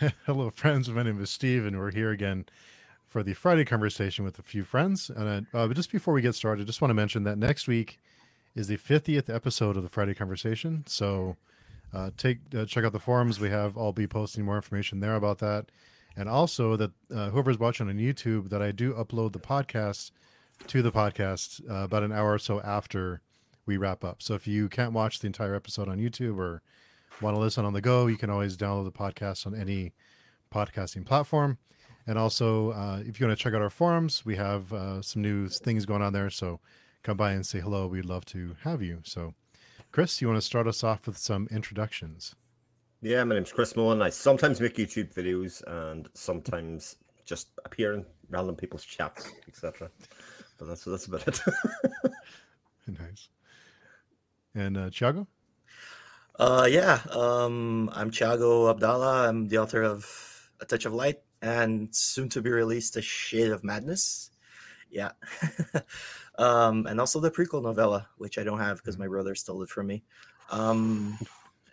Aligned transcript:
Hello, 0.26 0.50
friends. 0.50 0.88
My 0.88 1.02
name 1.02 1.22
is 1.22 1.30
Steve, 1.30 1.64
and 1.64 1.78
we're 1.78 1.92
here 1.92 2.10
again 2.10 2.46
for 3.06 3.22
the 3.22 3.34
Friday 3.34 3.64
conversation 3.64 4.24
with 4.24 4.38
a 4.38 4.42
few 4.42 4.64
friends. 4.64 5.08
And 5.08 5.46
uh, 5.54 5.68
but 5.68 5.76
just 5.76 5.92
before 5.92 6.14
we 6.14 6.22
get 6.22 6.34
started, 6.34 6.62
I 6.62 6.66
just 6.66 6.80
want 6.80 6.90
to 6.90 6.94
mention 6.94 7.22
that 7.24 7.38
next 7.38 7.68
week 7.68 8.00
is 8.56 8.66
the 8.66 8.76
50th 8.76 9.32
episode 9.32 9.76
of 9.76 9.82
the 9.82 9.88
Friday 9.88 10.14
conversation. 10.14 10.84
So 10.86 11.36
uh, 11.92 12.10
take 12.16 12.38
uh, 12.56 12.64
check 12.64 12.84
out 12.84 12.92
the 12.92 12.98
forums. 12.98 13.38
We 13.38 13.50
have 13.50 13.78
I'll 13.78 13.92
be 13.92 14.06
posting 14.06 14.44
more 14.44 14.56
information 14.56 15.00
there 15.00 15.14
about 15.14 15.38
that, 15.38 15.66
and 16.16 16.28
also 16.28 16.76
that 16.76 16.90
uh, 17.14 17.30
whoever's 17.30 17.58
watching 17.58 17.88
on 17.88 17.98
YouTube, 17.98 18.50
that 18.50 18.62
I 18.62 18.72
do 18.72 18.94
upload 18.94 19.32
the 19.32 19.38
podcast 19.38 20.10
to 20.66 20.82
the 20.82 20.92
podcast 20.92 21.60
uh, 21.70 21.84
about 21.84 22.02
an 22.02 22.12
hour 22.12 22.32
or 22.32 22.38
so 22.38 22.60
after 22.62 23.20
we 23.64 23.76
wrap 23.76 24.02
up. 24.02 24.22
So 24.22 24.34
if 24.34 24.46
you 24.48 24.68
can't 24.68 24.92
watch 24.92 25.20
the 25.20 25.26
entire 25.26 25.54
episode 25.54 25.88
on 25.88 25.98
YouTube 25.98 26.38
or 26.38 26.62
want 27.20 27.36
to 27.36 27.40
listen 27.40 27.64
on 27.64 27.72
the 27.72 27.80
go, 27.80 28.06
you 28.06 28.16
can 28.16 28.30
always 28.30 28.56
download 28.56 28.84
the 28.84 28.92
podcast 28.92 29.46
on 29.46 29.54
any 29.54 29.92
podcasting 30.52 31.04
platform. 31.04 31.58
And 32.06 32.18
also, 32.18 32.70
uh, 32.72 33.02
if 33.04 33.18
you 33.18 33.26
want 33.26 33.38
to 33.38 33.42
check 33.42 33.54
out 33.54 33.62
our 33.62 33.70
forums, 33.70 34.26
we 34.26 34.36
have 34.36 34.72
uh, 34.72 35.00
some 35.00 35.22
new 35.22 35.48
things 35.48 35.86
going 35.86 36.02
on 36.02 36.12
there. 36.12 36.30
So 36.30 36.60
come 37.02 37.16
by 37.16 37.32
and 37.32 37.46
say 37.46 37.60
hello. 37.60 37.86
We'd 37.86 38.04
love 38.04 38.24
to 38.26 38.56
have 38.62 38.82
you. 38.82 39.00
So, 39.04 39.34
Chris, 39.90 40.20
you 40.20 40.28
want 40.28 40.38
to 40.38 40.42
start 40.42 40.66
us 40.66 40.84
off 40.84 41.06
with 41.06 41.16
some 41.16 41.48
introductions? 41.50 42.34
Yeah, 43.00 43.22
my 43.24 43.34
name's 43.34 43.52
Chris 43.52 43.76
Mullen. 43.76 44.02
I 44.02 44.10
sometimes 44.10 44.60
make 44.60 44.76
YouTube 44.76 45.12
videos 45.14 45.62
and 45.66 46.08
sometimes 46.14 46.96
just 47.24 47.48
appear 47.64 47.94
in 47.94 48.04
random 48.30 48.56
people's 48.56 48.84
chats, 48.84 49.30
etc. 49.48 49.90
But 50.58 50.68
that's 50.68 50.84
that's 50.84 51.06
about 51.06 51.28
it. 51.28 51.40
nice. 52.86 53.28
And 54.54 54.76
uh, 54.76 54.90
Thiago? 54.90 55.26
Uh, 56.36 56.66
yeah, 56.68 57.00
um, 57.10 57.88
I'm 57.92 58.10
Thiago 58.10 58.74
Abdalla. 58.74 59.28
I'm 59.28 59.46
the 59.46 59.58
author 59.58 59.82
of 59.82 60.50
A 60.60 60.64
Touch 60.64 60.84
of 60.84 60.92
Light 60.92 61.20
and 61.42 61.94
soon 61.94 62.28
to 62.30 62.42
be 62.42 62.50
released 62.50 62.96
A 62.96 63.02
Shade 63.02 63.52
of 63.52 63.62
Madness. 63.62 64.30
Yeah. 64.90 65.12
um, 66.38 66.86
and 66.86 66.98
also 66.98 67.20
the 67.20 67.30
prequel 67.30 67.62
novella, 67.62 68.08
which 68.18 68.36
I 68.36 68.42
don't 68.42 68.58
have 68.58 68.78
because 68.78 68.98
my 68.98 69.06
brother 69.06 69.36
stole 69.36 69.62
it 69.62 69.68
from 69.68 69.86
me. 69.86 70.02
Um, 70.50 71.16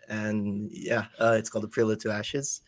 and 0.08 0.70
yeah, 0.70 1.06
uh, 1.18 1.34
it's 1.36 1.50
called 1.50 1.64
The 1.64 1.68
Prelude 1.68 1.98
to 2.00 2.12
Ashes. 2.12 2.60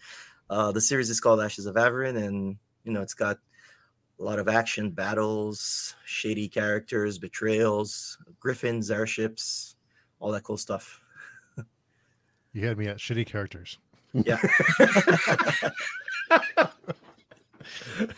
Uh, 0.50 0.72
the 0.72 0.80
series 0.80 1.10
is 1.10 1.20
called 1.20 1.40
Ashes 1.40 1.66
of 1.66 1.76
Avarin, 1.76 2.16
and 2.16 2.56
you 2.82 2.92
know, 2.92 3.02
it's 3.02 3.14
got 3.14 3.38
a 4.18 4.22
lot 4.22 4.40
of 4.40 4.48
action, 4.48 4.90
battles, 4.90 5.94
shady 6.04 6.48
characters, 6.48 7.18
betrayals, 7.18 8.18
griffins, 8.40 8.90
airships, 8.90 9.76
all 10.18 10.32
that 10.32 10.42
cool 10.42 10.56
stuff. 10.56 11.00
You 12.54 12.66
had 12.68 12.78
me 12.78 12.86
at 12.86 12.98
shitty 12.98 13.26
characters. 13.26 13.78
Yeah. 14.12 14.40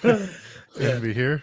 yeah. 0.79 0.99
be 0.99 1.15
here. 1.15 1.43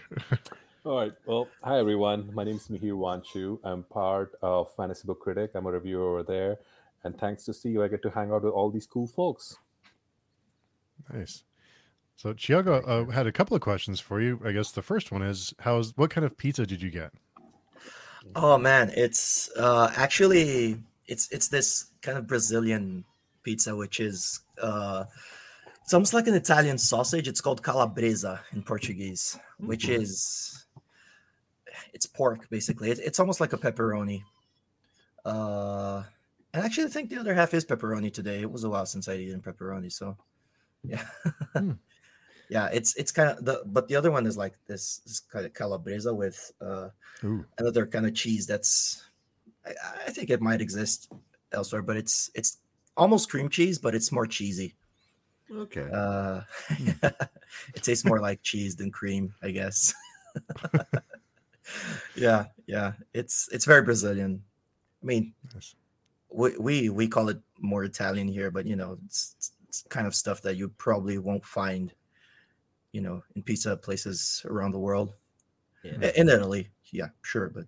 All 0.84 1.00
right. 1.00 1.12
Well, 1.26 1.48
hi 1.64 1.80
everyone. 1.80 2.32
My 2.32 2.44
name 2.44 2.54
is 2.54 2.68
Mihir 2.68 2.92
Wanchoo. 2.92 3.58
I'm 3.64 3.82
part 3.82 4.36
of 4.42 4.72
Fantasy 4.76 5.08
Book 5.08 5.18
Critic. 5.18 5.50
I'm 5.56 5.66
a 5.66 5.72
reviewer 5.72 6.08
over 6.08 6.22
there. 6.22 6.58
And 7.02 7.18
thanks 7.18 7.44
to 7.46 7.52
see 7.52 7.70
you, 7.70 7.82
I 7.82 7.88
get 7.88 8.00
to 8.02 8.10
hang 8.10 8.30
out 8.30 8.44
with 8.44 8.52
all 8.52 8.70
these 8.70 8.86
cool 8.86 9.08
folks. 9.08 9.56
Nice. 11.12 11.42
So 12.14 12.32
Thiago 12.32 12.80
uh, 12.86 13.10
had 13.10 13.26
a 13.26 13.32
couple 13.32 13.56
of 13.56 13.60
questions 13.60 13.98
for 13.98 14.20
you. 14.20 14.40
I 14.44 14.52
guess 14.52 14.70
the 14.70 14.82
first 14.82 15.10
one 15.10 15.22
is 15.22 15.52
how's 15.58 15.96
what 15.96 16.10
kind 16.10 16.24
of 16.24 16.36
pizza 16.36 16.64
did 16.64 16.80
you 16.80 16.92
get? 16.92 17.10
Oh 18.36 18.56
man, 18.56 18.92
it's 18.94 19.50
uh 19.56 19.90
actually 19.96 20.78
it's 21.06 21.28
it's 21.30 21.48
this 21.48 21.86
kind 22.02 22.18
of 22.18 22.26
Brazilian 22.26 23.04
pizza, 23.42 23.76
which 23.76 24.00
is 24.00 24.40
uh, 24.60 25.04
it's 25.82 25.94
almost 25.94 26.14
like 26.14 26.26
an 26.26 26.34
Italian 26.34 26.78
sausage. 26.78 27.28
It's 27.28 27.40
called 27.40 27.62
calabresa 27.62 28.40
in 28.52 28.62
Portuguese, 28.62 29.38
which 29.58 29.86
mm-hmm. 29.86 30.02
is 30.02 30.66
it's 31.92 32.06
pork 32.06 32.48
basically. 32.50 32.90
It, 32.90 32.98
it's 33.00 33.20
almost 33.20 33.40
like 33.40 33.52
a 33.52 33.58
pepperoni. 33.58 34.22
Uh, 35.24 36.02
and 36.52 36.64
actually, 36.64 36.84
I 36.84 36.88
think 36.88 37.10
the 37.10 37.18
other 37.18 37.34
half 37.34 37.54
is 37.54 37.64
pepperoni 37.64 38.12
today. 38.12 38.40
It 38.40 38.50
was 38.50 38.64
a 38.64 38.70
while 38.70 38.86
since 38.86 39.08
I 39.08 39.14
eaten 39.16 39.40
pepperoni, 39.40 39.92
so 39.92 40.16
yeah. 40.84 41.04
hmm. 41.54 41.72
yeah, 42.48 42.68
it's 42.72 42.94
it's 42.96 43.12
kind 43.12 43.30
of 43.30 43.44
the 43.44 43.62
but 43.66 43.88
the 43.88 43.96
other 43.96 44.10
one 44.10 44.26
is 44.26 44.36
like 44.36 44.54
this, 44.66 44.98
this 45.06 45.20
kind 45.20 45.46
of 45.46 45.52
calabresa 45.52 46.14
with 46.14 46.52
uh, 46.60 46.88
another 47.58 47.86
kind 47.86 48.06
of 48.06 48.14
cheese 48.14 48.46
that's 48.46 49.02
I, 49.66 49.72
I, 50.06 50.10
think 50.10 50.30
it 50.30 50.40
might 50.40 50.60
exist 50.60 51.10
elsewhere, 51.52 51.82
but 51.82 51.96
it's 51.96 52.30
it's 52.34 52.58
almost 52.96 53.30
cream 53.30 53.48
cheese, 53.48 53.78
but 53.78 53.94
it's 53.94 54.12
more 54.12 54.26
cheesy. 54.26 54.74
Okay. 55.50 55.88
Uh, 55.92 56.40
it 57.74 57.82
tastes 57.82 58.04
more 58.04 58.20
like 58.20 58.42
cheese 58.42 58.76
than 58.76 58.90
cream, 58.90 59.34
I 59.42 59.50
guess. 59.50 59.94
yeah, 62.16 62.46
yeah. 62.66 62.92
It's 63.12 63.48
it's 63.52 63.64
very 63.64 63.82
Brazilian. 63.82 64.42
I 65.02 65.06
mean, 65.06 65.34
yes. 65.54 65.74
we, 66.30 66.56
we 66.58 66.88
we 66.88 67.08
call 67.08 67.28
it 67.28 67.38
more 67.60 67.84
Italian 67.84 68.28
here, 68.28 68.50
but 68.50 68.66
you 68.66 68.76
know, 68.76 68.98
it's, 69.06 69.52
it's 69.68 69.82
kind 69.88 70.06
of 70.06 70.14
stuff 70.14 70.40
that 70.42 70.56
you 70.56 70.68
probably 70.68 71.18
won't 71.18 71.44
find, 71.44 71.92
you 72.92 73.00
know, 73.00 73.22
in 73.36 73.42
pizza 73.42 73.76
places 73.76 74.44
around 74.48 74.72
the 74.72 74.78
world. 74.78 75.14
Yeah. 75.82 76.10
In 76.16 76.30
Italy, 76.30 76.70
yeah, 76.92 77.08
sure, 77.20 77.50
but 77.50 77.66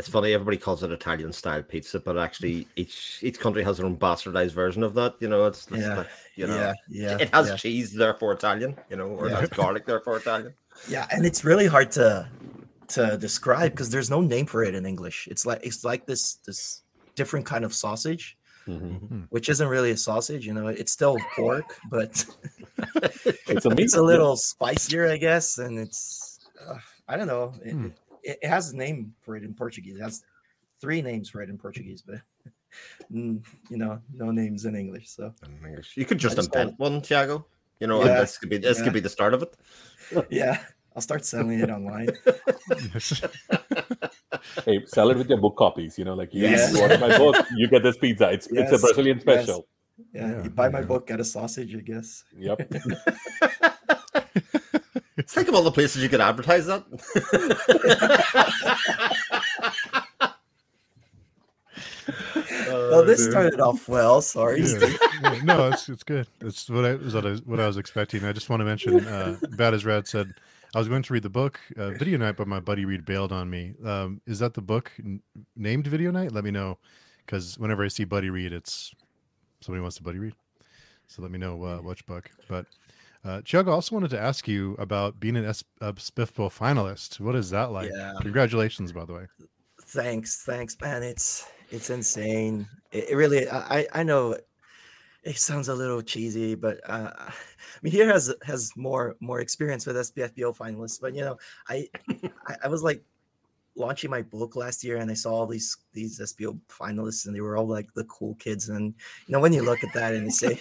it's 0.00 0.08
funny 0.08 0.32
everybody 0.32 0.56
calls 0.56 0.82
it 0.82 0.90
Italian 0.90 1.32
style 1.32 1.62
pizza, 1.62 2.00
but 2.00 2.16
actually 2.16 2.66
each 2.76 3.20
each 3.22 3.38
country 3.38 3.62
has 3.62 3.76
their 3.76 3.86
own 3.86 3.96
bastardized 3.96 4.52
version 4.52 4.82
of 4.82 4.94
that. 4.94 5.14
You 5.20 5.28
know, 5.28 5.46
it's, 5.46 5.68
it's 5.68 5.82
yeah, 5.82 5.96
like, 5.98 6.08
you 6.36 6.46
know, 6.46 6.56
yeah, 6.56 6.74
yeah, 6.88 7.18
it 7.20 7.34
has 7.34 7.48
yeah. 7.48 7.56
cheese, 7.56 7.92
therefore 7.92 8.32
Italian. 8.32 8.76
You 8.88 8.96
know, 8.96 9.08
or 9.08 9.28
yeah. 9.28 9.36
it 9.36 9.40
has 9.40 9.48
garlic, 9.50 9.86
therefore 9.92 10.16
Italian. 10.16 10.54
Yeah, 10.88 11.06
and 11.10 11.24
it's 11.26 11.44
really 11.44 11.66
hard 11.66 11.92
to 11.92 12.28
to 12.88 13.16
describe 13.18 13.72
because 13.72 13.90
there's 13.90 14.10
no 14.10 14.20
name 14.20 14.46
for 14.46 14.64
it 14.64 14.74
in 14.74 14.86
English. 14.86 15.28
It's 15.30 15.44
like 15.44 15.60
it's 15.62 15.84
like 15.84 16.06
this 16.06 16.34
this 16.46 16.82
different 17.14 17.46
kind 17.46 17.64
of 17.64 17.74
sausage. 17.74 18.36
Mm-hmm. 18.66 19.22
Which 19.30 19.48
isn't 19.48 19.68
really 19.68 19.90
a 19.90 19.96
sausage, 19.96 20.46
you 20.46 20.54
know. 20.54 20.68
It's 20.68 20.92
still 20.92 21.16
pork, 21.34 21.78
but 21.90 22.24
it's, 23.48 23.66
a, 23.66 23.70
it's 23.70 23.96
a 23.96 24.02
little 24.02 24.36
spicier, 24.36 25.08
I 25.08 25.16
guess, 25.16 25.58
and 25.58 25.78
it's 25.78 26.38
uh, 26.68 26.78
I 27.08 27.16
don't 27.16 27.26
know. 27.26 27.52
It, 27.64 27.72
hmm 27.72 27.88
it, 28.22 28.44
has 28.44 28.72
a 28.72 28.76
name 28.76 29.14
for 29.20 29.36
it 29.36 29.44
in 29.44 29.54
Portuguese. 29.54 29.96
It 29.96 30.02
has 30.02 30.22
three 30.80 31.02
names 31.02 31.28
for 31.28 31.42
it 31.42 31.50
in 31.50 31.58
Portuguese, 31.58 32.02
but 32.02 32.20
you 33.10 33.42
know, 33.70 34.00
no 34.14 34.30
names 34.30 34.64
in 34.64 34.76
English. 34.76 35.08
So 35.08 35.32
in 35.44 35.66
English. 35.66 35.96
you 35.96 36.04
could 36.04 36.18
just, 36.18 36.36
just 36.36 36.54
invent 36.54 36.78
one, 36.78 37.00
Thiago. 37.00 37.44
You 37.80 37.86
know, 37.86 38.04
yeah, 38.04 38.20
this 38.20 38.36
could 38.38 38.50
be 38.50 38.58
this 38.58 38.78
yeah. 38.78 38.84
could 38.84 38.92
be 38.92 39.00
the 39.00 39.08
start 39.08 39.34
of 39.34 39.42
it. 39.42 39.56
Yeah, 40.28 40.58
I'll 40.96 41.02
start 41.02 41.24
selling 41.24 41.60
it 41.60 41.70
online. 41.70 42.08
hey, 44.64 44.84
sell 44.86 45.08
it 45.10 45.16
with 45.16 45.28
your 45.28 45.38
book 45.38 45.54
copies. 45.56 45.96
You 45.96 46.04
know, 46.04 46.14
like 46.14 46.34
you 46.34 46.42
yes. 46.42 46.76
order 46.76 46.98
my 46.98 47.16
book, 47.16 47.36
you 47.56 47.68
get 47.68 47.84
this 47.84 47.96
pizza. 47.96 48.28
It's 48.32 48.48
yes. 48.50 48.72
it's 48.72 48.82
a 48.82 48.86
Brazilian 48.86 49.20
special. 49.20 49.68
Yes. 50.12 50.12
Yeah, 50.12 50.30
yeah, 50.30 50.42
you 50.42 50.50
buy 50.50 50.68
my 50.68 50.82
book, 50.82 51.06
get 51.06 51.20
a 51.20 51.24
sausage, 51.24 51.76
I 51.76 51.80
guess. 51.80 52.24
Yep. 52.36 52.72
Think 55.26 55.48
of 55.48 55.54
all 55.54 55.62
the 55.62 55.70
places 55.70 56.02
you 56.02 56.08
could 56.08 56.20
advertise 56.20 56.66
that. 56.66 56.84
well, 62.68 63.04
this 63.04 63.24
started 63.24 63.60
off 63.60 63.88
well. 63.88 64.20
Sorry. 64.20 64.62
Yeah. 64.62 64.92
Yeah, 65.22 65.40
no, 65.42 65.68
it's 65.68 65.88
it's 65.88 66.02
good. 66.02 66.26
It's 66.40 66.68
what 66.70 66.84
I 66.84 66.94
was 66.94 67.14
what 67.44 67.60
I, 67.60 67.66
was 67.66 67.76
expecting. 67.76 68.24
I 68.24 68.32
just 68.32 68.48
want 68.48 68.60
to 68.60 68.64
mention. 68.64 69.06
Uh, 69.06 69.36
Bad 69.56 69.74
as 69.74 69.84
Rad 69.84 70.06
said, 70.06 70.32
I 70.74 70.78
was 70.78 70.88
going 70.88 71.02
to 71.02 71.12
read 71.12 71.22
the 71.22 71.30
book 71.30 71.60
uh, 71.76 71.90
Video 71.90 72.16
Night, 72.18 72.36
but 72.36 72.46
my 72.48 72.60
buddy 72.60 72.84
Reed 72.84 73.04
bailed 73.04 73.32
on 73.32 73.50
me. 73.50 73.74
Um, 73.84 74.20
is 74.26 74.38
that 74.38 74.54
the 74.54 74.62
book 74.62 74.92
n- 74.98 75.20
named 75.56 75.86
Video 75.86 76.10
Night? 76.10 76.32
Let 76.32 76.44
me 76.44 76.50
know, 76.50 76.78
because 77.26 77.58
whenever 77.58 77.84
I 77.84 77.88
see 77.88 78.04
Buddy 78.04 78.30
read, 78.30 78.52
it's 78.52 78.94
somebody 79.60 79.82
wants 79.82 79.96
to 79.96 80.02
Buddy 80.02 80.18
read. 80.18 80.34
So 81.06 81.22
let 81.22 81.30
me 81.30 81.38
know 81.38 81.62
uh, 81.64 81.78
which 81.78 82.06
book. 82.06 82.30
But 82.48 82.66
uh, 83.24 83.42
Chug, 83.42 83.68
I 83.68 83.72
also 83.72 83.94
wanted 83.94 84.10
to 84.10 84.20
ask 84.20 84.48
you 84.48 84.74
about 84.78 85.20
being 85.20 85.36
an 85.36 85.44
S- 85.44 85.64
finalist. 85.80 87.20
What 87.20 87.34
is 87.34 87.50
that 87.50 87.70
like? 87.70 87.90
Yeah. 87.92 88.14
Congratulations, 88.20 88.92
by 88.92 89.04
the 89.04 89.12
way. 89.12 89.26
Thanks, 89.82 90.42
thanks, 90.44 90.76
man. 90.80 91.02
It's 91.02 91.46
it's 91.70 91.90
insane. 91.90 92.66
It, 92.92 93.10
it 93.10 93.16
really. 93.16 93.48
I 93.48 93.86
I 93.92 94.02
know 94.02 94.36
it 95.22 95.36
sounds 95.36 95.68
a 95.68 95.74
little 95.74 96.00
cheesy, 96.00 96.54
but 96.54 96.80
uh, 96.88 97.10
I 97.18 97.32
mean, 97.82 97.92
here 97.92 98.06
has 98.06 98.32
has 98.42 98.72
more 98.76 99.16
more 99.20 99.40
experience 99.40 99.86
with 99.86 99.96
SPFBO 99.96 100.56
finalists. 100.56 101.00
But 101.00 101.14
you 101.14 101.20
know, 101.22 101.36
I 101.68 101.88
I, 102.46 102.56
I 102.64 102.68
was 102.68 102.82
like 102.82 103.02
launching 103.80 104.10
my 104.10 104.22
book 104.22 104.54
last 104.54 104.84
year 104.84 104.98
and 104.98 105.10
I 105.10 105.14
saw 105.14 105.32
all 105.32 105.46
these 105.46 105.76
these 105.92 106.20
SPO 106.20 106.60
finalists 106.68 107.26
and 107.26 107.34
they 107.34 107.40
were 107.40 107.56
all 107.56 107.66
like 107.66 107.92
the 107.94 108.04
cool 108.04 108.34
kids. 108.36 108.68
And 108.68 108.94
you 109.26 109.32
know, 109.32 109.40
when 109.40 109.52
you 109.52 109.62
look 109.62 109.82
at 109.82 109.92
that 109.94 110.14
and 110.14 110.24
you 110.24 110.30
say, 110.30 110.60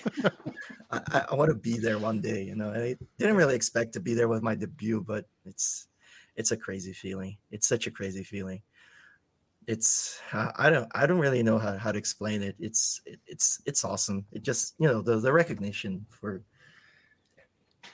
I, 0.92 1.26
I 1.30 1.36
want 1.36 1.50
to 1.50 1.56
be 1.56 1.78
there 1.78 2.00
one 2.00 2.22
day, 2.22 2.44
you 2.44 2.56
know, 2.56 2.72
I 2.72 2.96
didn't 3.18 3.36
really 3.36 3.56
expect 3.56 3.94
to 3.94 4.00
be 4.00 4.14
there 4.14 4.28
with 4.28 4.42
my 4.42 4.56
debut, 4.56 5.04
but 5.06 5.26
it's 5.46 5.88
it's 6.36 6.52
a 6.52 6.58
crazy 6.58 6.94
feeling. 6.94 7.38
It's 7.52 7.68
such 7.68 7.86
a 7.86 7.92
crazy 7.92 8.24
feeling. 8.24 8.62
It's 9.68 10.20
uh, 10.34 10.52
I 10.56 10.72
don't 10.72 10.88
I 10.96 11.06
don't 11.06 11.20
really 11.20 11.44
know 11.44 11.60
how, 11.60 11.78
how 11.78 11.92
to 11.92 12.00
explain 12.00 12.42
it. 12.42 12.56
It's 12.60 13.02
it, 13.06 13.20
it's 13.28 13.62
it's 13.66 13.86
awesome. 13.86 14.26
It 14.32 14.42
just 14.42 14.74
you 14.80 14.88
know 14.88 15.02
the 15.02 15.20
the 15.20 15.32
recognition 15.32 16.08
for 16.10 16.42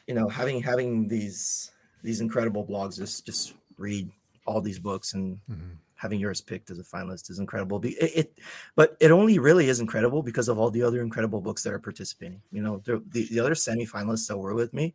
you 0.07 0.13
know, 0.13 0.27
having 0.27 0.61
having 0.61 1.07
these 1.07 1.71
these 2.03 2.21
incredible 2.21 2.65
blogs, 2.65 2.97
just 2.97 3.25
just 3.25 3.53
read 3.77 4.09
all 4.45 4.61
these 4.61 4.79
books 4.79 5.13
and 5.13 5.39
Mhm. 5.49 5.77
having 5.95 6.19
yours 6.19 6.41
picked 6.41 6.69
as 6.71 6.79
a 6.79 6.83
finalist 6.83 7.29
is 7.29 7.39
incredible. 7.39 7.79
It, 7.85 7.95
it, 8.01 8.39
but 8.75 8.97
it 8.99 9.11
only 9.11 9.39
really 9.39 9.69
is 9.69 9.79
incredible 9.79 10.21
because 10.23 10.49
of 10.49 10.59
all 10.59 10.69
the 10.71 10.83
other 10.83 11.01
incredible 11.01 11.41
books 11.41 11.63
that 11.63 11.73
are 11.73 11.79
participating. 11.79 12.41
You 12.51 12.61
know, 12.63 12.79
the 12.85 13.03
the, 13.09 13.27
the 13.29 13.39
other 13.39 13.55
semifinalists 13.55 14.27
that 14.27 14.37
were 14.37 14.53
with 14.55 14.73
me, 14.73 14.93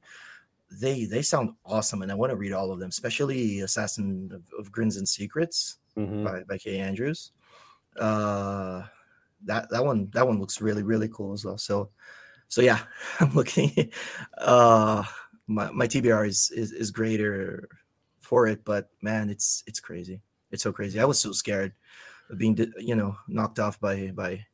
they 0.70 1.04
they 1.06 1.22
sound 1.22 1.54
awesome, 1.64 2.02
and 2.02 2.12
I 2.12 2.14
want 2.14 2.30
to 2.30 2.36
read 2.36 2.52
all 2.52 2.70
of 2.72 2.78
them, 2.80 2.90
especially 2.90 3.60
Assassin 3.60 4.30
of, 4.32 4.42
of 4.58 4.70
Grins 4.72 4.96
and 4.96 5.08
Secrets 5.08 5.78
Mhm. 5.96 6.24
by, 6.24 6.42
by 6.44 6.58
Kay 6.58 6.78
Andrews. 6.78 7.32
Uh, 7.96 8.84
that 9.44 9.70
that 9.70 9.84
one 9.84 10.10
that 10.12 10.26
one 10.26 10.38
looks 10.40 10.60
really 10.60 10.82
really 10.82 11.08
cool 11.08 11.32
as 11.32 11.44
well. 11.44 11.58
So 11.58 11.90
so 12.48 12.62
yeah, 12.62 12.80
I'm 13.20 13.32
looking. 13.34 13.92
Uh, 14.38 15.04
my 15.46 15.70
my 15.72 15.86
TBR 15.86 16.26
is 16.26 16.50
is 16.52 16.72
is 16.72 16.90
greater 16.90 17.68
for 18.30 18.46
it, 18.46 18.64
but 18.64 18.88
man, 19.02 19.28
it's 19.28 19.64
it's 19.66 19.80
crazy. 19.80 20.22
It's 20.52 20.62
so 20.62 20.72
crazy. 20.72 21.00
I 21.00 21.04
was 21.04 21.18
so 21.18 21.32
scared 21.32 21.72
of 22.30 22.38
being 22.38 22.56
you 22.78 22.94
know 22.94 23.16
knocked 23.26 23.58
off 23.58 23.80
by 23.80 24.12
by 24.14 24.46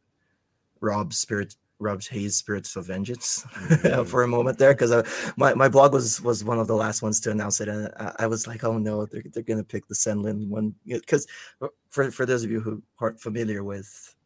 Rob's 0.80 1.18
spirit. 1.18 1.54
Rob's 1.78 2.08
Hayes 2.08 2.34
Spirits 2.34 2.74
of 2.76 2.86
Vengeance 2.86 3.44
mm-hmm. 3.52 4.04
for 4.04 4.22
a 4.22 4.28
moment 4.28 4.58
there 4.58 4.72
because 4.72 4.94
my, 5.36 5.52
my 5.52 5.68
blog 5.68 5.92
was 5.92 6.22
was 6.22 6.42
one 6.42 6.58
of 6.58 6.66
the 6.66 6.74
last 6.74 7.02
ones 7.02 7.20
to 7.20 7.30
announce 7.30 7.60
it 7.60 7.68
and 7.68 7.92
I, 8.00 8.12
I 8.20 8.26
was 8.28 8.46
like 8.46 8.64
oh 8.64 8.78
no 8.78 9.04
they're, 9.04 9.22
they're 9.30 9.42
gonna 9.42 9.62
pick 9.62 9.86
the 9.86 9.94
Senlin 9.94 10.48
one 10.48 10.74
because 10.86 11.26
uh, 11.60 11.68
for 11.90 12.10
for 12.10 12.24
those 12.24 12.44
of 12.44 12.50
you 12.50 12.60
who 12.60 12.82
aren't 12.98 13.20
familiar 13.20 13.62
with 13.62 14.16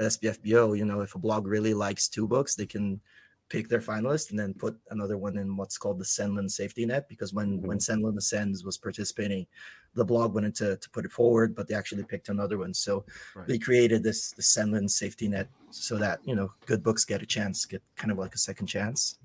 SPFBO, 0.00 0.76
you 0.76 0.84
know, 0.84 1.00
if 1.00 1.14
a 1.14 1.18
blog 1.18 1.46
really 1.46 1.74
likes 1.74 2.08
two 2.08 2.26
books, 2.26 2.54
they 2.54 2.66
can 2.66 3.00
pick 3.48 3.68
their 3.68 3.80
finalist 3.80 4.30
and 4.30 4.38
then 4.38 4.54
put 4.54 4.76
another 4.90 5.18
one 5.18 5.36
in 5.38 5.56
what's 5.56 5.78
called 5.78 5.98
the 5.98 6.04
Senlin 6.04 6.50
safety 6.50 6.86
net. 6.86 7.08
Because 7.08 7.32
when 7.32 7.58
mm-hmm. 7.58 7.66
when 7.66 7.78
Senlin 7.78 8.16
Ascends 8.16 8.64
was 8.64 8.78
participating, 8.78 9.46
the 9.94 10.04
blog 10.04 10.34
wanted 10.34 10.54
to, 10.56 10.76
to 10.76 10.90
put 10.90 11.04
it 11.04 11.12
forward, 11.12 11.54
but 11.54 11.68
they 11.68 11.74
actually 11.74 12.04
picked 12.04 12.28
another 12.28 12.58
one. 12.58 12.74
So 12.74 13.04
Right. 13.34 13.46
they 13.46 13.58
created 13.58 14.02
this 14.02 14.32
the 14.32 14.42
Senlin 14.42 14.88
safety 14.90 15.28
net 15.28 15.48
so 15.70 15.96
that 15.98 16.20
you 16.24 16.34
know 16.34 16.52
good 16.66 16.82
books 16.82 17.04
get 17.04 17.22
a 17.22 17.26
chance, 17.26 17.64
get 17.66 17.82
kind 17.96 18.10
of 18.10 18.18
like 18.18 18.34
a 18.34 18.38
second 18.38 18.66
chance. 18.66 19.18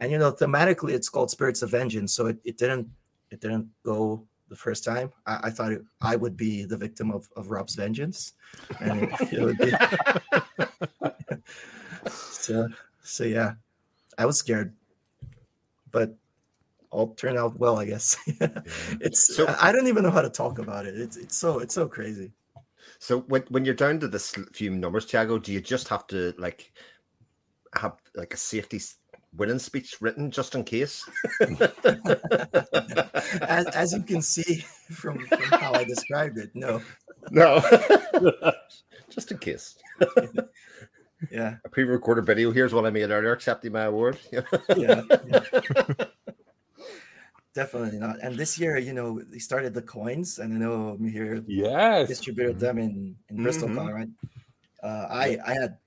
And 0.00 0.12
you 0.12 0.18
know, 0.18 0.32
thematically, 0.32 0.92
it's 0.92 1.08
called 1.08 1.30
Spirits 1.30 1.62
of 1.62 1.70
Vengeance, 1.70 2.12
so 2.12 2.26
it, 2.26 2.38
it 2.44 2.58
didn't 2.58 2.88
it 3.30 3.40
didn't 3.40 3.68
go 3.84 4.26
the 4.48 4.56
first 4.56 4.84
time. 4.84 5.12
I, 5.26 5.40
I 5.44 5.50
thought 5.50 5.72
it, 5.72 5.82
I 6.00 6.16
would 6.16 6.36
be 6.36 6.64
the 6.64 6.76
victim 6.76 7.10
of, 7.10 7.28
of 7.36 7.50
Rob's 7.50 7.74
vengeance, 7.74 8.34
and 8.80 9.02
it, 9.02 9.32
it 9.32 9.40
would 9.42 9.58
be. 9.58 9.72
so 12.10 12.68
so 13.06 13.24
yeah, 13.24 13.54
I 14.18 14.26
was 14.26 14.38
scared, 14.38 14.74
but 15.90 16.14
all 16.90 17.14
turned 17.14 17.38
out 17.38 17.58
well, 17.58 17.78
I 17.78 17.84
guess. 17.86 18.16
it's 19.00 19.34
So- 19.36 19.54
I 19.60 19.72
don't 19.72 19.86
even 19.86 20.02
know 20.02 20.10
how 20.10 20.22
to 20.22 20.30
talk 20.30 20.58
about 20.58 20.86
it. 20.86 20.98
It's 20.98 21.16
it's 21.16 21.36
so 21.36 21.58
it's 21.60 21.74
so 21.74 21.88
crazy. 21.88 22.32
So 22.98 23.20
when 23.20 23.42
when 23.48 23.64
you're 23.64 23.74
down 23.74 24.00
to 24.00 24.08
this 24.08 24.34
few 24.52 24.70
numbers, 24.70 25.06
Thiago, 25.06 25.42
do 25.42 25.52
you 25.52 25.60
just 25.60 25.88
have 25.88 26.06
to 26.08 26.34
like 26.38 26.72
have 27.74 27.96
like 28.14 28.32
a 28.34 28.38
safety 28.38 28.80
winning 29.36 29.58
speech 29.58 29.96
written 30.00 30.30
just 30.30 30.54
in 30.54 30.64
case? 30.64 31.08
as, 33.42 33.66
as 33.66 33.92
you 33.92 34.02
can 34.02 34.22
see 34.22 34.64
from, 34.90 35.18
from 35.26 35.40
how 35.60 35.74
I 35.74 35.84
described 35.84 36.38
it, 36.38 36.50
no, 36.54 36.80
no, 37.30 37.60
just 39.10 39.30
in 39.30 39.38
case. 39.38 39.76
Yeah, 41.30 41.56
A 41.64 41.68
pre-recorded 41.68 42.26
video. 42.26 42.50
Here's 42.52 42.72
what 42.74 42.84
I 42.86 42.90
made 42.90 43.10
earlier. 43.10 43.32
Accepting 43.32 43.72
my 43.72 43.84
award. 43.84 44.18
yeah, 44.76 45.02
yeah. 45.26 45.44
definitely 47.54 47.98
not. 47.98 48.16
And 48.22 48.36
this 48.36 48.58
year, 48.58 48.76
you 48.76 48.92
know, 48.92 49.20
they 49.20 49.38
started 49.38 49.74
the 49.74 49.82
coins, 49.82 50.38
and 50.38 50.54
I 50.54 50.58
know 50.58 50.96
Mihir 51.00 51.44
Yes. 51.46 52.08
distributed 52.08 52.58
them 52.58 52.78
in 52.78 53.16
in 53.28 53.42
Bristol, 53.42 53.68
Mhm. 53.68 53.92
right? 53.92 54.08
Uh, 54.82 55.06
I 55.10 55.38
I 55.44 55.52
had 55.54 55.78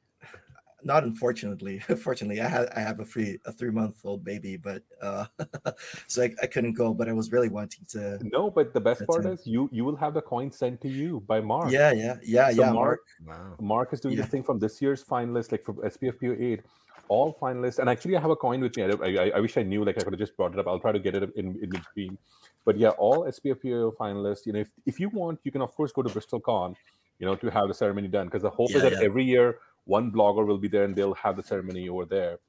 not 0.83 1.03
unfortunately, 1.03 1.79
fortunately, 2.03 2.41
I 2.41 2.47
had 2.47 2.69
I 2.75 2.79
have 2.79 2.99
a 2.99 3.05
free 3.05 3.39
a 3.45 3.51
three 3.51 3.71
month 3.71 3.97
old 4.03 4.23
baby, 4.23 4.57
but 4.57 4.83
uh, 5.01 5.25
so 6.07 6.23
I, 6.23 6.33
I 6.41 6.47
couldn't 6.47 6.73
go. 6.73 6.93
But 6.93 7.09
I 7.09 7.13
was 7.13 7.31
really 7.31 7.49
wanting 7.49 7.85
to. 7.89 8.19
No, 8.21 8.49
but 8.49 8.73
the 8.73 8.81
best 8.81 8.99
That's 8.99 9.07
part 9.07 9.25
is 9.25 9.45
you 9.45 9.69
you 9.71 9.83
will 9.85 9.95
have 9.95 10.13
the 10.13 10.21
coin 10.21 10.51
sent 10.51 10.81
to 10.81 10.89
you 10.89 11.21
by 11.27 11.39
Mark. 11.41 11.71
Yeah, 11.71 11.91
yeah, 11.91 12.17
yeah, 12.23 12.51
So 12.51 12.63
yeah. 12.63 12.71
Mark, 12.71 13.01
wow. 13.25 13.55
Mark 13.59 13.93
is 13.93 13.99
doing 13.99 14.15
Yeah. 14.15 14.21
this 14.23 14.31
thing 14.31 14.43
from 14.43 14.59
this 14.59 14.81
year's 14.81 15.03
finalists, 15.03 15.51
like 15.51 15.63
from 15.63 15.75
SPFBO 15.77 16.39
eight, 16.41 16.61
all 17.07 17.33
finalists. 17.33 17.79
And 17.79 17.89
actually, 17.89 18.15
I 18.15 18.21
have 18.21 18.31
a 18.31 18.35
coin 18.35 18.61
with 18.61 18.75
me. 18.77 18.83
I, 18.83 18.87
I, 18.87 19.25
I- 19.25 19.31
I 19.37 19.39
wish 19.39 19.57
I 19.57 19.63
knew. 19.63 19.83
Like 19.83 19.97
I 19.97 20.01
could 20.01 20.13
have 20.13 20.19
just 20.19 20.35
brought 20.37 20.53
it 20.53 20.59
up. 20.59 20.67
I'll 20.67 20.79
try 20.79 20.91
to 20.91 20.99
get 20.99 21.15
it 21.15 21.35
in 21.35 21.57
in 21.63 21.69
between. 21.69 22.17
But 22.65 22.77
yeah, 22.77 22.89
all 22.89 23.25
SPFBO 23.25 23.95
finalists. 23.95 24.45
You 24.45 24.53
know, 24.53 24.59
if 24.59 24.71
if 24.85 24.99
you 24.99 25.09
want, 25.09 25.39
you 25.43 25.51
can 25.51 25.61
of 25.61 25.73
course 25.75 25.91
go 25.91 26.01
to 26.01 26.09
Bristol 26.09 26.39
Con. 26.39 26.75
You 27.19 27.25
know, 27.25 27.35
to 27.35 27.49
have 27.51 27.67
the 27.67 27.73
ceremony 27.73 28.07
done 28.07 28.27
because 28.27 28.43
the 28.43 28.49
hope 28.49 28.71
is 28.73 28.81
that 28.81 28.93
yeah. 28.93 29.01
every 29.01 29.25
year 29.25 29.57
one 29.97 30.11
blogger 30.11 30.45
will 30.45 30.59
be 30.59 30.67
there 30.67 30.83
and 30.85 30.95
they'll 30.95 31.15
have 31.25 31.35
the 31.35 31.43
ceremony 31.43 31.89
over 31.89 32.05
there. 32.05 32.39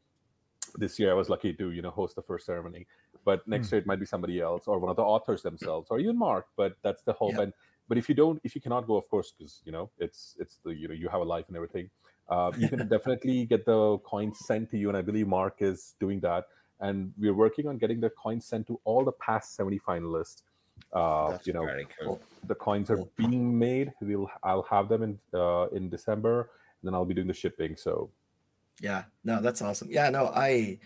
This 0.77 0.99
year, 1.01 1.11
I 1.11 1.15
was 1.15 1.29
lucky 1.29 1.53
to 1.55 1.71
you 1.77 1.83
know 1.83 1.91
host 1.91 2.15
the 2.17 2.23
first 2.23 2.45
ceremony. 2.47 2.87
But 3.25 3.47
next 3.55 3.69
Hmm. 3.69 3.75
year 3.75 3.81
it 3.83 3.87
might 3.87 4.01
be 4.05 4.07
somebody 4.07 4.41
else 4.41 4.65
or 4.67 4.79
one 4.79 4.91
of 4.91 4.97
the 4.97 5.03
authors 5.15 5.43
themselves 5.43 5.89
or 5.91 5.99
even 5.99 6.17
Mark. 6.19 6.47
But 6.57 6.77
that's 6.85 7.03
the 7.03 7.13
hope. 7.13 7.35
Yeah. 7.37 7.43
And 7.45 7.53
but 7.89 7.99
if 7.99 8.09
you 8.09 8.15
don't, 8.15 8.41
if 8.45 8.55
you 8.55 8.61
cannot 8.61 8.87
go, 8.87 8.97
of 8.97 9.09
course, 9.15 9.33
because 9.33 9.63
you 9.67 9.73
know 9.73 9.91
it's 9.99 10.37
it's 10.39 10.59
the 10.65 10.71
you 10.83 10.87
know 10.89 10.95
you 11.03 11.09
have 11.09 11.23
a 11.27 11.29
life 11.35 11.47
and 11.49 11.57
everything. 11.57 11.91
Uh, 12.29 12.53
you 12.57 12.69
can 12.69 12.87
definitely 12.97 13.47
get 13.47 13.65
the 13.65 13.99
coins 14.13 14.39
sent 14.51 14.71
to 14.71 14.79
you, 14.79 14.89
and 14.91 14.97
I 14.97 15.03
believe 15.11 15.27
Mark 15.27 15.57
is 15.71 15.95
doing 15.99 16.21
that. 16.29 16.45
And 16.89 17.13
we're 17.19 17.35
working 17.45 17.67
on 17.71 17.77
getting 17.79 18.01
the 18.01 18.11
coins 18.11 18.45
sent 18.47 18.67
to 18.69 18.79
all 18.85 19.03
the 19.05 19.17
past 19.29 19.57
seventy 19.57 19.81
finalists. 19.89 20.43
Uh, 20.93 21.31
That's 21.33 21.47
you 21.47 21.53
know, 21.53 21.65
very 21.65 21.87
cool. 21.99 22.21
the 22.47 22.55
coins 22.55 22.91
are 22.91 23.01
being 23.17 23.59
made. 23.59 23.93
We'll 24.01 24.31
I'll 24.43 24.67
have 24.71 24.89
them 24.89 25.03
in 25.09 25.19
uh, 25.35 25.67
in 25.79 25.91
December, 25.91 26.51
then 26.83 26.95
I'll 26.95 27.05
be 27.05 27.15
doing 27.15 27.29
the 27.29 27.35
shipping. 27.35 27.77
So 27.77 28.11
Yeah, 28.81 29.05
no, 29.25 29.41
that's 29.43 29.63
awesome. 29.63 29.89
Yeah, 29.91 30.09
no, 30.11 30.27
I 30.35 30.79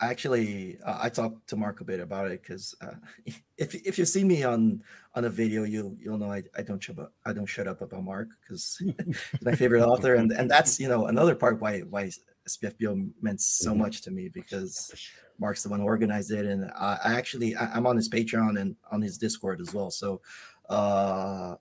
I 0.00 0.08
actually 0.10 0.78
uh, 0.84 0.98
I 1.02 1.08
talked 1.10 1.48
to 1.48 1.56
Mark 1.56 1.80
a 1.80 1.84
bit 1.84 2.00
about 2.00 2.30
it 2.30 2.42
because 2.42 2.74
uh, 2.82 2.94
if 3.58 3.74
if 3.74 3.98
you 3.98 4.04
see 4.04 4.24
me 4.24 4.44
on 4.44 4.82
on 5.14 5.24
a 5.24 5.30
video, 5.30 5.64
you 5.64 5.96
you'll 6.00 6.18
know 6.18 6.32
I, 6.32 6.42
I 6.56 6.62
don't 6.62 6.82
shut 6.82 6.98
up 6.98 7.12
I 7.24 7.32
don't 7.32 7.46
shut 7.46 7.68
up 7.68 7.80
about 7.82 8.04
Mark 8.04 8.28
because 8.42 8.76
he's 8.78 8.94
my 9.42 9.52
favorite 9.54 9.82
author, 9.92 10.14
and 10.16 10.32
and 10.32 10.50
that's 10.50 10.78
you 10.80 10.88
know 10.88 11.06
another 11.06 11.34
part 11.34 11.60
why 11.60 11.80
why 11.80 12.10
SPFBO 12.48 13.10
meant 13.22 13.40
so 13.40 13.72
Mhm. 13.72 13.78
much 13.78 14.02
to 14.02 14.10
me 14.10 14.28
because 14.28 14.94
Mark's 15.38 15.62
the 15.62 15.70
one 15.70 15.80
who 15.80 15.86
organized 15.86 16.32
it, 16.32 16.46
and 16.46 16.70
I, 16.72 16.98
I 17.04 17.14
actually 17.14 17.56
I, 17.56 17.74
I'm 17.76 17.86
on 17.86 17.96
his 17.96 18.08
Patreon 18.10 18.60
and 18.60 18.76
on 18.92 19.00
his 19.02 19.18
Discord 19.18 19.60
as 19.60 19.72
well. 19.72 19.90
So, 19.90 20.20
uh, 20.68 21.56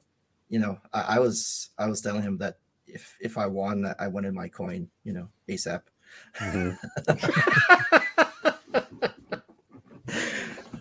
you 0.50 0.60
know, 0.60 0.80
I, 0.94 1.16
I 1.16 1.20
was 1.20 1.70
I 1.78 1.88
was 1.88 2.02
telling 2.02 2.24
him 2.24 2.38
that 2.40 2.58
if 2.94 3.18
if 3.22 3.38
I 3.38 3.48
won, 3.48 3.94
I 4.00 4.08
wanted 4.08 4.34
my 4.34 4.48
coin, 4.48 4.90
you 5.04 5.14
know, 5.14 5.30
ASAP. 5.50 5.82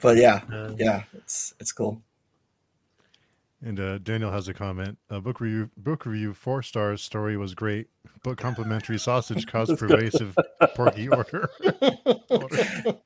But 0.00 0.16
yeah, 0.16 0.42
yeah, 0.78 1.02
it's 1.14 1.54
it's 1.58 1.72
cool. 1.72 2.02
And 3.60 3.80
uh, 3.80 3.98
Daniel 3.98 4.30
has 4.30 4.46
a 4.46 4.54
comment. 4.54 4.98
Uh, 5.10 5.18
book 5.18 5.40
review, 5.40 5.70
book 5.76 6.06
review, 6.06 6.32
four 6.32 6.62
stars. 6.62 7.02
Story 7.02 7.36
was 7.36 7.54
great. 7.54 7.88
but 8.22 8.38
complimentary 8.38 8.98
sausage 8.98 9.46
caused 9.52 9.76
pervasive 9.78 10.36
porky 10.74 11.08
order. 11.08 11.50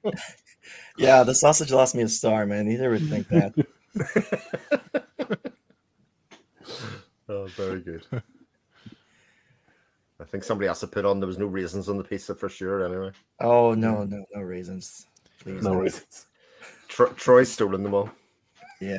Yeah, 0.96 1.22
the 1.24 1.34
sausage 1.34 1.72
lost 1.72 1.94
me 1.94 2.02
a 2.02 2.08
star, 2.08 2.44
man. 2.46 2.66
Neither 2.68 2.90
would 2.90 3.08
think 3.08 3.28
that. 3.28 3.54
Oh, 7.28 7.46
very 7.56 7.80
good. 7.80 8.04
I 10.22 10.24
think 10.24 10.44
somebody 10.44 10.68
has 10.68 10.80
to 10.80 10.86
put 10.86 11.04
on 11.04 11.18
there 11.20 11.26
was 11.26 11.38
no 11.38 11.46
raisins 11.46 11.88
on 11.88 11.98
the 11.98 12.04
pizza 12.04 12.34
for 12.34 12.48
sure. 12.48 12.84
Anyway, 12.86 13.10
Oh 13.40 13.74
no, 13.74 14.04
no, 14.04 14.24
no 14.32 14.40
raisins, 14.40 15.06
please. 15.40 15.62
no 15.62 15.72
no. 15.74 15.80
raisins. 15.80 16.26
Tro- 16.88 17.12
Troy's 17.14 17.50
stolen 17.50 17.82
them 17.82 17.94
all. 17.94 18.10
Yeah, 18.80 18.98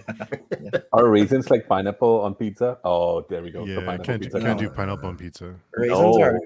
Are 0.93 1.07
raisins 1.09 1.49
like 1.49 1.67
pineapple 1.67 2.21
on 2.21 2.35
pizza? 2.35 2.77
Oh, 2.83 3.21
there 3.29 3.41
we 3.43 3.51
go. 3.51 3.65
yeah, 3.65 3.77
pineapple 3.79 4.05
can't 4.05 4.21
do, 4.21 4.27
pizza. 4.29 4.39
can't 4.41 4.59
do 4.59 4.69
pineapple 4.69 5.09
on 5.09 5.17
pizza. 5.17 5.55
raisins 5.73 6.17
are 6.17 6.33
No. 6.33 6.39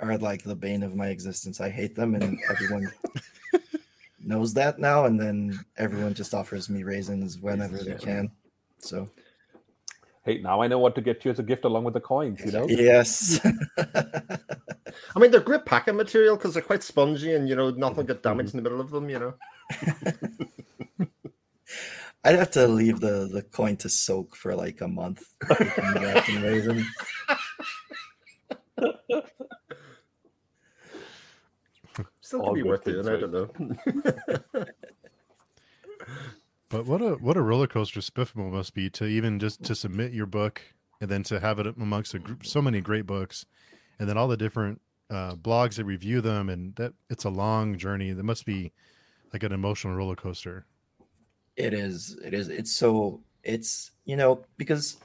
are 0.00 0.18
like 0.18 0.42
the 0.42 0.54
bane 0.54 0.82
of 0.82 0.94
my 0.94 1.08
existence. 1.08 1.60
I 1.60 1.68
hate 1.70 1.94
them, 1.94 2.14
and 2.14 2.38
everyone 2.50 2.90
knows 4.24 4.54
that 4.54 4.78
now. 4.78 5.04
And 5.06 5.18
then 5.20 5.58
everyone 5.76 6.14
just 6.14 6.34
offers 6.34 6.68
me 6.70 6.82
raisins 6.82 7.38
whenever 7.38 7.76
they 7.78 7.94
can. 7.94 8.30
So 8.78 9.08
Hey, 10.24 10.38
now 10.38 10.62
I 10.62 10.68
know 10.68 10.78
what 10.78 10.94
to 10.94 11.00
get 11.00 11.24
you 11.24 11.32
as 11.32 11.40
a 11.40 11.42
gift 11.42 11.64
along 11.64 11.84
with 11.84 11.94
the 11.94 12.00
coins. 12.00 12.40
You 12.44 12.52
know. 12.52 12.66
yes, 12.68 13.40
I 13.78 15.18
mean, 15.18 15.32
they're 15.32 15.40
great 15.40 15.64
packing 15.64 15.96
material 15.96 16.36
because 16.36 16.54
they're 16.54 16.62
quite 16.62 16.84
spongy 16.84 17.34
and 17.34 17.48
you 17.48 17.56
know 17.56 17.70
nothing 17.70 18.06
get 18.06 18.22
damaged 18.22 18.54
in 18.54 18.58
the 18.58 18.62
middle 18.62 18.80
of 18.80 18.90
them. 18.90 19.10
You 19.10 19.18
know. 19.18 19.34
I'd 22.24 22.38
have 22.38 22.52
to 22.52 22.68
leave 22.68 23.00
the 23.00 23.28
the 23.32 23.42
coin 23.42 23.76
to 23.78 23.88
soak 23.88 24.36
for 24.36 24.54
like 24.54 24.80
a 24.80 24.86
month. 24.86 25.24
between 25.48 25.94
that 25.94 26.28
and 26.28 26.42
raisin. 26.44 26.86
still 32.20 32.46
could 32.46 32.54
be 32.54 32.62
worth 32.62 32.84
things, 32.84 33.06
doing. 33.06 33.16
I 33.16 33.20
don't 33.20 33.32
know. 34.54 34.64
But 36.72 36.86
what 36.86 37.02
a 37.02 37.16
what 37.16 37.36
a 37.36 37.42
roller 37.42 37.66
coaster 37.66 38.00
Spiffable 38.00 38.50
must 38.50 38.72
be 38.72 38.88
to 38.90 39.04
even 39.04 39.38
just 39.38 39.62
to 39.64 39.74
submit 39.74 40.14
your 40.14 40.24
book 40.24 40.62
and 41.02 41.10
then 41.10 41.22
to 41.24 41.38
have 41.38 41.58
it 41.58 41.66
amongst 41.66 42.14
a 42.14 42.18
group 42.18 42.46
so 42.46 42.62
many 42.62 42.80
great 42.80 43.06
books, 43.06 43.44
and 43.98 44.08
then 44.08 44.16
all 44.16 44.26
the 44.26 44.38
different 44.38 44.80
uh, 45.10 45.34
blogs 45.34 45.74
that 45.74 45.84
review 45.84 46.22
them, 46.22 46.48
and 46.48 46.74
that 46.76 46.94
it's 47.10 47.24
a 47.24 47.28
long 47.28 47.76
journey. 47.76 48.12
That 48.12 48.22
must 48.22 48.46
be 48.46 48.72
like 49.34 49.42
an 49.42 49.52
emotional 49.52 49.94
roller 49.94 50.16
coaster. 50.16 50.64
It 51.58 51.74
is. 51.74 52.18
It 52.24 52.32
is. 52.32 52.48
It's 52.48 52.74
so. 52.74 53.20
It's 53.44 53.90
you 54.06 54.16
know 54.16 54.46
because, 54.56 54.96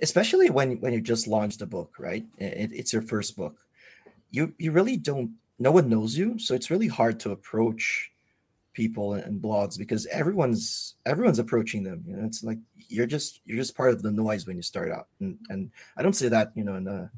especially 0.00 0.48
when 0.48 0.80
when 0.80 0.94
you 0.94 1.02
just 1.02 1.26
launched 1.26 1.60
a 1.60 1.66
book, 1.66 1.96
right? 1.98 2.24
It, 2.38 2.70
it's 2.72 2.94
your 2.94 3.02
first 3.02 3.36
book. 3.36 3.58
You 4.30 4.54
you 4.56 4.72
really 4.72 4.96
don't. 4.96 5.32
No 5.58 5.70
one 5.70 5.90
knows 5.90 6.16
you, 6.16 6.38
so 6.38 6.54
it's 6.54 6.70
really 6.70 6.88
hard 6.88 7.20
to 7.20 7.30
approach 7.30 8.10
people 8.76 9.14
and, 9.14 9.42
blogs 9.42 9.78
because 9.78 10.06
everyone's 10.06 10.94
everyone's 11.06 11.38
approaching 11.40 11.82
them. 11.82 12.04
You 12.06 12.16
know, 12.16 12.26
it's 12.26 12.44
like 12.44 12.58
you're 12.88 13.06
just 13.06 13.40
you're 13.46 13.56
just 13.56 13.76
part 13.76 13.90
of 13.90 14.02
the 14.02 14.12
noise 14.12 14.46
when 14.46 14.56
you 14.56 14.62
start 14.62 14.92
out, 14.92 15.08
and 15.20 15.38
and 15.48 15.70
I 15.96 16.02
don't 16.02 16.14
say 16.14 16.28
that 16.28 16.52
you 16.54 16.62
know 16.62 16.76
in 16.76 16.86
a 16.86 17.10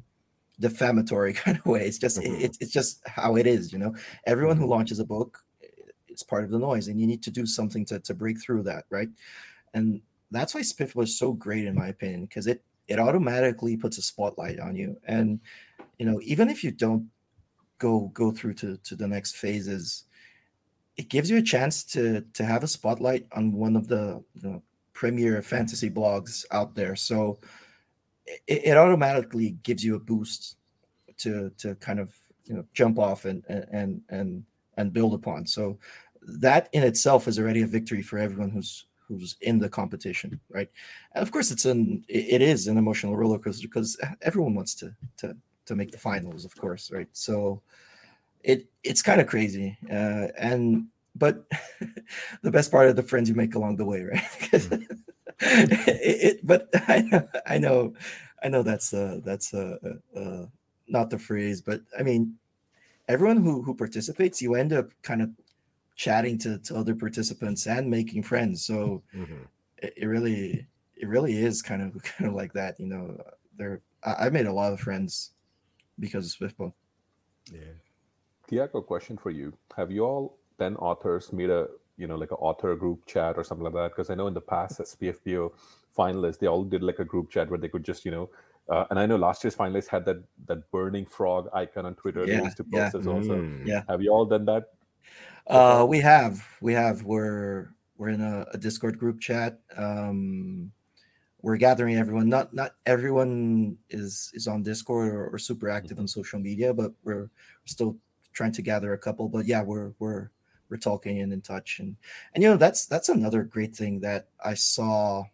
defamatory 0.59 1.33
kind 1.43 1.57
of 1.57 1.65
way. 1.65 1.85
It's 1.85 1.99
just 1.99 2.17
Mhm. 2.17 2.41
it, 2.41 2.57
it's 2.59 2.71
just 2.71 3.01
how 3.05 3.35
it 3.35 3.45
is. 3.45 3.71
You 3.73 3.79
know, 3.79 3.95
everyone 4.25 4.57
who 4.57 4.65
launches 4.65 4.99
a 4.99 5.05
book 5.05 5.43
it's 6.19 6.23
part 6.23 6.43
of 6.43 6.49
the 6.49 6.59
noise 6.59 6.89
and 6.89 6.99
you 6.99 7.07
need 7.07 7.23
to 7.23 7.31
do 7.31 7.45
something 7.45 7.85
to, 7.85 7.97
to 7.99 8.13
break 8.13 8.41
through 8.41 8.61
that 8.63 8.83
right 8.89 9.07
and 9.73 10.01
that's 10.31 10.53
why 10.53 10.59
spiff 10.59 10.93
was 10.95 11.17
so 11.17 11.31
great 11.31 11.65
in 11.65 11.73
my 11.73 11.87
opinion 11.87 12.25
because 12.25 12.45
it 12.45 12.61
it 12.89 12.99
automatically 12.99 13.77
puts 13.77 13.97
a 13.97 14.01
spotlight 14.01 14.59
on 14.59 14.75
you 14.75 14.97
and 15.05 15.39
you 15.97 16.05
know 16.05 16.19
even 16.23 16.49
if 16.49 16.61
you 16.61 16.71
don't 16.71 17.07
go 17.77 18.11
go 18.13 18.31
through 18.31 18.53
to 18.53 18.75
to 18.77 18.95
the 18.97 19.07
next 19.07 19.37
phases 19.37 20.05
it 20.99 21.07
gives 21.07 21.29
you 21.29 21.37
a 21.37 21.41
chance 21.41 21.85
to 21.85 22.25
to 22.33 22.43
have 22.43 22.61
a 22.61 22.67
spotlight 22.67 23.25
on 23.31 23.53
one 23.53 23.77
of 23.77 23.87
the 23.87 24.21
you 24.33 24.49
know, 24.49 24.61
premier 24.91 25.41
fantasy 25.41 25.89
blogs 25.89 26.43
out 26.51 26.75
there. 26.75 26.93
So 26.97 27.39
it, 28.25 28.65
it 28.65 28.77
automatically 28.77 29.51
gives 29.63 29.81
you 29.81 29.95
a 29.95 29.99
boost 29.99 30.57
to 31.19 31.51
to 31.57 31.75
kind 31.75 32.01
of 32.01 32.13
you 32.43 32.53
know 32.55 32.65
jump 32.73 32.99
off 32.99 33.23
and 33.23 33.45
and 33.47 34.01
and 34.09 34.43
and 34.75 34.91
build 34.91 35.13
upon. 35.13 35.47
So 35.47 35.79
that 36.21 36.67
in 36.73 36.83
itself 36.83 37.29
is 37.29 37.39
already 37.39 37.61
a 37.61 37.67
victory 37.77 38.01
for 38.01 38.17
everyone 38.17 38.49
who's 38.49 38.85
who's 39.07 39.37
in 39.39 39.57
the 39.57 39.69
competition 39.69 40.37
right? 40.49 40.69
And 41.15 41.21
of 41.21 41.31
course 41.31 41.49
it's 41.49 41.63
an 41.63 42.03
it 42.09 42.41
is 42.41 42.67
an 42.67 42.77
emotional 42.77 43.15
roller 43.15 43.39
coaster 43.39 43.69
because 43.69 43.97
everyone 44.21 44.53
wants 44.53 44.75
to 44.75 44.93
to 45.19 45.37
to 45.65 45.75
make 45.77 45.91
the 45.91 45.97
finals 45.97 46.43
of 46.43 46.53
course 46.57 46.91
right? 46.91 47.07
So 47.13 47.61
it 48.43 48.67
it's 48.83 49.01
kind 49.01 49.21
of 49.21 49.27
crazy 49.27 49.77
uh 49.91 50.27
and 50.37 50.87
but 51.15 51.45
the 52.43 52.51
best 52.51 52.71
part 52.71 52.87
of 52.87 52.95
the 52.95 53.03
friends 53.03 53.29
you 53.29 53.35
make 53.35 53.55
along 53.55 53.75
the 53.77 53.85
way 53.85 54.03
right 54.03 54.23
'Cause 54.49 54.69
it, 55.41 56.17
it 56.27 56.39
but 56.47 56.69
i 56.87 57.01
know 57.01 57.27
i 57.47 57.57
know 57.57 57.93
i 58.43 58.47
know 58.49 58.63
that's 58.63 58.93
uh 58.93 59.19
that's 59.23 59.53
uh, 59.53 59.77
uh 60.15 60.45
not 60.87 61.09
the 61.09 61.19
phrase 61.19 61.61
but 61.61 61.81
i 61.97 62.03
mean 62.03 62.35
everyone 63.07 63.37
who 63.43 63.61
who 63.61 63.73
participates 63.75 64.41
you 64.41 64.55
end 64.55 64.73
up 64.73 64.89
kind 65.03 65.21
of 65.21 65.29
chatting 65.95 66.37
to, 66.37 66.57
to 66.59 66.75
other 66.75 66.95
participants 66.95 67.67
and 67.67 67.89
making 67.89 68.23
friends 68.23 68.65
so 68.65 69.03
Mhm. 69.15 69.47
it, 69.79 69.93
it 69.97 70.05
really 70.05 70.67
it 70.95 71.07
really 71.07 71.37
is 71.37 71.61
kind 71.61 71.81
of 71.81 72.01
kind 72.03 72.29
of 72.29 72.33
like 72.35 72.53
that 72.53 72.79
you 72.79 72.87
know 72.87 73.17
there 73.57 73.81
I, 74.03 74.25
i've 74.25 74.33
made 74.33 74.45
a 74.47 74.53
lot 74.53 74.73
of 74.73 74.79
friends 74.79 75.31
because 75.99 76.25
of 76.27 76.39
Spiffbo 76.39 76.73
Yeah. 77.51 77.73
Thiago, 78.49 78.85
question 78.85 79.17
for 79.17 79.31
you: 79.31 79.53
Have 79.77 79.91
you 79.91 80.05
all 80.05 80.37
then 80.57 80.75
authors 80.77 81.31
made 81.31 81.49
a 81.49 81.67
you 81.97 82.07
know 82.07 82.15
like 82.15 82.31
an 82.31 82.37
author 82.39 82.75
group 82.75 83.05
chat 83.05 83.37
or 83.37 83.43
something 83.43 83.63
like 83.65 83.73
that? 83.73 83.91
Because 83.91 84.09
I 84.09 84.15
know 84.15 84.27
in 84.27 84.33
the 84.33 84.41
past 84.41 84.79
as 84.79 84.95
PFPO 84.95 85.51
finalists, 85.97 86.39
they 86.39 86.47
all 86.47 86.63
did 86.63 86.83
like 86.83 86.99
a 86.99 87.05
group 87.05 87.29
chat 87.29 87.49
where 87.49 87.59
they 87.59 87.69
could 87.69 87.83
just 87.83 88.05
you 88.05 88.11
know. 88.11 88.29
Uh, 88.69 88.85
and 88.91 88.99
I 88.99 89.07
know 89.07 89.15
last 89.15 89.43
year's 89.43 89.55
finalists 89.55 89.87
had 89.87 90.05
that 90.05 90.23
that 90.47 90.69
burning 90.71 91.05
frog 91.05 91.49
icon 91.53 91.85
on 91.85 91.95
Twitter 91.95 92.25
Yeah, 92.25 92.43
used 92.43 92.57
to 92.57 92.65
yeah. 92.69 92.85
post 92.85 92.95
as 92.95 93.07
also. 93.07 93.37
Mm. 93.37 93.65
Yeah. 93.65 93.83
Have 93.89 94.01
you 94.01 94.11
all 94.11 94.25
done 94.25 94.45
that? 94.45 94.65
Uh, 95.47 95.83
we 95.87 95.99
have, 95.99 96.45
we 96.61 96.73
have. 96.73 97.03
We're 97.03 97.73
we're 97.97 98.09
in 98.09 98.21
a, 98.21 98.45
a 98.53 98.57
Discord 98.57 98.99
group 98.99 99.19
chat. 99.19 99.59
Um, 99.75 100.71
we're 101.41 101.57
gathering 101.57 101.95
everyone. 101.95 102.29
Not 102.29 102.53
not 102.53 102.75
everyone 102.85 103.77
is 103.89 104.31
is 104.33 104.47
on 104.47 104.61
Discord 104.61 105.13
or, 105.13 105.29
or 105.29 105.37
super 105.37 105.69
active 105.69 105.99
on 105.99 106.07
social 106.07 106.39
media, 106.39 106.73
but 106.73 106.91
we're 107.03 107.29
still 107.65 107.97
trying 108.39 108.53
to 108.53 108.61
gather 108.71 108.93
a 108.93 108.97
couple. 109.05 109.27
But 109.29 109.45
yeah, 109.45 109.61
we're 109.61 109.91
we're 109.99 110.29
we're 110.69 110.77
talking 110.77 111.19
and 111.21 111.33
in 111.33 111.41
touch, 111.41 111.79
and 111.79 111.95
and 112.33 112.41
you 112.43 112.49
know 112.49 112.57
that's 112.57 112.85
that's 112.85 113.09
another 113.09 113.43
great 113.43 113.75
thing 113.75 113.99
that 114.01 114.27
I 114.43 114.53
saw. 114.55 115.25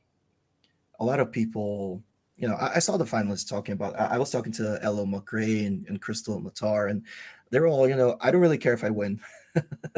A 0.99 1.05
lot 1.05 1.19
of 1.19 1.31
people, 1.31 2.01
you 2.37 2.47
know, 2.47 2.55
I, 2.55 2.75
I 2.75 2.79
saw 2.79 2.97
the 2.97 3.05
finalists 3.05 3.47
talking 3.47 3.73
about. 3.73 3.99
I, 3.99 4.15
I 4.15 4.17
was 4.17 4.31
talking 4.31 4.53
to 4.53 4.79
Elo 4.81 5.05
McRae 5.05 5.67
and, 5.67 5.85
and 5.87 6.01
Krystle 6.01 6.41
Matar, 6.41 6.89
and 6.89 7.03
they're 7.51 7.67
all, 7.67 7.87
you 7.87 7.95
know, 7.95 8.17
I 8.21 8.31
don't 8.31 8.41
really 8.41 8.57
care 8.57 8.73
if 8.73 8.83
I 8.83 8.89
win 8.89 9.19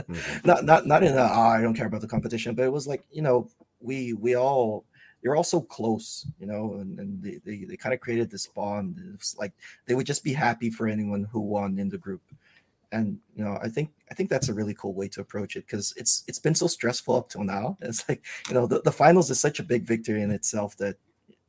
Mhm. 0.09 0.45
not 0.45 0.65
not 0.65 0.85
not 0.85 1.03
in 1.03 1.13
a 1.17 1.21
oh, 1.21 1.49
I 1.57 1.61
don't 1.61 1.73
care 1.73 1.87
about 1.87 2.01
the 2.01 2.07
competition, 2.15 2.55
but 2.55 2.65
it 2.65 2.71
was 2.71 2.87
like 2.87 3.03
you 3.11 3.21
know 3.21 3.49
we 3.79 4.13
we 4.13 4.35
all 4.35 4.85
you're 5.23 5.35
all 5.35 5.43
so 5.43 5.61
close, 5.61 6.27
you 6.39 6.45
know, 6.45 6.75
and, 6.75 6.99
and 6.99 7.21
they, 7.23 7.39
they 7.45 7.65
they 7.65 7.77
kind 7.77 7.93
of 7.93 7.99
created 7.99 8.29
this 8.29 8.47
bond. 8.47 8.99
It's 9.15 9.37
like 9.37 9.53
they 9.85 9.95
would 9.95 10.05
just 10.05 10.23
be 10.23 10.33
happy 10.33 10.69
for 10.69 10.87
anyone 10.87 11.23
who 11.31 11.41
won 11.41 11.79
in 11.79 11.89
the 11.89 11.97
group, 11.97 12.21
and 12.91 13.19
you 13.35 13.43
know 13.43 13.57
I 13.61 13.69
think 13.69 13.91
I 14.09 14.13
think 14.13 14.29
that's 14.29 14.49
a 14.49 14.53
really 14.53 14.73
cool 14.73 14.93
way 14.93 15.07
to 15.09 15.21
approach 15.21 15.55
it 15.55 15.65
because 15.65 15.93
it's 15.97 16.23
it's 16.27 16.39
been 16.39 16.55
so 16.55 16.67
stressful 16.67 17.15
up 17.15 17.29
till 17.29 17.43
now. 17.43 17.77
It's 17.81 18.07
like 18.07 18.23
you 18.47 18.53
know 18.53 18.67
the, 18.67 18.81
the 18.81 18.91
finals 18.91 19.29
is 19.29 19.39
such 19.39 19.59
a 19.59 19.63
big 19.63 19.83
victory 19.83 20.21
in 20.21 20.31
itself 20.31 20.77
that 20.77 20.97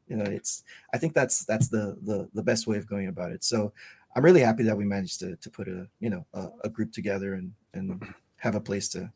you 0.06 0.16
know 0.16 0.24
it's 0.24 0.64
I 0.92 0.98
think 0.98 1.14
that's 1.14 1.44
that's 1.44 1.68
the 1.68 1.96
the 2.02 2.28
the 2.34 2.42
best 2.42 2.66
way 2.66 2.76
of 2.76 2.86
going 2.86 3.08
about 3.08 3.32
it. 3.32 3.44
So 3.44 3.72
I'm 4.16 4.24
really 4.24 4.40
happy 4.40 4.64
that 4.64 4.76
we 4.76 4.84
managed 4.84 5.20
to 5.20 5.36
to 5.36 5.50
put 5.50 5.68
a 5.68 5.88
you 6.00 6.10
know 6.10 6.26
a, 6.34 6.48
a 6.64 6.68
group 6.68 6.92
together 6.92 7.34
and 7.34 7.52
and 7.74 8.02
have 8.36 8.54
a 8.54 8.60
place 8.60 8.88
to 8.90 9.10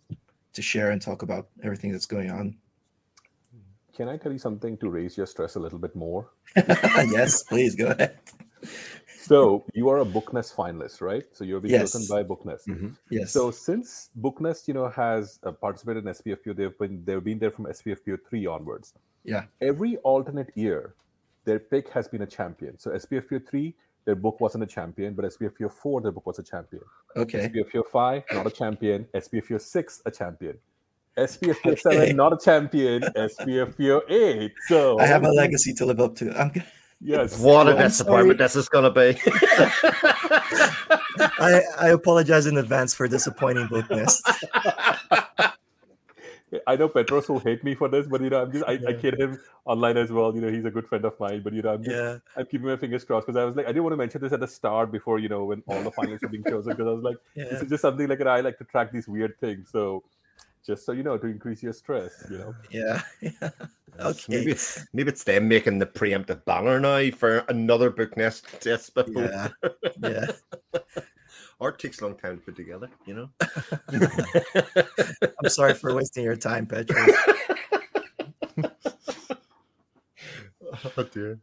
to 0.52 0.62
share 0.62 0.90
and 0.90 1.00
talk 1.00 1.22
about 1.22 1.48
everything 1.62 1.92
that's 1.92 2.06
going 2.06 2.30
on. 2.30 2.56
Can 3.94 4.08
I 4.08 4.16
tell 4.16 4.32
you 4.32 4.38
something 4.38 4.76
to 4.78 4.88
raise 4.88 5.16
your 5.16 5.26
stress 5.26 5.56
a 5.56 5.60
little 5.60 5.78
bit 5.78 5.94
more? 5.94 6.30
yes, 6.56 7.42
please 7.42 7.74
go 7.74 7.88
ahead. 7.88 8.18
So 9.22 9.64
you 9.74 9.88
are 9.88 9.98
a 10.00 10.04
Booknest 10.04 10.54
finalist, 10.54 11.00
right? 11.00 11.24
So 11.32 11.44
you're 11.44 11.60
being 11.60 11.72
Yes. 11.74 11.92
chosen 11.92 12.06
by 12.14 12.22
Booknest. 12.22 12.66
Mhm. 12.66 12.96
Yes. 13.10 13.30
So 13.30 13.50
since 13.50 14.10
Booknest, 14.16 14.68
you 14.68 14.74
know, 14.74 14.88
has 14.88 15.38
uh, 15.44 15.52
participated 15.52 16.04
in 16.06 16.10
SPFBO, 16.12 16.54
they've 16.56 16.78
been 16.78 17.02
they've 17.04 17.22
been 17.24 17.38
there 17.38 17.50
from 17.50 17.66
SPFBO 17.66 18.18
three 18.28 18.46
onwards. 18.46 18.94
Yeah. 19.24 19.44
Every 19.60 19.96
alternate 19.98 20.50
year, 20.56 20.94
their 21.44 21.58
pick 21.58 21.88
has 21.90 22.08
been 22.08 22.22
a 22.22 22.26
champion. 22.26 22.78
So 22.78 22.90
SPFBO 22.90 23.46
three, 23.48 23.74
their 24.04 24.16
book 24.16 24.40
wasn't 24.40 24.64
a 24.64 24.66
champion, 24.66 25.14
but 25.14 25.24
SPFBO 25.24 25.70
four, 25.70 26.00
their 26.00 26.10
book 26.12 26.26
was 26.26 26.38
a 26.38 26.42
champion. 26.42 26.82
okay. 27.16 27.48
SPFBO 27.48 27.86
five, 27.92 28.22
not 28.32 28.46
a 28.46 28.50
champion. 28.50 29.06
SPFBO 29.14 29.60
six, 29.60 30.02
a 30.06 30.10
champion. 30.10 30.58
SPFBO 31.16 31.72
Okay. 31.72 31.76
seven, 31.86 32.16
not 32.16 32.32
a 32.32 32.38
champion. 32.44 33.02
SPFBO 33.02 34.00
eight. 34.10 34.52
So 34.66 34.98
I 34.98 35.06
have 35.06 35.24
a 35.24 35.30
legacy 35.30 35.72
to 35.74 35.86
live 35.86 36.00
up 36.00 36.16
to. 36.16 36.32
I'm 36.40 36.52
g- 36.52 36.62
Yes. 37.04 37.38
What 37.40 37.66
a 37.68 37.72
I'm 37.72 37.78
disappointment 37.78 38.38
sorry. 38.38 38.46
this 38.46 38.56
is 38.56 38.68
going 38.68 38.84
to 38.84 38.90
be. 38.90 39.20
I, 41.38 41.62
I 41.80 41.88
apologize 41.88 42.46
in 42.46 42.56
advance 42.58 42.94
for 42.94 43.08
disappointing 43.08 43.66
Booknest. 43.68 44.22
I 46.66 46.76
know 46.76 46.86
Petros 46.88 47.28
will 47.30 47.38
hate 47.40 47.64
me 47.64 47.74
for 47.74 47.88
this, 47.88 48.06
but 48.06 48.20
you 48.20 48.28
know, 48.28 48.42
I'm 48.42 48.52
just 48.52 48.64
I, 48.66 48.78
I 48.86 48.92
kid 48.92 49.18
him 49.18 49.40
online 49.64 49.96
as 49.96 50.12
well. 50.12 50.34
You 50.34 50.42
know, 50.42 50.50
he's 50.50 50.66
a 50.66 50.70
good 50.70 50.86
friend 50.86 51.02
of 51.06 51.18
mine, 51.18 51.40
but 51.42 51.54
you 51.54 51.62
know, 51.62 51.72
I'm 51.74 51.82
just 51.82 51.96
yeah. 51.96 52.18
I'm 52.36 52.44
keeping 52.44 52.66
my 52.66 52.76
fingers 52.76 53.04
crossed 53.04 53.26
because 53.26 53.40
I 53.40 53.44
was 53.44 53.56
like, 53.56 53.64
I 53.64 53.70
didn't 53.70 53.84
want 53.84 53.94
to 53.94 53.96
mention 53.96 54.20
this 54.20 54.32
at 54.32 54.40
the 54.40 54.46
start 54.46 54.92
before 54.92 55.18
you 55.18 55.30
know 55.30 55.44
when 55.46 55.62
all 55.66 55.82
the 55.82 55.90
finalists 55.90 56.20
were 56.22 56.28
being 56.28 56.44
chosen 56.44 56.72
because 56.72 56.86
I 56.86 56.90
was 56.92 57.02
like, 57.02 57.16
Yeah. 57.34 57.44
this 57.44 57.62
is 57.62 57.70
just 57.70 57.80
something 57.80 58.06
like 58.06 58.20
I 58.20 58.40
like 58.40 58.58
to 58.58 58.64
track 58.64 58.92
these 58.92 59.08
weird 59.08 59.38
things. 59.40 59.70
So 59.72 60.04
just 60.64 60.86
so 60.86 60.92
you 60.92 61.02
know, 61.02 61.18
to 61.18 61.26
increase 61.26 61.62
your 61.62 61.72
stress, 61.72 62.24
you 62.30 62.38
know. 62.38 62.54
Yeah. 62.70 63.02
yeah. 63.20 63.50
Okay. 64.00 64.38
Maybe 64.38 64.52
it's 64.52 64.86
maybe 64.92 65.10
it's 65.10 65.24
them 65.24 65.48
making 65.48 65.78
the 65.78 65.86
preemptive 65.86 66.44
banner 66.44 66.80
now 66.80 67.10
for 67.16 67.38
another 67.48 67.90
book 67.90 68.16
nest 68.16 68.46
test. 68.60 68.94
But 68.94 69.08
Yeah. 69.10 69.48
Yeah. 70.02 70.26
Art 71.60 71.78
takes 71.78 72.00
a 72.00 72.06
long 72.06 72.16
time 72.16 72.38
to 72.38 72.44
put 72.44 72.56
together, 72.56 72.88
you 73.06 73.14
know. 73.14 73.30
I'm 75.44 75.48
sorry 75.48 75.74
for 75.74 75.94
wasting 75.94 76.24
your 76.24 76.34
time, 76.34 76.66
Petro. 76.66 77.00
oh 80.96 81.02
dear. 81.12 81.38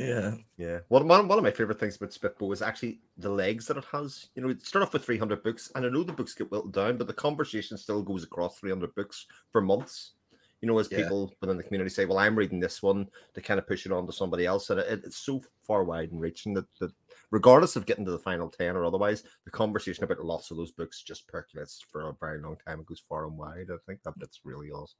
Yeah. 0.00 0.36
Yeah. 0.56 0.80
One, 0.88 1.06
one, 1.08 1.28
one 1.28 1.36
of 1.38 1.44
my 1.44 1.50
favorite 1.50 1.78
things 1.78 1.96
about 1.96 2.10
Spiffbo 2.10 2.52
is 2.54 2.62
actually 2.62 3.02
the 3.18 3.28
legs 3.28 3.66
that 3.66 3.76
it 3.76 3.84
has. 3.92 4.30
You 4.34 4.42
know, 4.42 4.48
it 4.48 4.64
start 4.64 4.82
off 4.82 4.92
with 4.94 5.04
300 5.04 5.42
books, 5.42 5.70
and 5.74 5.84
I 5.84 5.88
know 5.90 6.02
the 6.02 6.12
books 6.12 6.34
get 6.34 6.50
whittled 6.50 6.72
down, 6.72 6.96
but 6.96 7.06
the 7.06 7.12
conversation 7.12 7.76
still 7.76 8.02
goes 8.02 8.24
across 8.24 8.58
300 8.58 8.94
books 8.94 9.26
for 9.50 9.60
months. 9.60 10.14
You 10.62 10.68
know, 10.68 10.78
as 10.78 10.88
Yeah. 10.90 10.98
people 10.98 11.34
within 11.40 11.56
the 11.56 11.62
community 11.62 11.90
say, 11.90 12.04
well, 12.06 12.18
I'm 12.18 12.36
reading 12.36 12.60
this 12.60 12.82
one 12.82 13.08
to 13.34 13.40
kind 13.42 13.58
of 13.58 13.66
push 13.66 13.86
it 13.86 13.92
on 13.92 14.06
to 14.06 14.12
somebody 14.12 14.44
else. 14.46 14.68
And 14.70 14.80
it, 14.80 15.02
it's 15.04 15.18
so 15.18 15.42
far 15.62 15.84
wide 15.84 16.12
and 16.12 16.20
reaching 16.20 16.54
that, 16.54 16.66
that 16.80 16.92
regardless 17.30 17.76
of 17.76 17.86
getting 17.86 18.04
to 18.06 18.10
the 18.10 18.18
final 18.18 18.50
10 18.50 18.76
or 18.76 18.84
otherwise, 18.84 19.22
the 19.44 19.50
conversation 19.50 20.04
about 20.04 20.22
lots 20.24 20.50
of 20.50 20.58
those 20.58 20.72
books 20.72 21.02
just 21.02 21.28
percolates 21.28 21.82
for 21.90 22.08
a 22.08 22.14
very 22.20 22.40
long 22.42 22.58
time. 22.66 22.80
It 22.80 22.86
goes 22.86 23.00
far 23.08 23.26
and 23.26 23.38
wide. 23.38 23.68
I 23.72 23.78
think 23.86 24.02
that 24.04 24.14
that's 24.18 24.40
really 24.44 24.70
awesome. 24.70 24.98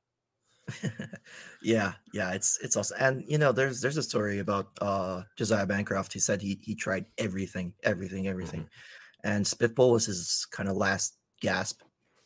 Yeah, 1.62 1.92
yeah, 2.12 2.32
it's 2.32 2.58
it's 2.62 2.76
awesome. 2.76 2.96
And 3.00 3.24
you 3.26 3.38
know, 3.38 3.52
there's 3.52 3.80
there's 3.80 3.96
a 3.96 4.02
story 4.02 4.38
about 4.38 4.68
uh 4.80 5.22
Josiah 5.36 5.66
Bancroft. 5.66 6.12
He 6.12 6.18
said 6.20 6.40
he 6.42 6.58
he 6.62 6.74
tried 6.74 7.06
everything, 7.18 7.74
everything, 7.82 8.28
everything. 8.28 8.60
Mm-hmm. 8.60 9.28
And 9.32 9.44
Spiffball 9.44 9.92
was 9.92 10.06
his 10.06 10.46
kind 10.50 10.68
of 10.68 10.76
last 10.76 11.16
gasp 11.40 11.82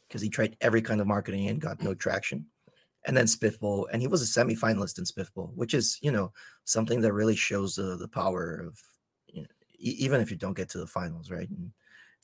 because 0.09 0.23
he 0.23 0.29
tried 0.29 0.57
every 0.61 0.83
kind 0.83 1.01
of 1.01 1.07
marketing 1.07 1.49
and 1.49 1.61
got 1.61 1.83
no 1.83 1.95
traction. 1.95 2.47
And 3.07 3.17
then 3.17 3.27
Spiffball, 3.27 3.87
and 3.93 4.01
he 4.01 4.09
was 4.09 4.23
a 4.23 4.27
semi-finalist 4.27 4.99
in 4.99 5.05
Spiffball, 5.05 5.53
which 5.55 5.75
is, 5.75 5.99
you 6.01 6.11
know, 6.11 6.33
something 6.65 7.01
that 7.03 7.13
really 7.13 7.37
shows 7.37 7.75
the 7.75 7.97
the 7.97 8.09
power 8.09 8.65
of 8.67 8.79
you 9.27 9.43
know, 9.43 9.49
e- 9.79 9.97
even 9.99 10.21
if 10.21 10.31
you 10.31 10.37
don't 10.37 10.57
get 10.57 10.69
to 10.71 10.79
the 10.79 10.87
finals, 10.87 11.31
right? 11.31 11.51
And 11.51 11.73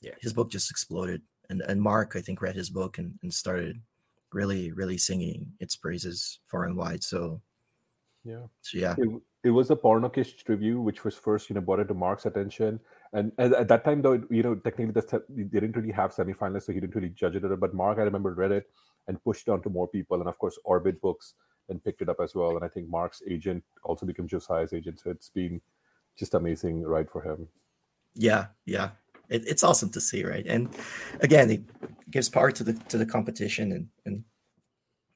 yeah, 0.01 0.15
his 0.21 0.33
book 0.33 0.49
just 0.49 0.71
exploded. 0.71 1.21
And 1.49 1.61
and 1.61 1.81
Mark, 1.81 2.15
I 2.15 2.21
think, 2.21 2.41
read 2.41 2.55
his 2.55 2.69
book 2.69 2.97
and, 2.97 3.13
and 3.21 3.33
started 3.33 3.81
really, 4.33 4.71
really 4.71 4.97
singing 4.97 5.45
its 5.59 5.75
praises 5.75 6.39
far 6.47 6.65
and 6.65 6.75
wide. 6.75 7.03
So, 7.03 7.41
yeah, 8.23 8.43
so 8.61 8.77
yeah. 8.77 8.95
It, 8.97 9.09
it 9.43 9.49
was 9.49 9.71
a 9.71 9.75
Pornokitsch 9.75 10.47
review, 10.47 10.79
which 10.79 11.03
was 11.03 11.15
first, 11.15 11.49
you 11.49 11.55
know, 11.55 11.61
brought 11.61 11.79
into 11.79 11.93
Mark's 11.93 12.25
attention. 12.25 12.79
And 13.13 13.31
at, 13.37 13.53
at 13.53 13.67
that 13.69 13.83
time, 13.83 14.01
though, 14.01 14.23
you 14.29 14.43
know, 14.43 14.55
technically 14.55 14.93
the, 14.93 15.23
they 15.29 15.59
didn't 15.59 15.75
really 15.75 15.91
have 15.91 16.13
semifinalists, 16.13 16.63
so 16.63 16.71
he 16.71 16.79
didn't 16.79 16.95
really 16.95 17.09
judge 17.09 17.35
it. 17.35 17.59
But 17.59 17.73
Mark, 17.73 17.97
I 17.97 18.03
remember, 18.03 18.33
read 18.33 18.51
it 18.51 18.69
and 19.07 19.23
pushed 19.23 19.47
it 19.47 19.51
on 19.51 19.61
to 19.63 19.69
more 19.69 19.87
people. 19.87 20.19
And 20.19 20.29
of 20.29 20.37
course, 20.37 20.59
Orbit 20.63 21.01
Books 21.01 21.33
and 21.69 21.83
picked 21.83 22.01
it 22.01 22.09
up 22.09 22.19
as 22.21 22.35
well. 22.35 22.55
And 22.55 22.63
I 22.63 22.67
think 22.67 22.87
Mark's 22.87 23.23
agent 23.27 23.63
also 23.83 24.05
became 24.05 24.27
Josiah's 24.27 24.73
agent. 24.73 24.99
So 24.99 25.09
it's 25.09 25.29
been 25.29 25.59
just 26.17 26.35
amazing 26.35 26.83
ride 26.83 27.09
for 27.09 27.21
him. 27.21 27.47
Yeah, 28.13 28.47
yeah, 28.65 28.89
it, 29.31 29.47
it's 29.47 29.63
awesome 29.63 29.89
to 29.91 30.01
see, 30.01 30.23
right? 30.23 30.45
And 30.45 30.69
again, 31.21 31.49
it 31.49 31.63
gives 32.11 32.29
power 32.29 32.51
to 32.51 32.63
the 32.63 32.73
to 32.89 32.97
the 32.97 33.05
competition 33.05 33.71
and 33.71 33.87
and 34.05 34.23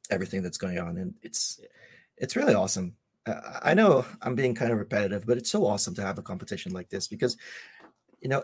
everything 0.09 0.41
that's 0.41 0.57
going 0.57 0.79
on, 0.79 0.97
and 0.97 1.13
it's 1.21 1.59
it's 2.17 2.35
really 2.35 2.55
awesome. 2.55 2.95
Uh, 3.25 3.59
I 3.61 3.73
know 3.73 4.05
I'm 4.21 4.35
being 4.35 4.55
kind 4.55 4.71
of 4.71 4.79
repetitive, 4.79 5.25
but 5.27 5.37
it's 5.37 5.51
so 5.51 5.65
awesome 5.65 5.93
to 5.95 6.01
have 6.01 6.17
a 6.17 6.23
competition 6.23 6.71
like 6.71 6.89
this 6.89 7.07
because 7.07 7.37
you 8.21 8.29
know 8.29 8.43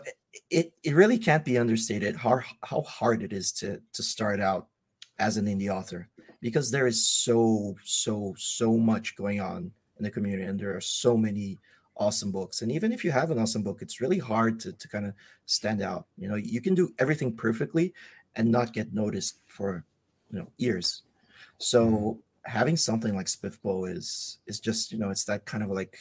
it 0.50 0.74
it 0.82 0.94
really 0.94 1.18
can't 1.18 1.44
be 1.44 1.58
understated 1.58 2.16
how 2.16 2.40
how 2.62 2.82
hard 2.82 3.22
it 3.22 3.32
is 3.32 3.50
to 3.52 3.80
to 3.94 4.02
start 4.02 4.40
out 4.40 4.68
as 5.18 5.36
an 5.36 5.46
indie 5.46 5.70
author 5.70 6.08
because 6.40 6.70
there 6.70 6.86
is 6.86 7.06
so 7.06 7.74
so 7.84 8.34
so 8.36 8.76
much 8.76 9.16
going 9.16 9.40
on 9.40 9.70
in 9.98 10.04
the 10.04 10.10
community 10.10 10.44
and 10.44 10.58
there 10.58 10.76
are 10.76 10.80
so 10.80 11.16
many 11.16 11.58
awesome 11.96 12.32
books. 12.32 12.62
And 12.62 12.72
even 12.72 12.92
if 12.92 13.04
you 13.04 13.10
have 13.10 13.30
an 13.30 13.38
awesome 13.38 13.62
book, 13.62 13.82
it's 13.82 14.00
really 14.00 14.18
hard 14.18 14.58
to, 14.60 14.72
to 14.72 14.88
kind 14.88 15.06
of 15.06 15.14
stand 15.46 15.82
out. 15.82 16.06
You 16.16 16.28
know, 16.28 16.36
you 16.36 16.60
can 16.60 16.74
do 16.74 16.92
everything 16.98 17.34
perfectly 17.34 17.92
and 18.36 18.50
not 18.50 18.72
get 18.72 18.94
noticed 18.94 19.38
for 19.46 19.84
you 20.30 20.38
know 20.38 20.46
years. 20.56 21.02
So 21.58 21.86
mm-hmm. 21.86 22.50
having 22.50 22.76
something 22.76 23.14
like 23.14 23.26
Spiffbo 23.26 23.90
is 23.90 24.38
is 24.46 24.60
just, 24.60 24.92
you 24.92 24.98
know, 24.98 25.10
it's 25.10 25.24
that 25.24 25.44
kind 25.44 25.62
of 25.62 25.70
like 25.70 25.98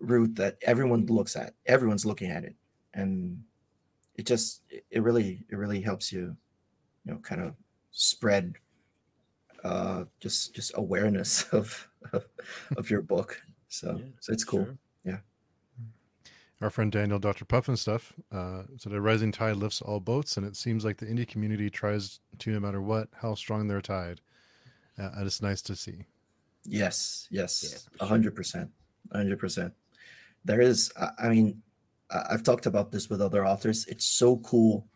route 0.00 0.34
that 0.36 0.58
everyone 0.62 1.06
looks 1.06 1.36
at. 1.36 1.54
Everyone's 1.66 2.06
looking 2.06 2.30
at 2.30 2.44
it. 2.44 2.54
And 2.92 3.42
it 4.16 4.26
just 4.26 4.62
it 4.90 5.02
really 5.02 5.44
it 5.50 5.56
really 5.56 5.80
helps 5.80 6.12
you, 6.12 6.36
you 7.04 7.12
know, 7.12 7.18
kind 7.18 7.40
of 7.40 7.54
spread 7.90 8.54
uh 9.62 10.04
just 10.20 10.54
just 10.54 10.72
awareness 10.74 11.44
of 11.52 11.88
of, 12.12 12.24
of 12.76 12.90
your 12.90 13.00
book 13.00 13.40
so, 13.74 13.96
yeah, 13.98 14.04
so 14.20 14.32
it's 14.32 14.44
cool. 14.44 14.64
Sure. 14.64 14.78
Yeah. 15.04 15.18
Our 16.60 16.70
friend 16.70 16.90
Daniel, 16.90 17.18
Dr. 17.18 17.44
Pufnstuf, 17.44 18.12
uh, 18.32 18.62
said 18.78 18.92
a 18.92 19.00
rising 19.00 19.32
tide 19.32 19.56
lifts 19.56 19.82
all 19.82 20.00
boats, 20.00 20.36
and 20.36 20.46
it 20.46 20.56
seems 20.56 20.84
like 20.84 20.98
the 20.98 21.06
indie 21.06 21.26
community 21.26 21.68
tries 21.68 22.20
to, 22.38 22.50
no 22.52 22.60
matter 22.60 22.80
what, 22.80 23.08
how 23.20 23.34
strong 23.34 23.66
their 23.66 23.80
tide. 23.80 24.20
Uh, 24.98 25.10
and 25.16 25.26
it's 25.26 25.42
nice 25.42 25.60
to 25.62 25.74
see. 25.74 26.04
Yes, 26.64 27.26
yes, 27.30 27.88
a 28.00 28.06
hundred 28.06 28.34
percent, 28.34 28.70
a 29.10 29.18
hundred 29.18 29.38
percent. 29.38 29.74
There 30.44 30.60
is, 30.60 30.92
I 31.18 31.28
mean, 31.28 31.60
I've 32.10 32.42
talked 32.42 32.66
about 32.66 32.92
this 32.92 33.10
with 33.10 33.20
other 33.20 33.46
authors. 33.46 33.84
It's 33.86 34.06
so 34.06 34.38
cool 34.38 34.86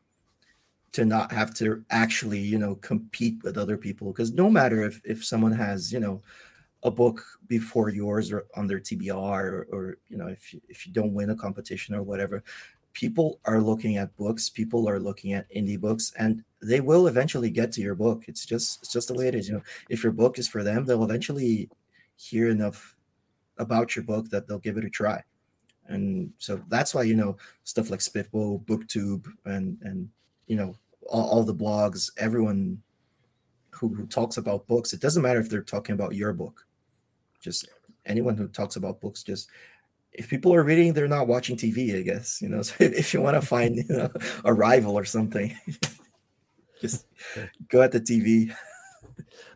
to 0.93 1.05
not 1.05 1.33
have 1.33 1.53
to 1.55 1.85
actually, 1.91 2.39
you 2.39 2.59
know, 2.59 2.77
compete 2.77 3.43
with 3.43 3.59
other 3.59 3.77
people 3.77 4.13
because 4.13 4.33
no 4.33 4.49
matter 4.49 4.83
if 4.83 5.01
if 5.05 5.25
someone 5.25 5.53
has, 5.53 5.93
you 5.93 6.01
know, 6.01 6.23
a 6.85 6.91
book 6.91 7.25
before 7.49 7.89
yours 7.89 8.31
or 8.31 8.47
on 8.55 8.67
their 8.67 8.79
TBR 8.79 9.45
or, 9.45 9.67
or 9.73 9.99
you 10.09 10.17
know 10.17 10.29
if 10.29 10.53
you, 10.55 10.61
if 10.69 10.87
you 10.87 10.93
don't 10.93 11.13
win 11.13 11.31
a 11.31 11.37
competition 11.37 11.95
or 11.95 12.03
whatever, 12.03 12.43
people 12.93 13.41
are 13.45 13.61
looking 13.61 13.97
at 13.97 14.17
books. 14.17 14.49
People 14.49 14.89
are 14.89 14.99
looking 14.99 15.33
at 15.33 15.51
indie 15.53 15.81
books, 15.81 16.13
and 16.19 16.43
they 16.63 16.81
will 16.81 17.07
eventually 17.07 17.51
get 17.51 17.73
to 17.73 17.81
your 17.81 17.95
book. 17.95 18.25
It's 18.29 18.47
just 18.47 18.83
it's 18.83 18.93
just 18.93 19.09
the 19.09 19.15
way 19.15 19.29
it 19.29 19.35
is. 19.35 19.49
You 19.49 19.55
know, 19.55 19.63
if 19.89 20.03
your 20.03 20.13
book 20.13 20.39
is 20.39 20.49
for 20.49 20.63
them, 20.63 20.85
they'll 20.85 21.05
eventually 21.05 21.69
hear 22.17 22.49
enough 22.49 22.97
about 23.59 23.97
your 23.97 24.05
book 24.05 24.29
that 24.31 24.47
they'll 24.47 24.59
give 24.59 24.77
it 24.77 24.85
a 24.85 24.91
try. 24.91 25.23
And 25.87 26.33
so 26.39 26.61
that's 26.69 26.95
why 26.95 27.03
you 27.03 27.17
know 27.17 27.37
stuff 27.65 27.91
like 27.91 28.01
Spiffbo, 28.01 28.65
BookTube, 28.65 29.27
and 29.47 29.79
and 29.83 30.09
you 30.47 30.57
know 30.57 30.75
all, 31.09 31.29
all 31.29 31.43
the 31.45 31.55
blogs, 31.55 32.11
everyone 32.19 32.81
who, 33.71 33.95
who 33.95 34.07
talks 34.07 34.37
about 34.37 34.67
books. 34.67 34.93
It 34.93 35.01
doesn't 35.01 35.23
matter 35.23 35.41
if 35.41 35.49
they're 35.49 35.63
talking 35.63 35.95
about 35.95 36.15
your 36.15 36.33
book 36.33 36.67
just 37.41 37.69
anyone 38.07 38.37
who 38.37 38.49
talks 38.49 38.77
about 38.77 39.01
books 39.01 39.23
just 39.23 39.49
if 40.13 40.29
people 40.29 40.55
are 40.55 40.65
reading 40.65 40.93
they're 40.93 41.09
not 41.09 41.27
watching 41.27 41.57
tv 41.57 41.99
i 41.99 42.03
guess 42.03 42.41
you 42.43 42.49
know? 42.49 42.63
So 42.63 42.75
if 42.81 43.13
you 43.15 43.21
want 43.21 43.41
to 43.41 43.47
find 43.47 43.77
you 43.77 43.85
know 43.89 44.11
a 44.45 44.53
rival 44.53 44.99
or 44.99 45.05
something 45.05 45.57
just 46.81 47.07
go 47.69 47.83
at 47.83 47.93
the 47.93 48.01
tv 48.01 48.55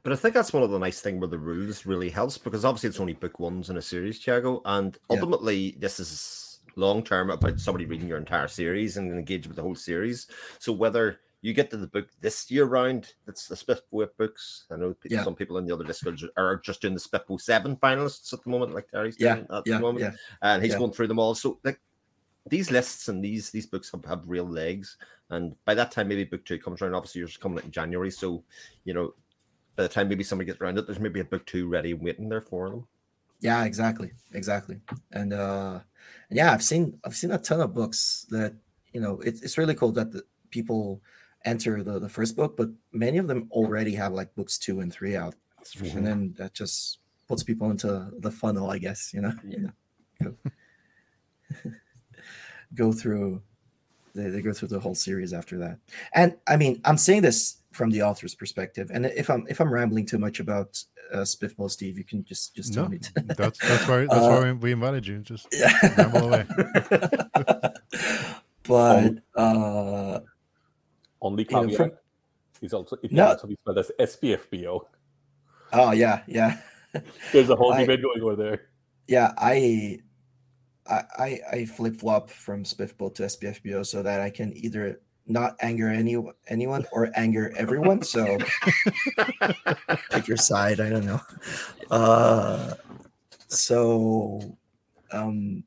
but 0.03 0.13
i 0.13 0.17
think 0.17 0.35
that's 0.35 0.53
one 0.53 0.63
of 0.63 0.71
the 0.71 0.79
nice 0.79 1.01
thing 1.01 1.19
where 1.21 1.29
the 1.29 1.39
rules 1.39 1.87
really 1.87 2.11
helps 2.11 2.39
because 2.39 2.65
obviously 2.65 2.89
it's 2.89 3.01
only 3.01 3.15
book 3.15 3.39
ones 3.39 3.71
in 3.71 3.77
a 3.77 3.83
series 3.83 4.21
Thiago, 4.21 4.61
and 4.65 4.99
ultimately 5.11 5.57
yeah. 5.57 5.77
this 5.79 6.01
is 6.01 6.53
long 6.77 7.03
term 7.03 7.31
about 7.31 7.61
somebody 7.61 7.87
reading 7.87 8.09
your 8.09 8.19
entire 8.19 8.49
series 8.49 8.97
and 8.97 9.11
engage 9.13 9.47
with 9.47 9.57
the 9.57 9.63
whole 9.63 9.75
series. 9.75 10.27
So 10.59 10.73
whether 10.73 11.21
you 11.43 11.53
get 11.53 11.71
to 11.71 11.77
the 11.77 11.89
book 11.89 12.09
this 12.21 12.51
year 12.51 12.65
round. 12.65 13.13
It's 13.27 13.49
the 13.49 13.57
Spiffbo 13.57 14.09
books. 14.17 14.65
I 14.71 14.77
know 14.77 14.95
yeah. 15.05 15.25
some 15.25 15.35
people 15.35 15.59
in 15.59 15.67
the 15.67 15.75
other 15.75 15.85
Discord 15.85 16.21
are 16.37 16.57
just 16.59 16.81
doing 16.81 16.95
the 16.95 17.01
Spiffbo 17.01 17.41
seven 17.41 17.77
finalists 17.77 18.33
at 18.33 18.43
the 18.45 18.51
moment, 18.51 18.75
like 18.75 18.89
Terry's 18.89 19.17
yeah, 19.19 19.35
doing 19.35 19.47
at 19.51 19.63
yeah, 19.67 19.75
the 19.75 19.81
moment, 19.81 20.15
and 20.41 20.63
he's 20.63 20.77
going 20.77 20.93
through 20.93 21.09
them 21.09 21.19
all. 21.19 21.35
So 21.35 21.59
like 21.65 21.81
these 22.49 22.71
lists 22.71 23.09
and 23.09 23.25
these 23.25 23.51
these 23.51 23.67
books 23.67 23.91
have, 23.91 24.05
have 24.05 24.29
real 24.29 24.49
legs, 24.49 24.97
and 25.31 25.55
by 25.65 25.75
that 25.75 25.91
time 25.91 26.09
maybe 26.09 26.25
book 26.25 26.45
two 26.45 26.59
comes 26.59 26.81
around. 26.81 26.95
Obviously, 26.95 27.19
you're 27.19 27.29
just 27.29 27.41
coming 27.41 27.59
out 27.59 27.65
in 27.65 27.73
January, 27.73 28.11
so 28.11 28.45
you 28.85 28.95
know 28.95 29.13
by 29.75 29.83
the 29.83 29.89
time 29.89 30.09
maybe 30.09 30.23
somebody 30.23 30.47
gets 30.47 30.61
around 30.61 30.79
it, 30.79 30.87
there's 30.87 31.01
maybe 31.01 31.21
a 31.21 31.25
book 31.25 31.45
two 31.47 31.69
ready 31.69 31.93
waiting 31.93 32.29
there 32.29 32.41
for 32.41 32.71
them. 32.71 32.87
Yeah, 33.41 33.65
exactly, 33.65 34.13
exactly, 34.33 34.81
and 35.11 35.33
uh, 35.33 35.81
yeah, 36.31 36.53
I've 36.53 36.63
seen 36.63 37.01
I've 37.05 37.17
seen 37.17 37.33
a 37.33 37.39
ton 37.39 37.61
of 37.61 37.75
books 37.75 38.27
that 38.31 38.55
you 38.93 39.01
know 39.01 39.21
it's 39.21 39.43
it's 39.43 39.59
really 39.59 39.75
cool 39.75 39.91
that 39.93 40.13
the 40.13 40.23
people 40.51 41.03
enter 41.45 41.83
the, 41.83 41.99
the 41.99 42.09
first 42.09 42.37
book, 42.37 42.57
but 42.57 42.71
many 42.93 43.19
of 43.19 43.27
them 43.27 43.49
already 43.51 43.95
have 43.95 44.13
like 44.13 44.35
books 44.35 44.59
two 44.59 44.81
and 44.81 44.93
three 44.93 45.17
out. 45.17 45.35
Mm-hmm. 45.65 45.97
And 45.99 46.07
then 46.07 46.35
that 46.39 46.55
just 46.55 46.99
puts 47.29 47.43
people 47.43 47.71
into 47.71 48.11
the 48.19 48.31
funnel, 48.31 48.71
I 48.71 48.79
guess, 48.79 49.13
you 49.15 49.21
know, 49.21 49.33
yeah. 49.47 49.57
you 49.57 49.73
know 50.21 50.35
go, 50.45 51.71
go 52.75 52.93
through 52.93 53.43
they, 54.15 54.29
they 54.29 54.43
go 54.43 54.53
through 54.53 54.69
the 54.69 54.81
whole 54.81 54.95
series 54.95 55.33
after 55.33 55.59
that. 55.59 55.79
And 56.15 56.37
I 56.47 56.57
mean, 56.57 56.81
I'm 56.85 56.99
saying 56.99 57.23
this 57.23 57.59
from 57.73 57.91
the 57.91 58.03
author's 58.03 58.35
perspective. 58.35 58.91
And 58.93 59.07
if 59.07 59.31
I'm 59.31 59.47
if 59.49 59.61
I'm 59.61 59.73
rambling 59.73 60.07
too 60.07 60.19
much 60.19 60.41
about 60.41 60.83
uh, 61.13 61.19
Spiffball 61.19 61.71
Steve, 61.71 61.99
you 61.99 62.05
can 62.05 62.25
just 62.25 62.55
just 62.55 62.75
tell 62.75 62.85
no, 62.85 62.91
me. 62.91 62.99
To... 62.99 63.13
that's 63.37 63.59
that's 63.59 63.89
why 63.89 64.01
that's 64.01 64.13
uh, 64.15 64.41
why 64.43 64.53
we 64.53 64.73
invited 64.73 65.07
you. 65.07 65.19
Just 65.19 65.49
yeah. 65.53 65.73
ramble 65.97 66.29
away. 66.29 66.47
but 68.65 69.15
uh 69.35 70.21
only 71.23 71.45
caveat 71.45 71.77
from, 71.77 71.93
is 72.61 72.75
also 72.75 72.97
it 73.03 73.09
can 73.09 73.17
no. 73.17 73.29
also 73.29 73.47
be 73.47 73.57
spelled 73.57 73.79
as 73.79 73.91
SPFBO. 73.99 74.81
Oh 75.73 75.93
yeah, 75.93 76.23
yeah. 76.27 76.59
There's 77.33 77.49
a 77.49 77.57
whole 77.57 77.73
I, 77.73 77.81
debate 77.81 78.03
going 78.03 78.21
over 78.21 78.37
there. 78.37 78.67
Yeah, 79.09 79.33
I 79.39 80.01
I 80.87 81.41
I 81.51 81.65
flip 81.65 81.97
flop 81.97 82.29
from 82.29 82.65
Spiffbo 82.65 83.15
to 83.15 83.23
SPFBO 83.25 83.87
so 83.87 84.03
that 84.03 84.21
I 84.21 84.31
can 84.31 84.55
either 84.57 85.01
not 85.27 85.57
anger 85.61 85.89
any 85.89 86.17
anyone 86.49 86.85
or 86.93 87.11
anger 87.15 87.53
everyone. 87.57 88.03
So 88.03 88.39
pick 90.11 90.29
your 90.29 90.37
side. 90.37 90.81
I 90.81 90.91
don't 90.91 91.07
know. 91.07 91.21
Uh, 91.91 92.75
so, 93.49 94.57
um, 95.13 95.63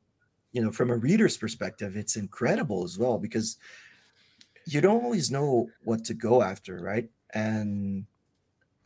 you 0.52 0.62
know, 0.62 0.70
from 0.70 0.90
a 0.90 0.96
reader's 0.96 1.36
perspective, 1.36 1.96
it's 1.96 2.16
incredible 2.16 2.84
as 2.84 2.98
well 2.98 3.18
because 3.18 3.56
you 4.66 4.82
don't 4.82 5.04
always 5.04 5.30
know 5.30 5.72
what 5.84 6.04
to 6.06 6.14
go 6.14 6.42
after, 6.42 6.78
right? 6.80 7.10
And 7.34 8.06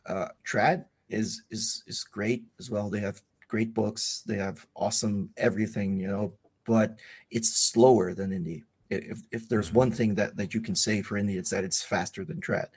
uh, 0.05 0.29
Trad 0.45 0.85
is 1.09 1.43
is 1.51 1.83
is 1.87 2.03
great 2.03 2.45
as 2.59 2.69
well. 2.71 2.89
They 2.89 2.99
have 3.01 3.21
great 3.47 3.73
books. 3.73 4.23
They 4.25 4.37
have 4.37 4.65
awesome 4.75 5.31
everything, 5.37 5.99
you 5.99 6.07
know, 6.07 6.33
but 6.65 6.99
it's 7.31 7.49
slower 7.53 8.13
than 8.13 8.31
indie. 8.31 8.63
If 8.89 9.21
if 9.31 9.49
there's 9.49 9.71
Mhm. 9.71 9.75
one 9.75 9.91
thing 9.91 10.15
that 10.15 10.37
that 10.37 10.53
you 10.53 10.61
can 10.61 10.75
say 10.75 11.01
for 11.01 11.19
indie, 11.19 11.37
it's 11.37 11.51
that 11.51 11.63
it's 11.63 11.83
faster 11.83 12.25
than 12.25 12.41
trad. 12.41 12.69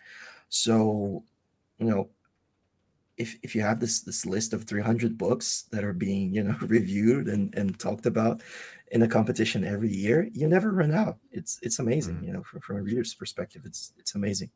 So, 0.48 1.24
you 1.78 1.86
know, 1.86 2.10
if 3.16 3.36
if 3.42 3.54
you 3.54 3.62
have 3.62 3.80
this 3.80 4.00
this 4.02 4.26
list 4.26 4.52
of 4.52 4.64
300 4.64 5.16
books 5.18 5.64
that 5.72 5.84
are 5.84 5.92
being 5.92 6.34
you 6.34 6.42
know 6.42 6.56
reviewed 6.62 7.28
and 7.28 7.54
and 7.54 7.78
talked 7.78 8.06
about 8.06 8.42
in 8.92 9.02
a 9.02 9.08
competition 9.08 9.64
every 9.64 9.90
year, 9.92 10.28
you 10.32 10.48
never 10.48 10.72
run 10.72 10.92
out. 10.92 11.18
It's 11.30 11.58
it's 11.62 11.78
amazing, 11.78 12.16
Mhm. 12.16 12.24
you 12.24 12.32
know, 12.32 12.42
from, 12.42 12.60
from 12.60 12.76
a 12.78 12.82
reader's 12.82 13.14
perspective, 13.14 13.62
it's 13.64 13.92
it's 13.98 14.14
amazing. 14.14 14.50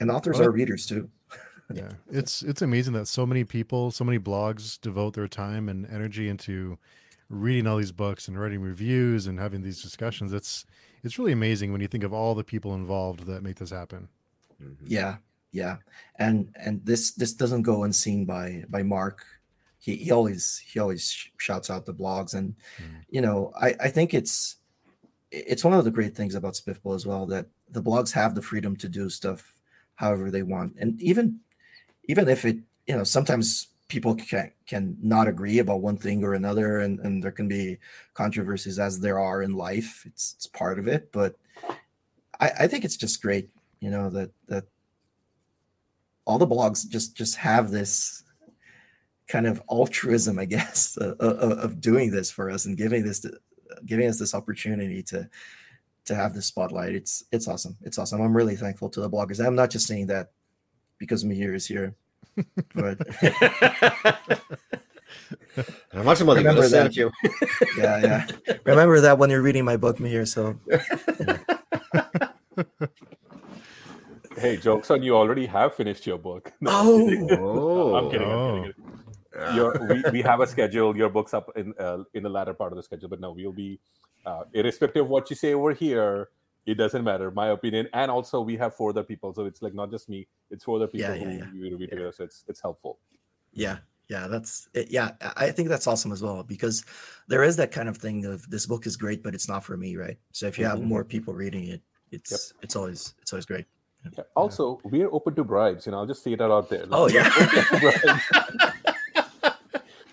And 0.00 0.10
authors 0.10 0.40
Well, 0.40 0.40
are 0.40 0.50
readers 0.50 0.86
too. 0.86 1.10
yeah 1.72 1.94
it's 2.08 2.42
it's 2.42 2.60
amazing 2.62 2.92
that 2.92 3.06
so 3.06 3.24
many 3.26 3.42
people 3.44 3.90
so 3.90 4.04
many 4.04 4.18
blogs 4.18 4.78
devote 4.80 5.14
their 5.14 5.28
time 5.28 5.68
and 5.68 5.86
energy 5.86 6.28
into 6.28 6.78
reading 7.30 7.66
all 7.66 7.78
these 7.78 7.92
books 7.92 8.28
and 8.28 8.38
writing 8.38 8.60
reviews 8.60 9.26
and 9.26 9.38
having 9.38 9.62
these 9.62 9.82
discussions 9.82 10.32
it's 10.32 10.66
it's 11.02 11.18
really 11.18 11.32
amazing 11.32 11.72
when 11.72 11.80
you 11.80 11.88
think 11.88 12.04
of 12.04 12.12
all 12.12 12.34
the 12.34 12.44
people 12.44 12.74
involved 12.74 13.20
that 13.26 13.42
make 13.42 13.56
this 13.56 13.70
happen 13.70 14.08
Mhm. 14.62 14.88
Yeah, 14.88 15.18
yeah, 15.54 15.78
and 16.18 16.54
and 16.56 16.84
this 16.84 17.12
this 17.12 17.34
doesn't 17.34 17.62
go 17.62 17.84
unseen 17.84 18.26
by 18.26 18.64
by 18.68 18.82
Mark. 18.82 19.24
He 19.78 19.96
he 19.96 20.10
always 20.10 20.58
he 20.58 20.80
always 20.80 21.10
sh- 21.10 21.28
shouts 21.38 21.70
out 21.70 21.86
the 21.86 21.94
blogs, 21.94 22.34
and 22.34 22.56
Mhm. 22.78 23.04
you 23.08 23.20
know 23.22 23.52
I 23.60 23.74
I 23.80 23.88
think 23.90 24.14
it's 24.14 24.56
it's 25.30 25.64
one 25.64 25.74
of 25.74 25.84
the 25.84 25.90
great 25.90 26.14
things 26.16 26.34
about 26.34 26.54
Spiffball 26.54 26.94
as 26.94 27.06
well 27.06 27.26
that 27.26 27.46
the 27.70 27.82
blogs 27.82 28.12
have 28.12 28.34
the 28.34 28.42
freedom 28.42 28.76
to 28.76 28.88
do 28.88 29.10
stuff 29.10 29.60
however 29.96 30.30
they 30.30 30.42
want, 30.42 30.74
and 30.78 31.00
even 31.02 31.40
even 32.04 32.28
if 32.28 32.44
it 32.44 32.58
you 32.86 32.96
know 32.96 33.04
sometimes 33.04 33.68
people 33.88 34.14
can 34.14 34.52
can 34.66 34.96
not 35.02 35.28
agree 35.28 35.58
about 35.58 35.82
one 35.82 35.96
thing 35.98 36.24
or 36.24 36.34
another, 36.34 36.80
and 36.80 37.00
and 37.00 37.22
there 37.22 37.32
can 37.32 37.48
be 37.48 37.78
controversies 38.14 38.78
as 38.78 39.00
there 39.00 39.18
are 39.20 39.42
in 39.42 39.54
life. 39.54 40.04
It's 40.06 40.34
it's 40.36 40.46
part 40.46 40.78
of 40.78 40.88
it, 40.88 41.12
but 41.12 41.36
I 42.40 42.50
I 42.60 42.66
think 42.68 42.84
it's 42.84 42.96
just 42.96 43.22
great 43.22 43.50
you 43.80 43.90
know 43.90 44.10
that 44.10 44.30
that 44.48 44.64
all 46.26 46.38
the 46.38 46.46
blogs 46.46 46.88
just 46.88 47.16
just 47.16 47.36
have 47.36 47.70
this 47.70 48.22
kind 49.28 49.46
of 49.46 49.62
altruism 49.70 50.38
i 50.38 50.44
guess 50.44 50.96
of, 51.00 51.18
of 51.20 51.80
doing 51.80 52.10
this 52.10 52.30
for 52.30 52.50
us 52.50 52.66
and 52.66 52.76
giving 52.76 53.04
this 53.04 53.20
to, 53.20 53.32
giving 53.86 54.08
us 54.08 54.18
this 54.18 54.34
opportunity 54.34 55.02
to 55.02 55.28
to 56.04 56.14
have 56.14 56.34
this 56.34 56.44
spotlight. 56.44 56.94
It's 56.94 57.24
it's 57.32 57.48
awesome. 57.48 57.76
It's 57.80 57.98
awesome. 57.98 58.20
I'm 58.20 58.36
really 58.36 58.56
thankful 58.56 58.90
to 58.90 59.00
the 59.00 59.08
bloggers. 59.08 59.42
I'm 59.44 59.54
not 59.54 59.70
just 59.70 59.86
saying 59.86 60.08
that 60.08 60.32
because 60.98 61.24
Mihir 61.24 61.54
is 61.54 61.66
here 61.66 61.96
but 62.74 62.98
Imagine 65.92 66.26
what 66.26 66.34
they 66.34 66.42
would 66.42 66.56
Remember 66.56 66.62
have 66.62 66.70
said 66.70 66.86
that. 66.86 66.92
to 66.94 67.00
you. 67.00 67.10
yeah 67.78 68.26
yeah. 68.46 68.56
Remember 68.64 69.00
that 69.00 69.18
when 69.18 69.30
you're 69.30 69.42
reading 69.42 69.64
my 69.64 69.76
book 69.76 69.98
Mihir 69.98 70.26
so 70.26 70.56
Hey, 74.44 74.58
jokes 74.58 74.90
on 74.90 75.02
you! 75.02 75.16
Already 75.16 75.46
have 75.46 75.74
finished 75.74 76.06
your 76.06 76.18
book. 76.18 76.52
No, 76.60 76.70
I'm 76.70 76.86
Oh. 76.86 77.06
kidding. 77.08 77.28
Oh, 77.30 77.94
I'm 77.96 78.10
kidding. 78.10 78.30
I'm 78.30 78.38
Oh. 78.38 78.62
kidding. 78.62 79.56
Your, 79.56 79.74
we, 79.88 80.04
we 80.12 80.20
have 80.20 80.40
a 80.40 80.46
schedule. 80.46 80.94
Your 80.94 81.08
book's 81.08 81.32
up 81.32 81.50
in 81.56 81.72
uh, 81.78 82.04
in 82.12 82.22
the 82.22 82.28
latter 82.28 82.52
part 82.52 82.72
of 82.72 82.76
the 82.76 82.82
schedule, 82.82 83.08
but 83.08 83.20
no, 83.20 83.32
we'll 83.32 83.52
be 83.52 83.80
uh, 84.26 84.42
irrespective 84.52 85.04
of 85.06 85.08
what 85.10 85.30
you 85.30 85.36
say 85.36 85.54
over 85.54 85.72
here. 85.72 86.28
It 86.66 86.74
doesn't 86.74 87.04
matter, 87.04 87.30
my 87.30 87.48
opinion. 87.48 87.88
And 87.94 88.10
also, 88.10 88.42
we 88.42 88.56
have 88.58 88.74
four 88.74 88.90
other 88.90 89.02
people, 89.02 89.32
so 89.32 89.46
it's 89.46 89.62
like 89.62 89.72
not 89.74 89.90
just 89.90 90.08
me; 90.10 90.28
it's 90.50 90.62
four 90.64 90.76
other 90.76 90.88
people 90.88 91.14
Yeah, 91.16 91.24
yeah, 91.24 91.24
who 91.24 91.38
yeah. 91.38 91.46
we 91.54 91.60
review 91.70 91.78
Yeah. 91.80 91.90
together. 91.90 92.12
So 92.12 92.24
it's 92.24 92.44
it's 92.46 92.60
helpful. 92.60 92.98
Yeah, 93.54 93.78
yeah, 94.10 94.28
that's 94.28 94.68
it. 94.74 94.90
Yeah, 94.90 95.12
I 95.22 95.46
I 95.46 95.50
think 95.52 95.68
that's 95.70 95.86
awesome 95.86 96.12
as 96.12 96.22
well 96.22 96.42
because 96.44 96.84
there 97.28 97.42
is 97.42 97.56
that 97.56 97.72
kind 97.72 97.88
of 97.88 97.96
thing 97.96 98.26
of 98.26 98.48
this 98.50 98.66
book 98.66 98.86
is 98.86 98.96
great, 98.96 99.22
but 99.22 99.34
it's 99.34 99.48
not 99.48 99.64
for 99.64 99.76
me, 99.78 99.96
right? 99.96 100.18
So 100.32 100.46
if 100.46 100.58
you 100.58 100.66
have 100.66 100.80
Mhm. 100.80 100.88
more 100.92 101.04
people 101.04 101.32
reading 101.34 101.64
it, 101.68 101.82
it's 102.12 102.52
it's 102.62 102.76
always 102.76 103.14
it's 103.22 103.32
always 103.32 103.46
great. 103.46 103.66
Yeah. 104.16 104.24
Also, 104.36 104.80
we're 104.84 105.10
open 105.10 105.34
to 105.34 105.44
bribes. 105.44 105.86
You 105.86 105.92
know, 105.92 105.98
I'll 105.98 106.06
just 106.06 106.22
say 106.22 106.34
that 106.34 106.50
out 106.50 106.68
there. 106.68 106.84
Oh, 106.90 107.08
yeah. 107.08 107.30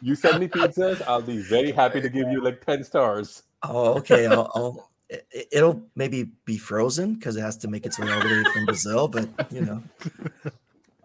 you 0.01 0.15
send 0.15 0.39
me 0.39 0.47
pizzas, 0.47 1.01
I'll 1.07 1.21
be 1.21 1.37
very 1.37 1.71
happy 1.71 2.01
to 2.01 2.09
give 2.09 2.29
you 2.29 2.43
like 2.43 2.65
ten 2.65 2.83
stars. 2.83 3.43
Oh, 3.63 3.97
okay. 3.99 4.27
I'll, 4.27 4.51
I'll 4.55 4.91
it, 5.11 5.47
it'll 5.51 5.81
maybe 5.95 6.31
be 6.45 6.57
frozen 6.57 7.15
because 7.15 7.35
it 7.35 7.41
has 7.41 7.57
to 7.57 7.67
make 7.67 7.85
its 7.85 7.99
way 7.99 8.11
all 8.11 8.21
the 8.21 8.27
way 8.27 8.43
from 8.53 8.65
Brazil, 8.65 9.07
but 9.07 9.27
you 9.51 9.61
know, 9.61 9.83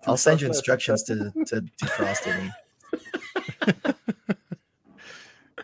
I'll 0.06 0.16
send 0.16 0.40
you 0.40 0.46
instructions 0.46 1.02
to 1.04 1.32
to 1.46 1.62
defrost 1.82 2.26
it. 2.26 2.52
And, 3.60 3.94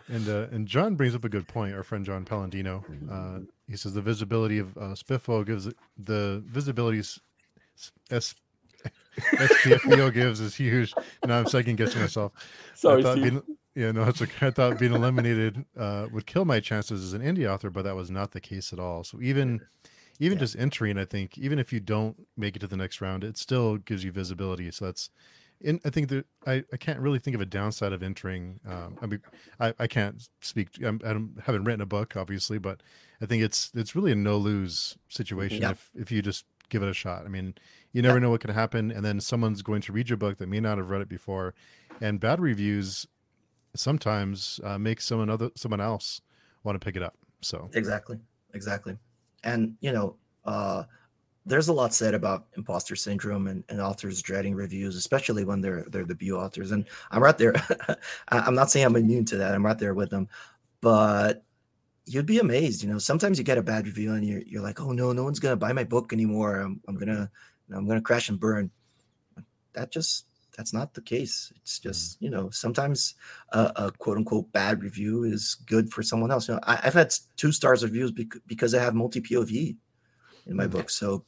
and 0.27 0.29
uh, 0.29 0.47
and 0.51 0.67
john 0.67 0.95
brings 0.95 1.15
up 1.15 1.23
a 1.23 1.29
good 1.29 1.47
point 1.47 1.73
our 1.73 1.83
friend 1.83 2.05
john 2.05 2.25
palladino 2.25 2.83
uh, 3.09 3.39
he 3.67 3.77
says 3.77 3.93
the 3.93 4.01
visibility 4.01 4.59
of 4.59 4.75
uh, 4.77 4.93
spiffo 4.95 5.45
gives 5.45 5.69
the 5.97 6.43
visibility 6.45 6.99
s- 6.99 7.19
s 8.11 8.35
SPFO 9.39 10.13
gives 10.13 10.39
is 10.39 10.55
huge. 10.55 10.95
Now 11.23 11.39
I'm 11.39 11.45
second 11.45 11.77
guessing 11.77 12.01
myself. 12.01 12.33
Sorry, 12.75 12.99
I 12.99 13.03
thought 13.03 13.21
being, 13.21 13.41
yeah, 13.75 13.91
no, 13.91 14.03
it's 14.03 14.21
okay. 14.21 14.47
I 14.47 14.51
thought 14.51 14.77
being 14.77 14.91
eliminated 14.91 15.65
uh, 15.77 16.07
would 16.11 16.25
kill 16.25 16.45
my 16.45 16.59
chances 16.59 17.03
as 17.03 17.13
an 17.13 17.21
indie 17.21 17.49
author, 17.49 17.69
but 17.69 17.83
that 17.83 17.95
was 17.95 18.09
not 18.11 18.31
the 18.31 18.41
case 18.41 18.73
at 18.73 18.79
all. 18.79 19.03
So 19.03 19.19
even 19.21 19.61
even 20.19 20.37
Yeah. 20.37 20.41
just 20.41 20.55
entering, 20.57 20.97
I 20.97 21.05
think, 21.05 21.37
even 21.37 21.57
if 21.57 21.73
you 21.73 21.79
don't 21.79 22.27
make 22.37 22.55
it 22.55 22.59
to 22.59 22.67
the 22.67 22.77
next 22.77 23.01
round, 23.01 23.23
it 23.23 23.37
still 23.37 23.77
gives 23.77 24.03
you 24.03 24.11
visibility. 24.11 24.69
So 24.71 24.85
that's, 24.85 25.09
in, 25.63 25.79
I 25.85 25.89
think 25.89 26.09
that 26.09 26.25
I, 26.45 26.63
I 26.73 26.77
can't 26.77 26.99
really 26.99 27.19
think 27.19 27.35
of 27.35 27.41
a 27.41 27.45
downside 27.45 27.93
of 27.93 28.03
entering. 28.03 28.59
Um, 28.67 28.97
I 29.01 29.05
mean, 29.05 29.21
I, 29.59 29.73
I 29.79 29.87
can't 29.87 30.27
speak. 30.41 30.69
I'm, 30.83 30.99
I 31.05 31.13
don't- 31.13 31.39
haven't 31.45 31.63
written 31.63 31.81
a 31.81 31.85
book, 31.85 32.15
obviously, 32.15 32.57
but 32.59 32.81
I 33.21 33.25
think 33.25 33.41
it's 33.43 33.71
it's 33.73 33.95
really 33.95 34.11
a 34.11 34.15
no 34.15 34.37
lose 34.37 34.97
situation 35.07 35.61
Yeah. 35.61 35.71
if 35.71 35.89
if 35.95 36.11
you 36.11 36.21
just 36.21 36.45
give 36.69 36.83
it 36.83 36.89
a 36.89 36.93
shot. 36.93 37.25
I 37.25 37.29
mean, 37.29 37.55
you 37.91 38.01
never 38.01 38.19
know 38.19 38.29
what 38.29 38.41
can 38.41 38.51
happen, 38.53 38.91
and 38.91 39.03
then 39.05 39.19
someone's 39.21 39.61
going 39.61 39.81
to 39.83 39.93
read 39.93 40.09
your 40.09 40.17
book 40.17 40.37
that 40.39 40.47
may 40.49 40.59
not 40.59 40.77
have 40.77 40.89
read 40.89 41.01
it 41.01 41.09
before, 41.09 41.53
and 42.01 42.19
bad 42.19 42.39
reviews 42.39 43.07
sometimes 43.75 44.59
uh, 44.63 44.77
make 44.77 45.01
someone 45.01 45.29
other 45.29 45.49
someone 45.55 45.81
else 45.81 46.21
want 46.63 46.79
to 46.79 46.83
pick 46.83 46.95
it 46.95 47.03
up. 47.03 47.15
So 47.41 47.69
exactly, 47.73 48.19
exactly. 48.53 48.97
And 49.43 49.75
you 49.81 49.91
know, 49.91 50.15
uh, 50.45 50.83
there's 51.45 51.67
a 51.67 51.73
lot 51.73 51.93
said 51.93 52.13
about 52.13 52.45
imposter 52.55 52.95
syndrome 52.95 53.47
and, 53.47 53.63
and 53.69 53.81
authors 53.81 54.21
dreading 54.21 54.55
reviews, 54.55 54.95
especially 54.95 55.43
when 55.43 55.61
they're 55.61 55.85
they're 55.89 56.05
debut 56.05 56.37
authors. 56.37 56.71
And 56.71 56.85
I'm 57.11 57.21
right 57.21 57.37
there. 57.37 57.53
I'm 58.29 58.55
not 58.55 58.71
saying 58.71 58.85
I'm 58.85 58.95
immune 58.95 59.25
to 59.25 59.37
that. 59.37 59.53
I'm 59.53 59.65
right 59.65 59.77
there 59.77 59.93
with 59.93 60.09
them, 60.09 60.29
but 60.81 61.43
you'd 62.05 62.25
be 62.25 62.39
amazed. 62.39 62.83
You 62.83 62.89
know, 62.89 62.97
sometimes 62.97 63.37
you 63.37 63.43
get 63.43 63.57
a 63.57 63.63
bad 63.63 63.85
review 63.85 64.13
and 64.13 64.25
you're 64.25 64.41
you're 64.41 64.61
like, 64.61 64.79
oh 64.79 64.91
no, 64.91 65.11
no 65.11 65.23
one's 65.23 65.39
gonna 65.39 65.55
buy 65.55 65.73
my 65.73 65.83
book 65.83 66.13
anymore. 66.13 66.59
I'm 66.59 66.81
I'm 66.87 66.95
gonna 66.95 67.29
I'm 67.73 67.87
gonna 67.87 68.01
crash 68.01 68.29
and 68.29 68.39
burn. 68.39 68.71
That 69.73 69.91
just 69.91 70.25
that's 70.55 70.73
not 70.73 70.93
the 70.93 71.01
case. 71.01 71.51
It's 71.57 71.79
mm-hmm. 71.79 71.89
just 71.89 72.21
you 72.21 72.29
know 72.29 72.49
sometimes 72.51 73.15
a, 73.49 73.71
a 73.75 73.91
quote 73.91 74.17
unquote 74.17 74.51
bad 74.53 74.81
review 74.81 75.23
is 75.23 75.55
good 75.65 75.91
for 75.91 76.03
someone 76.03 76.31
else. 76.31 76.47
You 76.47 76.55
know, 76.55 76.61
I, 76.63 76.79
I've 76.83 76.93
had 76.93 77.13
two 77.35 77.51
stars 77.51 77.83
reviews 77.83 78.11
bec- 78.11 78.41
because 78.47 78.73
I 78.73 78.81
have 78.81 78.95
multi 78.95 79.21
POV 79.21 79.75
in 80.45 80.55
my 80.55 80.67
mm. 80.67 80.71
book. 80.71 80.89
So, 80.89 81.25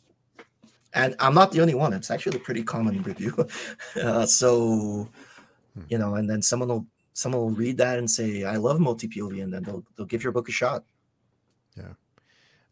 and 0.96 1.16
I'm 1.20 1.36
not 1.36 1.52
the 1.52 1.62
only 1.62 1.76
one. 1.76 1.94
It's 1.94 2.10
actually 2.10 2.38
a 2.38 2.42
pretty 2.42 2.64
common 2.64 3.04
review. 3.04 3.36
uh, 4.02 4.26
so, 4.26 5.10
Hmm. 5.76 5.82
you 5.90 5.98
know, 5.98 6.16
and 6.16 6.30
then 6.30 6.42
someone 6.42 6.70
will 6.70 6.86
someone 7.14 7.42
will 7.42 7.52
read 7.52 7.78
that 7.78 8.00
and 8.00 8.10
say, 8.10 8.46
"I 8.46 8.56
love 8.56 8.80
multi 8.80 9.08
POV," 9.08 9.44
and 9.44 9.54
then 9.54 9.64
they'll 9.64 9.84
they'll 9.96 10.06
give 10.08 10.24
your 10.24 10.32
book 10.32 10.48
a 10.50 10.52
shot. 10.52 10.86
Yeah. 11.76 11.94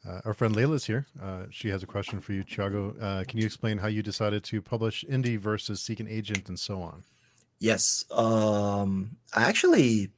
Uh, 0.07 0.21
our 0.25 0.33
friend 0.33 0.55
Layla's 0.55 0.85
here. 0.85 1.05
Uh, 1.21 1.43
she 1.49 1.69
has 1.69 1.83
a 1.83 1.85
question 1.85 2.19
for 2.19 2.33
you, 2.33 2.43
Thiago. 2.43 2.95
Uh, 3.01 3.23
can 3.25 3.39
you 3.39 3.45
explain 3.45 3.77
how 3.77 3.87
you 3.87 4.01
decided 4.03 4.43
to 4.45 4.61
publish 4.61 5.05
indie 5.09 5.37
versus 5.37 5.81
seek 5.81 5.99
an 5.99 6.07
agent 6.07 6.49
and 6.49 6.59
so 6.59 6.81
on? 6.81 7.03
Yes. 7.59 8.03
Um, 8.11 9.17
I 9.33 9.43
actually 9.43 10.11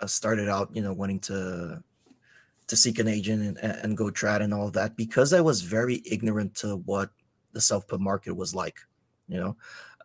uh, 0.00 0.06
started 0.06 0.48
out, 0.48 0.70
you 0.74 0.80
know, 0.80 0.94
wanting 0.94 1.20
to 1.20 1.82
to 2.68 2.76
seek 2.76 2.98
an 2.98 3.08
agent 3.08 3.58
and, 3.60 3.76
and 3.76 3.96
go 3.96 4.06
trad 4.06 4.40
and 4.42 4.54
all 4.54 4.68
of 4.68 4.74
that 4.74 4.96
because 4.96 5.32
I 5.32 5.40
was 5.40 5.62
very 5.62 6.02
ignorant 6.04 6.54
to 6.56 6.76
what 6.76 7.10
the 7.52 7.60
self-pub 7.60 8.00
market 8.00 8.36
was 8.36 8.54
like. 8.54 8.80
You 9.26 9.40
know, 9.40 9.56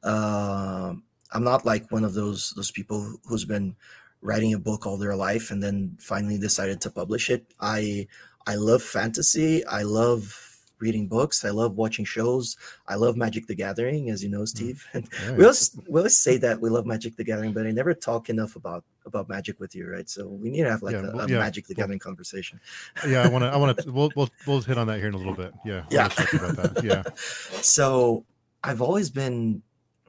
um, 0.09 1.03
I'm 1.31 1.43
not 1.43 1.65
like 1.65 1.91
one 1.91 2.03
of 2.03 2.13
those 2.13 2.51
those 2.55 2.71
people 2.71 3.17
who's 3.25 3.45
been 3.45 3.75
writing 4.21 4.53
a 4.53 4.59
book 4.59 4.85
all 4.85 4.97
their 4.97 5.15
life 5.15 5.51
and 5.51 5.61
then 5.61 5.97
finally 5.99 6.37
decided 6.37 6.81
to 6.81 6.91
publish 6.91 7.29
it. 7.29 7.53
I 7.59 8.07
I 8.47 8.55
love 8.55 8.83
fantasy. 8.83 9.65
I 9.65 9.83
love 9.83 10.52
reading 10.79 11.07
books. 11.07 11.45
I 11.45 11.49
love 11.49 11.75
watching 11.77 12.03
shows. 12.05 12.57
I 12.87 12.95
love 12.95 13.15
Magic 13.15 13.47
the 13.47 13.55
Gathering, 13.55 14.09
as 14.09 14.23
you 14.23 14.29
know, 14.29 14.45
Steve. 14.45 14.85
And 14.93 15.07
Yeah. 15.23 15.35
we 15.35 15.43
always 15.43 15.75
we 15.87 15.99
always 15.99 16.17
say 16.17 16.37
that 16.37 16.59
we 16.61 16.69
love 16.69 16.85
Magic 16.85 17.15
the 17.15 17.23
Gathering, 17.23 17.53
but 17.53 17.65
I 17.65 17.71
never 17.71 17.93
talk 17.93 18.29
enough 18.29 18.55
about 18.55 18.83
about 19.05 19.29
Magic 19.29 19.59
with 19.59 19.75
you, 19.75 19.89
right? 19.89 20.09
So 20.09 20.27
we 20.27 20.49
need 20.49 20.63
to 20.63 20.71
have 20.71 20.83
like 20.83 20.93
Yeah, 20.93 21.05
a, 21.13 21.17
a 21.17 21.27
yeah, 21.27 21.39
Magic 21.39 21.67
the 21.67 21.75
Gathering 21.75 21.99
conversation. 21.99 22.59
yeah, 23.07 23.21
I 23.23 23.29
want 23.29 23.43
to. 23.43 23.49
I 23.49 23.57
want 23.57 23.77
to. 23.77 23.91
We'll, 23.91 24.11
we'll 24.15 24.29
we'll 24.47 24.61
hit 24.61 24.77
on 24.77 24.87
that 24.87 24.97
here 24.99 25.07
in 25.07 25.13
a 25.13 25.17
little 25.17 25.35
bit. 25.35 25.53
Yeah. 25.65 25.85
Yeah. 25.89 26.05
about 26.33 26.55
that. 26.57 26.83
Yeah. 26.83 27.03
so 27.61 28.25
I've 28.63 28.81
always 28.81 29.09
been 29.09 29.61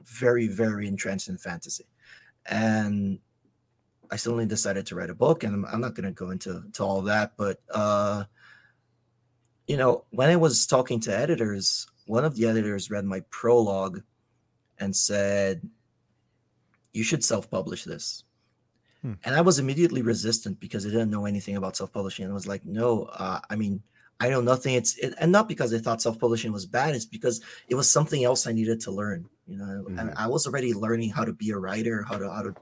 very, 0.03 0.47
very 0.47 0.87
entrenched 0.87 1.29
in 1.29 1.37
fantasy. 1.37 1.85
And 2.47 3.19
I 4.11 4.17
suddenly 4.17 4.45
decided 4.45 4.85
to 4.87 4.95
write 4.95 5.09
a 5.09 5.15
book, 5.15 5.43
and 5.43 5.53
I'm, 5.53 5.65
I'm 5.65 5.81
not 5.81 5.95
going 5.95 6.05
to 6.05 6.11
go 6.11 6.29
into 6.29 6.63
to 6.73 6.83
all 6.83 7.01
that, 7.03 7.33
but 7.37 7.59
uh, 7.73 8.25
you 9.67 9.77
know, 9.77 10.05
when 10.11 10.29
I 10.29 10.35
was 10.35 10.67
talking 10.67 10.99
to 11.01 11.17
editors, 11.17 11.87
one 12.05 12.25
of 12.25 12.35
the 12.35 12.47
editors 12.47 12.91
read 12.91 13.05
my 13.05 13.21
prologue 13.29 14.01
and 14.79 14.95
said, 14.95 15.67
"You 16.93 17.03
should 17.03 17.23
self-publish 17.23 17.83
this." 17.83 18.23
Hmm. 19.01 19.13
And 19.23 19.35
I 19.35 19.41
was 19.41 19.59
immediately 19.59 20.01
resistant 20.01 20.59
because 20.59 20.85
I 20.85 20.89
didn't 20.89 21.11
know 21.11 21.25
anything 21.25 21.55
about 21.55 21.75
self-publishing, 21.75 22.23
and 22.23 22.31
I 22.31 22.35
was 22.35 22.47
like, 22.47 22.65
"No, 22.65 23.03
uh, 23.03 23.39
I 23.49 23.55
mean." 23.55 23.81
I 24.17 24.29
know 24.29 24.39
nothing. 24.39 24.75
It's 24.75 24.95
it, 24.97 25.13
and 25.19 25.29
not 25.29 25.49
because 25.49 25.73
I 25.73 25.77
thought 25.77 26.01
self-publishing 26.01 26.53
was 26.53 26.65
bad. 26.65 26.95
It's 26.95 27.03
because 27.05 27.41
it 27.67 27.75
was 27.75 27.91
something 27.91 28.23
else 28.23 28.47
I 28.47 28.53
needed 28.53 28.79
to 28.81 28.91
learn. 28.91 29.27
You 29.45 29.57
know, 29.57 29.65
mm-hmm. 29.65 29.99
and 29.99 30.13
I 30.15 30.27
was 30.27 30.47
already 30.47 30.73
learning 30.73 31.09
how 31.09 31.25
to 31.25 31.33
be 31.33 31.49
a 31.49 31.57
writer, 31.57 32.01
how 32.01 32.17
to 32.17 32.31
how 32.31 32.43
to, 32.43 32.55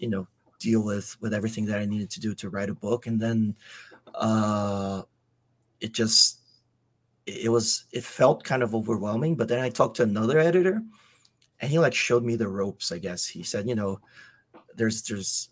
you 0.00 0.08
know, 0.08 0.26
deal 0.58 0.82
with 0.82 1.16
with 1.20 1.32
everything 1.32 1.64
that 1.66 1.78
I 1.78 1.86
needed 1.86 2.10
to 2.10 2.20
do 2.20 2.34
to 2.34 2.50
write 2.50 2.70
a 2.70 2.74
book, 2.74 3.06
and 3.06 3.20
then 3.20 3.54
uh, 4.16 5.02
it 5.80 5.92
just 5.92 6.40
it 7.26 7.50
was 7.50 7.84
it 7.92 8.04
felt 8.04 8.44
kind 8.44 8.62
of 8.62 8.74
overwhelming. 8.74 9.36
But 9.36 9.48
then 9.48 9.60
I 9.60 9.68
talked 9.68 9.96
to 9.96 10.02
another 10.02 10.38
editor, 10.38 10.82
and 11.60 11.70
he 11.70 11.78
like 11.78 11.94
showed 11.94 12.24
me 12.24 12.36
the 12.36 12.48
ropes. 12.48 12.92
I 12.92 12.98
guess 12.98 13.26
he 13.26 13.42
said, 13.42 13.68
you 13.68 13.74
know, 13.74 14.00
there's 14.74 15.02
there's 15.02 15.48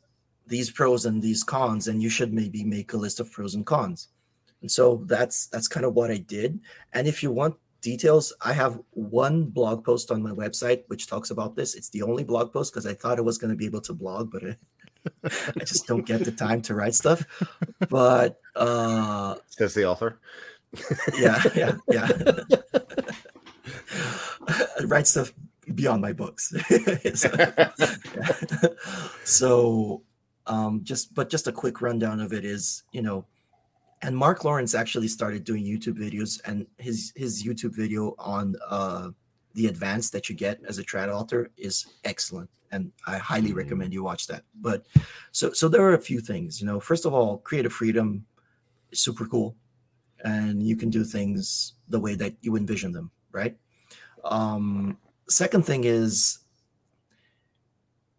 these 0.46 0.70
pros 0.70 1.04
and 1.04 1.22
these 1.22 1.44
cons, 1.44 1.88
and 1.88 2.02
you 2.02 2.08
should 2.08 2.32
maybe 2.32 2.64
make 2.64 2.92
a 2.92 2.96
list 2.96 3.20
of 3.20 3.30
pros 3.30 3.54
and 3.54 3.66
cons. 3.66 4.08
And 4.60 4.70
so 4.70 5.04
that's 5.06 5.46
that's 5.46 5.68
kind 5.68 5.86
of 5.86 5.94
what 5.94 6.10
I 6.10 6.18
did. 6.18 6.60
And 6.92 7.06
if 7.06 7.22
you 7.22 7.30
want 7.30 7.56
details, 7.80 8.32
I 8.40 8.52
have 8.52 8.80
one 8.90 9.44
blog 9.44 9.84
post 9.84 10.10
on 10.10 10.22
my 10.22 10.30
website 10.30 10.82
which 10.88 11.06
talks 11.06 11.30
about 11.30 11.54
this. 11.54 11.74
It's 11.74 11.90
the 11.90 12.02
only 12.02 12.24
blog 12.24 12.52
post 12.52 12.72
because 12.72 12.86
I 12.86 12.94
thought 12.94 13.18
I 13.18 13.22
was 13.22 13.38
going 13.38 13.50
to 13.50 13.56
be 13.56 13.66
able 13.66 13.80
to 13.82 13.92
blog, 13.92 14.32
but 14.32 14.42
I 15.24 15.64
just 15.64 15.86
don't 15.86 16.06
get 16.06 16.24
the 16.24 16.32
time 16.32 16.62
to 16.62 16.74
write 16.74 16.94
stuff. 16.94 17.24
But 17.88 18.40
uh 18.54 19.36
says 19.48 19.74
the 19.74 19.86
author. 19.86 20.18
yeah, 21.18 21.42
yeah, 21.54 21.76
yeah. 21.90 22.08
I 24.48 24.84
write 24.84 25.06
stuff 25.06 25.32
beyond 25.74 26.02
my 26.02 26.12
books. 26.12 26.52
so, 27.14 27.30
so 29.24 30.02
um 30.46 30.84
just 30.84 31.14
but 31.14 31.30
just 31.30 31.46
a 31.46 31.52
quick 31.52 31.80
rundown 31.80 32.20
of 32.20 32.32
it 32.32 32.44
is, 32.44 32.84
you 32.92 33.02
know, 33.02 33.26
and 34.02 34.16
Mark 34.16 34.44
Lawrence 34.44 34.74
actually 34.74 35.08
started 35.08 35.44
doing 35.44 35.64
YouTube 35.64 35.98
videos, 35.98 36.40
and 36.44 36.66
his 36.78 37.12
his 37.16 37.44
YouTube 37.44 37.74
video 37.74 38.14
on 38.18 38.54
uh, 38.68 39.10
the 39.58 39.66
advance 39.66 40.10
that 40.10 40.28
you 40.28 40.36
get 40.36 40.60
as 40.68 40.78
a 40.78 40.84
trad 40.84 41.08
author 41.12 41.50
is 41.56 41.86
excellent, 42.04 42.48
and 42.70 42.92
I 43.08 43.18
highly 43.18 43.48
mm-hmm. 43.48 43.58
recommend 43.58 43.92
you 43.92 44.04
watch 44.04 44.28
that. 44.28 44.44
But 44.54 44.86
so 45.32 45.52
so 45.52 45.68
there 45.68 45.82
are 45.82 45.94
a 45.94 46.00
few 46.10 46.20
things, 46.20 46.60
you 46.60 46.66
know. 46.66 46.78
First 46.78 47.04
of 47.06 47.12
all, 47.12 47.38
creative 47.38 47.72
freedom 47.72 48.24
is 48.92 49.00
super 49.00 49.26
cool, 49.26 49.56
and 50.22 50.62
you 50.62 50.76
can 50.76 50.90
do 50.90 51.02
things 51.02 51.74
the 51.88 51.98
way 51.98 52.14
that 52.14 52.34
you 52.40 52.54
envision 52.54 52.92
them, 52.92 53.10
right? 53.32 53.56
Um, 54.24 54.96
second 55.28 55.66
thing 55.66 55.82
is 55.82 56.38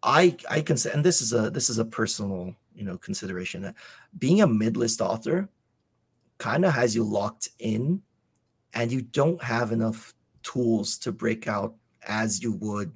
I 0.02 0.36
I 0.50 0.60
can 0.60 0.76
say, 0.76 0.92
and 0.92 1.02
this 1.02 1.22
is 1.22 1.32
a 1.32 1.48
this 1.48 1.70
is 1.70 1.78
a 1.78 1.86
personal 1.86 2.54
you 2.74 2.84
know 2.84 2.98
consideration 2.98 3.62
that 3.62 3.76
being 4.18 4.42
a 4.42 4.46
mid-list 4.46 5.00
author 5.00 5.48
kind 6.36 6.66
of 6.66 6.74
has 6.74 6.94
you 6.94 7.02
locked 7.02 7.48
in 7.58 8.02
and 8.74 8.92
you 8.92 9.00
don't 9.00 9.42
have 9.42 9.72
enough 9.72 10.14
tools 10.42 10.98
to 10.98 11.12
break 11.12 11.48
out 11.48 11.74
as 12.06 12.42
you 12.42 12.52
would 12.52 12.92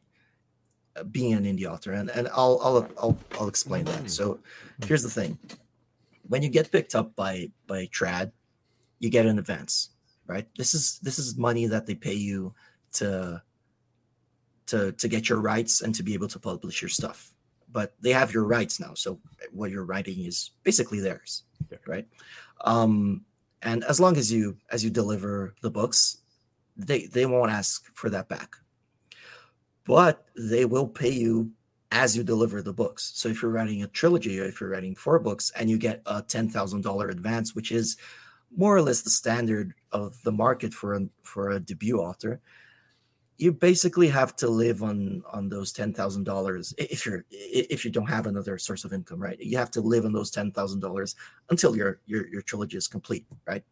uh, 0.96 1.04
being 1.04 1.34
an 1.34 1.44
indie 1.44 1.66
author 1.66 1.92
and, 1.92 2.10
and 2.10 2.28
I'll, 2.28 2.60
I'll 2.62 2.88
I'll 2.98 3.18
I'll 3.38 3.48
explain 3.48 3.84
that. 3.86 4.10
So 4.10 4.34
mm-hmm. 4.34 4.86
here's 4.86 5.02
the 5.02 5.10
thing. 5.10 5.38
When 6.28 6.42
you 6.42 6.48
get 6.48 6.72
picked 6.72 6.94
up 6.94 7.14
by 7.16 7.50
by 7.66 7.86
trad, 7.86 8.32
you 8.98 9.10
get 9.10 9.26
an 9.26 9.38
advance, 9.38 9.90
right? 10.26 10.46
This 10.56 10.74
is 10.74 10.98
this 11.00 11.18
is 11.18 11.36
money 11.36 11.66
that 11.66 11.86
they 11.86 11.94
pay 11.94 12.14
you 12.14 12.54
to 12.94 13.42
to 14.66 14.92
to 14.92 15.08
get 15.08 15.28
your 15.28 15.40
rights 15.40 15.82
and 15.82 15.94
to 15.94 16.02
be 16.02 16.14
able 16.14 16.28
to 16.28 16.38
publish 16.38 16.80
your 16.80 16.88
stuff. 16.88 17.30
But 17.70 17.94
they 18.00 18.10
have 18.10 18.32
your 18.32 18.44
rights 18.44 18.78
now. 18.78 18.94
So 18.94 19.18
what 19.50 19.70
you're 19.70 19.84
writing 19.84 20.24
is 20.24 20.52
basically 20.62 21.00
theirs, 21.00 21.42
right? 21.86 22.06
Um 22.64 23.24
and 23.62 23.82
as 23.84 23.98
long 23.98 24.16
as 24.16 24.32
you 24.32 24.56
as 24.70 24.84
you 24.84 24.90
deliver 24.90 25.54
the 25.60 25.70
books 25.70 26.18
they 26.76 27.06
they 27.06 27.26
won't 27.26 27.50
ask 27.50 27.84
for 27.94 28.10
that 28.10 28.28
back 28.28 28.56
but 29.84 30.26
they 30.36 30.64
will 30.64 30.88
pay 30.88 31.10
you 31.10 31.50
as 31.92 32.16
you 32.16 32.24
deliver 32.24 32.62
the 32.62 32.72
books 32.72 33.12
so 33.14 33.28
if 33.28 33.40
you're 33.42 33.50
writing 33.50 33.82
a 33.82 33.88
trilogy 33.88 34.40
or 34.40 34.44
if 34.44 34.60
you're 34.60 34.70
writing 34.70 34.94
four 34.94 35.18
books 35.18 35.52
and 35.56 35.70
you 35.70 35.78
get 35.78 36.02
a 36.06 36.22
$10000 36.22 37.10
advance 37.10 37.54
which 37.54 37.70
is 37.70 37.96
more 38.56 38.76
or 38.76 38.82
less 38.82 39.02
the 39.02 39.10
standard 39.10 39.74
of 39.92 40.20
the 40.22 40.32
market 40.32 40.72
for 40.74 40.94
a 40.94 41.00
for 41.22 41.50
a 41.50 41.60
debut 41.60 41.98
author 41.98 42.40
you 43.36 43.52
basically 43.52 44.08
have 44.08 44.36
to 44.36 44.48
live 44.48 44.82
on 44.82 45.22
on 45.32 45.48
those 45.48 45.72
ten 45.72 45.92
thousand 45.92 46.24
dollars 46.24 46.72
if 46.78 47.04
you're 47.04 47.24
if 47.30 47.84
you 47.84 47.90
don't 47.90 48.08
have 48.08 48.26
another 48.26 48.58
source 48.58 48.84
of 48.84 48.92
income, 48.92 49.20
right? 49.20 49.38
You 49.40 49.58
have 49.58 49.70
to 49.72 49.80
live 49.80 50.04
on 50.04 50.12
those 50.12 50.30
ten 50.30 50.52
thousand 50.52 50.80
dollars 50.80 51.16
until 51.50 51.76
your 51.76 52.00
your 52.06 52.28
your 52.28 52.42
trilogy 52.42 52.76
is 52.76 52.86
complete, 52.86 53.26
right? 53.46 53.64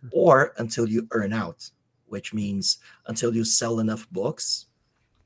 Hmm. 0.00 0.08
Or 0.12 0.54
until 0.58 0.88
you 0.88 1.08
earn 1.10 1.32
out, 1.32 1.68
which 2.10 2.34
means 2.34 2.78
until 3.06 3.34
you 3.34 3.44
sell 3.44 3.80
enough 3.80 4.08
books 4.10 4.66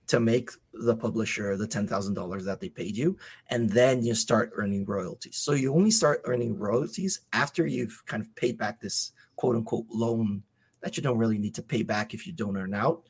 to 0.06 0.20
make 0.20 0.50
the 0.74 0.94
publisher 0.94 1.56
the 1.56 1.66
ten 1.66 1.86
thousand 1.86 2.14
dollars 2.14 2.44
that 2.44 2.60
they 2.60 2.68
paid 2.68 2.96
you, 2.96 3.16
and 3.50 3.70
then 3.70 4.02
you 4.02 4.14
start 4.14 4.52
earning 4.54 4.84
royalties. 4.84 5.36
So 5.36 5.52
you 5.52 5.74
only 5.74 5.90
start 5.90 6.20
earning 6.24 6.58
royalties 6.58 7.22
after 7.32 7.66
you've 7.66 8.02
kind 8.06 8.22
of 8.22 8.34
paid 8.36 8.58
back 8.58 8.80
this 8.80 9.12
quote 9.36 9.56
unquote 9.56 9.86
loan 9.90 10.42
that 10.82 10.96
you 10.96 11.02
don't 11.02 11.18
really 11.18 11.38
need 11.38 11.54
to 11.54 11.62
pay 11.62 11.82
back 11.82 12.12
if 12.12 12.26
you 12.26 12.32
don't 12.32 12.56
earn 12.56 12.74
out 12.74 13.08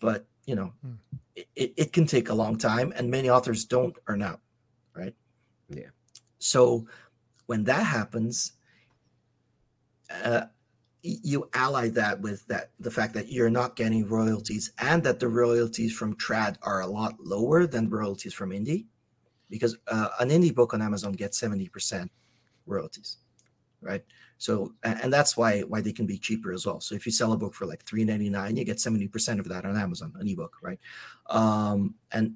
but 0.00 0.26
you 0.46 0.54
know 0.54 0.72
hmm. 0.84 0.94
it, 1.56 1.72
it 1.76 1.92
can 1.92 2.06
take 2.06 2.28
a 2.28 2.34
long 2.34 2.58
time 2.58 2.92
and 2.96 3.10
many 3.10 3.30
authors 3.30 3.64
don't 3.64 3.96
earn 4.08 4.22
out 4.22 4.40
right 4.94 5.14
yeah 5.70 5.92
so 6.38 6.86
when 7.46 7.64
that 7.64 7.84
happens 7.84 8.52
uh, 10.24 10.42
you 11.06 11.48
ally 11.52 11.88
that 11.90 12.18
with 12.20 12.46
that 12.46 12.70
the 12.80 12.90
fact 12.90 13.12
that 13.12 13.30
you're 13.30 13.50
not 13.50 13.76
getting 13.76 14.08
royalties 14.08 14.72
and 14.78 15.02
that 15.02 15.20
the 15.20 15.28
royalties 15.28 15.94
from 15.94 16.16
trad 16.16 16.56
are 16.62 16.80
a 16.80 16.86
lot 16.86 17.14
lower 17.20 17.66
than 17.66 17.90
royalties 17.90 18.32
from 18.32 18.50
indie 18.50 18.86
because 19.50 19.76
uh, 19.88 20.08
an 20.20 20.30
indie 20.30 20.54
book 20.54 20.72
on 20.72 20.80
amazon 20.80 21.12
gets 21.12 21.38
70% 21.38 22.08
royalties 22.66 23.18
right 23.82 24.02
so 24.38 24.74
and 24.82 25.12
that's 25.12 25.36
why 25.36 25.60
why 25.60 25.80
they 25.80 25.92
can 25.92 26.06
be 26.06 26.18
cheaper 26.18 26.52
as 26.52 26.66
well. 26.66 26.80
So 26.80 26.94
if 26.94 27.06
you 27.06 27.12
sell 27.12 27.32
a 27.32 27.36
book 27.36 27.54
for 27.54 27.66
like 27.66 27.84
three 27.84 28.04
ninety 28.04 28.28
nine, 28.28 28.56
you 28.56 28.64
get 28.64 28.80
seventy 28.80 29.08
percent 29.08 29.40
of 29.40 29.48
that 29.48 29.64
on 29.64 29.76
Amazon, 29.76 30.12
an 30.18 30.28
ebook, 30.28 30.56
right? 30.60 30.78
Um, 31.30 31.94
and 32.12 32.34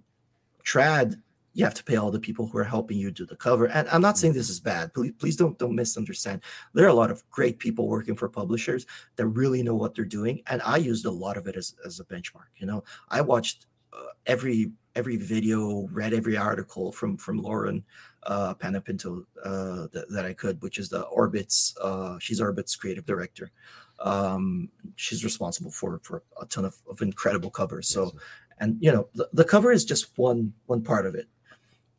trad, 0.64 1.20
you 1.58 1.64
have 1.64 1.74
to 1.74 1.82
pay 1.82 1.96
all 1.96 2.12
the 2.12 2.20
people 2.20 2.46
who 2.46 2.56
are 2.56 2.62
helping 2.76 2.96
you 2.96 3.10
do 3.10 3.26
the 3.26 3.34
cover. 3.34 3.66
And 3.66 3.88
I'm 3.88 4.00
not 4.00 4.16
saying 4.16 4.34
this 4.34 4.48
is 4.48 4.60
bad. 4.60 4.94
Please, 4.94 5.12
please 5.18 5.34
don't 5.34 5.58
don't 5.58 5.74
misunderstand. 5.74 6.42
There 6.72 6.84
are 6.84 6.88
a 6.88 6.94
lot 6.94 7.10
of 7.10 7.28
great 7.30 7.58
people 7.58 7.88
working 7.88 8.14
for 8.14 8.28
publishers 8.28 8.86
that 9.16 9.26
really 9.26 9.64
know 9.64 9.74
what 9.74 9.92
they're 9.96 10.04
doing, 10.04 10.40
and 10.46 10.62
I 10.62 10.76
used 10.76 11.04
a 11.04 11.10
lot 11.10 11.36
of 11.36 11.48
it 11.48 11.56
as 11.56 11.74
as 11.84 11.98
a 11.98 12.04
benchmark. 12.04 12.50
You 12.58 12.66
know, 12.66 12.84
I 13.08 13.22
watched 13.22 13.66
uh, 13.92 14.12
every 14.24 14.70
every 14.94 15.16
video, 15.16 15.88
read 15.90 16.14
every 16.14 16.36
article 16.36 16.92
from 16.92 17.16
from 17.16 17.42
Lauren 17.42 17.84
uh, 18.22 18.54
Panepinto 18.54 19.24
uh, 19.44 19.88
that, 19.92 20.06
that 20.10 20.24
I 20.24 20.34
could, 20.34 20.62
which 20.62 20.78
is 20.78 20.88
the 20.88 21.02
Orbit's. 21.06 21.76
Uh, 21.82 22.20
she's 22.20 22.40
Orbit's 22.40 22.76
creative 22.76 23.04
director. 23.04 23.50
Um, 23.98 24.68
she's 24.94 25.24
responsible 25.24 25.72
for 25.72 25.98
for 26.04 26.22
a 26.40 26.46
ton 26.46 26.64
of, 26.64 26.76
of 26.88 27.02
incredible 27.02 27.50
covers. 27.50 27.88
So, 27.88 28.14
and 28.60 28.76
you 28.78 28.92
know, 28.92 29.08
the, 29.14 29.28
the 29.32 29.44
cover 29.44 29.72
is 29.72 29.84
just 29.84 30.16
one 30.16 30.52
one 30.66 30.82
part 30.82 31.04
of 31.04 31.16
it. 31.16 31.26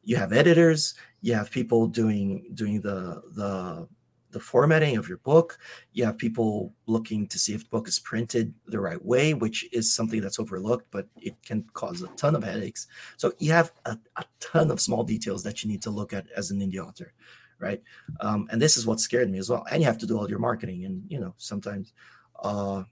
You 0.03 0.17
have 0.17 0.33
editors, 0.33 0.95
you 1.21 1.33
have 1.33 1.51
people 1.51 1.87
doing 1.87 2.51
doing 2.53 2.81
the 2.81 3.21
the 3.35 3.87
the 4.31 4.39
formatting 4.39 4.97
of 4.97 5.07
your 5.07 5.17
book. 5.17 5.57
You 5.93 6.05
have 6.05 6.17
people 6.17 6.73
looking 6.85 7.27
to 7.27 7.39
see 7.39 7.53
if 7.53 7.63
the 7.63 7.69
book 7.69 7.87
is 7.87 7.99
printed 7.99 8.53
the 8.67 8.79
right 8.79 9.03
way, 9.03 9.33
which 9.33 9.67
is 9.73 9.93
something 9.93 10.21
that's 10.21 10.39
overlooked, 10.39 10.85
but 10.91 11.07
it 11.17 11.35
can 11.43 11.65
cause 11.73 12.01
a 12.01 12.07
ton 12.09 12.35
of 12.35 12.43
headaches. 12.43 12.87
So 13.17 13.33
you 13.39 13.51
have 13.51 13.71
a, 13.85 13.97
a 14.17 14.25
ton 14.39 14.71
of 14.71 14.81
small 14.81 15.03
details 15.03 15.43
that 15.43 15.63
you 15.63 15.69
need 15.69 15.81
to 15.83 15.89
look 15.89 16.13
at 16.13 16.27
as 16.35 16.51
an 16.51 16.59
indie 16.59 16.77
author, 16.77 17.13
right? 17.59 17.81
Um, 18.19 18.47
and 18.51 18.61
this 18.61 18.77
is 18.77 18.85
what 18.85 18.99
scared 18.99 19.29
me 19.29 19.39
as 19.39 19.49
well. 19.49 19.65
And 19.71 19.81
you 19.81 19.87
have 19.87 19.97
to 19.99 20.07
do 20.07 20.17
all 20.17 20.29
your 20.29 20.39
marketing, 20.39 20.85
and 20.85 21.03
you 21.09 21.19
know 21.19 21.33
sometimes, 21.37 21.93
uh, 22.41 22.83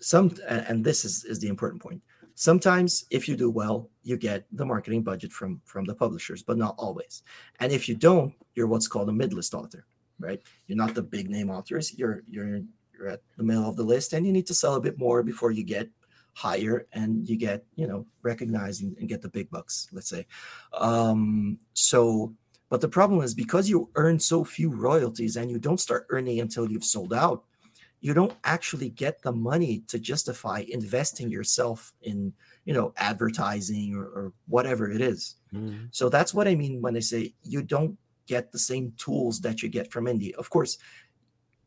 some 0.00 0.36
and 0.48 0.84
this 0.84 1.04
is 1.04 1.24
is 1.24 1.38
the 1.38 1.48
important 1.48 1.82
point. 1.82 2.02
Sometimes, 2.36 3.06
if 3.10 3.28
you 3.28 3.36
do 3.36 3.50
well, 3.50 3.90
you 4.04 4.16
get 4.16 4.46
the 4.52 4.64
marketing 4.64 5.02
budget 5.02 5.32
from 5.32 5.60
from 5.64 5.84
the 5.86 5.94
publishers, 5.94 6.44
but 6.44 6.56
not 6.56 6.76
always. 6.78 7.24
And 7.58 7.72
if 7.72 7.88
you 7.88 7.96
don't, 7.96 8.32
you're 8.54 8.68
what's 8.68 8.86
called 8.88 9.08
a 9.08 9.12
mid-list 9.12 9.54
author 9.54 9.84
right? 10.18 10.40
You're 10.66 10.78
not 10.78 10.94
the 10.94 11.02
big 11.02 11.28
name 11.30 11.50
authors. 11.50 11.92
You're 11.98 12.22
you're 12.28 12.60
you're 12.94 13.08
at 13.08 13.20
the 13.36 13.44
middle 13.44 13.68
of 13.68 13.76
the 13.76 13.82
list, 13.84 14.12
and 14.14 14.26
you 14.26 14.32
need 14.32 14.46
to 14.46 14.54
sell 14.54 14.74
a 14.76 14.80
bit 14.80 14.98
more 14.98 15.22
before 15.22 15.50
you 15.50 15.64
get 15.64 15.90
higher 16.32 16.86
and 16.92 17.28
you 17.28 17.36
get 17.36 17.64
you 17.76 17.86
know 17.86 18.06
recognized 18.22 18.82
and, 18.82 18.96
and 18.98 19.08
get 19.08 19.22
the 19.22 19.28
big 19.28 19.50
bucks. 19.50 19.88
Let's 19.92 20.08
say. 20.08 20.26
Um, 20.72 21.58
so 21.74 22.34
But 22.68 22.80
the 22.80 22.88
problem 22.88 23.22
is 23.22 23.34
because 23.34 23.68
you 23.68 23.88
earn 23.94 24.18
so 24.18 24.44
few 24.44 24.70
royalties 24.70 25.36
and 25.36 25.50
you 25.50 25.58
don't 25.58 25.80
start 25.80 26.06
earning 26.10 26.40
until 26.40 26.70
you've 26.70 26.84
sold 26.84 27.12
out, 27.12 27.44
you 28.00 28.14
don't 28.14 28.34
actually 28.44 28.90
get 28.90 29.22
the 29.22 29.32
money 29.32 29.82
to 29.88 29.98
justify 29.98 30.64
investing 30.68 31.30
yourself 31.30 31.92
in, 32.02 32.32
you 32.64 32.74
know, 32.74 32.92
advertising 32.96 33.94
or, 33.94 34.04
or 34.04 34.32
whatever 34.46 34.90
it 34.90 35.00
is. 35.00 35.36
Mhm. 35.52 35.88
So 35.90 36.08
that's 36.08 36.34
what 36.34 36.46
I 36.46 36.54
mean 36.54 36.82
when 36.82 36.96
I 36.96 37.00
say 37.00 37.34
you 37.42 37.62
don't 37.62 37.98
get 38.26 38.52
the 38.52 38.58
same 38.58 38.92
tools 38.96 39.40
that 39.40 39.62
you 39.62 39.68
get 39.68 39.90
from 39.90 40.06
indie. 40.06 40.34
Of 40.34 40.50
course, 40.50 40.78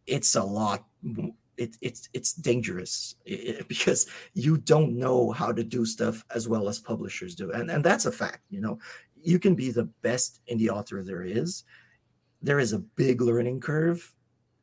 it's 0.06 0.36
a 0.36 0.44
lot. 0.44 0.86
It, 1.58 1.76
it's 1.82 2.08
it's 2.14 2.34
dangerous 2.34 3.16
because 3.68 4.08
you 4.34 4.58
don't 4.58 4.98
know 4.98 5.32
how 5.32 5.52
to 5.52 5.64
do 5.64 5.86
stuff 5.86 6.24
as 6.34 6.48
well 6.48 6.70
as 6.70 6.80
publishers 6.80 7.36
do, 7.36 7.52
and 7.52 7.70
and 7.70 7.84
that's 7.84 8.06
a 8.06 8.12
fact. 8.12 8.44
You 8.50 8.62
know, 8.62 8.80
you 9.22 9.40
can 9.40 9.56
be 9.56 9.72
the 9.72 9.90
best 10.02 10.42
indie 10.52 10.70
author 10.70 11.04
there 11.04 11.24
is. 11.24 11.64
There 12.42 12.60
is 12.60 12.72
a 12.72 12.80
big 12.80 13.20
learning 13.22 13.60
curve 13.60 14.16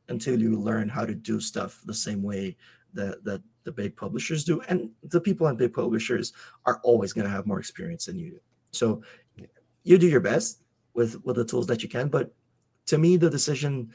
until 0.09 0.39
you 0.39 0.59
learn 0.59 0.89
how 0.89 1.05
to 1.05 1.13
do 1.13 1.39
stuff 1.39 1.81
the 1.85 1.93
same 1.93 2.23
way 2.23 2.55
that 2.93 3.23
that 3.23 3.41
the 3.63 3.71
big 3.71 3.95
publishers 3.95 4.45
do, 4.45 4.61
and 4.69 4.89
the 5.03 5.19
people 5.19 5.47
in 5.47 5.57
big 5.57 5.73
publishers 5.73 6.33
are 6.65 6.79
always 6.83 7.11
going 7.11 7.25
to 7.25 7.31
have 7.31 7.45
more 7.45 7.59
experience 7.59 8.05
than 8.05 8.17
you 8.17 8.31
do. 8.31 8.39
So 8.71 9.01
you 9.87 9.97
do 9.97 10.07
your 10.07 10.19
best 10.19 10.63
with 10.93 11.23
with 11.23 11.37
the 11.37 11.45
tools 11.45 11.67
that 11.67 11.81
you 11.81 11.89
can 11.89 12.09
but 12.09 12.33
to 12.85 12.97
me 12.97 13.15
the 13.15 13.29
decision 13.29 13.89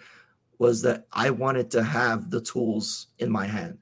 was 0.58 0.80
that 0.80 1.06
i 1.12 1.28
wanted 1.28 1.70
to 1.70 1.82
have 1.82 2.30
the 2.30 2.40
tools 2.40 3.08
in 3.18 3.30
my 3.30 3.46
hand. 3.46 3.76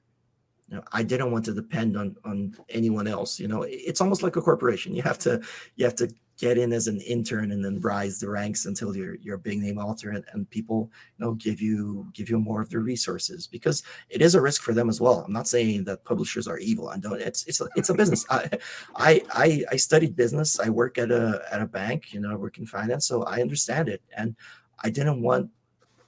You 0.67 0.75
know, 0.77 0.83
i 0.91 1.03
didn't 1.03 1.31
want 1.31 1.45
to 1.45 1.53
depend 1.53 1.95
on 1.95 2.15
on 2.25 2.53
anyone 2.69 3.07
else 3.07 3.39
you 3.39 3.47
know? 3.47 3.63
It's 3.67 4.01
almost 4.01 4.23
like 4.23 4.35
a 4.35 4.41
corporation. 4.41 4.93
You 4.93 5.03
have 5.03 5.19
to 5.19 5.41
you 5.77 5.85
have 5.85 5.95
to 5.95 6.13
get 6.41 6.57
in 6.57 6.73
as 6.73 6.87
an 6.87 6.99
intern 7.01 7.51
and 7.51 7.63
then 7.63 7.79
rise 7.93 8.15
the 8.19 8.29
ranks 8.29 8.65
until 8.65 8.91
you're 8.97 9.17
you're 9.23 9.39
a 9.41 9.45
big 9.49 9.59
name 9.59 9.77
author 9.77 10.09
and, 10.15 10.25
and 10.33 10.49
people 10.49 10.79
you 11.17 11.25
know 11.25 11.33
give 11.35 11.59
you 11.61 12.07
give 12.17 12.29
you 12.31 12.39
more 12.39 12.61
of 12.61 12.69
their 12.71 12.85
resources 12.93 13.47
because 13.55 13.83
it 14.09 14.21
is 14.21 14.33
a 14.35 14.41
risk 14.41 14.61
for 14.61 14.73
them 14.73 14.89
as 14.89 14.99
well 14.99 15.23
i'm 15.25 15.33
not 15.39 15.47
saying 15.47 15.83
that 15.83 16.03
publishers 16.11 16.47
are 16.47 16.57
evil 16.57 16.89
i 16.89 16.97
don't 16.97 17.21
it's 17.21 17.45
it's 17.49 17.61
a, 17.61 17.67
it's 17.75 17.89
a 17.89 17.93
business 17.93 18.25
I, 18.29 18.49
I 18.95 19.21
I 19.31 19.63
I 19.71 19.75
studied 19.75 20.15
business. 20.15 20.59
I 20.59 20.69
work 20.69 20.97
at 20.97 21.11
a 21.11 21.43
at 21.51 21.61
a 21.61 21.65
bank, 21.65 22.13
you 22.13 22.19
know, 22.19 22.31
I 22.31 22.35
work 22.35 22.57
in 22.57 22.65
finance, 22.65 23.07
so 23.07 23.23
I 23.23 23.41
understand 23.41 23.89
it. 23.89 24.01
And 24.15 24.35
I 24.83 24.89
didn't 24.89 25.21
want 25.21 25.49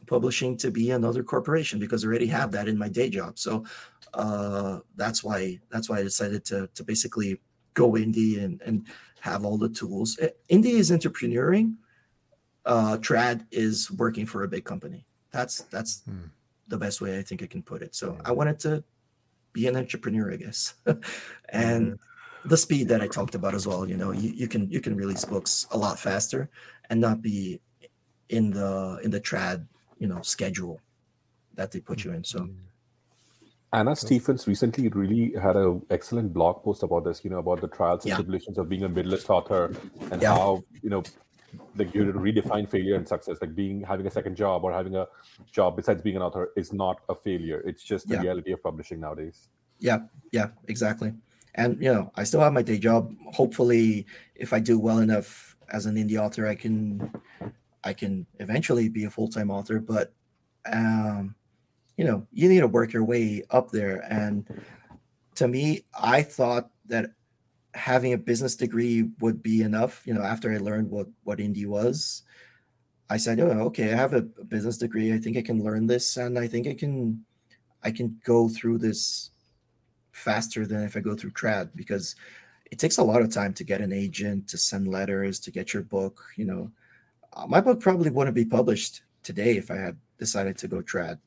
publishing 0.07 0.57
to 0.57 0.71
be 0.71 0.91
another 0.91 1.23
corporation 1.23 1.79
because 1.79 2.03
I 2.03 2.07
already 2.07 2.27
have 2.27 2.51
that 2.51 2.67
in 2.67 2.77
my 2.77 2.89
day 2.89 3.09
job. 3.09 3.39
So 3.39 3.65
uh, 4.13 4.79
that's 4.95 5.23
why 5.23 5.59
that's 5.69 5.89
why 5.89 5.99
I 5.99 6.03
decided 6.03 6.45
to 6.45 6.69
to 6.75 6.83
basically 6.83 7.39
go 7.73 7.91
indie 7.93 8.43
and 8.43 8.61
and 8.61 8.87
have 9.21 9.45
all 9.45 9.57
the 9.57 9.69
tools. 9.69 10.17
Eh, 10.21 10.29
Indie 10.49 10.77
is 10.83 10.91
entrepreneuring. 10.91 11.75
Uh, 12.65 12.97
trad 12.97 13.45
is 13.51 13.89
working 13.91 14.25
for 14.25 14.43
a 14.43 14.47
big 14.47 14.63
company. 14.65 15.05
That's 15.31 15.61
that's 15.73 16.03
Hmm. 16.03 16.27
the 16.67 16.77
best 16.77 17.01
way 17.01 17.17
I 17.19 17.23
think 17.23 17.43
I 17.43 17.47
can 17.47 17.61
put 17.63 17.81
it. 17.81 17.95
So 17.95 18.17
I 18.25 18.31
wanted 18.31 18.59
to 18.59 18.83
be 19.53 19.67
an 19.67 19.75
entrepreneur, 19.75 20.31
I 20.33 20.37
guess. 20.37 20.73
and 21.49 21.99
the 22.45 22.57
speed 22.57 22.87
that 22.89 23.01
I 23.01 23.07
talked 23.07 23.35
about 23.35 23.53
as 23.55 23.65
well, 23.67 23.87
you 23.87 23.97
know, 23.97 24.11
you, 24.11 24.29
you 24.31 24.47
can 24.47 24.69
you 24.69 24.81
can 24.81 24.95
release 24.95 25.25
books 25.25 25.67
a 25.71 25.77
lot 25.77 25.99
faster 25.99 26.49
and 26.89 26.99
not 26.99 27.21
be 27.21 27.59
in 28.29 28.51
the 28.51 28.99
in 29.03 29.11
the 29.11 29.21
trad, 29.21 29.65
you 29.99 30.07
know, 30.07 30.21
schedule 30.21 30.79
that 31.55 31.71
they 31.71 31.79
put 31.79 32.03
you 32.03 32.11
in. 32.11 32.23
So 32.23 32.49
Anna 33.73 33.95
Stephens 33.95 34.47
recently 34.47 34.87
really 34.89 35.33
had 35.39 35.55
an 35.55 35.81
excellent 35.89 36.31
blog 36.31 36.63
post 36.63 36.83
about 36.83 37.03
this, 37.05 37.23
you 37.23 37.29
know, 37.31 37.39
about 37.39 37.59
the 37.59 37.67
trials 37.67 38.03
and 38.05 38.09
Yeah. 38.09 38.15
tribulations 38.15 38.57
of 38.59 38.69
being 38.69 38.83
a 38.83 38.89
mid-list 38.89 39.29
author 39.29 39.75
and 40.11 40.21
Yeah. 40.21 40.35
how, 40.35 40.63
you 40.83 40.89
know, 40.91 41.01
like 41.75 41.93
you 41.93 42.05
redefine 42.13 42.69
failure 42.69 42.95
and 42.95 43.07
success. 43.07 43.37
Like 43.41 43.55
being 43.55 43.81
having 43.81 44.05
a 44.05 44.11
second 44.11 44.35
job 44.35 44.63
or 44.63 44.71
having 44.71 44.95
a 44.95 45.07
job 45.51 45.75
besides 45.75 46.03
being 46.03 46.15
an 46.15 46.21
author 46.21 46.51
is 46.55 46.71
not 46.71 47.01
a 47.09 47.15
failure. 47.15 47.61
It's 47.65 47.83
just 47.83 48.07
the 48.07 48.15
Yeah. 48.15 48.21
reality 48.21 48.51
of 48.51 48.61
publishing 48.61 48.99
nowadays. 48.99 49.49
yeah, 49.79 49.99
yeah, 50.31 50.49
exactly. 50.67 51.13
And 51.55 51.81
you 51.83 51.91
know, 51.93 52.11
I 52.15 52.23
still 52.23 52.39
have 52.39 52.53
my 52.53 52.61
day 52.61 52.77
job. 52.77 53.13
Hopefully, 53.33 54.05
if 54.35 54.53
I 54.53 54.59
do 54.59 54.79
well 54.79 54.99
enough 54.99 55.57
as 55.69 55.85
an 55.87 55.95
indie 55.95 56.17
author, 56.17 56.47
I 56.47 56.55
can 56.55 57.11
I 57.83 57.91
can 57.93 58.25
eventually 58.39 58.87
be 58.87 59.03
a 59.03 59.09
full-time 59.09 59.51
author, 59.51 59.79
but 59.79 60.13
um 60.71 61.35
you 61.97 62.05
know, 62.05 62.27
you 62.31 62.49
need 62.49 62.61
to 62.61 62.67
work 62.67 62.93
your 62.93 63.03
way 63.03 63.43
up 63.51 63.71
there 63.71 64.03
and 64.09 64.47
to 65.35 65.47
me, 65.47 65.83
I 65.99 66.21
thought 66.21 66.69
that 66.87 67.11
having 67.73 68.13
a 68.13 68.17
business 68.17 68.55
degree 68.55 69.09
would 69.19 69.41
be 69.41 69.61
enough, 69.63 70.03
you 70.05 70.13
know, 70.13 70.21
after 70.21 70.51
I 70.53 70.57
learned 70.57 70.89
what 70.91 71.07
what 71.23 71.39
indie 71.39 71.65
was. 71.65 72.23
I 73.09 73.17
said, 73.17 73.39
"Oh, 73.39 73.65
okay, 73.69 73.91
I 73.93 73.95
have 73.95 74.13
a 74.13 74.21
business 74.21 74.77
degree. 74.77 75.13
I 75.13 75.17
think 75.19 75.37
I 75.37 75.41
can 75.41 75.63
learn 75.63 75.87
this 75.87 76.17
and 76.17 76.37
I 76.37 76.47
think 76.47 76.67
I 76.67 76.73
can 76.73 77.25
I 77.83 77.91
can 77.91 78.19
go 78.23 78.47
through 78.49 78.77
this 78.79 79.31
faster 80.11 80.65
than 80.67 80.83
if 80.83 80.95
I 80.95 80.99
go 81.01 81.15
through 81.15 81.31
trad 81.31 81.69
because 81.75 82.15
it 82.71 82.79
takes 82.79 82.97
a 82.97 83.03
lot 83.03 83.21
of 83.21 83.31
time 83.31 83.53
to 83.55 83.63
get 83.63 83.81
an 83.81 83.91
agent, 83.93 84.47
to 84.49 84.57
send 84.57 84.87
letters, 84.87 85.39
to 85.41 85.51
get 85.51 85.73
your 85.73 85.83
book. 85.83 86.23
You 86.37 86.45
know, 86.45 86.71
Uh, 87.33 87.47
my 87.47 87.61
book 87.61 87.79
probably 87.79 88.09
wouldn't 88.11 88.35
be 88.35 88.45
published 88.45 89.03
today 89.23 89.57
if 89.57 89.71
I 89.71 89.77
had 89.77 89.97
decided 90.19 90.57
to 90.59 90.67
go 90.67 90.81
trad. 90.81 91.17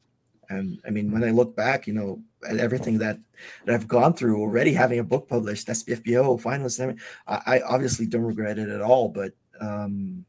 And 0.49 0.79
I 0.87 0.91
mean, 0.91 1.11
when 1.11 1.25
I 1.25 1.31
look 1.31 1.57
back, 1.57 1.87
you 1.87 1.93
know, 1.93 2.23
at 2.49 2.59
everything 2.59 2.99
that, 2.99 3.19
that 3.65 3.75
I've 3.75 3.89
gone 3.89 4.15
through 4.15 4.39
already, 4.41 4.73
having 4.73 4.99
a 4.99 5.05
book 5.05 5.29
published, 5.29 5.67
SPFBO, 5.69 6.41
finalist, 6.41 6.83
I, 6.83 6.87
mean, 6.87 7.01
I, 7.27 7.43
I 7.47 7.61
obviously 7.63 8.07
don't 8.07 8.23
regret 8.23 8.59
it 8.59 8.69
at 8.69 8.81
all. 8.81 9.09
But 9.09 9.33
um, 9.61 10.25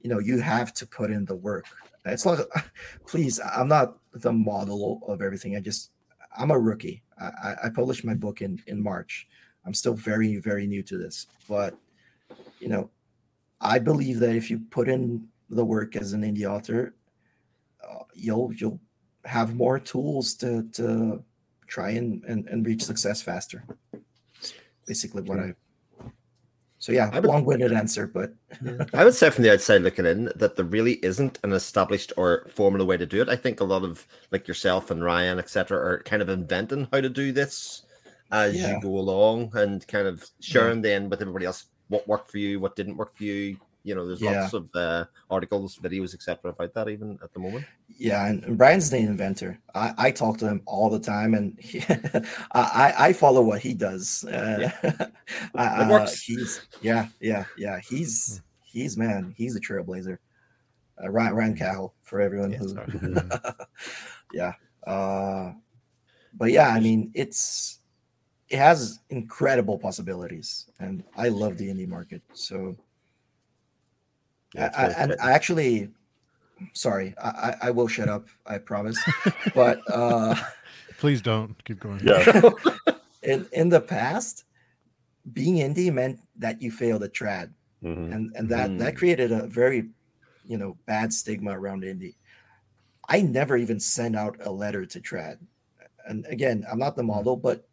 you 0.00 0.10
know, 0.10 0.20
you 0.20 0.38
have 0.38 0.72
to 0.74 0.86
put 0.86 1.10
in 1.10 1.24
the 1.24 1.34
work. 1.34 1.64
It's 2.04 2.24
not, 2.24 2.46
please, 3.06 3.40
I'm 3.40 3.68
not 3.68 3.98
the 4.12 4.32
model 4.32 5.00
of 5.08 5.20
everything. 5.20 5.56
I 5.56 5.60
just, 5.60 5.90
I'm 6.38 6.50
a 6.50 6.58
rookie. 6.58 7.02
I, 7.20 7.54
I- 7.64 7.70
published 7.70 8.04
my 8.04 8.14
book 8.14 8.42
in 8.42 8.62
in 8.66 8.82
March. 8.82 9.26
I'm 9.64 9.74
still 9.74 9.94
very 9.94 10.36
very 10.36 10.66
new 10.66 10.82
to 10.84 10.98
this, 10.98 11.26
but 11.48 11.74
you 12.60 12.68
know, 12.68 12.90
I 13.60 13.78
believe 13.78 14.20
that 14.20 14.36
if 14.36 14.50
you 14.50 14.60
put 14.70 14.88
in 14.88 15.26
the 15.48 15.64
work 15.64 15.96
as 15.96 16.12
an 16.12 16.22
indie 16.22 16.44
author, 16.44 16.94
uh, 17.82 18.04
you'll 18.14 18.52
you'll 18.52 18.78
have 19.26 19.54
more 19.54 19.78
tools 19.78 20.34
to 20.34 20.62
to 20.72 21.22
try 21.66 21.90
and 21.90 22.24
and, 22.24 22.46
and 22.48 22.64
reach 22.66 22.82
success 22.84 23.20
faster. 23.22 23.64
It's 24.40 24.54
basically 24.86 25.22
what 25.22 25.38
I. 25.38 25.54
So 26.78 26.92
yeah, 26.92 27.10
I 27.12 27.18
would- 27.20 27.28
long-winded 27.28 27.72
answer, 27.72 28.06
but 28.06 28.34
I 28.94 29.04
would 29.04 29.14
say 29.14 29.30
from 29.30 29.42
the 29.44 29.52
outside 29.52 29.82
looking 29.82 30.06
in 30.06 30.30
that 30.36 30.56
there 30.56 30.64
really 30.64 31.04
isn't 31.04 31.38
an 31.42 31.52
established 31.52 32.12
or 32.16 32.46
formula 32.54 32.84
way 32.84 32.96
to 32.96 33.06
do 33.06 33.20
it. 33.22 33.28
I 33.28 33.36
think 33.36 33.60
a 33.60 33.64
lot 33.64 33.82
of 33.82 34.06
like 34.30 34.46
yourself 34.46 34.90
and 34.90 35.02
Ryan, 35.02 35.38
etc., 35.38 35.78
are 35.78 36.02
kind 36.04 36.22
of 36.22 36.28
inventing 36.28 36.86
how 36.92 37.00
to 37.00 37.08
do 37.08 37.32
this 37.32 37.82
as 38.30 38.54
Yeah. 38.54 38.74
you 38.76 38.80
go 38.82 38.98
along 38.98 39.52
and 39.54 39.86
kind 39.88 40.06
of 40.06 40.28
sharing 40.40 40.82
then 40.82 41.08
with 41.08 41.20
everybody 41.20 41.46
else 41.46 41.66
what 41.88 42.06
worked 42.06 42.30
for 42.30 42.38
you, 42.38 42.60
what 42.60 42.76
didn't 42.76 42.96
work 42.96 43.16
for 43.16 43.24
you. 43.24 43.56
You 43.86 43.94
know, 43.94 44.04
there's 44.04 44.20
Yeah. 44.20 44.40
lots 44.42 44.52
of 44.52 44.68
uh, 44.74 45.04
articles, 45.30 45.78
videos, 45.78 46.12
etc., 46.12 46.50
about 46.50 46.74
that 46.74 46.88
even 46.88 47.18
at 47.22 47.32
the 47.32 47.38
moment. 47.38 47.64
Yeah, 47.96 48.26
and, 48.26 48.58
Brian's 48.58 48.90
the 48.90 48.98
inventor. 48.98 49.60
I, 49.76 49.94
I 49.96 50.10
talk 50.10 50.38
to 50.38 50.48
him 50.48 50.60
all 50.66 50.90
the 50.90 50.98
time, 50.98 51.34
and 51.34 51.56
he, 51.60 51.84
I 52.52 52.94
I 52.98 53.12
follow 53.12 53.42
what 53.42 53.60
he 53.60 53.74
does. 53.74 54.24
Uh, 54.24 54.70
I- 55.54 55.82
It 55.82 55.88
works. 55.88 56.20
he's 56.22 56.66
yeah, 56.82 57.06
yeah, 57.20 57.44
yeah. 57.56 57.78
He's 57.78 58.42
he's 58.60 58.96
man. 58.96 59.32
He's 59.36 59.54
a 59.54 59.60
trailblazer. 59.60 60.18
Uh, 61.00 61.08
Ryan 61.10 61.34
Ryan 61.34 61.56
Cahill 61.56 61.94
for 62.02 62.20
everyone 62.20 62.50
Yeah, 62.52 62.58
who. 62.58 63.16
yeah, 64.32 64.52
uh, 64.84 65.52
but 66.34 66.50
yeah, 66.50 66.70
I 66.70 66.80
mean 66.80 67.12
it's 67.14 67.78
it 68.48 68.58
has 68.58 68.98
incredible 69.10 69.78
possibilities, 69.78 70.66
and 70.80 71.04
I 71.16 71.28
love 71.28 71.56
the 71.56 71.68
indie 71.68 71.86
market. 71.88 72.22
So 72.34 72.74
Yeah, 74.56 74.70
I, 74.76 74.82
I, 74.84 74.88
and. 75.02 75.16
I 75.20 75.32
actually, 75.32 75.90
sorry, 76.72 77.14
I, 77.22 77.28
I 77.28 77.68
I 77.68 77.70
will 77.70 77.88
shut 77.88 78.08
up. 78.08 78.28
I 78.46 78.58
promise. 78.58 78.98
but 79.54 79.82
uh, 79.90 80.34
Please 80.98 81.20
don't 81.20 81.54
keep 81.64 81.78
going. 81.80 82.00
Yeah. 82.04 82.50
in 83.22 83.46
in 83.52 83.68
the 83.68 83.80
past, 83.80 84.44
being 85.32 85.56
indie 85.56 85.92
meant 85.92 86.20
that 86.38 86.62
you 86.62 86.70
failed 86.70 87.02
at 87.02 87.12
trad, 87.12 87.52
Mhm. 87.82 88.12
and 88.14 88.32
and 88.36 88.48
that 88.48 88.70
Mm. 88.70 88.78
that 88.78 88.96
created 88.96 89.32
a 89.32 89.46
very, 89.46 89.90
you 90.44 90.56
know, 90.56 90.76
bad 90.86 91.12
stigma 91.12 91.52
around 91.58 91.82
indie. 91.82 92.16
I 93.08 93.20
never 93.22 93.56
even 93.56 93.78
sent 93.80 94.16
out 94.16 94.36
a 94.40 94.50
letter 94.50 94.86
to 94.86 95.00
trad, 95.00 95.38
and 96.08 96.24
again, 96.26 96.64
I'm 96.70 96.78
not 96.78 96.96
the 96.96 97.02
model, 97.02 97.36
but 97.36 97.68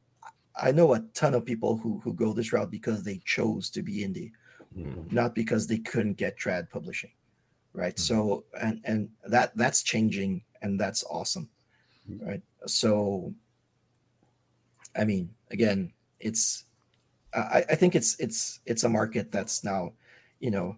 I 0.55 0.71
know 0.71 0.93
a 0.93 0.99
ton 1.13 1.34
of 1.34 1.45
people 1.45 1.77
who 1.77 1.99
who 2.03 2.13
go 2.13 2.34
this 2.34 2.51
route 2.53 2.69
because 2.71 3.03
they 3.03 3.21
chose 3.25 3.69
to 3.71 3.81
be 3.81 4.03
indie 4.05 4.31
Mhm. 4.78 5.11
not 5.11 5.36
because 5.36 5.67
they 5.67 5.78
couldn't 5.80 6.13
get 6.17 6.38
trad 6.38 6.69
publishing 6.69 7.11
right 7.74 7.95
Mhm. 7.95 7.99
so 7.99 8.43
and 8.61 8.82
and 8.86 9.09
that 9.26 9.55
that's 9.55 9.84
changing 9.84 10.43
and 10.61 10.80
that's 10.80 11.03
awesome 11.09 11.49
right 12.21 12.41
so 12.65 13.34
i 14.95 15.03
mean 15.03 15.30
again 15.51 15.91
it's 16.19 16.65
i 17.34 17.63
i 17.69 17.76
think 17.76 17.95
it's 17.95 18.15
it's 18.19 18.59
it's 18.65 18.84
a 18.84 18.89
market 18.89 19.32
that's 19.32 19.63
now 19.63 19.91
you 20.39 20.51
know 20.51 20.76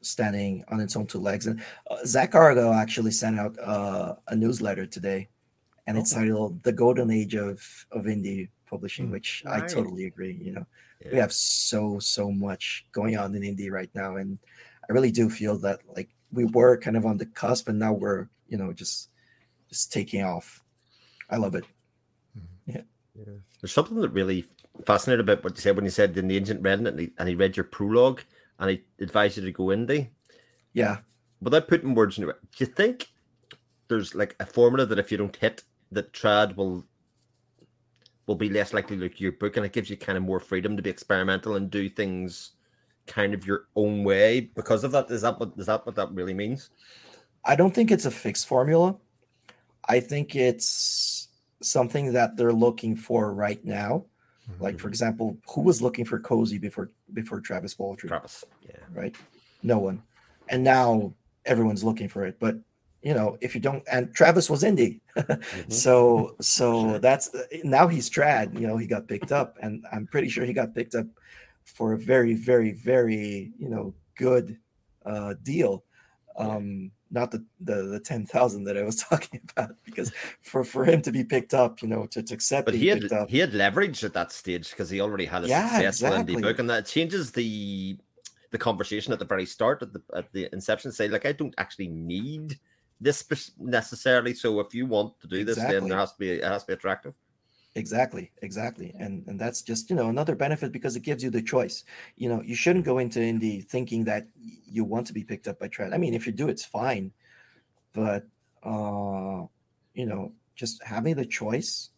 standing 0.00 0.64
on 0.66 0.80
its 0.80 0.96
own 0.96 1.06
two 1.06 1.20
legs. 1.20 1.46
And 1.46 1.62
uh, 1.88 2.04
Zack 2.04 2.34
Argyle 2.34 2.72
actually 2.72 3.12
sent 3.12 3.38
out 3.38 3.56
uh, 3.60 4.16
a 4.26 4.34
newsletter 4.34 4.84
today, 4.84 5.28
and 5.86 5.96
it's 5.96 6.12
titled 6.12 6.60
"The 6.64 6.72
Golden 6.72 7.08
Age 7.12 7.36
of 7.36 7.62
of 7.92 8.06
Indie 8.06 8.48
Publishing," 8.66 9.06
Hmm. 9.06 9.12
which 9.12 9.44
I 9.46 9.60
totally 9.60 10.06
agree. 10.06 10.34
You 10.42 10.52
know, 10.58 10.66
we 11.10 11.18
have 11.18 11.32
so 11.32 11.98
so 11.98 12.30
much 12.30 12.86
going 12.92 13.16
on 13.16 13.34
in 13.34 13.42
indie 13.42 13.70
right 13.70 13.90
now, 13.94 14.16
and 14.16 14.38
I 14.88 14.92
really 14.92 15.10
do 15.10 15.28
feel 15.28 15.58
that 15.58 15.80
like 15.96 16.10
we 16.32 16.44
were 16.44 16.76
kind 16.78 16.96
of 16.96 17.06
on 17.06 17.18
the 17.18 17.26
cusp, 17.26 17.68
and 17.68 17.78
now 17.78 17.92
we're 17.92 18.28
you 18.48 18.58
know 18.58 18.72
just 18.72 19.10
just 19.68 19.92
taking 19.92 20.22
off. 20.22 20.62
I 21.30 21.36
love 21.36 21.54
it. 21.54 21.64
Mm-hmm. 22.38 22.76
Yeah. 22.76 22.82
yeah. 23.14 23.34
There's 23.60 23.72
something 23.72 24.00
that 24.00 24.10
really 24.10 24.44
fascinated 24.86 25.20
about 25.20 25.42
what 25.44 25.56
you 25.56 25.62
said 25.62 25.76
when 25.76 25.84
you 25.84 25.90
said 25.90 26.16
in 26.16 26.28
the 26.28 26.36
ancient 26.36 26.62
read 26.62 26.80
it 26.80 26.86
and 26.88 27.00
he, 27.00 27.10
and 27.18 27.28
he 27.28 27.34
read 27.34 27.56
your 27.56 27.64
prologue 27.64 28.20
and 28.58 28.70
he 28.70 28.82
advised 29.00 29.36
you 29.36 29.44
to 29.44 29.52
go 29.52 29.64
indie. 29.64 30.08
Yeah, 30.74 30.98
Without 31.42 31.66
putting 31.66 31.96
words 31.96 32.18
into 32.18 32.30
it, 32.30 32.36
do 32.56 32.64
you 32.64 32.66
think 32.66 33.08
there's 33.88 34.14
like 34.14 34.36
a 34.38 34.46
formula 34.46 34.86
that 34.86 35.00
if 35.00 35.10
you 35.10 35.18
don't 35.18 35.34
hit, 35.34 35.64
that 35.90 36.12
trad 36.12 36.54
will 36.54 36.86
will 38.26 38.36
be 38.36 38.48
less 38.48 38.72
likely 38.72 38.96
to 38.96 39.02
look 39.02 39.12
at 39.12 39.20
your 39.20 39.32
book 39.32 39.56
and 39.56 39.66
it 39.66 39.72
gives 39.72 39.90
you 39.90 39.96
kind 39.96 40.16
of 40.16 40.24
more 40.24 40.40
freedom 40.40 40.76
to 40.76 40.82
be 40.82 40.90
experimental 40.90 41.56
and 41.56 41.70
do 41.70 41.88
things 41.88 42.52
kind 43.06 43.34
of 43.34 43.46
your 43.46 43.66
own 43.76 44.04
way 44.04 44.40
because 44.40 44.84
of 44.84 44.92
that? 44.92 45.10
Is 45.10 45.22
that 45.22 45.38
what 45.38 45.52
is 45.56 45.66
that 45.66 45.84
what 45.86 45.94
that 45.96 46.12
really 46.12 46.34
means? 46.34 46.70
I 47.44 47.56
don't 47.56 47.74
think 47.74 47.90
it's 47.90 48.04
a 48.04 48.10
fixed 48.10 48.46
formula. 48.46 48.96
I 49.88 50.00
think 50.00 50.36
it's 50.36 51.28
something 51.60 52.12
that 52.12 52.36
they're 52.36 52.52
looking 52.52 52.96
for 52.96 53.34
right 53.34 53.64
now. 53.64 54.04
Mm-hmm. 54.50 54.62
Like 54.62 54.78
for 54.78 54.88
example, 54.88 55.36
who 55.48 55.62
was 55.62 55.82
looking 55.82 56.04
for 56.04 56.18
cozy 56.18 56.58
before 56.58 56.90
before 57.12 57.40
Travis 57.40 57.74
Baldree? 57.74 58.08
Travis. 58.08 58.44
Yeah. 58.68 58.76
Right? 58.92 59.16
No 59.62 59.78
one. 59.78 60.02
And 60.48 60.62
now 60.62 61.14
everyone's 61.44 61.84
looking 61.84 62.08
for 62.08 62.24
it. 62.24 62.38
But 62.38 62.56
you 63.02 63.14
know, 63.14 63.36
if 63.40 63.54
you 63.54 63.60
don't, 63.60 63.82
and 63.90 64.14
Travis 64.14 64.48
was 64.50 64.62
indie, 64.62 65.00
so 65.68 66.36
so 66.40 66.98
Sure. 66.98 66.98
that's 66.98 67.30
now 67.64 67.88
he's 67.88 68.08
trad. 68.10 68.58
You 68.58 68.66
know, 68.66 68.76
he 68.76 68.86
got 68.86 69.08
picked 69.08 69.32
up, 69.32 69.58
and 69.60 69.84
I'm 69.92 70.06
pretty 70.06 70.28
sure 70.28 70.44
he 70.44 70.52
got 70.52 70.74
picked 70.74 70.94
up 70.94 71.06
for 71.64 71.92
a 71.92 71.98
very, 71.98 72.34
very, 72.34 72.72
very 72.72 73.52
you 73.58 73.68
know 73.68 73.94
good 74.16 74.58
uh, 75.04 75.34
deal. 75.42 75.84
Um, 76.36 76.92
not 77.10 77.30
the 77.30 77.44
the, 77.60 77.82
the 77.84 78.00
ten 78.00 78.26
thousand 78.26 78.64
that 78.64 78.76
I 78.78 78.82
was 78.82 78.96
talking 79.10 79.40
about, 79.56 79.76
because 79.84 80.12
for 80.42 80.64
for 80.64 80.84
him 80.84 81.02
to 81.02 81.12
be 81.12 81.24
picked 81.24 81.54
up, 81.54 81.82
you 81.82 81.88
know, 81.88 82.06
to, 82.06 82.22
to 82.22 82.34
accept 82.34 82.66
But 82.66 82.74
he 82.74 82.86
had 82.88 83.12
up, 83.12 83.28
he 83.28 83.38
had 83.38 83.54
leverage 83.54 84.04
at 84.04 84.14
that 84.14 84.30
stage 84.32 84.70
because 84.70 84.90
he 84.90 85.00
already 85.00 85.24
had 85.26 85.42
a 85.44 85.48
Yeah, 85.48 85.48
successful 85.48 85.88
exactly. 85.88 86.36
indie 86.36 86.40
book, 86.40 86.58
and 86.58 86.70
that 86.70 86.86
changes 86.86 87.32
the 87.32 87.98
the 88.50 88.58
conversation 88.58 89.12
at 89.12 89.18
the 89.18 89.24
very 89.24 89.46
start 89.46 89.82
at 89.82 89.92
the 89.92 90.02
at 90.14 90.32
the 90.32 90.48
inception. 90.52 90.92
Say 90.92 91.08
like, 91.08 91.26
I 91.26 91.32
don't 91.32 91.54
actually 91.58 91.88
need 91.88 92.58
this 93.02 93.52
necessarily. 93.58 94.34
So 94.34 94.60
if 94.60 94.74
you 94.74 94.86
want 94.86 95.20
to 95.20 95.26
do 95.26 95.44
this, 95.44 95.56
then 95.56 95.66
Exactly. 95.66 95.88
there 95.90 95.98
has 95.98 96.12
to 96.12 96.18
be 96.18 96.30
it 96.30 96.44
has 96.44 96.62
to 96.62 96.66
be 96.68 96.72
attractive. 96.74 97.14
Exactly, 97.74 98.30
exactly. 98.42 98.94
And 98.98 99.26
and 99.26 99.40
that's 99.40 99.62
just, 99.62 99.88
you 99.90 99.96
know, 99.96 100.08
another 100.08 100.34
benefit 100.34 100.72
because 100.72 100.94
it 100.94 101.00
gives 101.00 101.24
you 101.24 101.30
the 101.30 101.42
choice. 101.42 101.84
You 102.16 102.28
know, 102.28 102.42
you 102.42 102.54
shouldn't 102.54 102.84
go 102.84 102.98
into 102.98 103.18
indie 103.18 103.64
thinking 103.64 104.04
that 104.04 104.28
you 104.36 104.84
want 104.84 105.06
to 105.06 105.14
be 105.14 105.24
picked 105.24 105.48
up 105.48 105.58
by 105.58 105.68
trad. 105.68 105.94
I 105.94 105.98
mean, 105.98 106.14
if 106.14 106.26
you 106.26 106.32
do, 106.32 106.48
it's 106.48 106.64
fine. 106.64 107.12
But 107.94 108.26
uh, 108.62 109.46
you 109.94 110.06
know, 110.06 110.32
just 110.54 110.82
having 110.84 111.16
the 111.16 111.26
choice 111.26 111.90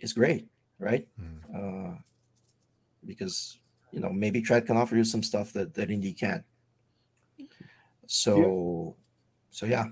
is 0.00 0.12
great, 0.12 0.48
right? 0.78 1.06
Mm. 1.20 1.94
Uh 1.94 1.98
because 3.06 3.58
you 3.92 4.00
know, 4.00 4.10
maybe 4.10 4.42
trad 4.42 4.66
can 4.66 4.76
offer 4.76 4.96
you 4.96 5.04
some 5.04 5.22
stuff 5.22 5.52
that, 5.52 5.72
that 5.74 5.88
indie 5.88 6.18
can't. 6.18 6.44
So 8.06 8.96
so 9.50 9.66
yeah. 9.66 9.86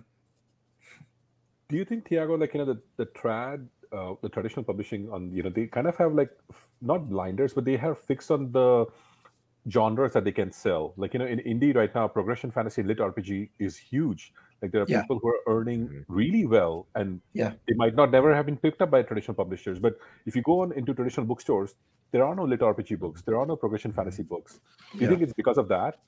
Do 1.69 1.77
you 1.77 1.85
think 1.85 2.09
Thiago, 2.09 2.39
like 2.39 2.55
you 2.55 2.65
know, 2.65 2.73
the 2.75 2.81
the 2.97 3.07
trad, 3.07 3.67
uh, 3.93 4.15
the 4.23 4.29
traditional 4.29 4.65
publishing 4.65 5.11
on 5.11 5.33
you 5.33 5.43
know, 5.43 5.51
they 5.51 5.67
kind 5.67 5.87
of 5.87 5.97
have 5.97 6.15
like 6.15 6.31
f- 6.51 6.69
not 6.81 7.09
blinders, 7.11 7.53
but 7.55 7.65
they 7.65 7.77
have 7.77 7.99
fixed 7.99 8.31
on 8.31 8.53
the 8.53 8.87
genres 9.69 10.13
that 10.13 10.23
they 10.25 10.31
can 10.33 10.53
sell. 10.53 10.95
Like 10.97 11.13
you 11.15 11.19
know, 11.19 11.27
in 11.27 11.41
indie 11.41 11.75
right 11.75 11.93
now, 11.95 12.07
progression 12.07 12.53
fantasy 12.53 12.83
lit 12.85 12.99
RPG 12.99 13.51
is 13.59 13.77
huge. 13.77 14.33
Like 14.63 14.71
there 14.71 14.83
are 14.83 14.87
Yeah. 14.89 15.01
people 15.03 15.19
who 15.19 15.29
are 15.29 15.41
earning 15.49 15.89
Mhm. 15.89 16.05
really 16.09 16.47
well, 16.47 16.87
and 16.95 17.21
Yeah. 17.33 17.55
they 17.67 17.75
might 17.75 17.97
not 17.97 18.13
never 18.13 18.33
have 18.35 18.47
been 18.47 18.57
picked 18.57 18.81
up 18.81 18.91
by 18.91 19.03
traditional 19.03 19.35
publishers. 19.35 19.81
But 19.81 19.99
if 20.25 20.37
you 20.37 20.43
go 20.43 20.61
on 20.61 20.73
into 20.73 20.95
traditional 20.95 21.27
bookstores, 21.27 21.75
there 22.13 22.25
are 22.25 22.35
no 22.37 22.45
lit 22.45 22.61
RPG 22.63 22.95
books. 22.95 23.23
There 23.23 23.37
are 23.37 23.45
no 23.45 23.57
progression 23.57 23.93
fantasy 23.93 24.23
books. 24.23 24.61
Do 24.93 24.99
you 24.99 25.03
Yeah. 25.03 25.09
think 25.09 25.23
it's 25.23 25.33
because 25.33 25.59
of 25.59 25.67
that? 25.69 25.99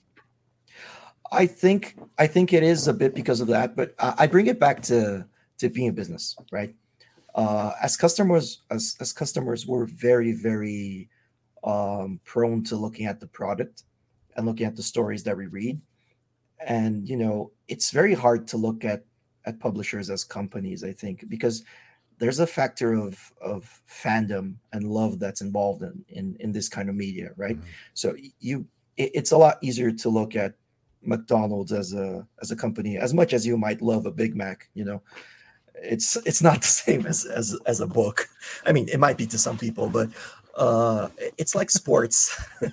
I 1.33 1.47
think 1.47 1.99
I 2.17 2.29
think 2.29 2.53
it 2.53 2.63
is 2.63 2.87
a 2.87 2.95
bit 2.95 3.13
because 3.15 3.41
of 3.41 3.49
that, 3.49 3.75
but 3.75 3.95
I 3.99 4.15
I 4.23 4.27
bring 4.29 4.47
it 4.47 4.61
back 4.61 4.83
to 4.93 5.27
to 5.59 5.69
being 5.69 5.89
a 5.89 5.93
business, 5.93 6.37
right? 6.51 6.75
Uh, 7.35 7.73
as 7.83 7.97
customers, 7.97 8.63
as 8.71 8.97
as 9.01 9.13
customers, 9.13 9.67
we're 9.67 9.87
very 9.87 10.33
very 10.33 11.09
um, 11.65 12.21
prone 12.25 12.65
to 12.65 12.77
looking 12.77 13.07
at 13.07 13.21
the 13.21 13.27
product 13.27 13.85
and 14.37 14.47
looking 14.47 14.67
at 14.67 14.77
the 14.77 14.83
stories 14.83 15.23
that 15.25 15.37
we 15.37 15.47
read, 15.47 15.81
and 16.67 17.09
you 17.09 17.17
know 17.17 17.53
it's 17.69 17.91
very 17.91 18.15
hard 18.15 18.49
to 18.49 18.57
look 18.57 18.85
at 18.85 19.05
at 19.45 19.61
publishers 19.61 20.11
as 20.11 20.25
companies. 20.25 20.83
I 20.83 20.93
think 20.93 21.29
because 21.29 21.65
there's 22.19 22.41
a 22.41 22.47
factor 22.47 22.95
of 22.95 23.33
of 23.41 23.81
fandom 23.89 24.55
and 24.73 24.91
love 24.91 25.19
that's 25.21 25.41
involved 25.41 25.83
in 25.83 26.05
in, 26.09 26.37
in 26.41 26.53
this 26.53 26.69
kind 26.69 26.89
of 26.89 26.95
media, 26.95 27.31
right? 27.37 27.57
Mhm. 27.57 27.65
So 27.95 28.17
you, 28.41 28.67
it, 28.97 29.11
it's 29.15 29.33
a 29.33 29.39
lot 29.39 29.59
easier 29.63 29.93
to 29.93 30.09
look 30.09 30.35
at 30.35 30.55
McDonald's 31.03 31.73
as 31.73 31.93
a 31.95 32.27
as 32.43 32.51
a 32.51 32.57
company 32.57 32.99
as 32.99 33.15
much 33.15 33.33
as 33.33 33.47
you 33.47 33.57
might 33.57 33.81
love 33.83 34.07
a 34.07 34.11
Big 34.11 34.35
Mac. 34.35 34.69
You 34.75 34.85
know, 34.85 35.03
it's 35.83 36.17
it's 36.27 36.43
not 36.43 36.63
the 36.63 36.69
same 36.69 37.07
as 37.07 37.25
as 37.25 37.57
as 37.67 37.81
a 37.81 37.87
book. 37.87 38.29
I 38.67 38.73
mean, 38.73 38.89
it 38.89 38.99
might 39.01 39.17
be 39.19 39.27
to 39.29 39.39
some 39.39 39.59
people, 39.59 39.89
but 39.89 40.09
uh, 40.57 41.09
it's 41.37 41.55
like 41.55 41.71
sports. 41.71 42.37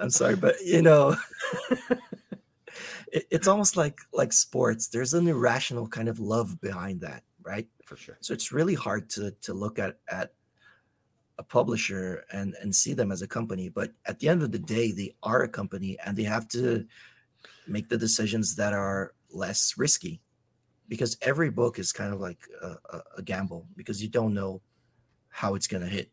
I'm 0.00 0.10
sorry, 0.10 0.36
but 0.36 0.56
you 0.64 0.82
know. 0.82 1.16
it- 3.12 3.26
It's 3.30 3.48
almost 3.48 3.76
like 3.76 3.98
like 4.12 4.32
sports. 4.32 4.88
There's 4.88 5.14
an 5.14 5.28
irrational 5.28 5.86
kind 5.88 6.08
of 6.08 6.18
love 6.18 6.60
behind 6.60 7.00
that, 7.02 7.22
right? 7.42 7.68
For 7.84 7.96
sure. 7.96 8.18
So 8.20 8.32
it's 8.34 8.52
really 8.52 8.74
hard 8.74 9.10
to 9.10 9.32
to 9.42 9.54
look 9.54 9.78
at 9.78 9.98
at 10.08 10.32
a 11.38 11.42
publisher 11.42 12.24
and 12.32 12.54
and 12.62 12.74
see 12.74 12.94
them 12.94 13.12
as 13.12 13.22
a 13.22 13.28
company. 13.28 13.68
But 13.68 13.92
at 14.06 14.18
the 14.18 14.28
end 14.28 14.42
of 14.42 14.52
the 14.52 14.58
day, 14.58 14.92
they 14.92 15.14
are 15.22 15.42
a 15.42 15.48
company, 15.48 15.98
and 16.04 16.16
they 16.16 16.24
have 16.24 16.48
to 16.48 16.86
make 17.66 17.88
the 17.88 17.98
decisions 17.98 18.56
that 18.56 18.72
are 18.72 19.14
less 19.32 19.74
risky, 19.76 20.20
because 20.88 21.16
every 21.22 21.50
book 21.50 21.78
is 21.78 21.92
kind 21.92 22.12
of 22.12 22.20
like 22.20 22.40
a, 22.62 23.00
a, 23.16 23.22
gamble 23.22 23.66
because 23.76 24.02
you 24.02 24.08
don't 24.08 24.34
know 24.34 24.60
how 25.28 25.54
it's 25.54 25.66
going 25.66 25.82
to 25.82 25.88
hit. 25.88 26.10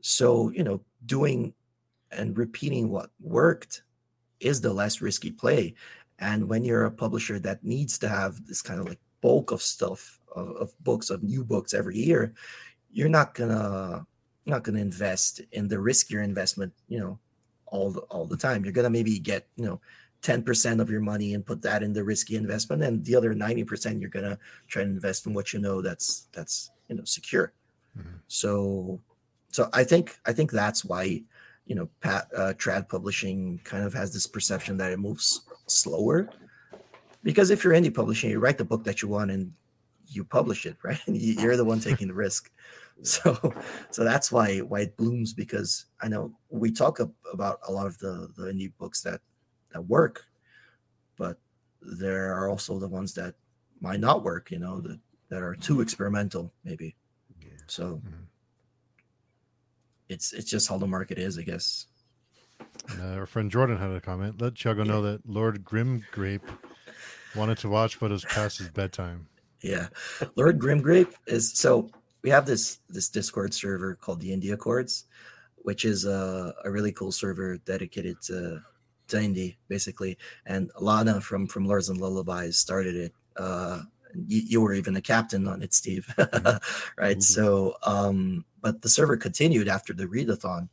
So 0.00 0.50
you 0.50 0.64
know, 0.64 0.80
doing 1.06 1.54
and 2.10 2.36
repeating 2.36 2.90
what 2.90 3.10
worked 3.20 3.82
is 4.40 4.60
the 4.60 4.72
less 4.72 5.00
risky 5.00 5.30
play. 5.30 5.74
And 6.18 6.48
when 6.48 6.64
you're 6.64 6.84
a 6.84 6.90
publisher 6.90 7.38
that 7.40 7.64
needs 7.64 7.98
to 7.98 8.08
have 8.08 8.44
this 8.46 8.62
kind 8.62 8.80
of 8.80 8.88
like 8.88 9.00
bulk 9.20 9.50
of 9.50 9.62
stuff 9.62 10.20
of, 10.34 10.48
of 10.56 10.72
books 10.80 11.10
of 11.10 11.22
new 11.22 11.44
books 11.44 11.74
every 11.74 11.96
year, 11.96 12.34
you're 12.92 13.08
not 13.08 13.34
gonna 13.34 14.06
not 14.46 14.64
gonna 14.64 14.80
invest 14.80 15.40
in 15.52 15.68
the 15.68 15.76
riskier 15.76 16.22
investment, 16.22 16.72
you 16.88 16.98
know, 16.98 17.18
all 17.66 17.90
the 17.90 18.00
all 18.02 18.26
the 18.26 18.36
time. 18.36 18.64
You're 18.64 18.72
gonna 18.72 18.90
maybe 18.90 19.18
get, 19.18 19.48
you 19.56 19.64
know, 19.64 19.80
10% 20.22 20.80
of 20.80 20.88
your 20.90 21.00
money 21.00 21.34
and 21.34 21.44
put 21.44 21.62
that 21.62 21.82
in 21.82 21.92
the 21.92 22.04
risky 22.04 22.36
investment, 22.36 22.82
and 22.82 23.04
the 23.04 23.16
other 23.16 23.34
90% 23.34 24.00
you're 24.00 24.10
gonna 24.10 24.38
try 24.68 24.82
and 24.82 24.92
invest 24.94 25.26
in 25.26 25.34
what 25.34 25.52
you 25.52 25.58
know 25.58 25.82
that's 25.82 26.28
that's 26.32 26.70
you 26.88 26.96
know 26.96 27.04
secure. 27.04 27.52
Mhm. 27.98 28.20
So 28.28 29.00
so 29.50 29.68
I 29.72 29.84
think 29.84 30.18
I 30.24 30.32
think 30.32 30.50
that's 30.50 30.84
why 30.84 31.22
you 31.66 31.74
know 31.74 31.88
Pat 32.00 32.28
uh, 32.36 32.52
trad 32.56 32.88
publishing 32.88 33.60
kind 33.64 33.84
of 33.84 33.92
has 33.94 34.12
this 34.12 34.26
perception 34.26 34.76
that 34.78 34.92
it 34.92 34.98
moves 34.98 35.42
slower 35.66 36.30
because 37.22 37.50
if 37.50 37.62
you're 37.62 37.72
indie 37.72 37.94
publishing 37.94 38.30
you 38.30 38.38
write 38.38 38.58
the 38.58 38.64
book 38.64 38.84
that 38.84 39.00
you 39.02 39.08
want 39.08 39.30
and 39.30 39.52
you 40.08 40.24
publish 40.24 40.66
it 40.66 40.76
right 40.82 41.00
you're 41.06 41.56
the 41.56 41.64
one 41.64 41.80
taking 41.88 42.08
the 42.08 42.14
risk 42.14 42.50
so 43.02 43.54
so 43.90 44.04
that's 44.04 44.30
why 44.32 44.58
why 44.58 44.80
it 44.80 44.96
blooms 44.96 45.32
because 45.32 45.86
i 46.00 46.08
know 46.08 46.32
we 46.50 46.70
talk 46.70 47.00
ab- 47.00 47.14
about 47.32 47.58
a 47.68 47.72
lot 47.72 47.86
of 47.86 47.96
the 47.98 48.28
the 48.36 48.44
indie 48.52 48.72
books 48.78 49.00
that 49.02 49.20
that 49.72 49.82
work 49.82 50.26
but 51.16 51.38
there 51.80 52.32
are 52.36 52.48
also 52.48 52.78
the 52.78 52.88
ones 52.88 53.12
that 53.14 53.34
might 53.80 54.00
not 54.00 54.22
work 54.22 54.50
you 54.50 54.58
know 54.58 54.80
that 54.80 54.98
that 55.28 55.42
are 55.42 55.54
too 55.54 55.80
experimental 55.80 56.52
maybe 56.64 56.94
so 57.66 58.00
Mhm. 58.04 58.26
it's 60.08 60.32
it's 60.32 60.50
just 60.50 60.68
how 60.68 60.78
the 60.78 60.86
market 60.86 61.18
is 61.18 61.38
i 61.38 61.42
guess 61.42 61.86
uh, 63.00 63.14
our 63.14 63.26
friend 63.26 63.50
Jordan 63.50 63.76
had 63.76 63.90
a 63.90 64.00
comment. 64.00 64.40
Let 64.40 64.54
Thiago 64.54 64.86
know 64.86 65.02
that 65.02 65.20
Lord 65.28 65.62
Grimgrape 65.64 66.40
wanted 67.36 67.58
to 67.58 67.68
watch, 67.68 68.00
but 68.00 68.06
it 68.06 68.12
was 68.12 68.24
past 68.24 68.58
his 68.58 68.70
bedtime. 68.70 69.26
Yeah, 69.62 69.88
Lord 70.36 70.58
Grimgrape 70.58 71.12
is 71.26 71.52
so 71.52 71.90
we 72.22 72.30
have 72.30 72.46
this 72.46 72.78
this 72.88 73.08
Discord 73.08 73.52
server 73.52 73.94
called 73.96 74.20
the 74.20 74.32
India 74.32 74.56
Chords, 74.56 75.04
which 75.56 75.84
is 75.84 76.04
a, 76.06 76.54
a 76.64 76.70
really 76.70 76.92
cool 76.92 77.12
server 77.12 77.58
dedicated 77.58 78.20
to 78.22 78.62
indie 79.18 79.56
basically. 79.68 80.18
And 80.46 80.70
Lana 80.80 81.20
from 81.20 81.46
from 81.46 81.66
Lords 81.66 81.88
and 81.88 82.00
Lullabies 82.00 82.58
started 82.58 82.96
it. 82.96 83.12
Uh, 83.36 83.82
you, 84.26 84.42
you 84.46 84.60
were 84.60 84.74
even 84.74 84.94
the 84.94 85.00
captain 85.00 85.46
on 85.48 85.62
it, 85.62 85.72
Steve. 85.74 86.12
right. 86.96 87.16
Mhm. 87.16 87.22
So, 87.22 87.76
um, 87.84 88.44
but 88.60 88.82
the 88.82 88.88
server 88.88 89.16
continued 89.16 89.68
after 89.68 89.92
the 89.92 90.06
readathon, 90.06 90.68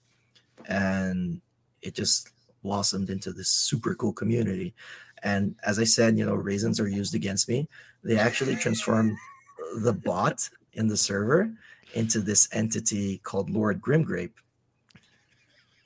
and 0.68 1.42
it 1.82 1.96
just 1.96 2.30
blossomed 2.64 3.10
into 3.10 3.32
this 3.32 3.48
super 3.48 3.96
cool 3.96 4.14
community. 4.14 4.74
And 5.24 5.56
as 5.66 5.80
I 5.80 5.86
said, 5.86 6.18
you 6.18 6.26
know, 6.26 6.36
raisins 6.36 6.80
are 6.80 6.88
used 6.88 7.16
against 7.16 7.48
me. 7.50 7.68
They 8.04 8.18
actually 8.18 8.56
transformed 8.56 9.18
the 9.78 9.94
bot 9.94 10.50
in 10.74 10.88
the 10.88 10.98
server 10.98 11.52
into 11.94 12.20
this 12.20 12.48
entity 12.52 13.20
called 13.20 13.50
Lord 13.50 13.82
Grimgrape. 13.82 14.34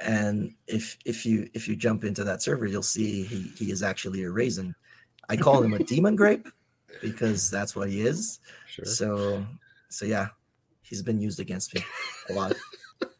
And 0.03 0.53
if 0.67 0.97
if 1.05 1.25
you 1.25 1.49
if 1.53 1.67
you 1.67 1.75
jump 1.75 2.03
into 2.03 2.23
that 2.23 2.41
server, 2.41 2.65
you'll 2.65 2.83
see 2.83 3.23
he, 3.23 3.41
he 3.57 3.71
is 3.71 3.81
actually 3.81 4.23
a 4.23 4.29
raisin. 4.29 4.75
I 5.29 5.37
call 5.37 5.63
him 5.63 5.73
a 5.73 5.79
demon 5.83 6.15
grape 6.15 6.47
because 7.01 7.49
that's 7.49 7.75
what 7.75 7.89
he 7.89 8.01
is. 8.01 8.39
Sure. 8.67 8.85
So 8.85 9.45
so 9.89 10.05
yeah, 10.05 10.29
he's 10.81 11.01
been 11.01 11.19
used 11.19 11.39
against 11.39 11.73
me 11.73 11.83
a 12.29 12.33
lot. 12.33 12.53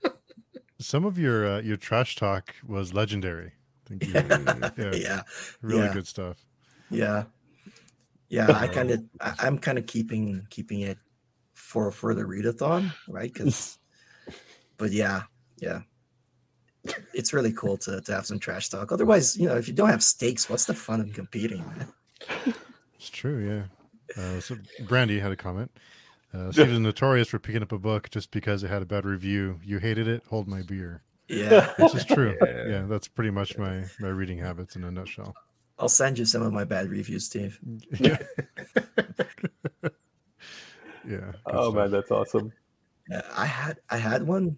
Some 0.80 1.06
of 1.06 1.18
your 1.18 1.48
uh, 1.48 1.62
your 1.62 1.78
trash 1.78 2.16
talk 2.16 2.54
was 2.68 2.94
legendary. 2.94 3.54
I 3.54 3.90
think 3.90 4.06
you, 4.06 4.14
yeah, 4.14 4.92
yeah, 4.94 5.22
really 5.62 5.86
yeah. 5.86 5.94
good 5.94 6.08
stuff. 6.08 6.38
yeah, 6.90 7.24
yeah. 8.30 8.52
I 8.52 8.68
kind 8.68 8.92
of 8.92 9.04
I'm 9.22 9.58
kind 9.58 9.78
of 9.78 9.86
keeping 9.88 10.46
keeping 10.50 10.82
it 10.82 10.98
for 11.54 11.92
for 11.92 12.14
the 12.14 12.24
readathon, 12.24 12.92
right? 13.08 13.34
Because, 13.34 13.78
but 14.78 14.92
yeah, 14.92 15.24
yeah. 15.58 15.82
It's 17.14 17.34
really 17.34 17.54
cool 17.54 17.78
to, 17.78 18.02
to 18.02 18.14
have 18.14 18.26
some 18.26 18.40
trash 18.40 18.70
talk. 18.70 18.92
Otherwise, 18.92 19.38
you 19.38 19.48
know, 19.48 19.56
if 19.56 19.68
you 19.68 19.74
don't 19.74 19.90
have 19.90 20.04
stakes, 20.04 20.50
what's 20.50 20.66
the 20.66 20.74
fun 20.74 21.02
of 21.02 21.14
competing? 21.14 21.66
Man? 21.66 22.54
It's 22.96 23.10
true, 23.10 23.68
yeah. 24.16 24.24
Uh, 24.24 24.40
so 24.40 24.56
Brandy 24.88 25.20
had 25.20 25.34
a 25.34 25.36
comment. 25.36 25.70
Uh, 26.34 26.54
Steve 26.54 26.70
is 26.70 26.80
notorious 26.80 27.28
for 27.28 27.38
picking 27.38 27.62
up 27.62 27.74
a 27.74 27.78
book 27.78 28.10
just 28.10 28.32
because 28.32 28.64
it 28.64 28.70
had 28.70 28.82
a 28.82 28.86
bad 28.86 29.04
review. 29.04 29.60
You 29.62 29.80
hated 29.80 30.08
it. 30.08 30.24
Hold 30.30 30.48
my 30.48 30.62
beer. 30.62 31.04
Yeah, 31.28 31.74
Which 31.80 31.96
is 31.96 32.06
true. 32.06 32.38
Yeah. 32.42 32.68
yeah, 32.68 32.82
that's 32.84 33.10
pretty 33.10 33.32
much 33.32 33.58
my 33.58 33.84
my 34.00 34.08
reading 34.08 34.38
habits 34.38 34.78
in 34.78 34.84
a 34.84 34.92
nutshell. 34.92 35.36
I'll 35.80 35.90
send 35.90 36.18
you 36.18 36.26
some 36.26 36.42
of 36.42 36.54
my 36.54 36.64
bad 36.64 36.90
reviews, 36.90 37.26
Steve. 37.26 37.60
Yeah. 38.00 38.18
yeah. 41.06 41.32
Oh 41.48 41.72
stuff. 41.72 41.76
man, 41.76 41.92
that's 41.92 42.12
awesome. 42.12 42.54
Yeah, 43.10 43.22
I 43.36 43.46
had 43.46 43.80
I 43.90 43.98
had 43.98 44.24
one 44.24 44.58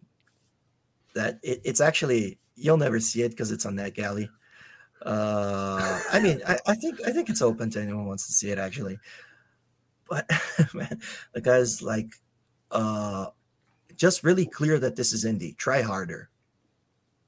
that 1.15 1.39
it, 1.41 1.61
it's 1.63 1.81
actually 1.81 2.37
you'll 2.55 2.77
never 2.77 2.99
see 2.99 3.23
it 3.23 3.29
because 3.29 3.51
it's 3.51 3.65
on 3.65 3.75
NetGalley. 3.75 4.29
Uh, 5.05 5.99
I 6.11 6.19
mean, 6.19 6.41
I, 6.47 6.57
I 6.67 6.75
think 6.75 6.99
I 7.05 7.11
think 7.11 7.29
it's 7.29 7.41
open 7.41 7.69
to 7.71 7.81
anyone 7.81 8.03
who 8.03 8.07
wants 8.07 8.27
to 8.27 8.33
see 8.33 8.49
it 8.51 8.59
actually. 8.59 8.99
But 10.09 10.29
man, 10.73 11.01
the 11.33 11.41
guy's 11.41 11.81
like, 11.81 12.11
uh, 12.71 13.27
just 13.95 14.23
really 14.23 14.45
clear 14.45 14.79
that 14.79 14.95
this 14.95 15.13
is 15.13 15.25
indie. 15.25 15.57
Try 15.57 15.81
harder. 15.81 16.29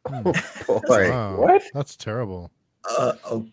Boy. 0.07 1.09
Wow, 1.09 1.35
What? 1.37 1.63
That's 1.73 1.97
terrible. 1.97 2.51
Uh, 2.89 3.13
oh, 3.25 3.47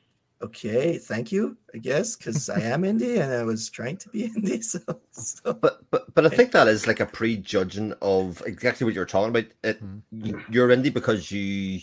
okay, 0.45 0.99
thank 0.99 1.33
you. 1.33 1.57
I 1.75 1.79
guess 1.79 2.17
because 2.17 2.49
I 2.49 2.61
am 2.61 2.83
indie 2.91 3.21
and 3.21 3.33
I 3.33 3.43
was 3.43 3.71
trying 3.71 3.97
to 3.99 4.09
be 4.09 4.29
indie. 4.37 4.63
So, 4.63 4.81
so 5.11 5.55
But 5.55 5.91
but 5.91 6.15
but 6.15 6.27
I 6.27 6.29
think 6.29 6.53
that 6.53 6.69
is 6.69 6.87
like 6.87 7.01
a 7.01 7.07
prejudging 7.07 7.95
of 8.03 8.43
exactly 8.47 8.85
what 8.85 8.95
you're 8.95 9.07
talking 9.07 9.31
about. 9.31 9.51
It 9.63 9.81
Mhm. 9.83 10.45
you're 10.51 10.69
indie 10.69 10.93
because 10.93 11.31
you 11.31 11.81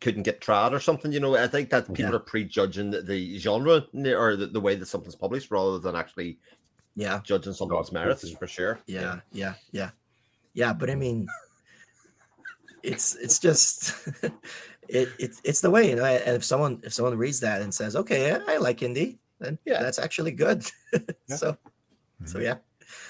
couldn't 0.00 0.22
get 0.22 0.40
trad 0.40 0.72
or 0.72 0.80
something. 0.80 1.12
You 1.12 1.20
know, 1.20 1.36
I 1.36 1.46
think 1.46 1.70
that 1.70 1.86
people 1.92 2.10
Yeah. 2.10 2.16
are 2.16 2.20
prejudging 2.20 2.90
the, 2.90 3.02
the 3.02 3.38
genre 3.38 3.84
or 3.94 4.36
the, 4.36 4.46
the 4.46 4.60
way 4.60 4.74
that 4.74 4.86
something's 4.86 5.16
published 5.16 5.50
rather 5.50 5.78
than 5.78 5.94
actually 5.94 6.38
yeah, 6.96 7.20
judging 7.22 7.52
something's 7.52 7.92
Not 7.92 8.02
merits 8.04 8.30
for 8.32 8.46
sure. 8.46 8.80
yeah 8.86 9.20
yeah 9.32 9.54
yeah 9.72 9.90
yeah 10.54 10.72
but 10.72 10.90
i 10.90 10.94
mean 10.94 11.26
it's 12.82 13.14
it's 13.16 13.38
just 13.38 13.94
it, 14.90 15.08
it 15.18 15.30
it's 15.44 15.60
the 15.60 15.70
way 15.70 15.88
you 15.88 15.96
know 15.96 16.04
and 16.04 16.36
if 16.36 16.44
someone 16.44 16.80
if 16.82 16.92
someone 16.92 17.16
reads 17.16 17.40
that 17.40 17.62
and 17.62 17.72
says 17.72 17.94
okay 17.96 18.36
i 18.48 18.56
like 18.56 18.78
indie 18.80 19.18
then 19.38 19.58
yeah 19.64 19.74
Yeah. 19.74 19.82
that's 19.82 19.98
actually 19.98 20.32
good 20.32 20.64
Yeah. 20.92 21.36
so 21.36 21.56
so 22.24 22.38
mm-hmm. 22.38 22.42
yeah 22.42 22.56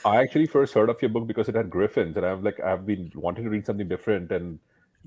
I 0.05 0.21
actually 0.21 0.47
first 0.47 0.75
heard 0.75 0.91
of 0.91 1.01
your 1.01 1.09
book 1.09 1.27
because 1.27 1.49
it 1.49 1.55
had 1.55 1.71
griffins, 1.71 2.19
and 2.19 2.27
I've 2.27 2.43
like 2.45 2.61
I've 2.61 2.85
been 2.85 3.11
wanting 3.15 3.45
to 3.45 3.51
read 3.51 3.65
something 3.65 3.89
different, 3.89 4.31
and 4.31 4.59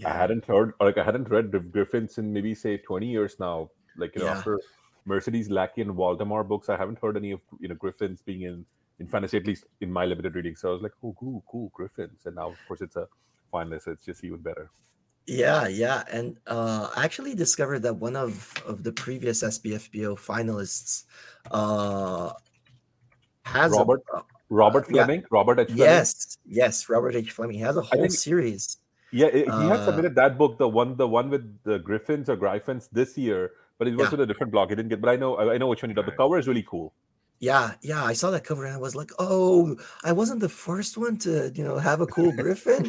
I 0.03 0.09
hadn't 0.09 0.45
heard 0.45 0.73
or 0.79 0.87
like 0.87 0.97
I 0.97 1.03
hadn't 1.03 1.29
read 1.29 1.51
Griffins 1.71 2.17
in 2.17 2.33
maybe 2.33 2.55
say 2.55 2.77
twenty 2.77 3.07
years 3.07 3.37
now. 3.39 3.69
Like 3.97 4.15
you 4.15 4.21
know 4.21 4.27
Yeah. 4.27 4.37
after 4.37 4.59
Mercedes 5.05 5.49
Lackey 5.51 5.81
and 5.81 5.93
Valdemar 5.93 6.43
books, 6.43 6.69
I 6.69 6.77
haven't 6.77 6.97
heard 6.99 7.17
any 7.17 7.31
of 7.31 7.41
you 7.59 7.67
know 7.67 7.75
Griffins 7.75 8.23
being 8.23 8.41
in 8.43 8.65
in 8.99 9.07
fantasy 9.07 9.37
at 9.37 9.45
least 9.45 9.65
in 9.81 9.91
my 9.93 10.05
limited 10.05 10.33
reading. 10.33 10.55
So 10.55 10.69
I 10.69 10.73
was 10.73 10.81
like, 10.81 10.93
oh, 11.03 11.15
cool, 11.19 11.43
cool, 11.47 11.69
Griffins, 11.73 12.25
and 12.25 12.35
now 12.35 12.49
of 12.49 12.57
course 12.67 12.81
it's 12.81 12.95
a 12.95 13.07
finalist. 13.53 13.83
So 13.83 13.91
it's 13.91 14.05
just 14.05 14.23
even 14.23 14.39
better. 14.39 14.71
Yeah 15.25 15.67
yeah 15.67 16.03
and 16.11 16.37
uh 16.47 16.89
i 16.97 17.05
actually 17.05 17.33
discovered 17.33 17.79
that 17.83 17.95
one 17.95 18.15
of 18.15 18.51
of 18.67 18.83
the 18.83 18.91
previous 18.91 19.41
SPFBO 19.43 20.19
finalists 20.19 21.03
uh 21.51 22.31
has 23.45 23.71
a- 23.71 23.77
Robert 23.77 24.01
uh, 24.13 24.21
Robert 24.49 24.85
yeah. 24.89 25.05
Fleming, 25.05 25.23
Robert 25.31 25.59
H. 25.59 25.67
Fleming. 25.67 25.83
yes 25.83 26.37
yes 26.45 26.89
robert 26.89 27.15
h 27.15 27.31
fleming 27.31 27.55
he 27.57 27.63
has 27.63 27.77
a 27.77 27.81
whole 27.81 28.01
think- 28.01 28.11
series 28.11 28.77
Yeah, 29.13 29.27
i- 29.29 29.45
he 29.45 29.65
had 29.71 29.79
Uh, 29.81 29.85
submitted 29.85 30.15
that 30.17 30.37
book, 30.41 30.57
the 30.57 30.65
one, 30.67 30.97
the 30.97 31.05
one 31.07 31.29
with 31.29 31.45
the 31.69 31.77
Griffins 31.77 32.27
or 32.33 32.35
Gryphons 32.35 32.89
this 32.89 33.13
year, 33.15 33.51
but 33.77 33.85
it 33.87 33.93
was 33.93 34.05
Yeah. 34.09 34.11
with 34.17 34.21
a 34.25 34.29
different 34.29 34.49
blog. 34.51 34.69
He 34.73 34.75
didn't 34.75 34.89
get, 34.89 35.01
but 35.05 35.09
I 35.13 35.17
know, 35.21 35.31
I 35.37 35.53
I 35.53 35.57
know 35.61 35.69
which 35.69 35.83
one 35.85 35.91
he 35.93 35.95
did. 35.99 36.07
The 36.09 36.17
cover 36.17 36.41
is 36.41 36.47
really 36.49 36.65
cool. 36.65 36.87
Yeah, 37.37 37.77
yeah, 37.85 38.01
I 38.11 38.13
saw 38.17 38.31
that 38.33 38.41
cover 38.49 38.65
and 38.65 38.73
I 38.73 38.81
was 38.87 38.95
like, 39.01 39.11
"Oh, 39.21 39.77
I 40.09 40.11
wasn't 40.17 40.41
the 40.41 40.49
first 40.49 40.97
one 40.97 41.15
to, 41.29 41.31
you 41.57 41.61
know, 41.67 41.77
have 41.89 42.01
a 42.01 42.09
cool 42.15 42.31
griffin." 42.41 42.83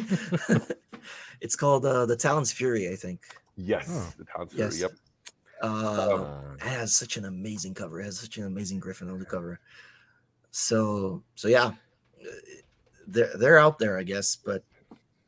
it's 1.41 1.55
called 1.55 1.85
uh, 1.85 2.05
the 2.05 2.15
Talon's 2.15 2.51
Fury, 2.51 2.89
I 2.89 2.95
think. 2.95 3.21
Yes, 3.57 3.87
Oh. 3.89 4.13
the 4.17 4.25
town 4.25 4.47
fury. 4.47 4.65
Yes. 4.65 4.79
Yep. 4.81 4.91
Uh, 5.61 5.67
Uh, 5.67 6.41
it 6.55 6.61
has 6.61 6.93
such 6.95 7.17
an 7.17 7.25
amazing 7.25 7.73
cover. 7.73 8.01
It 8.01 8.05
has 8.05 8.19
such 8.19 8.37
an 8.37 8.45
amazing 8.45 8.79
griffin 8.79 9.09
on 9.09 9.19
the 9.19 9.25
cover. 9.25 9.59
So, 10.51 11.23
so 11.35 11.47
yeah, 11.47 11.65
uh, 11.67 12.31
they're 13.07 13.31
they're 13.37 13.57
out 13.59 13.79
there, 13.79 13.97
I 13.97 14.03
guess. 14.03 14.35
But 14.35 14.63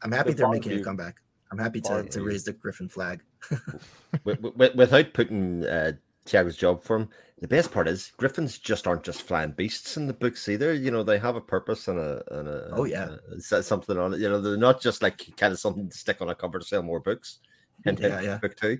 I'm 0.01 0.11
happy 0.11 0.31
They're 0.31 0.45
they're 0.45 0.49
making 0.49 0.73
a 0.79 0.83
comeback. 0.83 1.15
I'm 1.51 1.57
happy 1.57 1.79
to, 1.81 2.03
to 2.03 2.21
raise 2.23 2.43
the 2.43 2.51
griffin 2.53 2.89
flag. 2.89 3.21
wi- 4.25 4.41
wi- 4.41 4.75
without 4.75 5.13
putting 5.13 5.65
uh, 5.65 5.93
Thiago's 6.25 6.57
job 6.57 6.83
for 6.83 6.97
him, 6.97 7.09
the 7.39 7.47
best 7.47 7.71
part 7.71 7.87
is 7.87 8.11
Griffins 8.17 8.57
just 8.57 8.87
aren't 8.87 9.03
just 9.03 9.21
flying 9.21 9.51
beasts 9.51 9.95
in 9.97 10.07
the 10.07 10.13
books 10.13 10.49
either. 10.49 10.73
You 10.73 10.89
know, 10.91 11.03
they 11.03 11.19
have 11.19 11.35
a 11.35 11.41
purpose 11.41 11.87
and 11.87 11.99
a, 11.99 12.23
and 12.31 12.47
a 12.47 12.69
Oh, 12.73 12.85
yeah. 12.85 13.15
a- 13.31 13.39
so- 13.39 13.61
something 13.61 13.97
on 13.97 14.13
it. 14.13 14.19
You 14.19 14.29
know, 14.29 14.41
they're 14.41 14.57
not 14.57 14.81
just 14.81 15.03
like 15.03 15.23
kind 15.37 15.53
of 15.53 15.59
something 15.59 15.87
to 15.89 15.97
stick 15.97 16.21
on 16.21 16.29
a 16.29 16.35
cover 16.35 16.59
to 16.59 16.65
sell 16.65 16.81
more 16.81 16.99
books. 16.99 17.39
And 17.85 17.99
Yeah, 17.99 18.21
yeah. 18.21 18.37
book 18.37 18.55
two. 18.55 18.79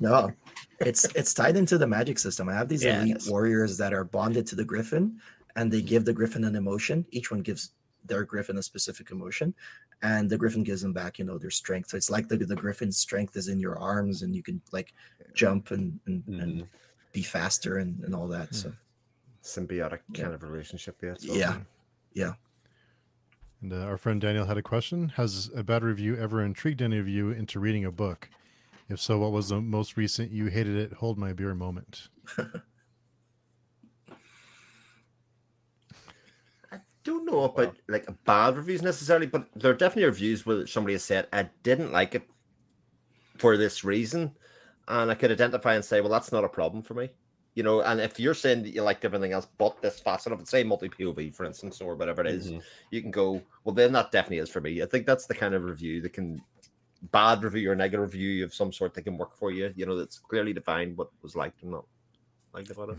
No, 0.00 0.32
it's 0.80 1.04
it's 1.14 1.32
tied 1.32 1.56
into 1.56 1.78
the 1.78 1.86
magic 1.86 2.18
system. 2.18 2.48
I 2.48 2.54
have 2.54 2.68
these 2.68 2.84
elite 2.84 3.22
warriors 3.28 3.78
that 3.78 3.94
are 3.94 4.02
bonded 4.04 4.46
to 4.48 4.56
the 4.56 4.64
griffin, 4.64 5.20
and 5.54 5.70
they 5.70 5.80
give 5.80 6.04
the 6.04 6.12
griffin 6.12 6.42
an 6.44 6.56
emotion. 6.56 7.06
Each 7.10 7.30
one 7.30 7.40
gives 7.40 7.70
their 8.04 8.24
griffin 8.24 8.58
a 8.58 8.62
specific 8.64 9.12
emotion, 9.12 9.54
and 10.02 10.28
the 10.28 10.36
griffin 10.36 10.64
gives 10.64 10.82
them 10.82 10.92
back, 10.92 11.20
you 11.20 11.24
know, 11.24 11.38
their 11.38 11.50
strength. 11.50 11.90
So 11.90 11.96
it's 11.96 12.10
like 12.10 12.26
the 12.26 12.36
the 12.36 12.56
griffin's 12.56 12.96
strength 12.96 13.36
is 13.36 13.46
in 13.46 13.60
your 13.60 13.78
arms, 13.78 14.22
and 14.22 14.34
you 14.34 14.42
can 14.42 14.60
like 14.72 14.92
jump 15.34 15.70
and 15.70 16.00
and, 16.06 16.24
and 16.26 16.52
mm-hmm. 16.52 16.62
Be 17.12 17.22
faster 17.22 17.78
and, 17.78 18.02
and 18.04 18.14
all 18.14 18.28
that. 18.28 18.54
So 18.54 18.72
Symbiotic 19.42 20.00
Yeah. 20.14 20.22
kind 20.24 20.34
of 20.34 20.42
relationship. 20.42 20.96
Yeah. 21.02 21.10
it's 21.12 21.24
Yeah. 21.24 21.48
awesome. 21.50 21.66
And 23.60 23.72
uh, 23.72 23.76
our 23.86 23.96
friend 23.96 24.20
Daniel 24.20 24.46
had 24.46 24.56
a 24.58 24.62
question. 24.62 25.10
Has 25.10 25.48
a 25.54 25.62
bad 25.62 25.84
review 25.84 26.16
ever 26.16 26.42
intrigued 26.42 26.82
any 26.82 26.98
of 26.98 27.08
you 27.08 27.30
into 27.30 27.60
reading 27.60 27.84
a 27.84 27.92
book? 27.92 28.28
If 28.88 29.00
so, 29.00 29.18
what 29.18 29.30
was 29.30 29.48
the 29.50 29.60
most 29.60 29.96
recent 29.96 30.32
you 30.32 30.46
hated 30.46 30.76
it, 30.76 30.94
hold 30.94 31.16
my 31.16 31.32
beer 31.32 31.54
moment? 31.54 32.08
I 36.70 36.78
don't 37.04 37.24
know 37.24 37.44
about 37.44 37.76
like 37.88 38.06
bad 38.24 38.56
reviews 38.56 38.82
necessarily, 38.82 39.26
but 39.26 39.48
there 39.54 39.70
are 39.70 39.74
definitely 39.74 40.06
reviews 40.06 40.44
where 40.46 40.66
somebody 40.66 40.94
has 40.94 41.04
said 41.04 41.28
I 41.32 41.50
didn't 41.62 41.92
like 41.92 42.14
it 42.14 42.28
for 43.38 43.56
this 43.56 43.84
reason, 43.84 44.36
and 44.88 45.10
I 45.10 45.14
could 45.14 45.30
identify 45.30 45.74
and 45.74 45.84
say, 45.84 46.00
well, 46.00 46.10
that's 46.10 46.32
not 46.32 46.44
a 46.44 46.48
problem 46.48 46.82
for 46.82 46.94
me, 46.94 47.10
you 47.54 47.62
know. 47.62 47.82
And 47.82 48.00
if 48.00 48.18
you're 48.18 48.34
saying 48.34 48.62
that 48.64 48.70
you 48.74 48.82
liked 48.82 49.04
everything 49.04 49.32
else 49.32 49.46
but 49.58 49.80
this 49.82 50.00
facet 50.00 50.32
of 50.32 50.40
it, 50.40 50.48
say 50.48 50.64
multi 50.64 50.88
POV, 50.88 51.34
for 51.34 51.44
instance, 51.44 51.80
or 51.80 51.94
whatever 51.94 52.20
it 52.22 52.26
is, 52.28 52.50
Mhm. 52.50 52.62
you 52.90 53.02
can 53.02 53.10
go, 53.10 53.42
well, 53.64 53.74
then 53.74 53.92
that 53.92 54.10
definitely 54.10 54.38
is 54.38 54.50
for 54.50 54.60
me. 54.60 54.82
I 54.82 54.86
think 54.86 55.06
that's 55.06 55.26
the 55.26 55.34
kind 55.34 55.54
of 55.54 55.64
review 55.64 56.00
that 56.02 56.12
can 56.12 56.42
bad 57.10 57.42
review 57.42 57.70
or 57.70 57.74
negative 57.74 58.00
review 58.12 58.44
of 58.44 58.54
some 58.54 58.72
sort 58.72 58.94
that 58.94 59.02
can 59.02 59.16
work 59.18 59.36
for 59.36 59.50
you. 59.50 59.72
You 59.76 59.86
know, 59.86 59.96
that's 59.96 60.18
clearly 60.18 60.52
defined 60.52 60.96
what 60.96 61.10
was 61.22 61.34
liked 61.34 61.62
and 61.62 61.72
not 61.72 61.84
liked 62.52 62.70
about 62.70 62.90
it. 62.90 62.98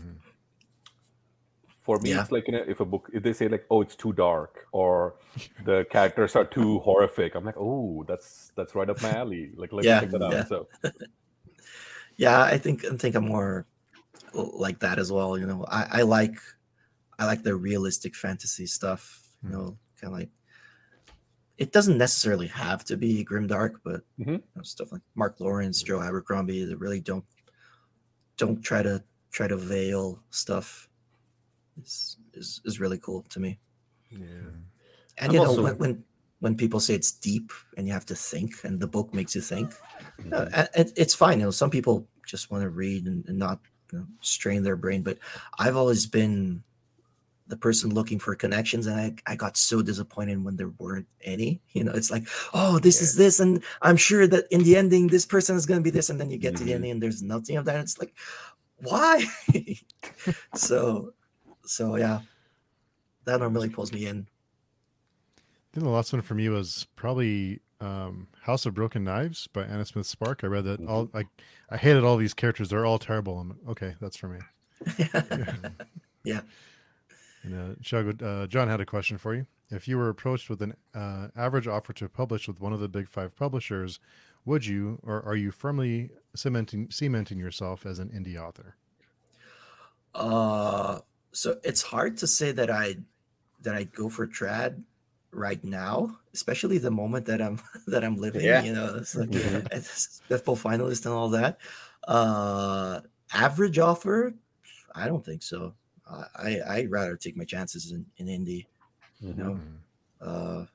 For 1.80 1.98
me, 1.98 2.10
Yeah. 2.10 2.22
it's 2.22 2.32
like 2.32 2.46
you 2.48 2.52
know, 2.54 2.64
if 2.66 2.80
a 2.80 2.84
book, 2.86 3.10
if 3.12 3.22
they 3.22 3.34
say 3.34 3.46
like, 3.46 3.66
"Oh, 3.70 3.82
it's 3.82 3.94
too 3.94 4.14
dark," 4.14 4.66
or 4.72 5.16
the 5.66 5.84
characters 5.90 6.34
are 6.34 6.44
too 6.46 6.78
horrific, 6.80 7.34
I'm 7.34 7.44
like, 7.44 7.56
"Oh, 7.58 8.04
that's 8.08 8.52
that's 8.56 8.74
right 8.74 8.88
up 8.88 9.02
my 9.02 9.10
alley." 9.12 9.52
Like, 9.54 9.70
let 9.72 9.84
Yeah, 9.84 10.00
me 10.00 10.06
check 10.06 10.10
that 10.12 10.22
out. 10.22 10.32
yeah. 10.32 10.44
So, 10.44 10.68
Yeah, 12.16 12.42
I 12.42 12.58
think 12.58 12.84
I 12.84 12.96
think 12.96 13.14
I'm 13.16 13.26
more 13.28 13.66
like 14.32 14.78
that 14.80 14.98
as 14.98 15.10
well. 15.12 15.38
You 15.38 15.46
know, 15.46 15.64
I, 15.68 16.00
I 16.00 16.02
like 16.02 16.36
I 17.18 17.26
like 17.26 17.42
the 17.42 17.54
realistic 17.56 18.14
fantasy 18.14 18.66
stuff. 18.66 19.22
You 19.42 19.48
Mhm. 19.48 19.52
know, 19.52 19.78
kind 20.00 20.12
of 20.12 20.18
like 20.20 20.30
it 21.56 21.70
doesn't 21.72 21.98
necessarily 21.98 22.48
have 22.48 22.84
to 22.84 22.96
be 22.96 23.24
grimdark, 23.24 23.74
but 23.84 24.02
Mhm. 24.18 24.26
you 24.38 24.42
know, 24.56 24.62
stuff 24.62 24.90
like 24.92 25.02
Mark 25.14 25.38
Lawrence, 25.40 25.82
Joe 25.82 26.00
Abercrombie 26.00 26.64
that 26.64 26.78
really 26.78 27.00
don't 27.00 27.24
don't 28.36 28.60
try 28.62 28.82
to 28.82 29.02
try 29.30 29.46
to 29.48 29.56
veil 29.56 30.22
stuff 30.30 30.88
is 31.80 32.16
is, 32.32 32.60
is 32.64 32.80
really 32.80 32.98
cool 32.98 33.22
to 33.30 33.38
me. 33.40 33.58
Yeah. 34.10 34.26
And 35.18 35.28
I'm 35.30 35.32
you 35.32 35.38
know 35.40 35.46
also- 35.46 35.62
when, 35.62 35.78
when 35.78 36.04
when 36.44 36.54
people 36.54 36.78
say 36.78 36.92
it's 36.94 37.10
deep 37.10 37.50
and 37.78 37.86
you 37.88 37.94
have 37.94 38.04
to 38.04 38.14
think, 38.14 38.52
and 38.64 38.78
the 38.78 38.86
book 38.86 39.14
makes 39.14 39.34
you 39.34 39.40
think, 39.40 39.72
Mm-hmm. 40.20 40.32
uh, 40.32 40.66
it, 40.76 40.92
it's 40.96 41.14
fine. 41.14 41.38
You 41.40 41.46
know, 41.46 41.50
some 41.50 41.70
people 41.70 42.06
just 42.26 42.50
want 42.50 42.62
to 42.62 42.68
read 42.68 43.06
and, 43.06 43.24
and 43.28 43.38
not 43.38 43.60
you 43.92 43.98
know, 43.98 44.06
strain 44.20 44.62
their 44.62 44.76
brain. 44.76 45.02
But 45.02 45.18
I've 45.58 45.74
always 45.76 46.06
been 46.06 46.62
the 47.48 47.56
person 47.56 47.94
looking 47.94 48.18
for 48.18 48.34
connections, 48.34 48.86
and 48.86 49.00
I, 49.00 49.14
I 49.26 49.36
got 49.36 49.56
so 49.56 49.80
disappointed 49.82 50.44
when 50.44 50.56
there 50.56 50.72
weren't 50.78 51.08
any. 51.22 51.62
You 51.72 51.84
know, 51.84 51.92
it's 51.92 52.10
like, 52.10 52.28
oh, 52.52 52.78
this 52.78 53.00
is 53.00 53.16
this, 53.16 53.40
and 53.40 53.62
I'm 53.82 53.96
sure 53.96 54.26
that 54.26 54.44
in 54.50 54.62
the 54.64 54.76
ending, 54.76 55.08
this 55.08 55.26
person 55.26 55.56
is 55.56 55.66
going 55.66 55.80
to 55.80 55.84
be 55.84 55.90
this, 55.90 56.10
and 56.10 56.20
then 56.20 56.30
you 56.30 56.38
get 56.38 56.56
to 56.56 56.64
the 56.64 56.72
Mhm. 56.72 56.76
ending, 56.76 56.90
and 56.92 57.02
there's 57.02 57.22
nothing 57.22 57.56
of 57.56 57.64
that. 57.64 57.80
It's 57.80 57.98
like, 57.98 58.14
why? 58.76 59.24
so, 60.54 61.12
so 61.64 61.96
yeah, 61.96 62.20
that 63.24 63.40
normally 63.40 63.70
pulls 63.70 63.92
me 63.92 64.06
in. 64.06 64.26
I 65.74 65.76
think 65.76 65.86
the 65.86 65.90
last 65.90 66.12
one 66.12 66.22
for 66.22 66.36
me 66.36 66.48
was 66.48 66.86
probably 66.94 67.58
um, 67.80 68.28
House 68.42 68.64
of 68.64 68.74
Broken 68.74 69.02
Knives 69.02 69.48
by 69.48 69.64
Anna 69.64 69.84
Smith 69.84 70.06
Spark. 70.06 70.44
I 70.44 70.46
read 70.46 70.62
that 70.66 70.86
all 70.86 71.10
like 71.12 71.26
I 71.68 71.76
hated 71.76 72.04
all 72.04 72.16
these 72.16 72.32
characters. 72.32 72.68
They're 72.68 72.86
all 72.86 73.00
terrible. 73.00 73.40
I'm 73.40 73.58
okay. 73.70 73.96
That's 74.00 74.16
for 74.16 74.28
me. 74.28 74.38
Yeah. 76.24 76.40
And, 77.42 77.72
uh, 77.72 77.74
Shug, 77.82 78.22
uh, 78.22 78.46
John 78.46 78.68
had 78.68 78.80
a 78.80 78.86
question 78.86 79.18
for 79.18 79.34
you. 79.34 79.46
If 79.68 79.86
you 79.88 79.98
were 79.98 80.08
approached 80.08 80.48
with 80.48 80.62
an 80.62 80.74
uh, 80.94 81.28
average 81.36 81.66
offer 81.66 81.92
to 81.94 82.08
publish 82.08 82.48
with 82.48 82.60
one 82.60 82.72
of 82.72 82.80
the 82.80 82.88
big 82.88 83.08
five 83.08 83.36
publishers, 83.36 84.00
would 84.46 84.64
you, 84.64 85.00
or 85.02 85.22
are 85.22 85.36
you 85.36 85.50
firmly 85.50 86.10
cementing 86.36 86.88
cementing 86.90 87.38
yourself 87.38 87.84
as 87.84 87.98
an 87.98 88.10
indie 88.10 88.40
author? 88.40 88.76
Uh, 90.14 91.00
so 91.32 91.58
it's 91.64 91.82
hard 91.82 92.16
to 92.18 92.28
say 92.28 92.52
that 92.52 92.70
I 92.70 92.98
that 93.62 93.74
I'd 93.74 93.92
go 93.92 94.08
for 94.08 94.26
trad 94.26 94.84
right 95.34 95.62
now, 95.64 96.18
especially 96.32 96.78
the 96.78 96.90
moment 96.90 97.26
that 97.26 97.40
I'm 97.42 97.60
that 97.86 98.04
I'm 98.04 98.16
living. 98.16 98.42
Yeah. 98.42 98.62
You 98.62 98.74
know, 98.74 98.96
it's 98.96 99.14
like 99.14 99.28
it's 99.32 100.22
Spiffbo 100.28 100.56
finalist 100.56 101.06
and 101.06 101.14
all 101.14 101.30
that. 101.30 101.58
Uh, 102.06 103.00
average 103.32 103.78
offer, 103.78 104.34
I 104.94 105.06
don't 105.06 105.24
think 105.24 105.42
so. 105.42 105.74
I 106.08 106.26
I 106.36 106.60
I'd 106.76 106.90
rather 106.90 107.16
take 107.16 107.36
my 107.36 107.44
chances 107.44 107.92
in 107.92 108.06
in 108.18 108.26
indie. 108.26 108.66
Mhm. 109.22 109.36
know, 109.38 109.60
Uh, 110.20 110.66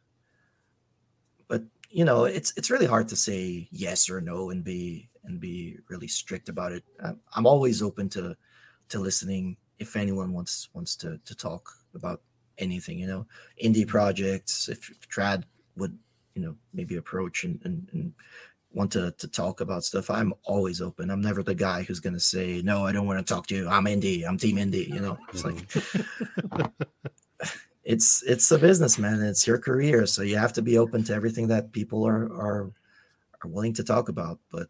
but 1.47 1.63
you 1.89 2.05
know, 2.05 2.25
it's 2.25 2.53
it's 2.57 2.69
really 2.69 2.85
hard 2.85 3.07
to 3.09 3.15
say 3.15 3.67
yes 3.71 4.09
or 4.09 4.21
no 4.21 4.49
and 4.51 4.63
be 4.63 5.09
and 5.23 5.39
be 5.39 5.77
really 5.89 6.07
strict 6.07 6.49
about 6.49 6.71
it. 6.71 6.83
I'm, 7.03 7.19
I'm 7.33 7.47
always 7.47 7.81
open 7.81 8.09
to 8.09 8.35
to 8.89 8.99
listening 8.99 9.57
if 9.79 9.95
anyone 9.95 10.33
wants 10.33 10.69
wants 10.73 10.95
to 10.97 11.19
to 11.25 11.35
talk 11.35 11.71
about 11.93 12.21
anything. 12.59 12.99
You 12.99 13.07
know, 13.07 13.25
indie 13.63 13.87
projects. 13.87 14.69
If, 14.69 14.89
if 14.89 15.09
trad 15.09 15.43
would 15.75 15.97
you 16.35 16.41
know 16.43 16.55
maybe 16.73 16.95
approach 16.95 17.43
and 17.43 17.59
and, 17.63 17.89
and 17.91 18.13
want 18.71 18.91
to 18.91 19.11
to 19.17 19.27
talk 19.27 19.61
about 19.61 19.83
stuff 19.83 20.11
i'm 20.11 20.31
always 20.43 20.79
open. 20.79 21.09
I'm 21.09 21.21
never 21.21 21.41
the 21.41 21.55
guy 21.55 21.81
who's 21.81 21.99
going 21.99 22.13
to 22.13 22.19
say 22.19 22.61
no 22.63 22.85
i 22.85 22.91
don't 22.91 23.07
want 23.07 23.25
to 23.25 23.33
talk 23.33 23.47
to 23.47 23.55
you. 23.55 23.67
I'm 23.67 23.85
indie. 23.85 24.27
I'm 24.27 24.37
team 24.37 24.57
indie 24.57 24.87
you 24.87 24.99
know? 24.99 25.17
It's 25.33 25.43
like 25.43 25.65
it's 27.83 28.21
it's 28.23 28.51
a 28.51 28.59
business 28.59 28.99
man. 28.99 29.21
It's 29.21 29.47
your 29.47 29.57
career. 29.57 30.05
So 30.05 30.21
you 30.21 30.37
have 30.37 30.53
to 30.53 30.61
be 30.61 30.77
open 30.77 31.03
to 31.05 31.13
everything 31.13 31.47
that 31.47 31.71
people 31.71 32.05
are 32.05 32.25
are 32.25 32.71
are 33.43 33.49
willing 33.49 33.73
to 33.73 33.83
talk 33.83 34.09
about. 34.09 34.39
But 34.51 34.67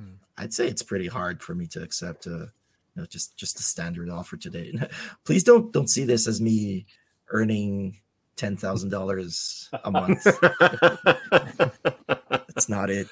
Mm. 0.00 0.14
i'd 0.38 0.54
say 0.54 0.66
it's 0.68 0.82
pretty 0.82 1.06
hard 1.06 1.42
for 1.42 1.54
me 1.54 1.66
to 1.66 1.82
accept 1.82 2.26
a 2.26 2.30
you 2.30 2.96
know 2.96 3.04
just 3.04 3.36
just 3.36 3.60
a 3.60 3.62
standard 3.62 4.08
offer 4.08 4.38
today. 4.38 4.72
Please 5.24 5.44
don't 5.44 5.70
don't 5.70 5.90
see 5.90 6.04
this 6.04 6.26
as 6.26 6.40
me 6.40 6.86
earning 7.28 7.96
ten 8.36 8.56
thousand 8.56 8.90
dollars 8.90 9.68
a 9.84 9.90
month 9.90 10.24
that's 12.48 12.68
not 12.68 12.90
it 12.90 13.08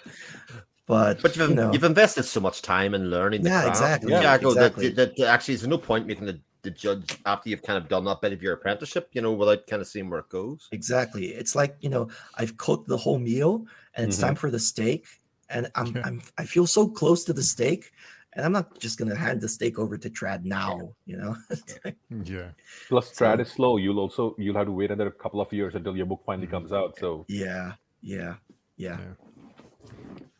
but, 0.87 1.23
But 1.23 1.37
you've, 1.37 1.51
you 1.51 1.55
know, 1.55 1.73
you've 1.73 1.85
invested 1.85 2.25
so 2.25 2.41
much 2.41 2.63
time 2.63 2.95
in 2.95 3.11
learning. 3.11 3.43
the 3.43 3.51
Yeah, 3.51 3.61
craft, 3.63 3.77
exactly, 3.77 4.11
yeah, 4.13 4.23
Thiago, 4.39 4.55
that- 4.55 4.67
exactly. 4.67 4.89
That, 4.89 5.17
that 5.19 5.27
actually 5.29 5.55
there's 5.55 5.69
no 5.69 5.79
point 5.79 6.09
making 6.09 6.27
the, 6.27 6.41
the 6.63 6.71
judge 6.73 7.17
after 7.27 7.49
you've 7.49 7.63
kind 7.63 7.79
of 7.79 7.89
done 7.89 8.05
that 8.07 8.21
bit 8.21 8.33
of 8.33 8.43
your 8.43 8.55
apprenticeship, 8.55 9.09
you 9.13 9.23
know, 9.23 9.33
without 9.33 9.69
kind 9.69 9.81
of 9.81 9.87
seeing 9.87 10.11
where 10.11 10.19
it 10.19 10.29
goes. 10.29 10.67
Exactly. 10.73 11.27
It's 11.27 11.55
like, 11.55 11.77
you 11.79 11.91
know, 11.91 12.09
I've 12.35 12.57
cooked 12.57 12.89
the 12.89 12.97
whole 12.97 13.21
meal 13.21 13.67
and 13.95 14.09
it's 14.09 14.19
Mhm. 14.19 14.23
time 14.23 14.35
for 14.35 14.51
the 14.51 14.59
steak. 14.59 15.07
And 15.49 15.71
I'm, 15.77 15.95
Yeah. 15.95 16.03
I'm 16.05 16.23
I 16.39 16.45
feel 16.45 16.67
so 16.67 16.89
close 16.89 17.23
to 17.25 17.33
the 17.33 17.43
steak. 17.45 17.93
And 18.35 18.45
I'm 18.47 18.53
not 18.53 18.79
just 18.79 18.97
gonna 18.99 19.17
hand 19.17 19.41
the 19.41 19.49
stake 19.49 19.79
over 19.79 19.99
to 19.99 20.09
Trad 20.09 20.45
now, 20.45 20.95
you 21.05 21.17
know. 21.17 21.37
Yeah. 22.25 22.51
Plus, 22.89 23.13
So- 23.13 23.25
trad 23.25 23.41
is 23.41 23.49
slow. 23.51 23.77
You'll 23.77 23.99
also 23.99 24.35
you'll 24.39 24.57
have 24.57 24.67
to 24.67 24.73
wait 24.73 24.91
another 24.91 25.11
couple 25.11 25.41
of 25.41 25.53
years 25.53 25.75
until 25.75 25.97
your 25.97 26.07
book 26.07 26.23
finally 26.25 26.47
Mhm. 26.47 26.51
comes 26.53 26.73
out. 26.73 26.97
So 26.99 27.25
yeah, 27.29 27.73
yeah, 28.03 28.37
yeah. 28.77 28.99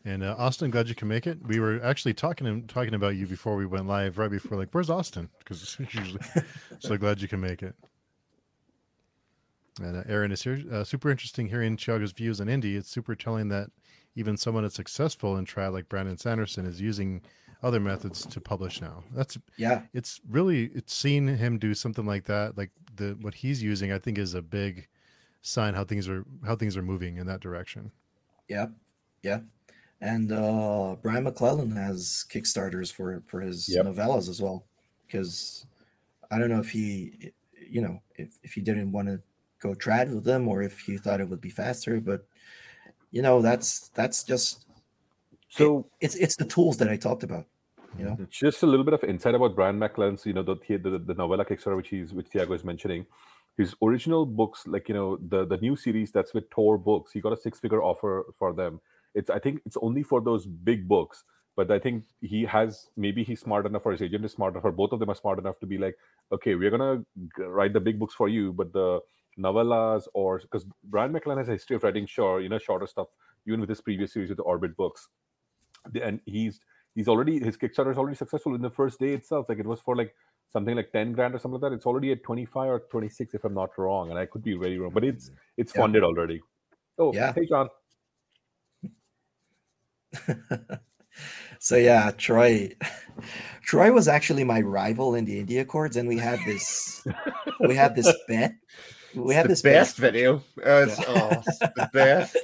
And 0.05 0.23
uh, 0.23 0.35
Austin, 0.37 0.71
glad 0.71 0.87
you 0.89 0.95
can 0.95 1.07
make 1.07 1.27
it. 1.27 1.37
We 1.45 1.59
were 1.59 1.79
actually 1.83 2.13
talking 2.13 2.65
talking 2.67 2.93
about 2.93 3.15
you 3.17 3.27
before 3.27 3.55
we 3.55 3.65
went 3.65 3.87
live, 3.87 4.17
right 4.17 4.31
before 4.31 4.57
like, 4.57 4.69
where's 4.71 4.89
Austin? 4.89 5.29
Because 5.39 5.77
usually, 5.93 6.21
so 6.79 6.97
glad 6.97 7.21
you 7.21 7.27
can 7.27 7.39
make 7.41 7.61
it. 7.61 7.75
And 9.81 9.97
uh, 9.97 10.03
Aaron 10.07 10.31
is 10.31 10.41
here. 10.43 10.61
Uh, 10.71 10.83
super 10.83 11.09
interesting 11.09 11.47
hearing 11.47 11.77
Thiago's 11.77 12.11
views 12.11 12.41
on 12.41 12.47
indie. 12.47 12.75
It's 12.77 12.89
super 12.89 13.15
telling 13.15 13.47
that 13.49 13.69
even 14.15 14.35
someone 14.37 14.63
that's 14.63 14.75
successful 14.75 15.37
in 15.37 15.45
trad 15.45 15.71
like 15.71 15.87
Brandon 15.87 16.17
Sanderson 16.17 16.65
is 16.65 16.81
using 16.81 17.21
other 17.63 17.79
methods 17.79 18.25
to 18.25 18.41
publish 18.41 18.81
now. 18.81 19.03
That's 19.13 19.37
Yeah. 19.57 19.83
it's 19.93 20.19
really 20.27 20.65
it's 20.73 20.93
seeing 20.93 21.27
him 21.37 21.59
do 21.59 21.73
something 21.73 22.05
like 22.05 22.25
that, 22.25 22.57
like 22.57 22.71
the 22.95 23.17
what 23.21 23.35
he's 23.35 23.61
using. 23.63 23.91
I 23.91 23.99
think 23.99 24.17
is 24.17 24.33
a 24.33 24.41
big 24.41 24.87
sign 25.41 25.73
how 25.73 25.83
things 25.83 26.07
are 26.09 26.25
how 26.45 26.55
things 26.55 26.75
are 26.77 26.81
moving 26.83 27.17
in 27.17 27.27
that 27.27 27.39
direction. 27.41 27.91
Yeah. 28.47 28.67
Yeah. 29.23 29.41
And 30.01 30.31
uh 30.31 30.95
Brian 31.01 31.23
McClellan 31.23 31.71
has 31.71 32.25
Kickstarters 32.29 32.91
for 32.91 33.21
for 33.27 33.41
his 33.41 33.69
Yep. 33.69 33.85
novellas 33.85 34.29
as 34.29 34.41
well. 34.41 34.65
Because 35.07 35.65
I 36.31 36.39
don't 36.39 36.49
know 36.49 36.59
if 36.59 36.71
he 36.71 37.33
you 37.69 37.81
know, 37.81 38.01
if, 38.15 38.37
if 38.43 38.53
he 38.53 38.61
didn't 38.61 38.91
want 38.91 39.07
to 39.07 39.21
go 39.59 39.73
trad 39.75 40.13
with 40.13 40.23
them 40.25 40.47
or 40.47 40.61
if 40.61 40.79
he 40.79 40.97
thought 40.97 41.21
it 41.21 41.29
would 41.29 41.39
be 41.41 41.49
faster, 41.49 42.01
but 42.01 42.27
you 43.11 43.21
know, 43.21 43.41
that's 43.41 43.89
that's 43.89 44.23
just 44.23 44.65
so 45.51 45.87
it's 45.99 46.15
it's 46.15 46.37
the 46.37 46.45
tools 46.45 46.77
that 46.77 46.89
I 46.89 46.97
talked 46.97 47.23
about. 47.23 47.45
You 47.97 48.05
know, 48.05 48.11
mm-hmm. 48.11 48.23
just 48.29 48.63
a 48.63 48.65
little 48.65 48.85
bit 48.85 48.93
of 48.93 49.03
insight 49.03 49.35
about 49.35 49.53
Brian 49.53 49.77
McClellan's, 49.77 50.25
you 50.25 50.31
know, 50.31 50.43
the 50.43 50.55
the, 50.55 50.97
the 50.97 51.13
novella 51.13 51.43
Kickstarter 51.43 51.75
which 51.75 51.89
he's 51.89 52.13
which 52.13 52.29
Thiago 52.29 52.55
is 52.55 52.63
mentioning. 52.63 53.05
His 53.57 53.75
original 53.83 54.25
books, 54.25 54.65
like 54.65 54.87
you 54.87 54.95
know, 54.95 55.17
the 55.17 55.45
the 55.45 55.57
new 55.57 55.75
series 55.75 56.11
that's 56.11 56.33
with 56.33 56.49
Tor 56.49 56.77
Books, 56.77 57.11
he 57.11 57.19
got 57.19 57.33
a 57.33 57.37
six 57.37 57.59
figure 57.59 57.83
offer 57.83 58.25
for 58.39 58.53
them. 58.53 58.79
It's 59.13 59.29
I 59.29 59.39
think 59.39 59.61
it's 59.65 59.77
only 59.81 60.03
for 60.03 60.21
those 60.21 60.45
big 60.45 60.87
books, 60.87 61.25
but 61.57 61.69
I 61.69 61.79
think 61.79 62.05
he 62.21 62.45
has 62.45 62.87
maybe 62.95 63.25
he's 63.25 63.41
smart 63.41 63.65
enough 63.65 63.85
or 63.85 63.91
his 63.91 64.01
agent 64.01 64.23
is 64.23 64.31
smart 64.31 64.53
enough, 64.53 64.63
or 64.63 64.71
both 64.71 64.93
of 64.93 64.99
them 64.99 65.09
are 65.09 65.15
smart 65.15 65.37
enough 65.37 65.59
to 65.59 65.65
be 65.65 65.77
like, 65.77 65.97
okay, 66.31 66.55
we're 66.55 66.71
gonna 66.71 67.03
write 67.39 67.73
the 67.73 67.81
big 67.81 67.99
books 67.99 68.15
for 68.15 68.29
you, 68.29 68.53
but 68.53 68.71
the 68.71 69.01
novellas 69.37 70.07
or 70.13 70.39
because 70.39 70.65
Brian 70.85 71.11
McClellan 71.11 71.39
has 71.39 71.49
a 71.49 71.53
history 71.53 71.75
of 71.75 71.83
writing 71.83 72.05
short, 72.05 72.43
you 72.43 72.49
know, 72.49 72.57
shorter 72.57 72.87
stuff, 72.87 73.07
even 73.45 73.59
with 73.59 73.69
his 73.69 73.81
previous 73.81 74.13
series 74.13 74.29
with 74.29 74.37
the 74.37 74.43
Orbit 74.43 74.77
books. 74.77 75.09
And 76.01 76.21
he's 76.25 76.59
he's 76.95 77.07
already 77.07 77.39
his 77.39 77.57
Kickstarter 77.57 77.91
is 77.91 77.97
already 77.97 78.15
successful 78.15 78.55
in 78.55 78.61
the 78.61 78.69
first 78.69 78.99
day 78.99 79.13
itself. 79.13 79.47
Like 79.49 79.59
it 79.59 79.65
was 79.65 79.79
for 79.81 79.95
like 79.95 80.13
something 80.51 80.75
like 80.75 80.91
10 80.91 81.13
grand 81.13 81.33
or 81.33 81.39
something 81.39 81.59
like 81.61 81.71
that. 81.71 81.75
It's 81.75 81.85
already 81.85 82.11
at 82.11 82.23
25 82.23 82.69
or 82.69 82.79
26 82.91 83.33
if 83.33 83.43
I'm 83.45 83.53
not 83.53 83.77
wrong. 83.77 84.09
And 84.09 84.19
I 84.19 84.25
could 84.25 84.43
be 84.43 84.55
very 84.57 84.77
wrong, 84.77 84.91
but 84.93 85.03
it's 85.03 85.29
mm-hmm. 85.29 85.35
it's 85.57 85.73
Yeah. 85.75 85.81
funded 85.81 86.03
already. 86.03 86.41
Oh 86.97 87.13
Yeah. 87.13 87.33
hey 87.33 87.45
John. 87.47 87.69
so 91.59 91.77
yeah, 91.77 92.11
Troy 92.11 92.75
Troy 93.63 93.91
was 93.91 94.07
actually 94.07 94.43
my 94.43 94.61
rival 94.61 95.15
in 95.15 95.25
the 95.25 95.39
India 95.39 95.61
Accords, 95.61 95.95
and 95.97 96.07
we 96.07 96.17
had 96.17 96.39
this 96.45 97.05
we 97.67 97.75
had 97.75 97.95
this 97.95 98.11
bet. 98.27 98.53
We 99.15 99.33
had 99.33 99.45
the 99.45 99.49
this 99.49 99.61
best 99.61 99.97
video. 99.97 100.37
Uh, 100.65 100.85
it's, 100.87 100.99
oh, 101.07 101.29
it's 101.45 101.59
the 101.59 101.89
best. 101.93 102.37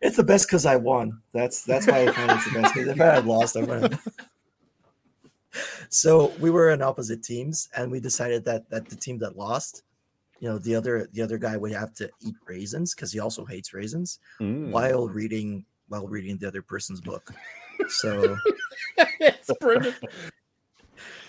It's 0.00 0.16
the 0.16 0.24
best 0.24 0.46
because 0.46 0.66
I 0.66 0.76
won. 0.76 1.20
That's 1.32 1.64
that's 1.64 1.86
why 1.86 2.02
I 2.06 2.12
find 2.12 2.30
it's 2.32 2.44
the 2.52 2.60
best. 2.60 2.74
'cause 2.74 2.86
if 2.88 3.00
I 3.00 3.14
had 3.14 3.26
lost, 3.26 3.56
I 3.56 3.62
would 3.62 3.98
so 5.90 6.32
we 6.40 6.50
were 6.50 6.70
in 6.70 6.80
opposite 6.82 7.22
teams, 7.22 7.68
and 7.76 7.90
we 7.90 8.00
decided 8.00 8.44
that 8.46 8.68
that 8.70 8.88
the 8.88 8.96
team 8.96 9.18
that 9.18 9.36
lost, 9.36 9.82
you 10.40 10.48
know, 10.48 10.58
the 10.58 10.74
other 10.74 11.08
the 11.12 11.22
other 11.22 11.38
guy 11.38 11.56
would 11.56 11.72
have 11.72 11.92
to 11.94 12.10
eat 12.20 12.34
raisins 12.46 12.94
because 12.94 13.12
he 13.12 13.20
also 13.20 13.44
hates 13.44 13.74
raisins 13.74 14.18
Mm. 14.40 14.70
while 14.70 15.08
reading 15.08 15.64
while 15.88 16.08
reading 16.08 16.38
the 16.38 16.48
other 16.48 16.62
person's 16.62 17.00
book. 17.00 17.30
So 17.88 18.36
it's 19.20 19.50
brilliant. 19.60 19.96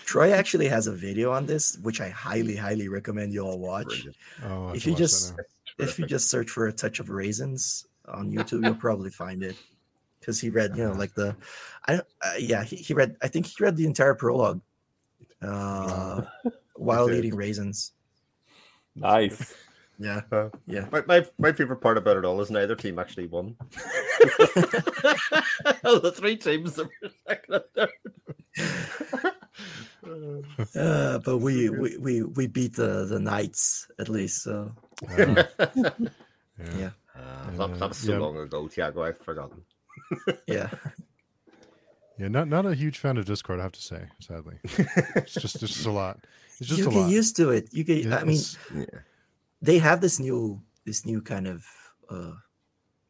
Troy 0.04 0.32
actually 0.32 0.68
has 0.68 0.86
a 0.86 0.92
video 0.92 1.32
on 1.32 1.46
this, 1.46 1.78
which 1.78 2.00
I 2.00 2.08
highly, 2.10 2.56
highly 2.56 2.88
recommend 2.88 3.32
you 3.32 3.40
all 3.40 3.58
watch. 3.58 4.06
Oh, 4.44 4.70
If 4.72 4.86
you 4.86 4.92
watch 4.92 4.98
just- 4.98 5.34
If 5.78 5.98
you 5.98 6.06
just 6.06 6.30
search 6.30 6.50
for 6.50 6.66
a 6.68 6.72
touch 6.72 7.00
of 7.00 7.10
raisins 7.10 7.86
on 8.06 8.30
YouTube, 8.30 8.64
you'll 8.64 8.74
probably 8.76 9.10
find 9.10 9.42
it. 9.42 9.56
Because 10.20 10.40
he 10.40 10.48
read, 10.48 10.76
you 10.76 10.84
know, 10.84 10.92
like 10.92 11.12
the, 11.14 11.34
I 11.86 11.92
don't, 11.96 12.06
uh, 12.22 12.34
yeah, 12.38 12.62
he, 12.64 12.76
he 12.76 12.94
read. 12.94 13.16
I 13.20 13.28
think 13.28 13.46
he 13.46 13.54
read 13.62 13.76
the 13.76 13.84
entire 13.84 14.14
prologue, 14.14 14.60
uh, 15.42 16.22
while 16.76 17.10
eating 17.10 17.34
raisins. 17.34 17.92
Nice. 18.94 19.52
Yeah, 19.98 20.22
Uh, 20.32 20.48
yeah. 20.66 20.86
My, 20.90 21.02
my, 21.06 21.26
my 21.38 21.52
favorite 21.52 21.80
part 21.80 21.98
about 21.98 22.16
it 22.16 22.24
all 22.24 22.40
is 22.40 22.50
neither 22.50 22.74
team 22.74 22.98
actually 22.98 23.26
won. 23.26 23.56
the 25.82 26.12
three 26.16 26.36
teams 26.36 26.74
that 26.76 26.86
were 26.86 27.10
second 27.28 27.54
and 27.54 27.64
third. 27.74 27.90
Uh, 30.76 31.18
but 31.18 31.38
we, 31.38 31.70
we 31.70 31.96
we 31.98 32.22
we 32.22 32.46
beat 32.46 32.74
the 32.74 33.04
the 33.06 33.18
knights 33.18 33.88
at 33.98 34.08
least. 34.08 34.42
So 34.42 34.72
Wow. 35.02 35.16
yeah. 35.18 35.44
Yeah. 36.78 36.90
Uh, 37.16 37.50
that, 37.56 37.78
that 37.78 37.88
was 37.88 37.98
so 37.98 38.12
Yeah. 38.12 38.18
long 38.18 38.36
ago, 38.38 38.64
Thiago. 38.66 39.06
I've 39.06 39.18
forgotten. 39.18 39.62
yeah, 40.46 40.68
Yeah, 42.18 42.28
not 42.28 42.48
not 42.48 42.66
a 42.66 42.74
huge 42.74 42.98
fan 42.98 43.16
of 43.18 43.24
Discord, 43.24 43.60
I 43.60 43.62
have 43.64 43.72
to 43.72 43.82
say, 43.82 44.02
sadly. 44.20 44.56
It's 45.16 45.34
just 45.34 45.62
it's 45.62 45.74
just 45.74 45.86
a 45.86 45.90
lot. 45.92 46.26
It's 46.60 46.68
just 46.68 46.78
you 46.80 46.88
a 46.88 46.90
get 46.90 47.00
lot. 47.00 47.10
used 47.10 47.36
to 47.36 47.50
it. 47.50 47.68
You 47.72 47.84
get. 47.84 48.04
Yeah, 48.04 48.18
I 48.18 48.24
mean, 48.24 48.40
Yeah. 48.74 49.00
they 49.62 49.78
have 49.78 50.00
this 50.00 50.18
new 50.20 50.60
this 50.84 51.04
new 51.06 51.20
kind 51.22 51.46
of 51.46 51.64
uh 52.10 52.32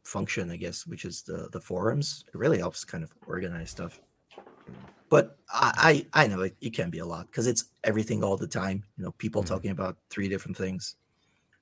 function 0.04 0.50
i 0.50 0.56
guess 0.56 0.86
which 0.86 1.04
is 1.06 1.22
the 1.22 1.48
the 1.52 1.60
forums 1.60 2.24
it 2.28 2.36
really 2.38 2.58
helps 2.58 2.84
kind 2.84 3.02
of 3.02 3.10
organize 3.26 3.70
stuff 3.70 4.00
but 5.10 5.36
i 5.52 6.04
i, 6.14 6.22
I 6.24 6.26
know 6.26 6.40
it, 6.42 6.56
it 6.60 6.70
can 6.74 6.90
be 6.90 6.98
a 6.98 7.06
lot 7.06 7.26
because 7.26 7.46
it's 7.46 7.64
everything 7.84 8.24
all 8.24 8.36
the 8.36 8.46
time 8.46 8.82
you 8.96 9.04
know 9.04 9.12
people 9.12 9.42
Mhm. 9.42 9.46
talking 9.46 9.70
about 9.70 9.96
three 10.10 10.28
different 10.28 10.56
things 10.56 10.96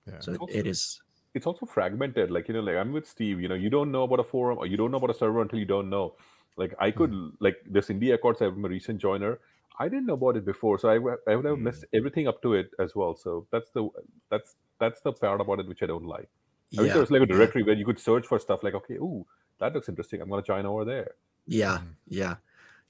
yeah. 0.06 0.20
so 0.20 0.32
it, 0.32 0.40
Also- 0.40 0.58
it 0.58 0.66
is 0.66 1.00
it's 1.34 1.46
also 1.46 1.64
fragmented. 1.64 2.30
Like 2.30 2.46
you 2.48 2.52
know, 2.54 2.60
like 2.60 2.76
I'm 2.76 2.92
with 2.92 3.08
Steve. 3.08 3.40
You 3.40 3.48
know, 3.48 3.54
you 3.54 3.70
don't 3.70 3.90
know 3.90 4.02
about 4.02 4.20
a 4.20 4.22
forum 4.24 4.58
or 4.58 4.66
you 4.66 4.76
don't 4.76 4.90
know 4.90 4.98
about 4.98 5.08
a 5.08 5.14
server 5.14 5.40
until 5.40 5.58
you 5.58 5.64
don't 5.64 5.88
know. 5.88 6.14
Like 6.58 6.74
I 6.78 6.90
could 6.90 7.10
like 7.40 7.56
this 7.64 7.88
India 7.88 8.16
Accords. 8.16 8.42
I'm 8.42 8.62
a 8.66 8.68
recent 8.68 9.00
joiner. 9.00 9.38
I 9.78 9.88
didn't 9.88 10.04
know 10.04 10.12
about 10.12 10.36
it 10.36 10.44
before, 10.44 10.78
so 10.78 10.90
I, 10.90 10.96
I 11.30 11.36
would 11.36 11.46
have 11.46 11.56
Mm. 11.56 11.62
missed 11.62 11.86
everything 11.94 12.28
up 12.28 12.42
to 12.42 12.52
it 12.52 12.68
as 12.78 12.94
well. 12.94 13.14
So 13.14 13.46
that's 13.50 13.70
the 13.70 13.88
that's 14.28 14.56
that's 14.78 15.00
the 15.00 15.12
part 15.14 15.40
about 15.40 15.58
it 15.60 15.66
which 15.66 15.82
I 15.82 15.86
don't 15.86 16.04
like. 16.04 16.28
I 16.76 16.82
wish 16.82 16.92
there 16.92 17.00
was 17.00 17.10
like 17.10 17.22
a 17.22 17.26
yeah. 17.26 17.34
directory 17.38 17.62
where 17.62 17.76
you 17.76 17.86
could 17.86 17.98
search 17.98 18.26
for 18.26 18.38
stuff 18.38 18.62
like, 18.62 18.74
okay, 18.74 18.96
ooh, 18.96 19.24
that 19.58 19.72
looks 19.72 19.88
interesting. 19.88 20.20
I'm 20.20 20.28
gonna 20.28 20.42
join 20.42 20.66
over 20.66 20.84
there. 20.84 21.12
yeah 21.46 21.78
Mhm. 21.78 21.94
yeah 22.08 22.34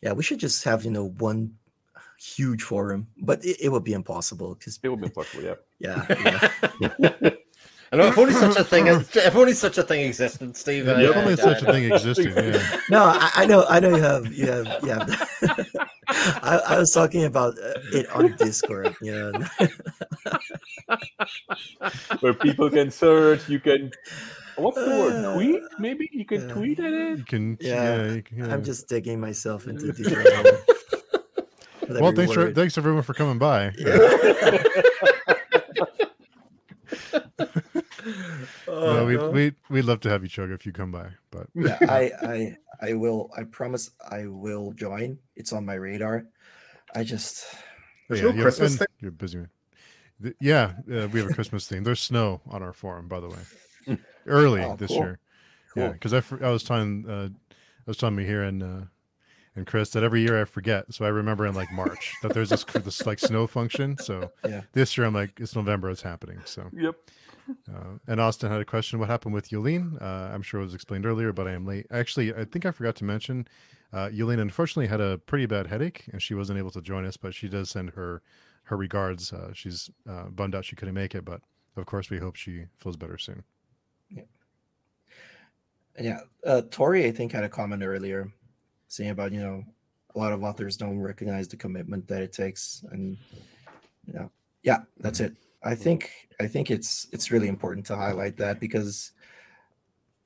yeah 0.02 0.12
we 0.12 0.22
should 0.22 0.38
just 0.38 0.64
have 0.64 0.84
you 0.84 0.90
know 0.90 1.08
one 1.18 1.54
huge 2.18 2.62
forum 2.62 3.08
but 3.18 3.44
it, 3.44 3.56
it 3.60 3.68
would 3.70 3.84
be 3.84 3.92
impossible 3.94 4.54
because 4.54 4.78
It 4.82 4.88
would 4.88 5.00
be 5.00 5.06
impossible. 5.06 5.42
yeah. 5.42 5.54
yeah, 5.80 6.48
yeah 7.00 7.30
I 7.92 7.96
know 7.96 8.06
if 8.06 8.16
only 8.16 8.32
such 8.32 8.56
a 8.56 8.64
thing, 8.64 8.86
if 8.86 9.36
only 9.36 9.52
such 9.52 9.76
a 9.76 9.82
thing 9.82 10.06
existed, 10.06 10.56
Steve. 10.56 10.86
Yeah, 10.86 10.92
uh, 10.92 10.98
Yeah, 10.98 11.10
Yeah, 11.10 11.18
only 11.20 11.32
uh, 11.34 11.36
such 11.36 11.62
a 11.62 11.68
uh, 11.68 11.72
thing 11.72 11.92
existing. 11.92 12.32
Yeah. 12.34 12.76
No, 12.88 13.04
I, 13.04 13.30
I 13.34 13.44
know, 13.46 13.66
I 13.68 13.80
know 13.80 13.94
you 13.94 14.02
have, 14.02 14.32
you 14.32 14.46
have, 14.46 14.66
you 14.82 14.88
have. 14.88 15.28
I, 16.42 16.56
I 16.68 16.78
was 16.78 16.90
talking 16.90 17.24
about 17.24 17.58
uh, 17.58 17.74
it 17.92 18.08
on 18.10 18.34
Discord. 18.36 18.96
You 19.02 19.12
know, 19.32 19.46
Where 22.20 22.32
people 22.32 22.70
can 22.70 22.90
search, 22.90 23.46
you 23.50 23.60
can 23.60 23.92
what's 24.56 24.76
the 24.76 24.90
word? 24.90 25.24
Uh, 25.24 25.34
Tweet? 25.34 25.62
Maybe 25.78 26.08
you 26.12 26.24
can 26.24 26.48
yeah. 26.48 26.54
tweet 26.54 26.78
at 26.80 26.92
it. 26.92 27.18
You 27.18 27.24
can 27.24 27.58
Yeah, 27.60 27.74
yeah, 27.96 28.12
you 28.12 28.22
can, 28.22 28.38
yeah. 28.38 28.52
I'm 28.52 28.64
just 28.64 28.88
digging 28.88 29.20
myself 29.20 29.66
into 29.66 29.92
deep. 29.92 30.06
hole 30.06 30.16
Well, 31.88 32.06
every 32.06 32.16
thanks 32.16 32.32
for 32.32 32.52
thanks 32.52 32.78
everyone 32.78 33.02
for 33.02 33.14
coming 33.14 33.38
by. 33.38 33.72
Yeah. 33.76 33.98
oh, 38.68 38.96
no, 38.96 39.04
we 39.06 39.16
no. 39.16 39.30
we 39.30 39.52
we'd 39.70 39.84
love 39.84 40.00
to 40.00 40.08
have 40.10 40.22
you 40.22 40.28
chug 40.28 40.50
if 40.50 40.66
you 40.66 40.72
come 40.72 40.90
by, 40.90 41.08
but 41.30 41.46
yeah, 41.54 41.78
I, 41.82 42.10
I, 42.22 42.56
I 42.80 42.92
will. 42.94 43.30
I 43.36 43.44
promise, 43.44 43.90
I 44.10 44.26
will 44.26 44.72
join. 44.72 45.18
It's 45.36 45.52
on 45.52 45.64
my 45.64 45.74
radar. 45.74 46.24
I 46.94 47.04
just, 47.04 47.46
There's 48.08 48.20
yeah, 48.20 48.28
no 48.28 48.34
you- 48.34 48.42
Christmas 48.42 48.72
and 48.72 48.78
thing? 48.80 48.88
You're 49.00 49.10
busy. 49.12 49.46
yeah, 50.40 50.72
uh, 50.92 51.08
we 51.08 51.20
have 51.20 51.30
a 51.30 51.34
Christmas 51.34 51.66
theme. 51.66 51.84
There's 51.84 52.00
snow 52.00 52.40
on 52.48 52.62
our 52.62 52.72
forum, 52.72 53.08
by 53.08 53.20
the 53.20 53.28
way, 53.28 53.38
early 54.26 54.62
Oh, 54.62 54.76
this 54.76 54.90
cool. 54.90 55.00
year. 55.00 55.18
Yeah, 55.74 55.92
because 55.92 56.12
I, 56.12 56.22
I 56.42 56.50
was 56.50 56.62
telling 56.62 57.08
uh, 57.08 57.28
I 57.50 57.84
was 57.86 57.96
telling 57.96 58.16
Mahir 58.16 58.46
and 58.46 58.62
uh, 58.62 58.80
and 59.56 59.66
Chris 59.66 59.90
that 59.90 60.02
every 60.02 60.20
year 60.20 60.40
I 60.40 60.44
forget, 60.44 60.92
so 60.92 61.04
I 61.04 61.08
remember 61.08 61.46
in 61.46 61.54
like 61.54 61.70
March 61.70 62.18
that 62.20 62.32
there's 62.34 62.50
this 62.50 62.64
this 62.76 63.06
like 63.06 63.18
snow 63.18 63.46
function. 63.46 63.96
So 63.96 64.30
Yeah. 64.44 64.62
this 64.72 64.96
year 64.98 65.06
I'm 65.06 65.14
like 65.14 65.40
it's 65.40 65.56
November, 65.56 65.88
it's 65.90 66.02
happening. 66.02 66.42
So 66.44 66.70
Yep. 66.72 66.96
uh, 67.72 67.98
and 68.06 68.20
Austin 68.20 68.50
had 68.50 68.60
a 68.60 68.64
question. 68.66 68.98
What 68.98 69.08
happened 69.08 69.34
with 69.34 69.48
Yulene? 69.50 70.00
Uh, 70.00 70.30
I'm 70.34 70.42
sure 70.42 70.60
it 70.60 70.64
was 70.64 70.74
explained 70.74 71.06
earlier, 71.06 71.32
but 71.32 71.46
I 71.48 71.52
am 71.52 71.64
late. 71.64 71.86
Actually, 71.90 72.34
I 72.34 72.44
think 72.44 72.66
I 72.66 72.70
forgot 72.70 72.96
to 72.96 73.04
mention. 73.04 73.46
Uh, 73.94 74.08
Yulene 74.08 74.40
unfortunately 74.40 74.88
had 74.88 75.00
a 75.00 75.18
pretty 75.18 75.46
bad 75.46 75.66
headache, 75.66 76.04
and 76.12 76.20
she 76.22 76.34
wasn't 76.34 76.58
able 76.58 76.70
to 76.70 76.80
join 76.82 77.04
us. 77.06 77.16
But 77.16 77.34
she 77.34 77.48
does 77.48 77.70
send 77.70 77.90
her 77.90 78.22
her 78.64 78.76
regards. 78.76 79.32
Uh, 79.32 79.52
she's 79.54 79.90
uh, 80.08 80.24
bummed 80.24 80.54
out 80.54 80.64
she 80.66 80.76
couldn't 80.76 80.94
make 80.94 81.14
it, 81.14 81.24
but 81.24 81.40
of 81.76 81.86
course 81.86 82.10
we 82.10 82.18
hope 82.18 82.36
she 82.36 82.64
feels 82.78 82.96
better 82.96 83.16
soon. 83.18 83.44
Yeah. 86.00 86.20
Uh, 86.44 86.62
Tori, 86.70 87.06
I 87.06 87.12
think, 87.12 87.32
had 87.32 87.44
a 87.44 87.48
comment 87.48 87.82
earlier 87.82 88.32
saying 88.88 89.10
about 89.10 89.32
you 89.32 89.40
know 89.40 89.64
a 90.14 90.18
lot 90.18 90.32
of 90.32 90.42
authors 90.42 90.76
don't 90.76 90.98
recognize 90.98 91.48
the 91.48 91.56
commitment 91.56 92.06
that 92.08 92.22
it 92.22 92.32
takes, 92.32 92.84
and 92.90 93.16
you 94.06 94.14
know, 94.14 94.30
yeah, 94.62 94.78
that's 94.98 95.20
it. 95.20 95.34
I 95.62 95.74
think 95.74 96.28
I 96.40 96.46
think 96.46 96.70
it's 96.70 97.08
it's 97.12 97.30
really 97.30 97.48
important 97.48 97.86
to 97.86 97.96
highlight 97.96 98.36
that 98.38 98.60
because 98.60 99.12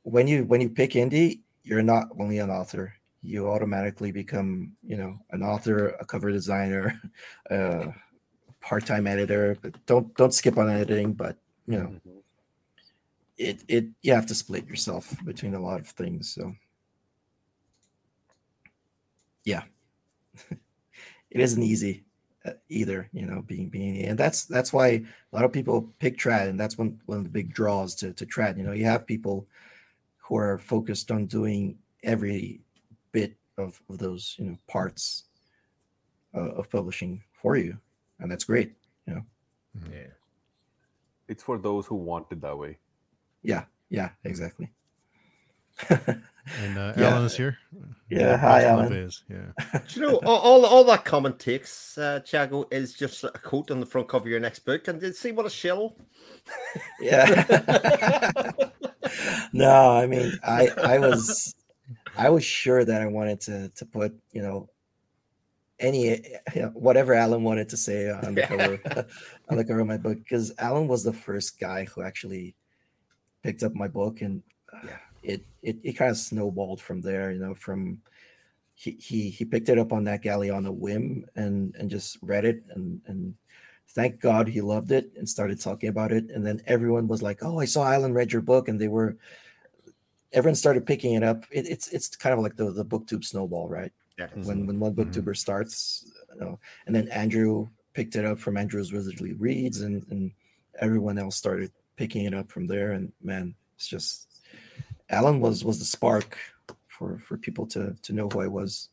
when 0.03 0.27
you 0.29 0.45
when 0.45 0.61
you 0.61 0.69
pick 0.71 0.93
indie, 0.93 1.41
you're 1.63 1.83
not 1.83 2.09
only 2.19 2.39
an 2.39 2.51
author. 2.51 2.93
You 3.23 3.49
automatically 3.51 4.13
become, 4.13 4.73
you 4.87 4.97
know, 4.97 5.17
an 5.31 5.43
author, 5.43 5.89
a 5.99 6.05
cover 6.05 6.31
designer, 6.31 7.01
a 7.51 7.93
part-time 8.61 9.07
editor. 9.09 9.57
But 9.61 9.75
don't 9.87 10.15
don't 10.17 10.33
skip 10.33 10.59
on 10.59 10.71
editing. 10.71 11.13
But 11.13 11.37
you 11.67 11.79
know, 11.79 11.87
Mhm. 11.87 12.23
It 13.39 13.63
it 13.69 13.87
you 14.03 14.15
have 14.15 14.27
to 14.27 14.35
split 14.35 14.67
yourself 14.67 15.15
between 15.25 15.55
a 15.55 15.61
lot 15.61 15.81
of 15.81 15.89
things. 15.89 16.33
So 16.35 16.55
yeah, 19.45 19.63
it 20.51 21.41
isn't 21.41 21.63
easy 21.63 22.05
uh, 22.45 22.53
either. 22.69 23.09
You 23.13 23.27
know, 23.27 23.43
being 23.43 23.69
being 23.69 24.05
and 24.05 24.19
that's 24.19 24.45
that's 24.45 24.73
why 24.73 24.89
a 24.89 25.05
lot 25.33 25.45
of 25.45 25.53
people 25.53 25.93
pick 25.99 26.19
trad, 26.19 26.49
and 26.49 26.59
that's 26.59 26.79
one 26.79 27.01
one 27.07 27.19
of 27.19 27.25
the 27.25 27.31
big 27.31 27.53
draws 27.53 27.95
to 27.97 28.13
to 28.15 28.27
trad. 28.27 28.57
You 28.57 28.65
know, 28.65 28.73
you 28.73 28.85
have 28.85 29.07
people 29.07 29.47
who 30.19 30.37
are 30.37 30.59
focused 30.59 31.11
on 31.11 31.27
doing 31.27 31.79
every 32.03 32.61
bit 33.13 33.37
of, 33.59 33.81
of 33.89 33.99
those 33.99 34.35
you 34.39 34.47
know 34.47 34.59
parts 34.67 35.25
uh, 36.35 36.53
of 36.53 36.71
publishing 36.71 37.23
for 37.33 37.57
you, 37.57 37.79
and 38.19 38.31
that's 38.31 38.45
great. 38.45 38.73
You 39.07 39.15
know, 39.15 39.23
yeah. 39.93 40.09
It's 41.29 41.43
for 41.43 41.59
those 41.59 41.87
who 41.87 41.97
want 41.97 42.27
it 42.31 42.41
that 42.41 42.57
way. 42.57 42.79
Yeah, 43.47 43.65
yeah, 43.91 44.11
exactly. 44.25 44.73
And 45.89 46.79
uh, 46.79 46.93
Yeah. 46.97 47.11
Alan 47.11 47.25
is 47.27 47.37
here. 47.37 47.59
Yeah, 48.11 48.37
hi, 48.37 48.65
Austin 48.65 48.71
Alan. 48.71 48.85
Lopez, 48.87 49.25
Yeah. 49.29 49.81
Do 49.89 50.01
you 50.01 50.07
know 50.07 50.17
all, 50.25 50.39
all, 50.39 50.67
all 50.67 50.85
that 50.85 51.05
comment 51.05 51.39
takes, 51.39 51.97
uh, 51.97 52.21
Thiago, 52.25 52.73
is 52.73 52.95
just 52.95 53.23
a 53.23 53.31
quote 53.31 53.71
on 53.71 53.79
the 53.79 53.87
front 53.87 54.09
cover 54.09 54.25
of 54.25 54.31
your 54.31 54.41
next 54.41 54.61
book, 54.61 54.89
and 54.89 55.01
did 55.01 55.15
see 55.15 55.31
what 55.31 55.47
a 55.47 55.51
shill. 55.51 55.97
Yeah. 57.01 58.51
no, 59.53 59.93
I 59.93 60.07
mean, 60.07 60.33
I 60.45 60.69
I 60.83 60.99
was 60.99 61.55
I 62.17 62.31
was 62.31 62.45
sure 62.45 62.85
that 62.85 63.01
I 63.01 63.07
wanted 63.07 63.41
to 63.43 63.69
to 63.71 63.87
put 63.87 64.13
you 64.33 64.43
know 64.43 64.69
any 65.79 66.09
you 66.55 66.63
know, 66.63 66.69
whatever 66.75 67.15
Alan 67.15 67.45
wanted 67.45 67.69
to 67.69 67.77
say 67.77 68.11
on 68.11 68.35
the 68.35 68.43
cover 68.43 69.07
on 69.49 69.57
the 69.57 69.65
cover 69.65 69.81
of 69.81 69.87
my 69.87 69.99
book 69.99 70.19
because 70.19 70.53
Alan 70.59 70.89
was 70.89 71.05
the 71.05 71.13
first 71.13 71.61
guy 71.61 71.85
who 71.85 72.03
actually 72.03 72.55
picked 73.47 73.63
up 73.63 73.75
my 73.75 73.89
book 73.89 74.21
and 74.23 74.43
uh, 74.73 74.79
Yeah. 74.89 74.99
it 75.23 75.41
it 75.63 75.77
it 75.89 75.93
kind 76.01 76.11
of 76.11 76.19
snowballed 76.19 76.81
from 76.81 77.01
there. 77.01 77.31
You 77.33 77.41
know, 77.45 77.55
from 77.55 78.03
he 78.75 78.91
he 79.09 79.31
he 79.31 79.45
picked 79.45 79.69
it 79.69 79.79
up 79.79 79.93
on 79.93 80.05
NetGalley 80.05 80.51
on 80.55 80.67
a 80.67 80.73
whim 80.73 81.27
and 81.37 81.75
and 81.79 81.89
just 81.97 82.19
read 82.23 82.45
it 82.45 82.59
and 82.75 83.01
and 83.07 83.35
thank 83.97 84.21
God 84.21 84.49
he 84.49 84.61
loved 84.61 84.91
it 84.93 85.07
and 85.17 85.27
started 85.29 85.59
talking 85.61 85.89
about 85.89 86.13
it. 86.13 86.25
And 86.31 86.45
then 86.47 86.61
everyone 86.67 87.07
was 87.09 87.23
like, 87.23 87.39
"Oh, 87.43 87.59
I 87.61 87.65
saw 87.67 87.83
Alan 87.91 88.13
read 88.13 88.33
your 88.33 88.43
book," 88.43 88.69
and 88.69 88.79
they 88.81 88.89
were 88.89 89.17
everyone 90.33 90.57
started 90.57 90.85
picking 90.85 91.15
it 91.15 91.23
up. 91.23 91.45
It, 91.51 91.67
it's 91.69 91.89
it's 91.89 92.09
kind 92.17 92.35
of 92.35 92.41
like 92.41 92.57
the 92.57 92.71
the 92.73 92.85
booktube 92.85 93.25
snowball, 93.25 93.69
right? 93.69 93.93
Yeah. 94.19 94.29
When 94.35 94.67
when 94.67 94.79
one 94.81 94.95
Mhm. 94.95 94.99
booktuber 94.99 95.37
starts, 95.37 96.05
you 96.35 96.41
know, 96.41 96.59
and 96.87 96.95
then 96.95 97.09
Andrew 97.09 97.69
picked 97.95 98.17
it 98.17 98.25
up 98.25 98.39
from 98.39 98.57
Andrew's 98.57 98.93
Wizardly 98.93 99.35
Reads, 99.39 99.81
and 99.81 100.05
and 100.11 100.33
everyone 100.81 101.19
else 101.19 101.37
started 101.37 101.71
picking 101.97 102.25
it 102.25 102.35
up 102.35 102.51
from 102.51 102.67
there. 102.67 102.93
And 102.93 103.13
man, 103.23 103.55
it's 103.75 103.87
just 103.87 104.43
Alan 105.11 105.41
was 105.41 105.65
was 105.65 105.79
the 105.79 105.85
spark 105.85 106.39
for 106.89 107.19
for 107.19 107.37
people 107.37 107.67
to 107.69 107.95
to 108.03 108.13
know 108.13 108.29
who 108.29 108.41
I 108.41 108.47
was. 108.47 108.89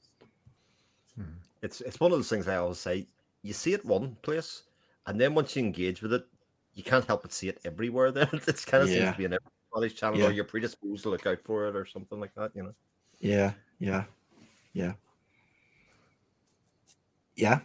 Hmm. 1.16 1.38
It's 1.62 1.82
it's 1.82 2.00
one 2.00 2.12
of 2.12 2.18
those 2.18 2.30
things 2.30 2.48
I 2.48 2.58
always 2.58 2.80
say. 2.80 3.08
You 3.42 3.54
see 3.54 3.74
it 3.74 3.86
one 3.86 4.16
place, 4.22 4.64
and 5.06 5.20
then 5.20 5.36
once 5.36 5.56
you 5.56 5.64
engage 5.64 6.02
with 6.02 6.14
it, 6.14 6.26
you 6.74 6.84
can't 6.84 7.06
help 7.06 7.22
but 7.24 7.34
see 7.34 7.50
it 7.50 7.60
everywhere. 7.66 8.12
Then 8.12 8.30
it's 8.48 8.66
kind 8.66 8.84
of 8.84 8.90
seems 8.90 9.12
to 9.12 9.18
be 9.18 9.26
in 9.26 9.34
everybody's 9.34 9.98
channel, 10.00 10.20
Yeah. 10.20 10.28
or 10.28 10.32
you're 10.32 10.46
predisposed 10.46 11.04
to 11.04 11.10
look 11.10 11.26
out 11.26 11.40
for 11.44 11.68
it, 11.68 11.76
or 11.76 11.86
something 11.86 12.20
like 12.20 12.34
that. 12.36 12.52
You 12.56 12.64
know. 12.64 12.74
Yeah, 13.20 13.54
yeah, 13.80 14.06
yeah, 14.74 14.94
yeah. 17.36 17.60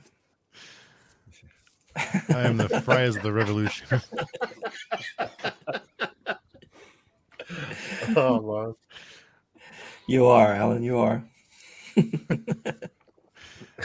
I 2.30 2.42
am 2.42 2.56
the 2.56 2.68
fries 2.84 3.16
of 3.16 3.22
the 3.22 3.32
revolution. 3.32 3.86
oh 8.16 8.64
man. 8.66 8.74
You 10.06 10.26
are 10.26 10.52
Alan. 10.54 10.82
You 10.82 10.98
are. 10.98 11.24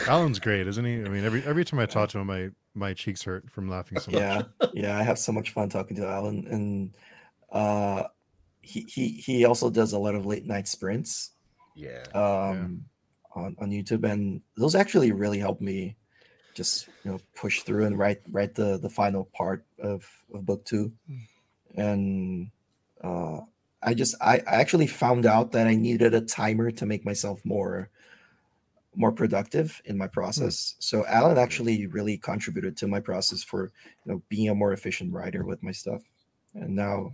Alan's 0.08 0.38
great, 0.38 0.66
isn't 0.66 0.84
he? 0.84 1.02
I 1.04 1.08
mean, 1.08 1.24
every 1.24 1.44
every 1.44 1.64
time 1.64 1.80
I 1.80 1.86
talk 1.86 2.08
to 2.10 2.18
him, 2.18 2.26
my 2.26 2.50
my 2.74 2.92
cheeks 2.92 3.22
hurt 3.22 3.50
from 3.50 3.68
laughing 3.68 3.98
so 4.00 4.10
much. 4.10 4.20
yeah 4.20 4.42
yeah 4.74 4.98
i 4.98 5.02
have 5.04 5.16
so 5.16 5.30
much 5.30 5.50
fun 5.50 5.68
talking 5.68 5.96
to 5.96 6.04
alan 6.04 6.44
and 6.50 6.96
uh 7.52 8.02
he 8.62 8.80
he 8.88 9.08
he 9.10 9.44
also 9.44 9.70
does 9.70 9.92
a 9.92 9.98
lot 9.98 10.16
of 10.16 10.26
late 10.26 10.44
night 10.44 10.66
sprints 10.66 11.30
Yeah. 11.76 12.02
um 12.14 12.82
on 13.36 13.54
on 13.60 13.70
youtube 13.70 14.02
and 14.10 14.40
those 14.56 14.74
actually 14.74 15.12
really 15.12 15.38
help 15.38 15.60
me 15.60 15.94
just 16.54 16.88
you 17.04 17.10
know 17.10 17.20
push 17.34 17.62
through 17.62 17.84
and 17.86 17.98
write 17.98 18.22
write 18.30 18.54
the 18.54 18.78
the 18.78 18.88
final 18.88 19.24
part 19.36 19.64
of 19.78 20.08
of 20.32 20.46
book 20.46 20.64
two. 20.64 20.92
And 21.76 22.50
uh 23.02 23.40
i 23.82 23.92
just 23.92 24.14
i, 24.20 24.36
I 24.46 24.54
actually 24.62 24.86
found 24.86 25.26
out 25.26 25.52
that 25.52 25.66
i 25.66 25.74
needed 25.74 26.14
a 26.14 26.20
timer 26.20 26.70
to 26.70 26.86
make 26.86 27.04
myself 27.04 27.44
more 27.44 27.90
more 28.96 29.12
productive 29.12 29.82
in 29.84 29.98
my 29.98 30.06
process. 30.06 30.76
So 30.78 31.04
alan 31.06 31.36
actually 31.36 31.86
really 31.86 32.16
contributed 32.16 32.76
to 32.78 32.86
my 32.86 33.00
process 33.00 33.42
for 33.42 33.72
you 34.04 34.12
know 34.12 34.22
being 34.28 34.48
a 34.48 34.54
more 34.54 34.72
efficient 34.72 35.12
writer 35.12 35.44
with 35.44 35.62
my 35.62 35.72
stuff. 35.72 36.02
And 36.54 36.76
now 36.76 37.12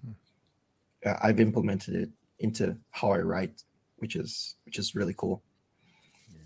uh, 1.05 1.17
i've 1.23 1.41
implemented 1.41 1.95
it 1.95 2.11
into 2.39 2.77
how 2.91 3.13
i 3.13 3.19
write 3.19 3.65
which 3.97 4.17
is 4.17 4.57
which 4.65 4.79
is 4.79 4.95
really 4.95 5.15
cool. 5.17 5.43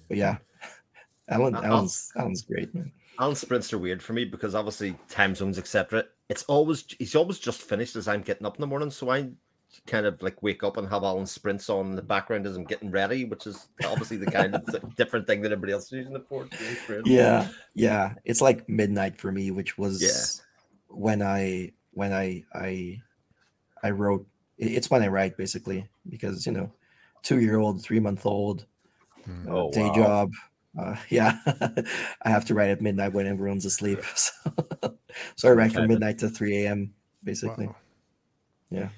But 0.08 0.16
yeah 0.16 0.38
alan 1.28 1.54
alan's 1.56 2.10
alan's 2.16 2.42
great 2.42 2.74
man 2.74 2.90
Alan 3.20 3.36
sprints 3.36 3.72
are 3.72 3.78
weird 3.78 4.02
for 4.02 4.12
me 4.12 4.24
because 4.24 4.56
obviously 4.56 4.96
time 5.08 5.36
zones, 5.36 5.56
etc. 5.56 6.02
It's 6.28 6.42
always 6.44 6.84
he's 6.98 7.14
always 7.14 7.38
just 7.38 7.62
finished 7.62 7.94
as 7.94 8.08
I'm 8.08 8.22
getting 8.22 8.44
up 8.44 8.56
in 8.56 8.60
the 8.60 8.66
morning, 8.66 8.90
so 8.90 9.08
I 9.08 9.28
kind 9.86 10.04
of 10.04 10.20
like 10.20 10.42
wake 10.42 10.64
up 10.64 10.78
and 10.78 10.88
have 10.88 11.04
Alan 11.04 11.24
sprints 11.24 11.70
on 11.70 11.90
in 11.90 11.94
the 11.94 12.02
background 12.02 12.44
as 12.44 12.56
I'm 12.56 12.64
getting 12.64 12.90
ready, 12.90 13.24
which 13.24 13.46
is 13.46 13.68
obviously 13.86 14.16
the 14.16 14.26
kind 14.26 14.56
of 14.56 14.66
th- 14.70 14.82
different 14.96 15.28
thing 15.28 15.42
that 15.42 15.52
everybody 15.52 15.74
else 15.74 15.84
is 15.86 15.92
using 15.92 16.16
it 16.16 16.26
for. 16.28 16.48
Yeah 17.04 17.46
yeah 17.74 18.14
it's 18.24 18.40
like 18.40 18.68
midnight 18.68 19.16
for 19.16 19.30
me 19.30 19.52
which 19.52 19.78
was 19.78 20.02
Yeah. 20.02 20.96
when 20.96 21.22
i 21.22 21.70
when 21.92 22.12
i 22.12 22.42
i 22.52 23.00
i 23.84 23.90
wrote 23.90 24.26
it's 24.58 24.90
when 24.90 25.02
i 25.04 25.06
write 25.08 25.36
basically 25.36 25.88
because 26.08 26.46
you 26.46 26.52
know 26.52 26.72
two 27.22 27.38
year 27.40 27.58
old 27.58 27.80
three 27.80 28.00
month 28.00 28.26
old 28.26 28.66
Mm. 29.28 29.46
uh, 29.48 29.50
Oh, 29.54 29.70
day 29.70 29.86
wow. 29.88 29.94
job 29.94 30.30
uh, 30.78 30.96
yeah 31.10 31.38
i 32.22 32.28
have 32.30 32.44
to 32.44 32.54
write 32.54 32.70
at 32.70 32.80
midnight 32.80 33.12
when 33.12 33.26
everyone's 33.26 33.64
asleep 33.64 34.00
so, 34.14 34.32
so 35.36 35.48
i 35.48 35.52
write 35.52 35.72
from 35.72 35.88
midnight 35.88 36.18
to 36.18 36.28
3 36.28 36.64
a.m 36.64 36.94
basically 37.22 37.66
Wow. 37.66 37.76
Yeah. 38.70 38.88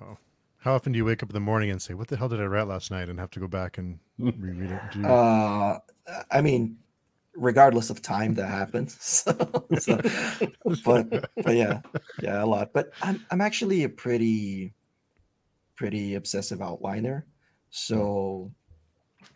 Wow. 0.00 0.18
How 0.58 0.74
often 0.74 0.92
do 0.92 0.96
you 0.96 1.04
wake 1.04 1.22
up 1.22 1.30
in 1.30 1.34
the 1.34 1.40
morning 1.40 1.70
and 1.70 1.80
say, 1.80 1.94
"What 1.94 2.08
the 2.08 2.16
hell 2.16 2.28
did 2.28 2.40
I 2.40 2.44
write 2.44 2.66
last 2.66 2.90
night?" 2.90 3.08
and 3.08 3.20
have 3.20 3.30
to 3.30 3.40
go 3.40 3.46
back 3.46 3.78
and 3.78 3.98
reread 4.18 4.70
it? 4.72 4.80
You- 4.96 5.06
uh 5.06 5.78
i 6.30 6.40
mean 6.40 6.76
regardless 7.34 7.90
of 7.90 8.02
time 8.02 8.34
that 8.34 8.48
happens 8.48 8.96
so, 9.00 9.32
so 9.78 10.00
but 10.84 11.08
but 11.44 11.54
yeah 11.54 11.80
yeah 12.20 12.42
a 12.42 12.46
lot 12.46 12.72
but 12.72 12.90
i'm 13.02 13.24
i'm 13.30 13.40
actually 13.40 13.84
a 13.84 13.88
pretty 13.88 14.74
pretty 15.76 16.14
obsessive 16.16 16.58
outliner 16.58 17.22
so 17.70 18.50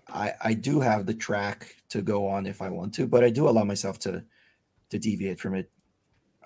i 0.09 0.33
i 0.43 0.55
do 0.55 0.81
have 0.81 1.07
the 1.07 1.15
track 1.15 1.77
to 1.89 2.03
go 2.03 2.27
on 2.27 2.47
if 2.47 2.61
i 2.63 2.69
want 2.69 2.93
to 2.95 3.07
but 3.07 3.25
i 3.25 3.31
do 3.31 3.49
allow 3.49 3.65
myself 3.65 3.99
to 3.99 4.23
to 4.91 4.99
deviate 4.99 5.41
from 5.41 5.55
it. 5.55 5.71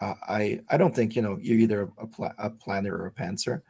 Uh, 0.00 0.14
i 0.28 0.60
i 0.68 0.76
don't 0.76 0.94
think 0.94 1.16
you 1.16 1.22
know 1.22 1.36
you're 1.40 1.58
either 1.58 1.90
a, 1.98 2.06
pla- 2.06 2.32
a 2.38 2.48
planner 2.50 2.94
or 2.96 3.06
a 3.06 3.12
pantser. 3.12 3.62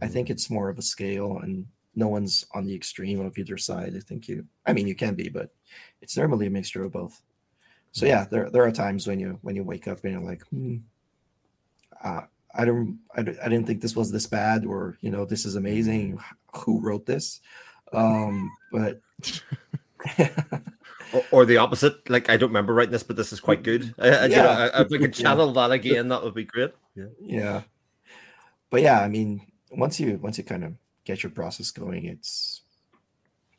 I 0.00 0.08
think 0.08 0.30
it's 0.30 0.48
more 0.48 0.70
of 0.70 0.78
a 0.78 0.82
scale 0.82 1.38
and 1.42 1.66
no 1.94 2.08
one's 2.08 2.46
on 2.54 2.64
the 2.64 2.74
extreme 2.74 3.20
of 3.20 3.36
either 3.36 3.58
side. 3.58 3.94
I 3.94 4.00
think 4.00 4.26
you 4.28 4.46
i 4.66 4.72
mean 4.72 4.88
you 4.88 4.94
can 4.94 5.14
be 5.14 5.28
but 5.28 5.50
it's 6.00 6.16
normally 6.16 6.46
a 6.46 6.50
mixture 6.50 6.84
of 6.84 6.92
both. 6.92 7.20
So 7.92 8.06
yeah 8.06 8.24
there, 8.30 8.48
there 8.50 8.64
are 8.64 8.72
times 8.72 9.06
when 9.06 9.20
you 9.20 9.38
when 9.42 9.56
you 9.56 9.62
wake 9.62 9.86
up 9.86 10.02
and 10.04 10.12
you're 10.14 10.22
like 10.30 10.42
hmm, 10.48 10.76
uh, 12.02 12.22
I 12.54 12.64
don't 12.64 12.98
I, 13.14 13.22
don't- 13.22 13.38
I 13.44 13.48
didn't 13.48 13.66
think 13.66 13.80
this 13.82 13.96
was 13.96 14.10
this 14.10 14.26
bad 14.26 14.64
or 14.64 14.96
you 15.00 15.10
know 15.10 15.24
this 15.26 15.44
is 15.44 15.56
amazing. 15.56 16.18
Who 16.64 16.80
wrote 16.80 17.04
this? 17.06 17.40
Um 17.92 18.50
but 18.72 19.00
Or, 21.12 21.22
or 21.30 21.44
the 21.44 21.58
opposite, 21.58 22.08
like 22.10 22.28
I 22.28 22.36
don't 22.36 22.48
remember 22.48 22.74
writing 22.74 22.90
this, 22.90 23.04
but 23.04 23.14
this 23.16 23.32
is 23.32 23.38
quite 23.38 23.62
good. 23.62 23.94
I, 24.00 24.08
I, 24.08 24.22
you 24.26 24.36
know, 24.36 24.42
Yeah. 24.44 24.70
I- 24.74 24.80
if 24.82 24.88
we 24.90 24.98
could 24.98 25.16
Yeah. 25.18 25.22
channel 25.22 25.52
that 25.52 25.70
again, 25.70 26.08
that 26.08 26.22
would 26.24 26.34
be 26.34 26.44
great. 26.44 26.72
Yeah. 26.96 27.06
yeah 27.20 27.62
but 28.70 28.82
yeah 28.82 29.00
i 29.00 29.08
mean 29.08 29.40
once 29.72 29.98
you 29.98 30.16
once 30.22 30.38
you 30.38 30.44
kind 30.44 30.62
of 30.64 30.74
get 31.04 31.24
your 31.24 31.30
process 31.30 31.72
going 31.72 32.04
it's 32.04 32.62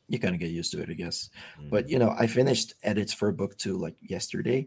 you 0.08 0.20
kind 0.20 0.34
of 0.34 0.39
get 0.39 0.51
used 0.51 0.72
to 0.72 0.82
it 0.82 0.89
i 0.89 0.93
guess 0.93 1.30
but 1.70 1.89
you 1.89 1.99
know 1.99 2.16
i 2.18 2.26
finished 2.28 2.76
edits 2.84 3.12
for 3.14 3.28
a 3.28 3.34
book 3.34 3.58
two 3.58 3.78
like 3.78 3.95
yesterday 4.01 4.66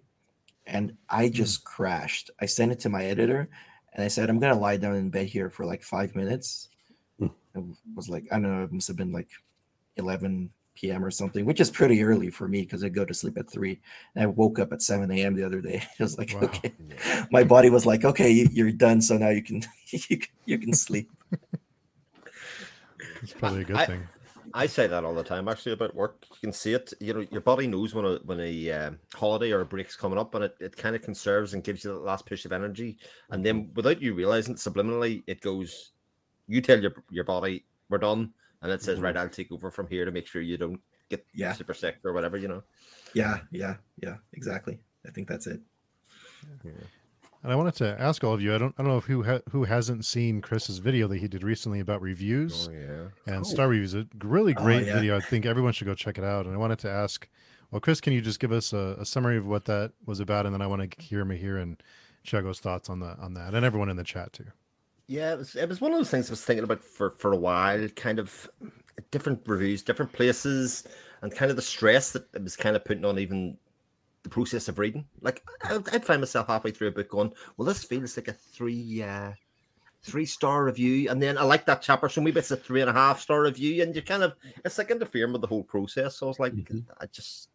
and 0.67 0.93
i 1.09 1.31
just 1.31 1.65
crashed 1.65 2.31
i 2.43 2.45
sent 2.47 2.71
it 2.71 2.79
to 2.81 2.91
my 2.91 3.07
editor 3.07 3.49
and 3.95 4.05
i 4.05 4.09
said 4.09 4.29
i'm 4.29 4.39
gonna 4.39 4.59
lie 4.59 4.77
down 4.77 4.95
in 4.97 5.09
bed 5.09 5.27
here 5.27 5.49
for 5.49 5.65
like 5.65 5.83
five 5.83 6.15
minutes 6.15 6.69
Hmm. 7.19 7.29
it 7.55 7.65
was 7.97 8.11
like 8.11 8.25
i 8.31 8.35
don't 8.35 8.43
know 8.55 8.65
it 8.65 8.73
must 8.73 8.89
have 8.89 8.99
been 8.99 9.13
like 9.13 9.31
11 9.97 10.51
p.m 10.79 11.05
or 11.05 11.11
something 11.11 11.45
which 11.45 11.61
is 11.61 11.71
pretty 11.71 12.03
early 12.03 12.31
for 12.31 12.47
me 12.49 12.61
because 12.63 12.85
i 12.85 12.89
go 12.89 13.05
to 13.05 13.15
sleep 13.15 13.37
at 13.39 13.51
3 13.51 13.79
and 14.15 14.25
i 14.25 14.27
woke 14.27 14.59
up 14.59 14.73
at 14.73 14.83
7 14.83 15.11
a.m 15.11 15.35
the 15.35 15.45
other 15.45 15.61
day 15.61 15.83
it 15.99 16.03
was 16.03 16.17
like 16.19 16.33
Wow. 16.35 16.43
okay 16.43 16.73
my 17.31 17.43
body 17.45 17.71
was 17.71 17.85
like 17.87 18.05
okay 18.05 18.31
you, 18.31 18.49
you're 18.53 18.73
done 18.73 19.01
so 19.01 19.17
now 19.19 19.31
you 19.31 19.43
can 19.43 19.63
you 19.91 20.19
can, 20.19 20.29
you 20.45 20.59
can 20.59 20.73
sleep 20.73 21.11
It's 23.23 23.33
probably 23.33 23.63
a 23.63 23.65
good 23.65 23.77
I- 23.77 23.87
thing. 23.87 24.09
I 24.55 24.67
say 24.67 24.87
that 24.87 25.05
all 25.05 25.15
the 25.15 25.23
time 25.23 25.47
actually 25.47 25.73
about 25.73 25.95
work. 25.95 26.25
You 26.33 26.37
can 26.41 26.53
see 26.53 26.73
it. 26.73 26.93
You 27.01 27.13
know, 27.13 27.27
your 27.31 27.43
body 27.43 27.67
knows 27.67 27.95
when 27.95 28.07
a 28.07 28.15
when 28.25 28.41
a 28.41 28.71
um, 28.73 28.99
holiday 29.15 29.53
or 29.53 29.61
a 29.61 29.67
break's 29.67 29.95
coming 29.95 30.19
up, 30.19 30.35
and 30.35 30.45
it, 30.45 30.57
it 30.59 30.77
kind 30.77 30.97
of 30.97 31.03
conserves 31.03 31.53
and 31.53 31.63
gives 31.63 31.85
you 31.85 31.93
that 31.93 32.01
last 32.03 32.25
push 32.25 32.47
of 32.47 32.53
energy. 32.53 32.97
And 33.31 33.45
then 33.45 33.71
without 33.75 34.01
you 34.01 34.15
realizing 34.15 34.55
it, 34.55 34.59
subliminally, 34.59 35.23
it 35.27 35.43
goes. 35.43 35.93
You 36.47 36.63
tell 36.63 36.81
your 36.81 36.95
your 37.11 37.25
body 37.25 37.67
we're 37.91 37.99
done, 37.99 38.33
and 38.63 38.71
it 38.73 38.83
says, 38.83 38.99
Mhm. 38.99 39.03
"Right, 39.03 39.17
I'll 39.17 39.29
take 39.29 39.51
over 39.53 39.71
from 39.71 39.87
here 39.89 40.05
to 40.05 40.11
make 40.11 40.27
sure 40.27 40.43
you 40.43 40.57
don't 40.57 40.81
get 41.09 41.25
Yeah. 41.35 41.53
super 41.53 41.75
sick 41.75 41.97
or 42.05 42.13
whatever." 42.13 42.37
You 42.37 42.49
know. 42.49 42.63
yeah 43.15 43.41
yeah 43.51 43.77
yeah 44.03 44.17
exactly 44.35 44.79
i 45.07 45.11
think 45.11 45.29
that's 45.29 45.47
it 45.47 45.61
And 47.43 47.53
I 47.53 47.55
wanted 47.57 47.75
to 47.77 48.01
ask 48.01 48.25
all 48.25 48.35
of 48.35 48.43
you. 48.43 48.53
I 48.53 48.59
don't. 48.59 48.75
I 48.79 48.83
don't 48.83 48.91
know 48.91 48.99
if 48.99 49.05
who 49.05 49.23
ha- 49.23 49.43
who 49.51 49.63
hasn't 49.65 50.05
seen 50.05 50.41
Chris's 50.43 50.79
video 50.79 51.07
that 51.07 51.19
he 51.19 51.29
did 51.29 51.45
recently 51.45 51.79
about 51.79 52.03
reviews 52.03 52.69
yeah. 52.73 53.09
and 53.27 53.37
Oh. 53.41 53.43
star 53.45 53.69
reviews. 53.69 53.95
A 53.95 54.09
really 54.25 54.55
Oh, 54.57 54.63
great 54.63 54.87
yeah. 54.87 54.95
video. 54.95 55.17
I 55.17 55.21
think 55.21 55.47
everyone 55.47 55.73
should 55.73 55.87
go 55.87 55.95
check 55.95 56.19
it 56.19 56.25
out. 56.25 56.47
And 56.47 56.55
I 56.55 56.59
wanted 56.59 56.81
to 56.81 56.91
ask, 56.91 57.29
well, 57.71 57.81
Chris, 57.81 58.01
can 58.01 58.13
you 58.13 58.21
just 58.21 58.41
give 58.41 58.51
us 58.51 58.73
a, 58.73 58.97
a 58.99 59.05
summary 59.07 59.37
of 59.37 59.47
what 59.47 59.67
that 59.67 59.93
was 60.05 60.19
about, 60.19 60.47
and 60.47 60.53
then 60.55 60.61
I 60.61 60.67
want 60.67 60.91
to 60.91 61.01
hear 61.03 61.25
Mahir 61.25 61.63
and 61.63 61.81
Thiago's 62.27 62.59
thoughts 62.59 62.91
on 62.91 62.99
the 62.99 63.17
on 63.19 63.35
that, 63.35 63.55
and 63.55 63.65
everyone 63.65 63.89
in 63.89 63.97
the 63.97 64.05
chat 64.05 64.33
too. 64.33 64.47
Yeah, 65.09 65.33
it 65.33 65.39
was, 65.39 65.57
it 65.57 65.69
was 65.69 65.81
one 65.81 65.93
of 65.93 65.99
those 65.99 66.11
things 66.11 66.29
I 66.29 66.33
was 66.33 66.45
thinking 66.45 66.65
about 66.65 66.85
for, 66.85 67.11
for 67.13 67.33
a 67.33 67.37
while, 67.37 67.89
kind 67.91 68.19
of 68.19 68.49
different 69.11 69.43
reviews, 69.47 69.83
different 69.83 70.13
places, 70.13 70.87
and 71.23 71.35
kind 71.35 71.51
of 71.51 71.57
the 71.57 71.63
stress 71.63 72.13
that 72.13 72.29
it 72.35 72.43
was 72.43 72.57
kind 72.57 72.77
of 72.77 72.85
putting 72.85 73.07
on 73.07 73.19
even 73.19 73.59
the 74.25 74.31
process 74.31 74.69
of 74.69 74.79
reading. 74.79 75.09
Like 75.23 75.45
I, 75.63 75.77
I'd 75.93 76.05
find 76.07 76.21
myself 76.23 76.49
halfway 76.49 76.73
through 76.73 76.89
a 76.89 76.93
book 76.93 77.11
going, 77.11 77.33
well, 77.57 77.67
this 77.67 77.85
feels 77.85 78.17
like 78.17 78.29
a 78.29 78.35
three 78.35 79.03
uh, 79.03 79.33
three 80.03 80.27
star 80.27 80.65
review, 80.65 81.11
and 81.11 81.23
then 81.23 81.39
I 81.39 81.45
like 81.45 81.67
that 81.67 81.83
chapter, 81.83 82.09
so 82.09 82.23
maybe 82.23 82.41
it's 82.41 82.51
a 82.53 82.57
three 82.57 82.83
and 82.83 82.91
a 82.91 82.95
half 82.95 83.21
star 83.21 83.43
review, 83.43 83.83
and 83.83 83.97
you 83.97 84.03
kind 84.03 84.25
of 84.25 84.37
it's 84.65 84.79
like 84.79 84.91
interfering 84.91 85.33
with 85.33 85.43
the 85.43 85.49
whole 85.49 85.65
process. 85.65 86.17
So 86.19 86.27
I 86.27 86.31
was 86.31 86.41
like, 86.41 86.55
Mhm. 86.55 86.87
I 87.01 87.07
just 87.07 87.51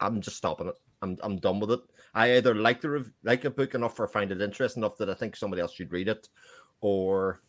I'm 0.00 0.20
just 0.20 0.36
stopping 0.36 0.68
it. 0.68 0.74
I'm 1.02 1.18
I'm 1.22 1.36
done 1.36 1.60
with 1.60 1.70
it. 1.70 1.80
I 2.14 2.36
either 2.36 2.54
like 2.54 2.80
the 2.80 2.90
rev- 2.90 3.12
like 3.22 3.44
a 3.44 3.50
book 3.50 3.74
enough 3.74 3.98
or 3.98 4.08
find 4.08 4.30
it 4.32 4.40
interesting 4.40 4.82
enough 4.82 4.96
that 4.98 5.10
I 5.10 5.14
think 5.14 5.36
somebody 5.36 5.62
else 5.62 5.72
should 5.74 5.92
read 5.92 6.08
it, 6.08 6.28
or 6.84 7.40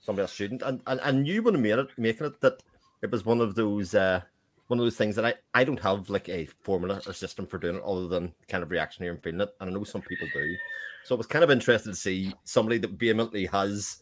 somebody 0.00 0.22
else 0.22 0.32
shouldn't. 0.32 0.62
And 0.62 0.80
and 0.86 1.22
knew 1.22 1.42
when 1.42 1.54
I 1.54 1.58
made 1.58 1.78
it, 1.78 1.90
making 1.98 2.26
it, 2.26 2.40
that 2.40 2.62
it 3.02 3.10
was 3.10 3.26
one 3.26 3.42
of 3.42 3.54
those 3.54 3.94
uh, 3.94 4.22
one 4.68 4.78
of 4.78 4.84
those 4.84 4.96
things 4.96 5.14
that 5.16 5.26
I, 5.26 5.34
I 5.52 5.64
don't 5.64 5.80
have 5.80 6.08
like 6.08 6.30
a 6.30 6.46
formula 6.62 7.02
or 7.06 7.12
system 7.12 7.46
for 7.46 7.58
doing 7.58 7.76
it 7.76 7.82
other 7.82 8.08
than 8.08 8.32
kind 8.48 8.62
of 8.62 8.70
reaction 8.70 9.04
here 9.04 9.12
and 9.12 9.22
feeling 9.22 9.42
it. 9.42 9.50
And 9.60 9.68
I 9.68 9.72
know 9.72 9.84
some 9.84 10.00
people 10.00 10.28
do. 10.32 10.56
So 11.04 11.14
it 11.14 11.18
was 11.18 11.26
kind 11.26 11.44
of 11.44 11.50
interesting 11.50 11.92
to 11.92 11.98
see 11.98 12.32
somebody 12.44 12.78
that 12.78 12.92
vehemently 12.92 13.46
has 13.46 13.98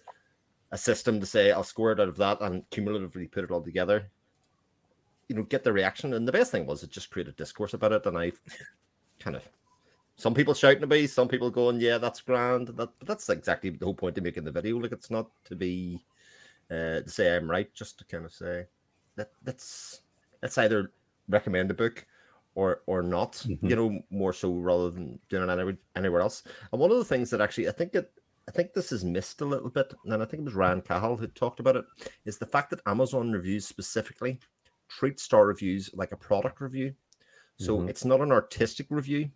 a 0.70 0.78
system 0.78 1.18
to 1.18 1.26
say, 1.26 1.50
I'll 1.50 1.64
score 1.64 1.90
it 1.92 2.00
out 2.00 2.08
of 2.08 2.16
that 2.18 2.40
and 2.40 2.68
cumulatively 2.70 3.26
put 3.26 3.44
it 3.44 3.50
all 3.50 3.62
together, 3.62 4.10
you 5.28 5.34
know, 5.34 5.42
get 5.42 5.64
the 5.64 5.72
reaction. 5.72 6.14
And 6.14 6.28
the 6.28 6.32
best 6.32 6.52
thing 6.52 6.66
was 6.66 6.82
it 6.82 6.90
just 6.90 7.10
created 7.10 7.36
discourse 7.36 7.74
about 7.74 7.92
it. 7.92 8.06
And 8.06 8.16
I 8.16 8.32
kind 9.18 9.36
of, 9.36 9.48
some 10.18 10.34
people 10.34 10.52
shouting 10.52 10.82
at 10.82 10.88
me, 10.88 11.06
some 11.06 11.28
people 11.28 11.48
going, 11.48 11.80
yeah, 11.80 11.96
that's 11.96 12.20
grand. 12.20 12.66
That, 12.68 12.90
but 12.98 13.06
that's 13.06 13.28
exactly 13.28 13.70
the 13.70 13.84
whole 13.84 13.94
point 13.94 14.18
of 14.18 14.24
making 14.24 14.44
the 14.44 14.50
video. 14.52 14.76
Like, 14.76 14.92
it's 14.92 15.10
not 15.10 15.30
to 15.44 15.54
be, 15.54 16.04
uh, 16.70 17.00
to 17.00 17.08
say 17.08 17.34
I'm 17.34 17.50
right, 17.50 17.72
just 17.72 17.98
to 18.00 18.04
kind 18.04 18.24
of 18.24 18.32
say 18.34 18.66
that 19.16 19.30
that's 19.44 20.02
let's 20.42 20.58
either 20.58 20.92
recommend 21.28 21.70
a 21.70 21.74
book 21.74 22.04
or 22.56 22.82
or 22.86 23.02
not. 23.02 23.34
Mhm. 23.34 23.70
You 23.70 23.76
know, 23.76 24.02
more 24.10 24.32
so 24.32 24.52
rather 24.52 24.90
than 24.90 25.20
doing 25.28 25.48
it 25.48 25.52
anywhere, 25.52 25.78
anywhere 25.94 26.20
else. 26.20 26.42
And 26.72 26.80
one 26.80 26.90
of 26.90 26.98
the 26.98 27.04
things 27.04 27.30
that 27.30 27.40
actually 27.40 27.68
I 27.68 27.72
think 27.72 27.94
it 27.94 28.12
I 28.48 28.50
think 28.50 28.72
this 28.72 28.92
is 28.92 29.04
missed 29.04 29.42
a 29.42 29.44
little 29.44 29.68
bit, 29.70 29.92
and 30.04 30.22
I 30.22 30.24
think 30.24 30.40
it 30.40 30.46
was 30.46 30.54
Ryan 30.54 30.80
Cahill 30.80 31.16
who 31.16 31.26
talked 31.28 31.60
about 31.60 31.76
it, 31.76 31.84
is 32.24 32.38
the 32.38 32.46
fact 32.46 32.70
that 32.70 32.80
Amazon 32.86 33.30
reviews 33.30 33.66
specifically 33.66 34.40
treat 34.88 35.20
star 35.20 35.46
reviews 35.46 35.90
like 35.94 36.12
a 36.12 36.16
product 36.16 36.60
review. 36.60 36.94
So 37.58 37.78
Mhm. 37.78 37.90
it's 37.90 38.04
not 38.04 38.20
an 38.20 38.32
artistic 38.32 38.86
review. 38.90 39.30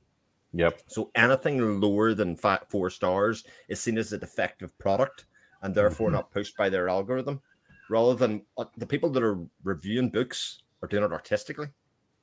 Yep. 0.54 0.82
So 0.86 1.10
anything 1.14 1.80
lower 1.80 2.12
than 2.14 2.36
fi- 2.36 2.60
four 2.68 2.90
stars 2.90 3.44
is 3.68 3.80
seen 3.80 3.96
as 3.98 4.12
a 4.12 4.18
defective 4.18 4.76
product 4.78 5.26
and 5.62 5.74
therefore 5.74 6.08
Mhm. 6.10 6.12
not 6.12 6.30
pushed 6.30 6.56
by 6.56 6.68
their 6.68 6.88
algorithm. 6.88 7.40
Rather 7.88 8.14
than 8.14 8.44
uh, 8.58 8.64
the 8.76 8.86
people 8.86 9.10
that 9.10 9.22
are 9.22 9.38
reviewing 9.64 10.10
books 10.10 10.62
are 10.82 10.88
doing 10.88 11.04
it 11.04 11.12
artistically, 11.12 11.68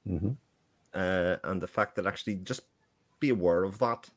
hmm 0.06 0.32
uh, 0.94 1.36
and 1.44 1.62
the 1.62 1.68
fact 1.68 1.96
that 1.96 2.08
actually 2.08 2.36
just 2.38 2.62
be 3.20 3.30
aware 3.30 3.64
of 3.64 3.78
that 3.80 4.10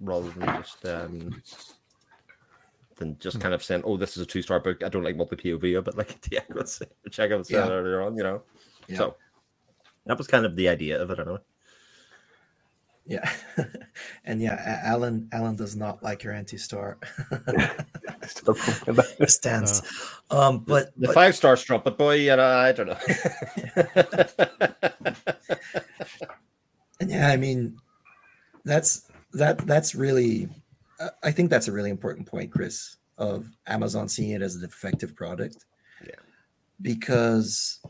rather 0.00 0.30
than 0.30 0.46
just 0.62 0.84
um, 0.86 1.42
than 2.96 3.18
just 3.18 3.40
kind 3.40 3.54
of 3.54 3.62
saying, 3.64 3.82
"Oh, 3.84 3.96
this 3.96 4.16
is 4.16 4.22
a 4.22 4.26
two 4.26 4.42
star 4.42 4.60
book. 4.60 4.84
I 4.84 4.88
don't 4.88 5.02
like 5.02 5.16
multi 5.16 5.34
POV 5.36 5.76
of 5.78 5.88
it," 5.88 5.96
like 5.98 6.20
Diego 6.20 6.54
was 6.60 6.74
saying, 6.74 6.90
check 7.10 7.32
out 7.32 7.46
said 7.46 7.66
Yeah. 7.68 7.72
earlier 7.72 8.02
on. 8.02 8.16
You 8.16 8.22
know, 8.22 8.42
Yeah. 8.88 8.98
so 8.98 9.16
that 10.06 10.16
was 10.18 10.26
kind 10.28 10.46
of 10.46 10.54
the 10.54 10.68
idea 10.68 11.00
of 11.02 11.10
it. 11.10 11.18
Anyway. 11.18 11.38
Yeah, 13.06 13.30
and 14.24 14.40
yeah, 14.40 14.80
Alan 14.82 15.28
Alan 15.32 15.56
does 15.56 15.76
not 15.76 16.02
like 16.02 16.22
your 16.22 16.32
anti-star 16.32 16.98
stance. 19.26 19.82
Um, 20.30 20.60
but, 20.60 20.92
The 20.98 21.08
but 21.08 21.14
five 21.14 21.36
star 21.36 21.56
strumpet 21.56 21.98
boy, 21.98 22.14
you 22.14 22.34
know, 22.34 22.42
I 22.42 22.72
don't 22.72 22.86
know. 22.86 22.96
and 27.00 27.10
yeah, 27.10 27.28
I 27.28 27.36
mean, 27.36 27.76
that's 28.64 29.10
that 29.34 29.58
that's 29.66 29.94
really, 29.94 30.48
uh, 30.98 31.10
I 31.22 31.30
think 31.30 31.50
that's 31.50 31.68
a 31.68 31.72
really 31.72 31.90
important 31.90 32.26
point, 32.26 32.50
Chris, 32.50 32.96
of 33.18 33.50
Amazon 33.66 34.08
seeing 34.08 34.30
it 34.30 34.40
as 34.42 34.56
a 34.56 34.60
defective 34.60 35.14
product. 35.14 35.66
Yeah. 36.06 36.16
because 36.82 37.80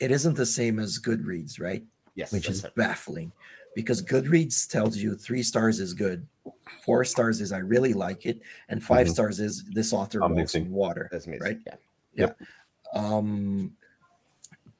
it 0.00 0.10
isn't 0.10 0.34
the 0.36 0.46
same 0.46 0.78
as 0.78 0.98
Goodreads, 0.98 1.60
right? 1.60 1.82
yes, 2.14 2.32
which 2.32 2.48
is 2.48 2.64
it. 2.64 2.74
baffling 2.74 3.32
because 3.74 4.02
Goodreads 4.02 4.68
tells 4.68 4.96
you 4.96 5.14
three 5.14 5.42
stars 5.42 5.78
is 5.80 5.94
good, 5.94 6.26
four 6.84 7.04
stars 7.04 7.40
is 7.40 7.52
I 7.52 7.58
really 7.58 7.92
like 7.94 8.26
it, 8.26 8.40
and 8.68 8.82
5 8.82 9.06
Mhm. 9.06 9.10
stars 9.10 9.40
is 9.40 9.64
this 9.64 9.92
author 9.92 10.20
walks 10.20 10.32
Amazing. 10.32 10.66
in 10.66 10.72
water. 10.72 11.08
That's 11.12 11.26
amazing. 11.26 11.42
right? 11.42 11.60
Yeah. 12.14 12.32
Um, 12.94 13.76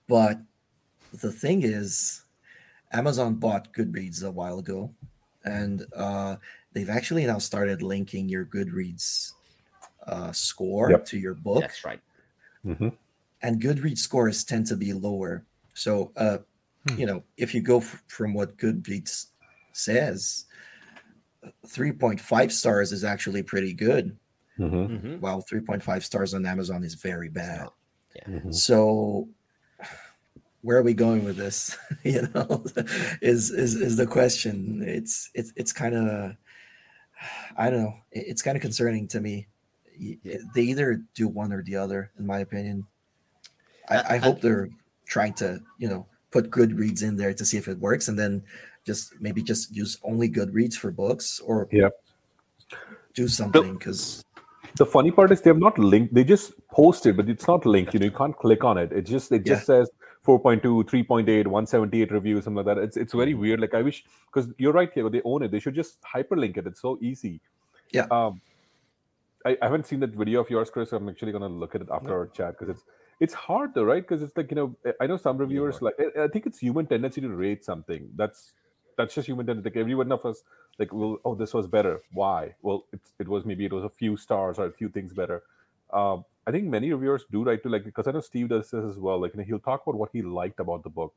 but 0.09 0.41
the 1.13 1.31
thing 1.31 1.63
is, 1.63 2.23
Amazon 2.93 3.35
bought 3.35 3.73
Goodreads 3.73 4.25
a 4.25 4.31
while 4.31 4.59
ago, 4.59 4.91
and 5.45 5.87
uh, 5.95 6.37
they've 6.73 6.89
actually 6.91 7.27
now 7.27 7.39
started 7.39 7.83
linking 7.83 8.29
your 8.29 8.45
Goodreads 8.47 9.33
uh, 10.07 10.33
score 10.33 10.91
Yep. 10.91 11.05
to 11.07 11.19
your 11.19 11.35
book 11.35 11.61
That's 11.61 11.85
right. 11.85 12.01
Mm-hmm. 12.65 12.89
and 13.43 13.61
Goodreads 13.63 13.99
scores 13.99 14.43
tend 14.43 14.67
to 14.69 14.77
be 14.77 14.93
lower. 14.93 15.45
So, 15.75 16.11
uh. 16.17 16.39
You 16.97 17.07
know, 17.07 17.23
if 17.37 17.55
you 17.55 17.61
go 17.61 17.79
f- 17.79 18.03
from 18.09 18.35
what 18.35 18.57
Goodreads 18.57 19.27
says, 19.73 20.47
3.5 21.67 22.53
stars 22.53 22.93
is 22.93 23.05
actually 23.05 23.43
pretty 23.43 23.73
good, 23.73 24.17
hmm 24.57 24.65
Mm-hmm. 24.65 25.21
while 25.21 25.43
3.5 25.43 26.03
stars 26.03 26.35
on 26.35 26.45
Amazon 26.47 26.83
is 26.85 26.95
very 26.95 27.29
bad. 27.29 27.61
not. 27.61 27.75
hmm 28.27 28.51
So, 28.51 29.29
where 30.63 30.77
are 30.79 30.83
we 30.83 30.95
going 30.95 31.25
with 31.25 31.37
this? 31.37 31.77
you 32.05 32.23
know, 32.35 32.65
is 33.23 33.51
is 33.51 33.75
is 33.77 33.97
the 33.97 34.07
question? 34.07 34.83
It's 34.85 35.31
it's 35.35 35.53
it's 35.57 35.73
kind 35.73 35.95
of, 35.95 36.37
I 37.57 37.71
don't 37.71 37.83
know. 37.85 37.95
It's 38.11 38.43
kind 38.43 38.57
of 38.57 38.63
concerning 38.63 39.07
to 39.09 39.21
me. 39.21 39.47
They 40.55 40.63
either 40.63 41.03
do 41.15 41.29
one 41.29 41.53
or 41.53 41.63
the 41.63 41.77
other, 41.77 42.11
in 42.19 42.27
my 42.27 42.41
opinion. 42.41 42.87
I, 43.89 43.97
I- 43.97 44.01
I 44.01 44.15
I- 44.15 44.19
hope 44.19 44.41
they're 44.41 44.69
trying 45.07 45.35
to, 45.35 45.61
you 45.79 45.89
know, 45.89 46.07
put 46.31 46.51
Goodreads 46.51 47.03
in 47.03 47.17
there 47.17 47.33
to 47.35 47.45
see 47.45 47.57
if 47.57 47.69
it 47.69 47.79
works, 47.79 48.09
and 48.09 48.19
then 48.19 48.43
just 48.85 49.15
maybe 49.21 49.43
just 49.43 49.75
use 49.75 49.99
only 50.03 50.29
Goodreads 50.29 50.75
for 50.75 50.91
books, 50.91 51.41
or 51.41 51.69
Yep. 51.73 51.93
do 53.15 53.29
something 53.29 53.75
because 53.75 54.25
The 54.77 54.87
funny 54.87 55.11
part 55.11 55.33
is 55.33 55.41
they 55.41 55.51
have 55.51 55.59
not 55.59 55.79
linked. 55.79 56.15
They 56.15 56.23
just 56.25 56.53
posted, 56.69 57.17
but 57.17 57.29
it's 57.29 57.49
not 57.49 57.67
linked. 57.67 57.95
You 57.95 58.01
know, 58.01 58.07
you 58.07 58.13
can't 58.13 58.37
click 58.37 58.63
on 58.65 58.79
it. 58.79 58.93
It 58.93 59.03
just 59.07 59.33
it 59.33 59.45
just 59.45 59.67
says 59.67 59.91
4.2, 60.27 60.85
3.8, 60.85 61.47
178 61.47 62.13
reviews, 62.13 62.45
something 62.45 62.65
like 62.65 62.77
that. 62.77 62.83
It's 62.83 62.97
it's 62.97 63.15
very 63.15 63.35
weird. 63.35 63.61
Like 63.61 63.75
I 63.75 63.83
wish 63.83 64.05
because 64.27 64.51
you're 64.59 64.73
right, 64.73 64.93
Diego. 64.93 65.09
They 65.09 65.23
own 65.25 65.43
it. 65.43 65.51
They 65.51 65.59
should 65.59 65.75
just 65.75 66.01
hyperlink 66.03 66.59
it. 66.59 66.67
It's 66.67 66.81
so 66.83 66.99
easy. 67.01 67.41
Yeah. 67.93 68.07
Um, 68.11 68.41
I, 69.47 69.57
I 69.63 69.65
haven't 69.65 69.87
seen 69.87 70.01
that 70.01 70.11
video 70.11 70.41
of 70.41 70.51
yours, 70.51 70.71
Chris. 70.71 70.93
I'm 70.93 71.09
actually 71.09 71.33
gonna 71.33 71.49
look 71.49 71.75
at 71.75 71.81
it 71.81 71.89
after 71.91 72.13
our 72.13 72.27
chat 72.27 72.59
because 72.59 72.69
it's 72.77 72.85
it's 73.21 73.35
hard 73.35 73.75
though, 73.75 73.85
right? 73.85 74.03
Because 74.03 74.23
it's 74.23 74.37
like 74.37 74.51
you 74.51 74.57
know, 74.57 74.77
I 75.01 75.07
know 75.07 75.17
some 75.17 75.39
reviewers 75.39 75.83
like 75.83 75.95
I, 76.19 76.29
think 76.29 76.47
it's 76.47 76.59
human 76.59 76.87
tendency 76.87 77.21
to 77.21 77.29
rate 77.29 77.65
something. 77.65 78.09
That's 78.15 78.53
that's 78.97 79.15
just 79.15 79.27
human 79.27 79.47
tendency. 79.47 79.71
Like 79.71 79.77
every 79.77 79.95
one 79.95 80.11
of 80.13 80.25
us, 80.25 80.43
like, 80.79 80.93
well, 80.93 81.19
oh, 81.25 81.35
this 81.35 81.55
was 81.55 81.67
better. 81.67 82.01
Why? 82.13 82.55
Well, 82.63 82.85
it's, 82.93 83.13
it 83.19 83.29
was 83.29 83.45
maybe 83.45 83.65
it 83.65 83.73
was 83.73 83.85
a 83.85 83.89
few 83.91 84.17
stars 84.17 84.59
or 84.59 84.67
a 84.67 84.73
few 84.73 84.89
things 84.89 85.13
better. 85.13 85.43
Um, 85.93 86.25
I 86.47 86.51
think 86.51 86.65
many 86.65 86.93
reviewers 86.93 87.25
do 87.31 87.45
like 87.45 87.63
to 87.65 87.69
like 87.69 87.85
because 87.85 88.07
I 88.07 88.13
know 88.13 88.21
Steve 88.21 88.49
does 88.49 88.71
this 88.71 88.85
as 88.85 88.99
well. 88.99 89.21
Like 89.21 89.35
you 89.35 89.39
know, 89.39 89.45
he'll 89.45 89.59
talk 89.59 89.87
about 89.87 89.99
what 89.99 90.11
he 90.13 90.23
liked 90.23 90.61
about 90.61 90.83
the 90.83 90.91
book, 90.91 91.15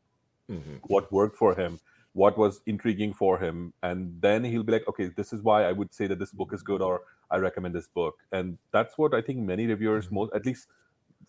Mm-hmm. 0.49 0.77
what 0.87 1.09
worked 1.13 1.37
for 1.37 1.55
him, 1.55 1.79
what 2.13 2.37
was 2.37 2.61
intriguing 2.65 3.13
for 3.13 3.39
him, 3.39 3.73
and 3.83 4.21
then 4.21 4.43
he'll 4.43 4.63
be 4.63 4.73
like, 4.73 4.87
okay, 4.87 5.11
this 5.15 5.31
is 5.31 5.41
why 5.41 5.63
I 5.63 5.71
would 5.71 5.93
say 5.93 6.07
that 6.07 6.19
this 6.19 6.31
book 6.31 6.51
is 6.53 6.61
good, 6.61 6.81
or 6.81 7.03
I 7.29 7.37
recommend 7.37 7.73
this 7.73 7.87
book. 7.87 8.15
And 8.33 8.57
that's 8.73 8.97
what 8.97 9.13
I 9.13 9.21
think 9.21 9.39
many 9.39 9.65
reviewers, 9.65 10.11
most 10.11 10.33
at 10.33 10.45
least 10.45 10.67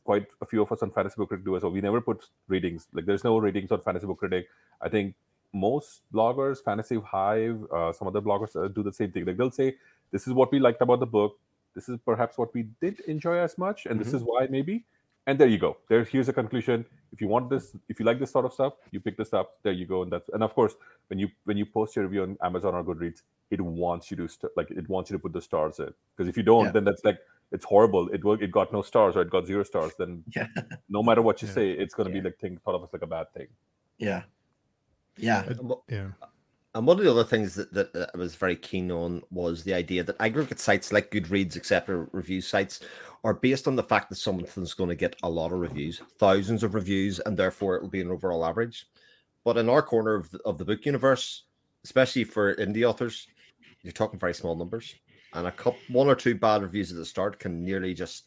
quite 0.05 0.27
a 0.41 0.47
few 0.47 0.63
of 0.63 0.73
us 0.73 0.83
on 0.83 0.91
Fantasy 0.91 1.15
Book 1.17 1.29
Critic 1.29 1.45
do 1.45 1.57
as 1.57 1.63
well. 1.63 1.73
We 1.73 1.81
never 1.81 2.01
put 2.01 2.25
ratings. 2.49 2.87
Like 2.93 3.07
there's 3.07 3.25
no 3.25 3.39
ratings 3.39 3.71
on 3.71 3.81
Fantasy 3.83 4.07
Book 4.07 4.19
Critic. 4.19 4.49
I 4.81 4.89
think 4.89 5.15
most 5.53 6.01
bloggers, 6.13 6.63
Fantasy 6.65 6.99
Hive, 7.01 7.65
uh, 7.73 7.93
some 7.93 8.09
other 8.09 8.21
bloggers 8.21 8.57
uh, 8.57 8.69
do 8.69 8.83
the 8.83 8.93
same 8.93 9.13
thing. 9.13 9.25
Like 9.25 9.37
they'll 9.37 9.51
say, 9.51 9.77
this 10.11 10.27
is 10.27 10.33
what 10.33 10.51
we 10.51 10.59
liked 10.59 10.83
about 10.83 11.01
the 11.01 11.07
book. 11.07 11.39
This 11.75 11.89
is 11.89 11.99
perhaps 12.05 12.37
what 12.37 12.53
we 12.55 12.65
did 12.81 13.01
enjoy 13.01 13.39
as 13.39 13.57
much, 13.57 13.87
and 13.87 13.99
this 13.99 14.13
is 14.13 14.23
why 14.23 14.47
maybe. 14.51 14.85
And 15.27 15.39
there 15.39 15.47
you 15.47 15.57
go. 15.59 15.77
There, 15.89 16.03
here's 16.05 16.29
a 16.29 16.33
conclusion. 16.33 16.85
If 17.13 17.21
you 17.21 17.29
want 17.29 17.49
this, 17.49 17.77
if 17.89 18.01
you 18.01 18.05
like 18.05 18.19
this 18.19 18.33
sort 18.33 18.45
of 18.45 18.53
stuff, 18.53 18.75
you 18.91 18.99
pick 18.99 19.17
this 19.17 19.33
up. 19.33 19.53
There 19.63 19.73
you 19.73 19.87
go. 19.87 20.03
And 20.03 20.11
that's 20.13 20.29
and 20.31 20.43
of 20.43 20.53
course, 20.55 20.75
when 21.09 21.19
you 21.19 21.29
when 21.45 21.57
you 21.57 21.65
post 21.65 21.95
your 21.95 22.05
review 22.07 22.25
on 22.25 22.37
Amazon 22.43 22.75
or 22.75 22.83
Goodreads, 22.83 23.23
it 23.51 23.61
wants 23.61 24.11
you 24.11 24.17
to 24.17 24.29
st- 24.29 24.53
like 24.57 24.71
it 24.71 24.89
wants 24.89 25.11
you 25.11 25.17
to 25.17 25.23
put 25.23 25.33
the 25.33 25.41
stars 25.41 25.79
in. 25.79 25.95
Because 26.17 26.29
if 26.29 26.37
you 26.37 26.43
don't, 26.43 26.67
Yeah. 26.67 26.73
then 26.73 26.85
that's 26.85 27.05
like 27.05 27.21
it's 27.53 27.65
horrible. 27.65 28.09
It 28.09 28.25
will 28.25 28.35
it 28.43 28.51
got 28.51 28.73
no 28.73 28.83
stars 28.83 29.17
or 29.17 29.23
it 29.23 29.31
got 29.31 29.47
zero 29.47 29.63
stars. 29.65 29.93
Then 29.99 30.25
yeah, 30.37 30.47
no 30.89 31.03
matter 31.03 31.23
what 31.23 31.43
you 31.43 31.49
Yeah. 31.49 31.55
say, 31.55 31.71
it's 31.71 31.95
going 31.95 32.09
to 32.09 32.15
Yeah. 32.15 32.23
be 32.23 32.29
like 32.29 32.39
thing 32.39 32.59
thought 32.65 32.75
of 32.75 32.83
as 32.85 32.93
like 32.93 33.03
a 33.03 33.07
bad 33.07 33.33
thing. 33.35 33.49
yeah, 33.99 34.23
yeah, 35.17 35.45
It- 35.45 35.59
yeah. 35.89 36.09
And 36.75 36.87
one 36.87 36.99
of 36.99 37.05
the 37.05 37.11
other 37.11 37.23
things 37.25 37.55
that, 37.57 37.71
that, 37.75 37.93
that 37.93 38.11
I 38.15 38.17
was 38.17 38.35
very 38.35 38.57
keen 38.57 38.91
on 38.91 39.21
was 39.31 39.63
the 39.63 39.75
idea 39.75 40.03
that 40.05 40.17
aggregate 40.21 40.59
sites 40.59 40.91
like 40.91 41.11
Goodreads, 41.11 41.55
etc., 41.55 42.09
review 42.13 42.41
sites, 42.41 42.81
are 43.25 43.35
based 43.35 43.69
on 43.69 43.77
the 43.77 43.83
fact 43.83 44.09
that 44.09 44.17
something's 44.17 44.73
going 44.73 44.89
to 44.89 44.97
get 44.97 45.15
a 45.23 45.29
lot 45.29 45.53
of 45.53 45.59
reviews, 45.61 46.01
thousands 46.19 46.63
of 46.63 46.75
reviews, 46.75 47.21
and 47.21 47.37
therefore 47.37 47.77
it 47.77 47.83
will 47.83 47.91
be 47.91 48.01
an 48.01 48.11
overall 48.11 48.43
average. 48.47 48.87
But 49.45 49.59
in 49.59 49.69
our 49.69 49.83
corner 49.83 50.15
of 50.15 50.31
the, 50.31 50.39
of 50.47 50.57
the 50.57 50.65
book 50.65 50.87
universe, 50.87 51.45
especially 51.85 52.25
for 52.25 52.55
indie 52.57 52.89
authors, 52.89 53.27
you're 53.83 53.93
talking 53.93 54.19
very 54.19 54.33
small 54.33 54.57
numbers, 54.57 54.95
and 55.35 55.47
a 55.47 55.53
couple, 55.53 55.79
one 55.89 56.09
or 56.09 56.15
two 56.15 56.35
bad 56.35 56.63
reviews 56.63 56.91
at 56.91 56.99
the 56.99 57.05
start 57.05 57.39
can 57.39 57.65
nearly 57.65 57.95
just 57.95 58.27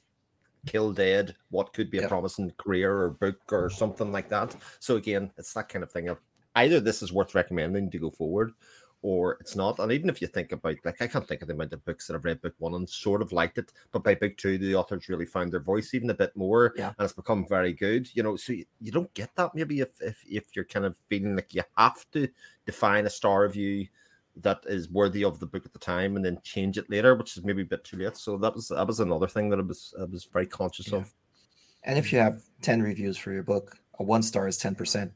kill 0.66 0.92
dead 0.92 1.36
what 1.50 1.74
could 1.74 1.92
be 1.92 2.00
a 2.00 2.02
Yep. 2.02 2.10
promising 2.10 2.52
career 2.58 2.92
or 2.98 3.10
book 3.12 3.40
or 3.52 3.68
mm-hmm. 3.68 3.78
something 3.78 4.12
like 4.12 4.30
that. 4.30 4.56
So 4.80 4.96
again, 4.96 5.32
it's 5.38 5.54
that 5.54 5.70
kind 5.70 5.84
of 5.84 5.92
thing 5.92 6.10
of 6.10 6.20
either 6.56 6.80
this 6.80 7.04
is 7.04 7.14
worth 7.14 7.36
recommending 7.36 7.92
to 7.92 8.00
go 8.00 8.10
forward, 8.10 8.54
or 9.02 9.38
it's 9.40 9.56
not. 9.56 9.78
And 9.78 9.92
even 9.92 10.10
if 10.10 10.20
you 10.20 10.28
think 10.28 10.52
about, 10.52 10.78
like, 10.84 11.00
I 11.00 11.06
can't 11.06 11.28
think 11.28 11.44
of 11.44 11.48
the 11.48 11.54
amount 11.54 11.74
of 11.74 11.86
books 11.86 12.08
that 12.08 12.16
I've 12.16 12.26
read 12.26 12.42
book 12.42 12.56
one 12.58 12.74
and 12.74 12.90
sort 12.90 13.22
of 13.22 13.32
liked 13.32 13.60
it, 13.60 13.72
but 13.92 14.04
by 14.04 14.16
book 14.16 14.36
two, 14.38 14.58
the 14.58 14.74
authors 14.74 15.08
really 15.08 15.28
found 15.28 15.52
their 15.52 15.60
voice 15.60 15.94
even 15.94 16.10
a 16.10 16.16
bit 16.16 16.36
more, 16.36 16.74
Yeah. 16.76 16.94
and 16.98 17.06
it's 17.06 17.14
become 17.14 17.46
very 17.48 17.74
good. 17.74 18.08
You 18.16 18.24
know, 18.24 18.36
so 18.36 18.54
you, 18.54 18.66
you 18.82 18.92
don't 18.92 19.14
get 19.14 19.30
that 19.36 19.54
maybe 19.54 19.82
if, 19.82 20.02
if 20.02 20.24
if 20.28 20.56
you're 20.56 20.66
kind 20.66 20.86
of 20.88 20.98
feeling 21.08 21.36
like 21.36 21.54
you 21.54 21.62
have 21.78 22.10
to 22.14 22.28
define 22.66 23.06
a 23.06 23.10
star 23.12 23.44
review 23.44 23.88
that 24.38 24.60
is 24.66 24.90
worthy 24.90 25.24
of 25.24 25.40
the 25.40 25.46
book 25.48 25.66
at 25.66 25.74
the 25.74 25.80
time 25.80 26.16
and 26.16 26.26
then 26.26 26.40
change 26.44 26.78
it 26.78 26.90
later, 26.90 27.16
which 27.16 27.38
is 27.38 27.44
maybe 27.44 27.62
a 27.62 27.66
bit 27.66 27.84
too 27.84 27.98
late. 27.98 28.18
So 28.18 28.38
that 28.38 28.54
was 28.56 28.68
that 28.70 28.86
was 28.88 29.00
another 29.00 29.28
thing 29.28 29.50
that 29.50 29.60
I 29.60 29.64
was 29.64 29.94
I 30.00 30.04
was 30.06 30.26
very 30.26 30.48
conscious 30.48 30.92
Yeah. 30.92 31.00
of. 31.00 31.14
And 31.84 31.98
if 32.00 32.12
you 32.14 32.20
have 32.20 32.44
10 32.62 32.82
reviews 32.82 33.18
for 33.18 33.32
your 33.32 33.44
book, 33.44 33.78
a 34.00 34.04
one 34.04 34.24
star 34.24 34.48
is 34.48 34.58
10%. 34.58 35.14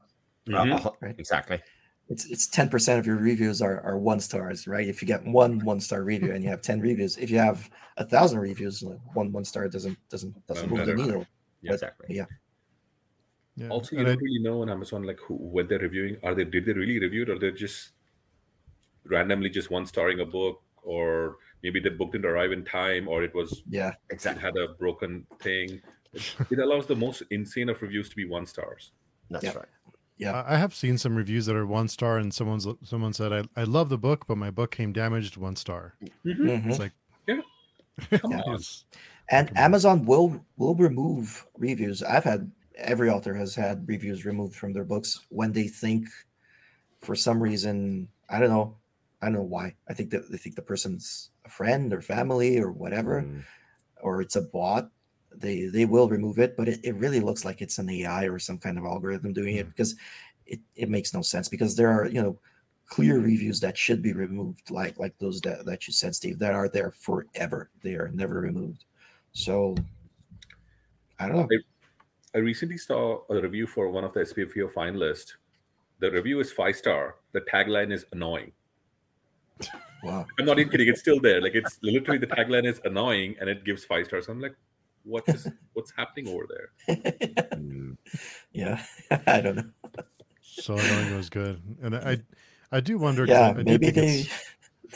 Mhm. 0.47 0.86
Uh, 0.86 0.91
Right. 1.01 1.20
Exactly. 1.20 1.61
It's 2.09 2.26
it's 2.26 2.47
10% 2.47 2.99
of 2.99 3.05
your 3.05 3.17
reviews 3.17 3.61
are, 3.61 3.82
are 3.82 3.97
one 3.99 4.20
stars, 4.20 4.67
right? 4.67 4.88
If 4.88 5.01
you 5.01 5.07
get 5.07 5.24
one 5.26 5.59
one 5.65 5.80
star 5.80 6.03
review 6.03 6.34
and 6.34 6.43
you 6.43 6.49
have 6.49 6.61
10 6.61 6.80
reviews, 6.82 7.17
if 7.17 7.30
you 7.30 7.38
have 7.39 7.70
a 7.97 8.05
thousand 8.05 8.39
reviews, 8.39 8.82
like, 8.84 8.99
one 9.15 9.32
one 9.32 9.45
star 9.45 9.67
doesn't 9.70 9.97
doesn't 10.09 10.45
doesn't 10.47 10.70
Well, 10.72 10.80
move 10.80 10.86
the 10.88 10.93
better. 10.95 11.07
needle. 11.07 11.26
Yeah. 11.61 11.74
Exactly. 11.74 12.07
Yeah. 12.09 12.26
Yeah. 13.55 13.70
Also, 13.70 13.95
you 13.95 13.99
and 13.99 14.07
don't 14.07 14.22
really 14.22 14.39
know 14.41 14.61
on 14.61 14.70
Amazon 14.70 15.03
like 15.03 15.20
who 15.20 15.36
when 15.36 15.67
they're 15.67 15.80
reviewing. 15.80 16.17
Are 16.24 16.34
they 16.34 16.45
did 16.45 16.65
they 16.65 16.74
really 16.74 16.99
review 16.99 17.24
it, 17.24 17.30
or 17.30 17.39
they're 17.39 17.51
just 17.51 17.91
randomly 19.10 19.49
just 19.49 19.70
one 19.72 19.86
starring 19.86 20.20
a 20.20 20.26
book, 20.26 20.62
or 20.84 21.38
maybe 21.64 21.80
the 21.80 21.91
book 21.91 22.12
didn't 22.12 22.26
arrive 22.30 22.51
in 22.51 22.64
time, 22.66 23.07
or 23.07 23.24
it 23.24 23.34
was 23.36 23.64
Yeah. 23.70 23.89
it 23.89 23.95
Exactly. 24.14 24.41
had 24.41 24.55
a 24.57 24.70
broken 24.76 25.26
thing. 25.41 25.82
It, 26.14 26.36
it 26.49 26.60
allows 26.60 26.88
the 26.88 26.95
most 26.95 27.24
insane 27.30 27.70
of 27.70 27.82
reviews 27.82 28.10
to 28.10 28.16
be 28.16 28.26
one 28.26 28.45
stars. 28.45 28.91
That's 29.30 29.43
Yeah. 29.43 29.57
right. 29.57 29.68
Yeah. 30.18 30.34
I 30.41 30.55
I 30.55 30.57
have 30.57 30.74
seen 30.76 30.97
some 30.97 31.16
reviews 31.16 31.45
that 31.45 31.55
are 31.55 31.66
one 31.66 31.88
star, 31.88 32.18
and 32.18 32.34
someone's 32.34 32.68
someone 32.84 33.14
said, 33.14 33.32
"I, 33.32 33.43
I 33.55 33.64
love 33.64 33.89
the 33.89 33.97
book, 33.97 34.26
but 34.28 34.38
my 34.38 34.51
book 34.51 34.72
came 34.72 34.91
damaged 34.93 35.38
one 35.38 35.55
star." 35.55 35.95
Mhm. 36.26 36.66
It's 36.70 36.80
like, 36.80 36.93
Yeah. 37.28 37.41
Come 38.22 38.32
Yeah. 38.32 38.41
on. 38.41 38.55
It's- 38.55 38.86
And 39.32 39.55
Amazon 39.57 40.05
will 40.05 40.43
will 40.57 40.76
remove 40.76 41.45
reviews. 41.57 42.01
I've 42.01 42.24
had 42.24 42.51
every 42.76 43.10
author 43.10 43.34
has 43.36 43.53
had 43.55 43.88
reviews 43.88 44.26
removed 44.26 44.55
from 44.55 44.74
their 44.74 44.86
books 44.86 45.26
when 45.30 45.51
they 45.51 45.68
think 45.68 46.07
for 47.01 47.16
some 47.16 47.39
reason, 47.43 48.07
I 48.30 48.39
don't 48.39 48.49
know, 48.49 48.76
I 49.22 49.26
don't 49.26 49.34
know 49.36 49.41
why. 49.43 49.76
I 49.89 49.93
think 49.93 50.11
that 50.11 50.32
they 50.32 50.38
think 50.38 50.55
the 50.55 50.61
person's 50.61 51.32
a 51.45 51.49
friend 51.49 51.93
or 51.93 52.01
family 52.01 52.57
or 52.59 52.72
whatever, 52.72 53.22
Mm. 53.24 53.43
or 54.01 54.22
it's 54.22 54.36
a 54.38 54.41
bot. 54.41 54.91
They 55.36 55.65
they 55.65 55.86
will 55.86 56.09
remove 56.09 56.39
it, 56.39 56.55
but 56.57 56.67
it, 56.67 56.80
it 56.84 56.95
really 56.95 57.20
looks 57.20 57.43
like 57.45 57.61
it's 57.61 57.80
an 57.80 57.89
AI 57.89 58.26
or 58.26 58.39
some 58.39 58.57
kind 58.57 58.78
of 58.78 58.86
algorithm 58.86 59.34
doing 59.34 59.57
it 59.57 59.67
Mm. 59.67 59.70
because 59.70 59.95
it, 60.45 60.59
it 60.76 60.89
makes 60.89 61.13
no 61.13 61.22
sense 61.22 61.47
because 61.49 61.76
there 61.76 61.89
are, 61.89 62.07
you 62.07 62.22
know, 62.22 62.39
clear 62.88 63.20
reviews 63.20 63.59
that 63.59 63.78
should 63.78 64.01
be 64.01 64.13
removed, 64.13 64.72
like 64.72 64.97
like 64.97 65.15
those 65.20 65.41
that, 65.41 65.65
that 65.65 65.86
you 65.88 65.93
said, 65.93 66.15
Steve, 66.15 66.39
that 66.39 66.53
are 66.53 66.67
there 66.70 66.91
forever. 66.91 67.70
They 67.84 67.95
are 67.95 68.09
never 68.13 68.39
removed. 68.41 68.86
So 69.34 69.76
I 71.20 71.28
don't 71.28 71.38
know. 71.38 71.47
I 72.34 72.38
recently 72.39 72.78
saw 72.78 73.22
a 73.30 73.41
review 73.41 73.67
for 73.67 73.89
one 73.89 74.03
of 74.03 74.13
the 74.13 74.22
SPFBO 74.22 74.72
finalists. 74.74 75.34
The 75.99 76.09
review 76.11 76.39
is 76.39 76.51
five 76.51 76.76
star. 76.76 77.15
The 77.34 77.41
tagline 77.41 77.91
is 77.91 78.05
annoying. 78.13 78.51
Wow. 80.03 80.26
I'm 80.39 80.45
not 80.45 80.60
even 80.60 80.72
kidding. 80.72 80.88
It's 80.88 80.99
still 81.01 81.20
there. 81.20 81.41
Like 81.41 81.55
it's 81.55 81.78
literally 81.82 82.20
the 82.20 82.28
tagline 82.28 82.66
is 82.66 82.80
annoying, 82.86 83.36
and 83.39 83.49
it 83.49 83.66
gives 83.66 83.84
five 83.84 84.05
stars. 84.05 84.28
I'm 84.30 84.39
like, 84.39 84.55
what 85.03 85.24
is 85.28 85.47
what's 85.74 85.91
happening 85.95 86.28
over 86.30 86.45
there? 86.47 86.97
Yeah. 88.53 88.82
I 89.28 89.41
don't 89.41 89.55
know. 89.57 89.70
so 90.41 90.74
annoying 90.74 91.14
it 91.14 91.18
was 91.18 91.30
good, 91.30 91.62
and 91.82 91.95
I 91.95 92.20
I 92.72 92.80
do 92.80 92.97
wonder 92.97 93.26
Yeah, 93.26 93.49
I 93.49 93.53
do 93.53 93.64
maybe 93.64 93.91
think 93.91 93.95
they 93.95 94.26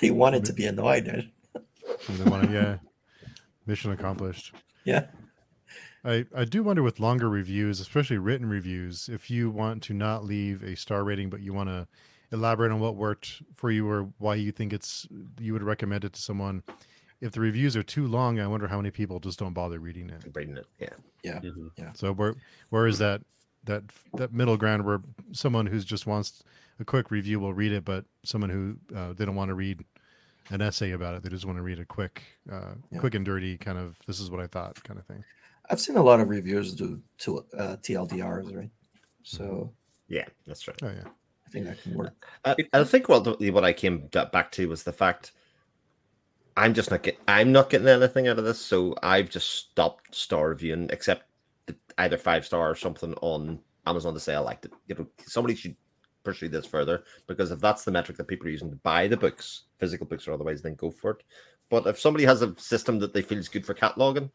they 0.02 0.12
wanted 0.12 0.46
to 0.46 0.54
be 0.54 0.66
annoyed. 0.66 1.06
they 1.06 2.24
want 2.30 2.48
to, 2.48 2.52
yeah, 2.52 2.78
mission 3.66 3.92
accomplished. 3.92 4.54
Yeah. 4.86 5.06
I, 6.06 6.26
I 6.36 6.44
do 6.44 6.64
wonder 6.64 6.84
with 6.84 7.00
longer 7.00 7.30
reviews, 7.30 7.80
especially 7.80 8.18
written 8.18 8.50
reviews, 8.50 9.08
if 9.08 9.30
you 9.32 9.50
want 9.50 9.82
to 9.84 9.94
not 9.94 10.26
leave 10.26 10.62
a 10.62 10.76
star 10.76 11.04
rating, 11.04 11.30
but 11.30 11.40
you 11.40 11.54
want 11.54 11.70
to 11.70 11.88
elaborate 12.34 12.72
on 12.72 12.80
what 12.80 12.96
worked 12.96 13.42
for 13.54 13.72
you 13.72 13.88
or 13.90 14.10
why 14.18 14.36
you 14.36 14.52
think 14.52 14.74
it's 14.74 15.08
you 15.40 15.54
would 15.54 15.64
recommend 15.64 16.04
it 16.04 16.14
to 16.14 16.22
someone. 16.22 16.64
If 17.22 17.32
the 17.32 17.40
reviews 17.40 17.78
are 17.78 17.84
too 17.84 18.06
long, 18.08 18.40
I 18.40 18.48
wonder 18.48 18.68
how 18.68 18.78
many 18.78 18.92
people 18.92 19.20
just 19.22 19.40
don't 19.40 19.54
bother 19.54 19.80
reading 19.80 20.10
it. 20.10 20.26
Reading 20.34 20.58
it. 20.58 20.66
Yeah. 21.24 21.40
Mhm. 21.40 21.96
So 21.96 22.12
where 22.14 22.36
where 22.70 22.88
is 22.88 22.98
that 22.98 23.22
that 23.64 23.84
that 24.16 24.34
middle 24.34 24.58
ground 24.58 24.84
where 24.86 25.02
someone 25.32 25.68
who 25.68 25.80
just 25.80 26.06
wants 26.06 26.44
a 26.80 26.86
quick 26.86 27.12
review 27.12 27.40
will 27.40 27.54
read 27.54 27.72
it, 27.72 27.86
but 27.86 28.04
someone 28.24 28.50
who 28.50 28.78
uh, 28.94 29.14
they 29.14 29.24
don't 29.26 29.36
want 29.36 29.50
to 29.50 29.56
read 29.56 29.86
an 30.50 30.62
essay 30.62 30.92
about 30.92 31.16
it, 31.16 31.24
they 31.24 31.30
just 31.30 31.46
want 31.46 31.58
to 31.58 31.62
read 31.62 31.80
a 31.80 31.86
quick, 31.86 32.24
uh, 32.52 32.74
Yeah. 32.92 33.00
quick 33.00 33.16
and 33.16 33.24
dirty 33.24 33.58
kind 33.58 33.78
of 33.78 33.98
this 34.06 34.20
is 34.20 34.30
what 34.30 34.42
I 34.42 34.48
thought 34.48 34.84
kind 34.84 35.00
of 35.00 35.06
thing. 35.06 35.24
I've 35.70 35.80
seen 35.80 35.96
a 35.96 36.04
lot 36.04 36.20
of 36.20 36.28
reviewers 36.28 36.76
do 36.76 37.02
to 37.20 37.46
uh, 37.58 37.78
TLDRs, 37.78 38.54
right? 38.54 38.72
So 39.24 39.72
Yeah, 40.10 40.28
that's 40.46 40.68
right. 40.68 40.78
Oh 40.84 40.90
yeah. 40.90 41.08
I 41.54 41.56
think 41.56 41.66
that 41.68 41.84
can 41.84 41.94
work. 41.94 42.26
I, 42.46 42.56
I 42.74 42.84
think 42.84 43.10
what 43.10 43.24
the, 43.24 43.52
what 43.52 43.64
I 43.64 43.74
came 43.74 44.08
back 44.08 44.52
to 44.54 44.68
was 44.68 44.84
the 44.84 44.92
fact 44.92 45.34
I'm 46.58 46.74
just 46.74 46.90
not 46.90 47.04
get 47.04 47.20
I'm 47.28 47.52
not 47.52 47.70
getting 47.70 47.88
anything 47.88 48.28
out 48.28 48.40
of 48.40 48.46
this, 48.46 48.60
so 48.60 48.96
I've 49.04 49.30
just 49.30 49.52
stopped 49.52 50.16
star 50.16 50.50
reviewing, 50.50 50.90
except 50.92 51.26
the, 51.68 51.76
either 52.00 52.18
five 52.18 52.44
star 52.44 52.72
or 52.72 52.76
something 52.76 53.14
on 53.22 53.60
Amazon 53.86 54.16
to 54.16 54.20
say 54.20 54.34
I 54.34 54.40
liked 54.40 54.66
it. 54.66 54.74
You 54.88 54.96
know, 54.96 55.08
somebody 55.28 55.54
should 55.54 55.76
pursue 56.24 56.50
this 56.50 56.66
further 56.66 57.04
because 57.28 57.52
if 57.52 57.60
that's 57.60 57.84
the 57.84 57.92
metric 57.92 58.18
that 58.18 58.28
people 58.28 58.48
are 58.48 58.52
using 58.52 58.72
to 58.72 58.76
buy 58.78 59.08
the 59.08 59.18
books, 59.18 59.66
physical 59.78 60.08
books 60.08 60.28
or 60.28 60.34
otherwise, 60.34 60.64
then 60.64 60.74
go 60.74 60.90
for 60.90 61.12
it. 61.12 61.24
But 61.70 61.86
if 61.86 62.00
somebody 62.00 62.26
has 62.26 62.42
a 62.42 62.58
system 62.58 62.98
that 63.00 63.14
they 63.14 63.22
feel 63.22 63.38
is 63.38 63.48
good 63.48 63.66
for 63.66 63.76
cataloging, 63.76 64.32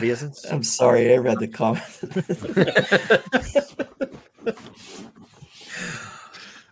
reasons. 0.00 0.44
I'm 0.50 0.62
sorry, 0.62 1.12
I 1.12 1.16
read 1.16 1.38
the 1.38 1.48
comment. 1.48 1.82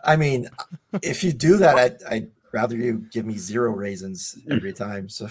I 0.03 0.15
mean, 0.15 0.49
if 1.01 1.23
you 1.23 1.31
do 1.33 1.57
that, 1.57 1.75
I'd, 1.77 2.03
I'd 2.03 2.31
rather 2.53 2.75
you 2.77 3.05
give 3.11 3.25
me 3.25 3.37
zero 3.37 3.71
raisins 3.71 4.37
every 4.49 4.71
time. 4.73 5.09
So 5.09 5.27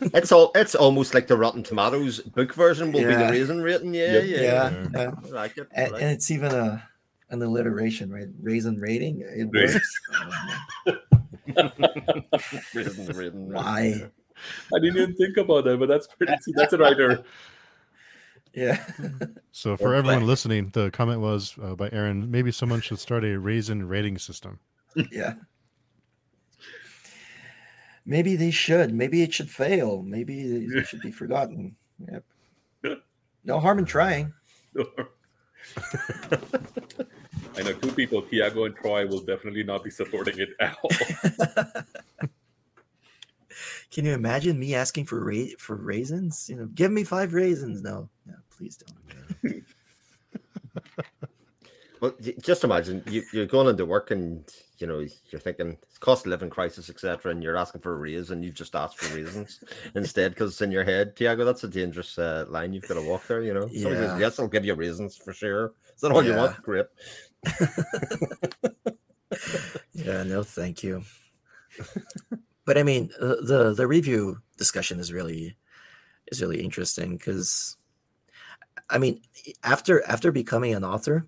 it's 0.00 0.32
all 0.32 0.50
it's 0.54 0.74
almost 0.74 1.14
like 1.14 1.26
the 1.28 1.36
Rotten 1.36 1.62
Tomatoes 1.62 2.20
book 2.20 2.52
version 2.54 2.90
will 2.92 3.00
be 3.00 3.14
the 3.14 3.28
raisin 3.30 3.62
rating. 3.62 3.94
Yeah, 3.94 4.12
Yep. 4.12 4.24
yeah, 4.24 4.36
yeah, 4.36 4.42
Yeah. 4.42 4.88
yeah. 4.94 5.10
I 5.24 5.28
like 5.30 5.56
it. 5.58 5.68
I 5.76 5.80
And, 5.82 5.92
like 5.92 6.02
and 6.02 6.10
it. 6.10 6.14
it's 6.14 6.30
even 6.30 6.52
a 6.52 6.82
an 7.30 7.42
alliteration, 7.42 8.10
right? 8.10 8.26
Raisin 8.40 8.76
rating. 8.80 9.20
It 9.20 9.48
Raisin. 9.52 9.80
works. 11.54 12.74
Raisin 12.74 13.14
rating. 13.14 13.52
Why? 13.52 14.10
I 14.74 14.78
didn't 14.80 14.96
even 14.96 15.14
think 15.14 15.36
about 15.36 15.64
that, 15.64 15.78
but 15.78 15.88
that's 15.88 16.06
pretty. 16.06 16.32
See, 16.42 16.52
that's 16.56 16.72
a 16.72 16.78
writer. 16.78 17.22
Yeah. 18.54 18.82
So 19.50 19.76
for 19.76 19.92
everyone 19.92 20.24
listening, 20.24 20.70
the 20.70 20.88
comment 20.92 21.20
was 21.20 21.56
uh, 21.60 21.74
by 21.74 21.88
Aaron. 21.90 22.30
Maybe 22.30 22.52
someone 22.52 22.80
should 22.80 23.00
start 23.00 23.24
a 23.24 23.36
raisin 23.40 23.88
rating 23.88 24.16
system. 24.16 24.60
yeah. 25.10 25.34
Maybe 28.06 28.36
they 28.36 28.52
should. 28.52 28.94
Maybe 28.94 29.22
it 29.22 29.34
should 29.34 29.50
fail. 29.50 30.02
Maybe 30.02 30.40
it 30.40 30.86
should 30.86 31.00
be 31.00 31.10
forgotten. 31.10 31.74
Yep. 32.08 32.24
No 33.44 33.58
harm 33.58 33.80
in 33.80 33.84
trying. 33.84 34.32
I 34.76 34.82
know 37.62 37.72
two 37.72 37.92
people, 37.92 38.22
Thiago 38.22 38.66
and 38.66 38.76
Troy, 38.76 39.06
will 39.08 39.20
definitely 39.20 39.64
not 39.64 39.82
be 39.82 39.90
supporting 39.90 40.38
it 40.38 40.50
at 40.60 40.76
all. 40.82 42.28
Can 43.98 44.04
you 44.04 44.14
imagine 44.14 44.56
me 44.60 44.76
asking 44.76 45.06
for 45.06 45.24
ra- 45.24 45.56
for 45.58 45.74
raisins? 45.74 46.46
You 46.48 46.54
know, 46.54 46.66
give 46.66 46.92
me 46.92 47.02
five 47.02 47.34
raisins. 47.34 47.82
No, 47.82 48.08
no, 48.26 48.34
please 48.56 48.76
don't. 48.76 49.64
Well, 52.00 52.14
just 52.40 52.62
imagine 52.62 53.02
you, 53.10 53.24
you're 53.32 53.46
going 53.46 53.66
into 53.66 53.84
work 53.84 54.12
and 54.12 54.48
you 54.76 54.86
know 54.86 55.04
you're 55.32 55.40
thinking 55.40 55.76
it's 55.82 55.98
cost 55.98 56.26
of 56.26 56.30
living 56.30 56.48
crisis, 56.48 56.88
etc., 56.88 57.32
and 57.32 57.42
you're 57.42 57.56
asking 57.56 57.80
for 57.80 57.92
a 57.92 57.96
raise, 57.96 58.30
and 58.30 58.44
you've 58.44 58.54
just 58.54 58.76
asked 58.76 59.00
for 59.00 59.16
raisins 59.16 59.64
instead 59.96 60.30
because 60.30 60.52
it's 60.52 60.62
in 60.62 60.70
your 60.70 60.84
head. 60.84 61.16
Thiago, 61.16 61.44
that's 61.44 61.64
a 61.64 61.68
dangerous 61.68 62.16
uh, 62.16 62.44
line 62.48 62.72
you've 62.72 62.86
got 62.86 62.94
to 62.94 63.02
walk 63.02 63.26
there. 63.26 63.42
You 63.42 63.52
know, 63.52 63.62
Somebody 63.62 63.96
says, 63.96 64.20
yes, 64.20 64.38
I'll 64.38 64.46
give 64.46 64.64
you 64.64 64.74
raisins 64.74 65.16
for 65.16 65.32
sure. 65.32 65.72
Is 65.92 66.02
that 66.02 66.12
all 66.12 66.22
you 66.24 66.36
want? 66.36 66.62
Great. 66.62 66.86
Yeah, 69.92 70.22
no, 70.22 70.44
thank 70.44 70.84
you. 70.84 71.02
But 72.68 72.76
I 72.76 72.82
mean, 72.82 73.10
uh, 73.18 73.36
the 73.40 73.72
the 73.74 73.86
review 73.86 74.42
discussion 74.58 75.00
is 75.00 75.10
really 75.10 75.56
is 76.30 76.42
really 76.42 76.60
interesting 76.62 77.16
because, 77.16 77.78
I 78.90 78.98
mean, 78.98 79.22
after 79.64 80.04
after 80.06 80.30
becoming 80.30 80.74
an 80.74 80.84
author, 80.84 81.26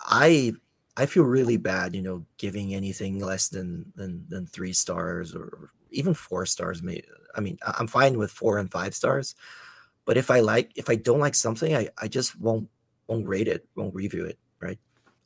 I 0.00 0.54
I 0.96 1.06
feel 1.06 1.22
really 1.22 1.56
bad, 1.56 1.94
you 1.94 2.02
know, 2.02 2.26
giving 2.36 2.74
anything 2.74 3.20
less 3.20 3.48
than 3.48 3.92
than 3.94 4.26
than 4.28 4.48
three 4.48 4.72
stars 4.72 5.36
or 5.36 5.70
even 5.92 6.14
four 6.14 6.46
stars. 6.46 6.82
May 6.82 7.04
I 7.36 7.40
mean, 7.40 7.56
I'm 7.64 7.86
fine 7.86 8.18
with 8.18 8.32
four 8.32 8.58
and 8.58 8.72
five 8.72 8.96
stars, 8.96 9.36
but 10.04 10.16
if 10.16 10.32
I 10.32 10.40
like 10.40 10.72
if 10.74 10.90
I 10.90 10.96
don't 10.96 11.20
like 11.20 11.36
something, 11.36 11.76
I 11.76 11.90
I 11.96 12.08
just 12.08 12.34
won't 12.40 12.68
won't 13.06 13.28
rate 13.28 13.46
it, 13.46 13.68
won't 13.76 13.94
review 13.94 14.24
it, 14.24 14.38
right? 14.60 14.80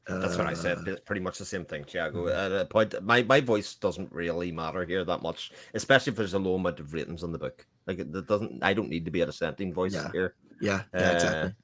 That's 0.06 0.36
what 0.36 0.46
I 0.46 0.52
said. 0.54 0.86
Uh, 0.86 0.96
pretty 1.06 1.22
much 1.22 1.38
the 1.38 1.44
same 1.46 1.64
thing, 1.64 1.84
Thiago. 1.84 2.26
Mhm. 2.26 2.34
At 2.34 2.52
a 2.52 2.64
point, 2.66 3.02
my, 3.02 3.22
my 3.22 3.40
voice 3.40 3.74
doesn't 3.76 4.12
really 4.12 4.52
matter 4.52 4.84
here 4.84 5.02
that 5.04 5.22
much, 5.22 5.50
especially 5.72 6.10
if 6.10 6.16
there's 6.16 6.34
a 6.34 6.38
low 6.38 6.56
amount 6.56 6.78
of 6.80 6.92
ratings 6.92 7.22
on 7.22 7.32
the 7.32 7.38
book. 7.38 7.66
Like 7.86 7.98
it 7.98 8.14
it 8.14 8.26
doesn't. 8.26 8.62
I 8.62 8.74
don't 8.74 8.90
need 8.90 9.04
to 9.06 9.10
be 9.10 9.22
a 9.22 9.26
dissenting 9.26 9.72
voice 9.72 9.94
Yeah. 9.94 10.10
here 10.12 10.34
Yeah, 10.60 10.82
yeah, 10.92 11.00
Uh, 11.00 11.12
exactly. 11.14 11.54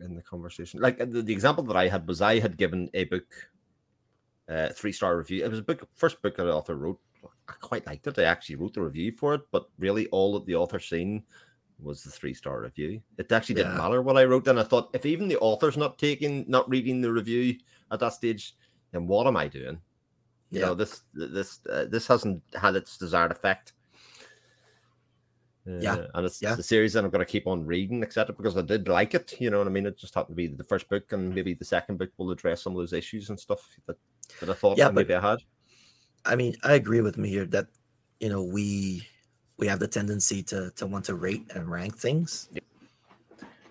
in 0.00 0.14
the 0.14 0.22
conversation. 0.22 0.80
Like 0.80 0.98
the, 0.98 1.22
the 1.22 1.32
example 1.32 1.64
that 1.64 1.76
I 1.76 1.88
had 1.88 2.06
was 2.06 2.20
I 2.20 2.38
had 2.38 2.56
given 2.56 2.88
a 2.94 3.04
book 3.04 3.26
uh, 4.48 4.68
three 4.70 4.92
star 4.92 5.16
review. 5.16 5.44
It 5.44 5.50
was 5.50 5.60
a 5.60 5.62
book, 5.62 5.88
first 5.94 6.20
book 6.22 6.36
that 6.36 6.44
the 6.44 6.52
author 6.54 6.76
wrote. 6.76 7.00
I 7.48 7.52
quite 7.60 7.86
liked 7.86 8.06
it. 8.06 8.18
I 8.18 8.24
actually 8.24 8.56
wrote 8.56 8.74
the 8.74 8.82
review 8.82 9.12
for 9.16 9.34
it, 9.34 9.42
but 9.50 9.66
really 9.78 10.06
all 10.08 10.32
that 10.34 10.46
the 10.46 10.54
author 10.56 10.78
seen 10.80 11.22
was 11.82 12.02
the 12.02 12.10
three 12.10 12.34
star 12.34 12.60
review. 12.60 13.02
It 13.18 13.30
actually 13.32 13.56
didn't 13.56 13.72
Yeah. 13.72 13.78
matter 13.78 14.02
what 14.02 14.16
I 14.16 14.24
wrote, 14.24 14.46
and 14.48 14.58
I 14.58 14.62
thought 14.62 14.90
if 14.94 15.04
even 15.06 15.28
the 15.28 15.38
author's 15.38 15.76
not 15.76 15.98
taking, 15.98 16.44
not 16.48 16.68
reading 16.70 17.00
the 17.00 17.12
review 17.12 17.56
at 17.90 18.00
that 18.00 18.12
stage, 18.14 18.54
then 18.92 19.06
what 19.06 19.26
am 19.26 19.36
I 19.36 19.48
doing? 19.48 19.80
You 20.50 20.60
Yeah. 20.60 20.66
know, 20.66 20.74
this 20.74 21.02
this 21.14 21.60
uh, 21.66 21.86
this 21.86 22.06
hasn't 22.06 22.42
had 22.54 22.76
its 22.76 22.96
desired 22.98 23.32
effect. 23.32 23.72
Yeah. 25.64 25.94
Uh, 25.94 26.08
and 26.14 26.26
it's 26.26 26.42
Yeah. 26.42 26.54
the 26.56 26.62
series 26.62 26.92
that 26.94 27.04
I'm 27.04 27.10
going 27.10 27.24
to 27.24 27.30
keep 27.30 27.46
on 27.46 27.64
reading, 27.64 28.02
etc. 28.02 28.34
Because 28.34 28.56
I 28.56 28.62
did 28.62 28.88
like 28.88 29.14
it. 29.14 29.40
You 29.40 29.50
know 29.50 29.58
what 29.58 29.68
I 29.68 29.70
mean? 29.70 29.86
It 29.86 29.96
just 29.96 30.14
happened 30.14 30.36
to 30.36 30.36
be 30.36 30.48
the 30.48 30.64
first 30.64 30.88
book, 30.88 31.12
and 31.12 31.32
maybe 31.34 31.54
the 31.54 31.64
second 31.64 31.98
book 31.98 32.10
will 32.16 32.30
address 32.32 32.62
some 32.62 32.72
of 32.72 32.78
those 32.78 32.92
issues 32.92 33.30
and 33.30 33.38
stuff 33.38 33.64
that, 33.86 33.96
that 34.40 34.50
I 34.50 34.54
thought 34.54 34.76
Yeah, 34.76 34.86
that 34.88 34.94
but- 34.94 35.06
maybe 35.08 35.14
I 35.14 35.30
had. 35.30 35.38
I 36.24 36.36
mean, 36.36 36.56
I 36.62 36.74
agree 36.74 37.00
with 37.00 37.16
me 37.18 37.28
here 37.28 37.46
that 37.46 37.66
you 38.20 38.28
know 38.28 38.42
we 38.44 39.06
we 39.56 39.66
have 39.66 39.78
the 39.78 39.88
tendency 39.88 40.42
to 40.44 40.70
to 40.76 40.86
want 40.86 41.04
to 41.06 41.14
rate 41.14 41.50
and 41.54 41.70
rank 41.70 41.96
things. 41.96 42.48
Yeah. 42.52 42.60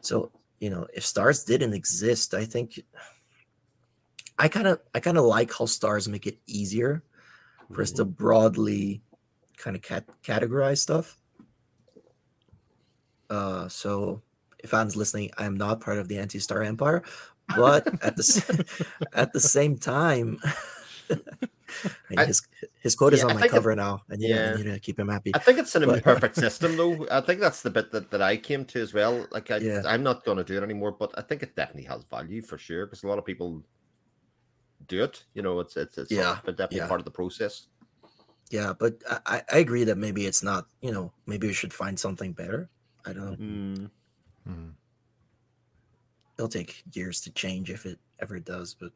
So 0.02 0.32
you 0.60 0.70
know, 0.70 0.88
if 0.94 1.06
stars 1.06 1.44
didn't 1.44 1.74
exist, 1.74 2.34
I 2.34 2.45
think 2.45 2.80
I 4.38 4.48
kind 4.48 4.68
of 4.68 4.80
I 4.94 4.99
kind 4.99 5.18
of 5.18 5.26
like 5.26 5.52
how 5.53 5.66
stars 5.66 6.08
make 6.08 6.28
it 6.28 6.40
easier 6.48 7.03
for 7.72 7.82
us 7.82 7.91
to 7.94 8.06
broadly 8.06 9.02
kind 9.58 9.76
of 9.76 9.82
cat- 9.82 10.10
categorize 10.24 10.80
stuff. 10.80 11.18
Uh, 13.30 13.68
so 13.70 14.22
if 14.60 14.74
anyone's 14.74 14.95
listening, 14.95 15.32
I 15.38 15.45
am 15.45 15.58
not 15.58 15.80
part 15.80 15.98
of 15.98 16.08
the 16.08 16.18
anti-star 16.18 16.62
empire, 16.64 17.03
but 17.56 17.88
at 18.03 18.16
the 18.18 18.66
at 19.14 19.34
the 19.34 19.40
same 19.40 19.78
time, 19.78 20.40
and 22.10 22.19
I- 22.19 22.26
his 22.26 22.41
his 22.81 22.95
quote 22.95 23.14
is 23.14 23.19
yeah, 23.19 23.26
on 23.26 23.31
I 23.31 23.34
my 23.35 23.41
think 23.41 23.53
it- 23.53 23.56
cover 23.56 23.76
now, 23.76 24.03
and 24.10 24.22
yeah, 24.22 24.30
yeah. 24.30 24.52
I 24.53 24.56
need 24.57 24.64
to 24.73 24.80
keep 24.80 24.99
him 24.99 25.07
happy. 25.10 25.31
I 25.35 25.39
think 25.39 25.60
it's 25.60 25.76
an 25.76 25.85
But- 25.85 25.98
imperfect 25.98 26.35
system, 26.48 26.77
though. 26.77 27.07
I 27.11 27.22
think 27.22 27.39
that's 27.39 27.61
the 27.61 27.69
bit 27.69 27.91
that, 27.91 28.11
that 28.11 28.22
I 28.22 28.38
came 28.38 28.65
to 28.65 28.81
as 28.81 28.93
well. 28.93 29.27
Like, 29.31 29.52
I, 29.52 29.57
Yeah. 29.57 29.81
I'm 29.85 30.03
not 30.03 30.23
going 30.26 30.38
to 30.38 30.43
do 30.43 30.57
it 30.57 30.64
anymore, 30.64 30.91
but 30.91 31.11
I 31.18 31.22
think 31.22 31.43
it 31.43 31.56
definitely 31.56 31.84
has 31.89 32.03
value 32.06 32.41
for 32.41 32.57
sure 32.57 32.85
because 32.85 33.03
a 33.03 33.07
lot 33.07 33.18
of 33.19 33.26
people 33.26 33.64
do 34.88 35.03
it. 35.03 35.23
You 35.34 35.41
know, 35.43 35.60
it's 35.60 35.77
it's, 35.77 35.98
it's 35.98 36.11
Yeah, 36.11 36.39
but 36.45 36.57
definitely 36.57 36.80
yeah. 36.80 36.88
part 36.88 37.02
of 37.02 37.06
the 37.06 37.11
process. 37.11 37.68
Yeah, 38.49 38.73
but 38.77 39.02
I, 39.10 39.19
I- 39.26 39.43
I 39.53 39.57
agree 39.60 39.84
that 39.85 39.98
maybe 39.98 40.26
it's 40.26 40.43
not. 40.43 40.68
You 40.81 40.91
know, 40.91 41.14
maybe 41.26 41.48
we 41.48 41.53
should 41.53 41.73
find 41.73 41.98
something 41.99 42.34
better. 42.34 42.69
I 43.06 43.14
don't 43.14 43.26
know. 43.26 43.38
Mm. 43.38 43.89
Mhm. 44.49 44.72
It'll 46.38 46.49
take 46.49 46.84
years 46.93 47.22
to 47.22 47.31
change 47.31 47.69
if 47.69 47.85
it 47.85 47.99
ever 48.19 48.39
does. 48.39 48.73
But 48.73 48.91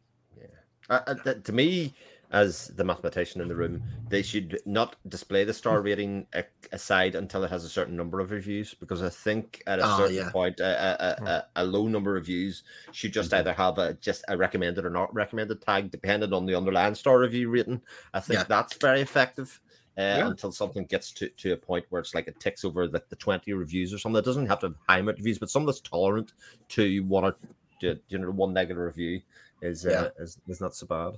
Uh, 0.90 1.02
uh, 1.08 1.16
th- 1.16 1.44
to 1.44 1.52
me, 1.54 1.94
as 2.32 2.68
the 2.76 2.84
mathematician 2.84 3.42
in 3.42 3.48
the 3.48 3.56
room, 3.56 3.82
they 4.10 4.22
should 4.22 4.60
not 4.66 4.96
display 5.08 5.44
the 5.44 5.54
star 5.54 5.82
rating 5.82 6.28
aside 6.72 7.16
until 7.16 7.44
it 7.44 7.50
has 7.52 7.64
a 7.64 7.70
certain 7.70 7.96
number 7.96 8.20
of 8.20 8.32
reviews. 8.32 8.74
Because 8.74 9.02
I 9.04 9.10
think 9.10 9.62
at 9.68 9.80
a 9.80 9.84
Oh, 9.86 9.98
certain 9.98 10.16
yeah. 10.16 10.30
point, 10.32 10.60
a, 10.60 11.24
a, 11.24 11.26
a, 11.26 11.46
a 11.58 11.64
low 11.66 11.88
number 11.88 12.18
of 12.18 12.26
views 12.26 12.64
should 12.92 13.14
just 13.14 13.34
either 13.34 13.54
have 13.54 13.78
a 13.78 13.94
just 13.96 14.24
a 14.28 14.36
recommended 14.38 14.86
or 14.86 14.90
not 14.90 15.14
recommended 15.14 15.62
tag, 15.62 15.92
depending 15.92 16.34
on 16.34 16.46
the 16.46 16.56
underlying 16.56 16.96
star 16.96 17.20
review 17.20 17.50
rating. 17.50 17.82
I 18.14 18.20
think 18.20 18.40
Yeah. 18.40 18.46
that's 18.48 18.76
very 18.78 19.02
effective. 19.02 19.62
Uh, 19.98 20.02
Yeah. 20.02 20.28
Until 20.28 20.52
something 20.52 20.86
gets 20.86 21.12
to, 21.14 21.30
to 21.30 21.54
a 21.54 21.58
point 21.58 21.86
where 21.90 22.02
it's 22.02 22.14
like 22.14 22.28
it 22.28 22.38
ticks 22.42 22.66
over 22.66 22.86
like 22.88 23.08
the 23.08 23.16
20 23.16 23.54
reviews 23.54 23.94
or 23.94 23.98
something. 23.98 24.20
It 24.20 24.26
doesn't 24.26 24.48
have 24.48 24.60
to 24.60 24.68
have 24.68 24.76
high 24.90 25.00
amount 25.00 25.16
of 25.16 25.20
reviews, 25.20 25.40
but 25.40 25.50
some 25.50 25.66
that's 25.66 25.80
tolerant 25.80 26.34
to 26.70 27.00
one 27.06 27.24
or 27.24 27.36
to, 27.82 27.98
you 28.10 28.18
know 28.18 28.30
one 28.32 28.52
negative 28.54 28.78
review 28.78 29.22
is 29.62 29.86
uh, 29.86 30.10
is, 30.20 30.38
is 30.48 30.60
not 30.60 30.76
so 30.76 30.86
bad. 30.86 31.14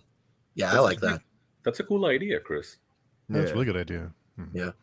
Yeah, 0.58 0.74
I 0.74 0.80
like 0.80 0.98
a- 0.98 1.08
that. 1.08 1.22
That's 1.64 1.80
a 1.80 1.84
cool 1.84 2.06
idea, 2.06 2.40
Chris. 2.40 2.78
That's 3.30 3.52
a 3.52 3.54
really 3.54 3.66
good 3.72 3.78
idea. 3.86 4.12
Mhm. 4.40 4.74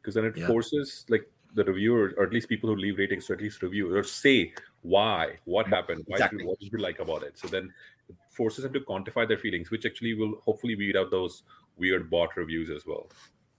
because 0.00 0.14
then 0.14 0.26
it 0.26 0.36
Yeah. 0.36 0.46
forces 0.46 1.04
like 1.08 1.24
the 1.54 1.64
reviewer 1.64 2.12
or 2.18 2.24
at 2.28 2.32
least 2.36 2.48
people 2.48 2.68
who 2.70 2.76
leave 2.76 2.98
ratings 2.98 3.26
to 3.26 3.32
at 3.32 3.40
least 3.40 3.62
review 3.62 3.84
or 3.96 4.02
say 4.02 4.52
why 4.82 5.38
what 5.44 5.66
happened 5.66 6.04
why 6.06 6.16
Exactly. 6.16 6.38
did, 6.38 6.46
what 6.48 6.58
did 6.60 6.70
you 6.72 6.78
like 6.78 6.98
about 7.04 7.22
it 7.28 7.38
so 7.38 7.48
then 7.48 7.72
it 8.10 8.16
forces 8.38 8.64
them 8.64 8.72
to 8.74 8.80
quantify 8.90 9.26
their 9.26 9.38
feelings 9.44 9.70
which 9.70 9.86
actually 9.86 10.12
will 10.14 10.34
hopefully 10.48 10.74
weed 10.76 10.94
out 10.96 11.10
those 11.10 11.42
weird 11.78 12.10
bot 12.10 12.36
reviews 12.36 12.68
as 12.70 12.84
well 12.86 13.08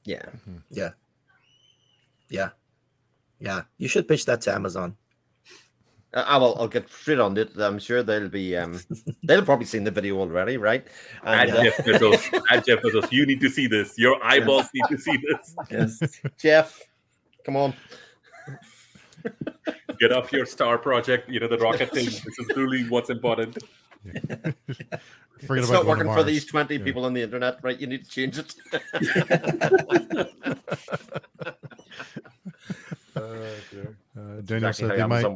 Yeah. 0.05 0.27
Yeah. 0.69 0.91
Yeah, 2.29 2.49
yeah. 3.39 3.63
You 3.77 3.87
should 3.87 4.07
pitch 4.07 4.25
that 4.25 4.41
to 4.41 4.53
Amazon. 4.53 4.95
Uh, 6.15 6.23
I 6.25 6.37
will. 6.37 6.57
I'll 6.57 6.67
get 6.69 6.89
straight 6.89 7.19
on 7.19 7.37
it. 7.37 7.51
I'm 7.57 7.77
sure 7.77 8.01
they'll 8.01 8.29
be. 8.29 8.55
Um, 8.55 8.79
they'll 9.23 9.43
probably 9.43 9.65
seen 9.65 9.83
the 9.83 9.91
video 9.91 10.17
already, 10.17 10.55
right? 10.57 10.87
and 11.25 11.49
And, 11.49 11.57
uh, 11.59 11.63
jeff 11.63 11.77
bezos 11.85 12.41
and 12.51 12.65
jeff 12.65 12.79
bezos 12.81 13.11
you 13.11 13.25
need 13.25 13.41
to 13.41 13.49
see 13.49 13.67
this 13.67 13.97
your 13.97 14.23
eyeballs 14.23 14.69
need 14.73 14.85
to 14.89 14.97
see 14.97 15.17
this 15.17 15.55
Yes. 15.69 16.19
Jeff, 16.37 16.81
come 17.43 17.57
on. 17.57 17.73
get 19.99 20.11
off 20.13 20.31
your 20.31 20.45
star 20.45 20.77
project 20.77 21.29
you 21.29 21.39
know 21.39 21.47
the 21.47 21.57
rocket 21.57 21.91
thing 21.91 22.05
this 22.05 22.25
is 22.39 22.47
truly 22.53 22.83
what's 22.89 23.09
important 23.09 23.57
Forget 25.47 25.63
it's 25.63 25.69
about 25.69 25.85
not 25.85 25.95
going 25.95 25.99
to 25.99 26.05
working 26.05 26.13
for 26.13 26.23
these 26.23 26.45
20 26.45 26.75
Yeah. 26.77 26.83
people 26.83 27.05
on 27.05 27.13
the 27.13 27.21
internet, 27.23 27.57
right? 27.63 27.77
You 27.79 27.87
need 27.87 28.03
to 28.05 28.09
change 28.09 28.37
it. 28.37 28.53
Uh, 33.15 34.41
Daniel 34.43 34.69
Exactly 34.69 34.73
said 34.73 34.89
how 34.89 34.95
they 34.95 35.01
Amazon 35.01 35.35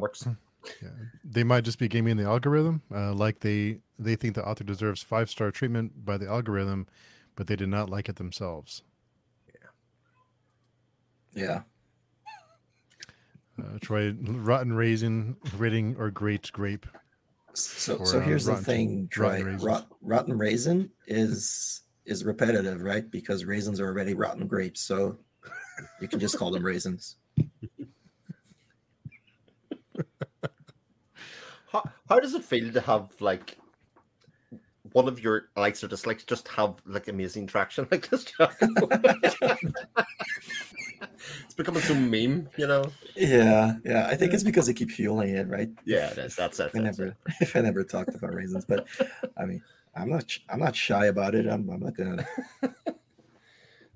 works. 0.62 0.76
they 1.24 1.42
might 1.44 1.64
just 1.64 1.78
be 1.78 1.88
gaming 1.88 2.16
the 2.16 2.24
algorithm. 2.24 2.82
Uh, 2.94 3.12
like 3.12 3.40
they 3.40 3.78
they 3.98 4.16
think 4.16 4.34
the 4.34 4.46
author 4.46 4.64
deserves 4.64 5.02
five 5.02 5.28
star 5.30 5.50
treatment 5.50 6.04
by 6.04 6.16
the 6.16 6.28
algorithm, 6.28 6.86
but 7.36 7.46
they 7.46 7.56
did 7.56 7.68
not 7.68 7.88
like 7.90 8.08
it 8.08 8.16
themselves. 8.16 8.82
yeah. 11.34 11.62
Uh, 13.58 13.78
Troy, 13.82 14.14
rotten 14.22 14.72
raisin, 14.72 15.36
rating 15.58 15.94
or 15.98 16.10
great 16.10 16.50
grape. 16.52 16.86
So, 17.52 17.98
For, 17.98 18.06
so 18.06 18.18
uh, 18.18 18.22
here's 18.22 18.46
rotten- 18.46 18.62
the 18.64 18.66
thing, 18.72 19.08
Troy. 19.10 19.42
rotten. 19.42 19.58
Rot, 19.58 19.86
rotten 20.00 20.38
raisin 20.38 20.90
is 21.06 21.82
is 22.06 22.24
repetitive, 22.24 22.80
right? 22.80 23.08
Because 23.10 23.44
raisins 23.44 23.78
are 23.78 23.86
already 23.86 24.14
rotten 24.14 24.46
grapes, 24.46 24.80
so 24.80 25.18
you 26.00 26.08
can 26.08 26.18
just 26.18 26.38
call 26.38 26.50
them 26.50 26.64
raisins. 26.64 27.16
How, 31.72 31.84
how 32.08 32.18
does 32.20 32.34
it 32.34 32.44
feel 32.44 32.72
to 32.72 32.80
have 32.80 33.10
like 33.20 33.56
one 34.92 35.06
of 35.06 35.20
your 35.20 35.48
likes 35.56 35.84
or 35.84 35.88
dislikes 35.88 36.24
just 36.24 36.48
have 36.48 36.74
like 36.84 37.08
amazing 37.08 37.46
traction 37.46 37.86
like 37.92 38.08
this? 38.10 38.26
it's 41.44 41.54
becoming 41.56 41.82
so 41.82 41.94
meme, 41.94 42.48
you 42.56 42.66
know. 42.66 42.84
Yeah, 43.14 43.74
yeah. 43.84 44.08
I 44.08 44.16
think 44.16 44.34
it's 44.34 44.42
because 44.42 44.66
they 44.66 44.74
keep 44.74 44.90
fueling 44.90 45.36
it, 45.36 45.48
right? 45.48 45.70
Yeah, 45.84 46.10
it 46.10 46.18
is. 46.18 46.36
That's 46.36 46.58
it. 46.60 46.72
I 46.74 46.78
never, 46.78 47.16
if 47.40 47.54
I 47.54 47.60
never 47.60 47.84
talked 47.84 48.14
about 48.14 48.34
raisins, 48.34 48.64
but 48.64 48.86
I 49.36 49.44
mean, 49.44 49.62
I'm 49.94 50.08
not, 50.10 50.36
I'm 50.48 50.60
not 50.60 50.74
shy 50.74 51.06
about 51.06 51.34
it. 51.34 51.46
I'm, 51.46 51.68
I'm 51.70 51.80
not 51.80 51.96
gonna. 51.96 52.26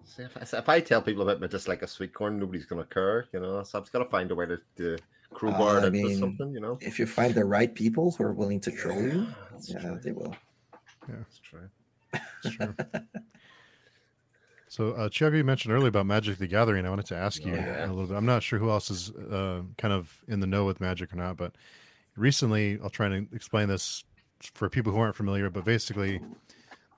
See, 0.05 0.23
If 0.23 0.37
I, 0.37 0.59
if 0.59 0.69
I 0.69 0.81
tell 0.81 1.03
people 1.03 1.23
about 1.23 1.41
my 1.41 1.49
dislike 1.49 1.83
of 1.83 1.91
sweet 1.91 2.15
corn, 2.15 2.39
nobody's 2.39 2.67
gonna 2.67 2.85
care, 2.85 3.27
you 3.33 3.41
know. 3.41 3.63
So 3.65 3.79
I've 3.79 3.85
just 3.85 3.93
got 3.93 4.01
to 4.01 4.11
find 4.11 4.31
a 4.31 4.35
way 4.35 4.47
to, 4.47 4.61
to 4.77 4.97
crowbar 5.35 5.79
Uh, 5.79 5.81
I 5.81 5.85
it 5.85 5.95
into 5.95 6.09
mean, 6.09 6.19
something, 6.19 6.53
you 6.53 6.61
know. 6.61 6.79
If 6.81 6.99
you 6.99 7.07
find 7.07 7.35
the 7.35 7.45
right 7.45 7.75
people 7.75 8.13
who 8.13 8.25
are 8.25 8.33
willing 8.33 8.61
to 8.61 8.71
troll 8.71 9.03
you, 9.03 9.27
yeah, 9.67 9.81
true. 9.81 10.01
they 10.03 10.13
will. 10.13 10.35
Yeah, 11.09 11.17
that's 11.19 11.39
true. 11.39 11.69
It's 12.45 12.57
true. 12.57 12.75
so, 14.69 14.93
uh, 14.93 15.09
Thiago, 15.09 15.37
you 15.37 15.45
mentioned 15.45 15.73
earlier 15.75 15.89
about 15.89 16.07
Magic 16.07 16.39
the 16.39 16.47
Gathering. 16.47 16.87
I 16.87 16.91
wanted 16.91 17.07
to 17.07 17.17
ask 17.17 17.45
you 17.45 17.55
Yeah. 17.55 17.87
a 17.87 17.93
little 17.93 18.07
bit. 18.07 18.17
I'm 18.17 18.27
not 18.27 18.43
sure 18.43 18.59
who 18.59 18.71
else 18.71 18.91
is 18.91 19.11
uh, 19.11 19.63
kind 19.79 19.93
of 19.93 20.23
in 20.27 20.41
the 20.41 20.47
know 20.47 20.65
with 20.65 20.81
Magic 20.81 21.13
or 21.13 21.17
not, 21.17 21.37
but 21.37 21.55
recently, 22.17 22.79
I'll 22.83 22.91
try 22.91 23.09
to 23.09 23.27
explain 23.33 23.69
this 23.69 24.05
for 24.41 24.69
people 24.69 24.93
who 24.93 24.99
aren't 24.99 25.17
familiar. 25.17 25.51
But 25.51 25.65
basically, 25.65 26.21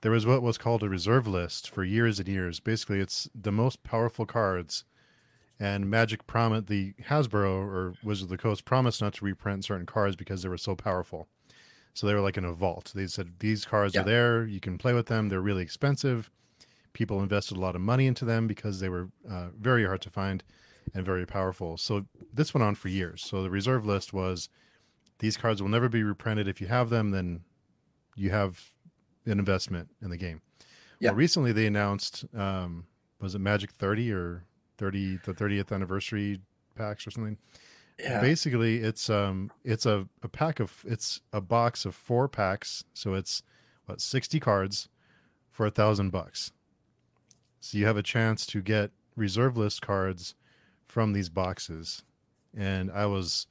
there 0.02 0.10
was 0.12 0.24
what 0.26 0.42
was 0.42 0.56
called 0.58 0.82
a 0.82 0.88
reserve 0.88 1.26
list 1.26 1.68
for 1.70 1.84
years 1.84 2.18
and 2.18 2.28
years. 2.28 2.60
Basically, 2.60 3.00
it's 3.00 3.28
the 3.34 3.52
most 3.52 3.82
powerful 3.82 4.24
cards, 4.26 4.84
and 5.58 5.88
Magic 5.90 6.26
promised 6.26 6.66
the 6.66 6.94
Hasbro 7.08 7.46
or 7.50 7.94
Wizard 8.04 8.24
of 8.24 8.30
the 8.30 8.36
Coast 8.38 8.64
promised 8.64 9.00
not 9.00 9.14
to 9.14 9.24
reprint 9.24 9.64
certain 9.64 9.86
cards 9.86 10.16
because 10.16 10.42
they 10.42 10.48
were 10.48 10.58
so 10.58 10.74
powerful. 10.76 11.28
So 11.94 12.06
they 12.06 12.12
were 12.14 12.20
like 12.20 12.36
in 12.36 12.44
a 12.44 12.52
vault. 12.52 12.92
They 12.94 13.06
said 13.06 13.34
these 13.38 13.64
cards 13.64 13.94
Yeah. 13.94 14.02
are 14.02 14.04
there. 14.04 14.44
You 14.44 14.60
can 14.60 14.76
play 14.76 14.92
with 14.92 15.06
them. 15.06 15.28
They're 15.30 15.40
really 15.40 15.62
expensive. 15.62 16.30
People 16.92 17.22
invested 17.22 17.56
a 17.56 17.60
lot 17.60 17.74
of 17.74 17.80
money 17.80 18.06
into 18.06 18.24
them 18.26 18.46
because 18.46 18.80
they 18.80 18.88
were 18.90 19.08
uh, 19.30 19.48
very 19.58 19.84
hard 19.86 20.02
to 20.02 20.10
find 20.10 20.42
and 20.94 21.04
very 21.06 21.26
powerful. 21.26 21.76
So 21.78 22.06
this 22.32 22.52
went 22.52 22.62
on 22.64 22.74
for 22.74 22.88
years. 22.88 23.22
So 23.24 23.42
the 23.42 23.50
reserve 23.50 23.86
list 23.86 24.12
was 24.12 24.48
these 25.20 25.36
cards 25.38 25.62
will 25.62 25.70
never 25.70 25.88
be 25.88 26.02
reprinted. 26.02 26.48
If 26.48 26.60
you 26.60 26.66
have 26.66 26.90
them, 26.90 27.10
then 27.12 27.40
you 28.14 28.30
have 28.30 28.62
an 29.24 29.38
investment 29.38 29.88
in 30.02 30.10
the 30.10 30.16
game. 30.18 30.42
Yeah. 31.00 31.10
Well, 31.10 31.16
recently 31.16 31.52
they 31.52 31.66
announced, 31.66 32.24
um, 32.34 32.86
was 33.20 33.34
it 33.34 33.38
Magic 33.40 33.70
30 33.72 34.12
or 34.12 34.44
30, 34.78 35.20
the 35.24 35.34
30th 35.34 35.72
anniversary 35.72 36.40
packs 36.76 37.06
or 37.06 37.10
something? 37.10 37.38
Yeah. 37.98 38.20
Basically, 38.20 38.78
it's 38.78 39.08
um, 39.08 39.50
it's 39.64 39.86
a, 39.86 40.06
a 40.22 40.28
pack 40.28 40.60
of 40.60 40.84
it's 40.86 41.22
a 41.32 41.40
box 41.40 41.86
of 41.86 41.94
four 41.94 42.28
packs, 42.28 42.84
so 42.92 43.14
it's 43.14 43.42
what 43.86 44.02
sixty 44.02 44.38
cards 44.38 44.90
for 45.50 45.64
a 45.64 45.70
thousand 45.70 46.10
bucks. 46.10 46.52
So 47.60 47.78
you 47.78 47.86
have 47.86 47.96
a 47.96 48.02
chance 48.02 48.44
to 48.46 48.60
get 48.60 48.90
reserve 49.16 49.56
list 49.56 49.80
cards 49.80 50.34
from 50.84 51.14
these 51.14 51.30
boxes, 51.30 52.02
and 52.54 52.90
I 52.90 53.06
was, 53.06 53.46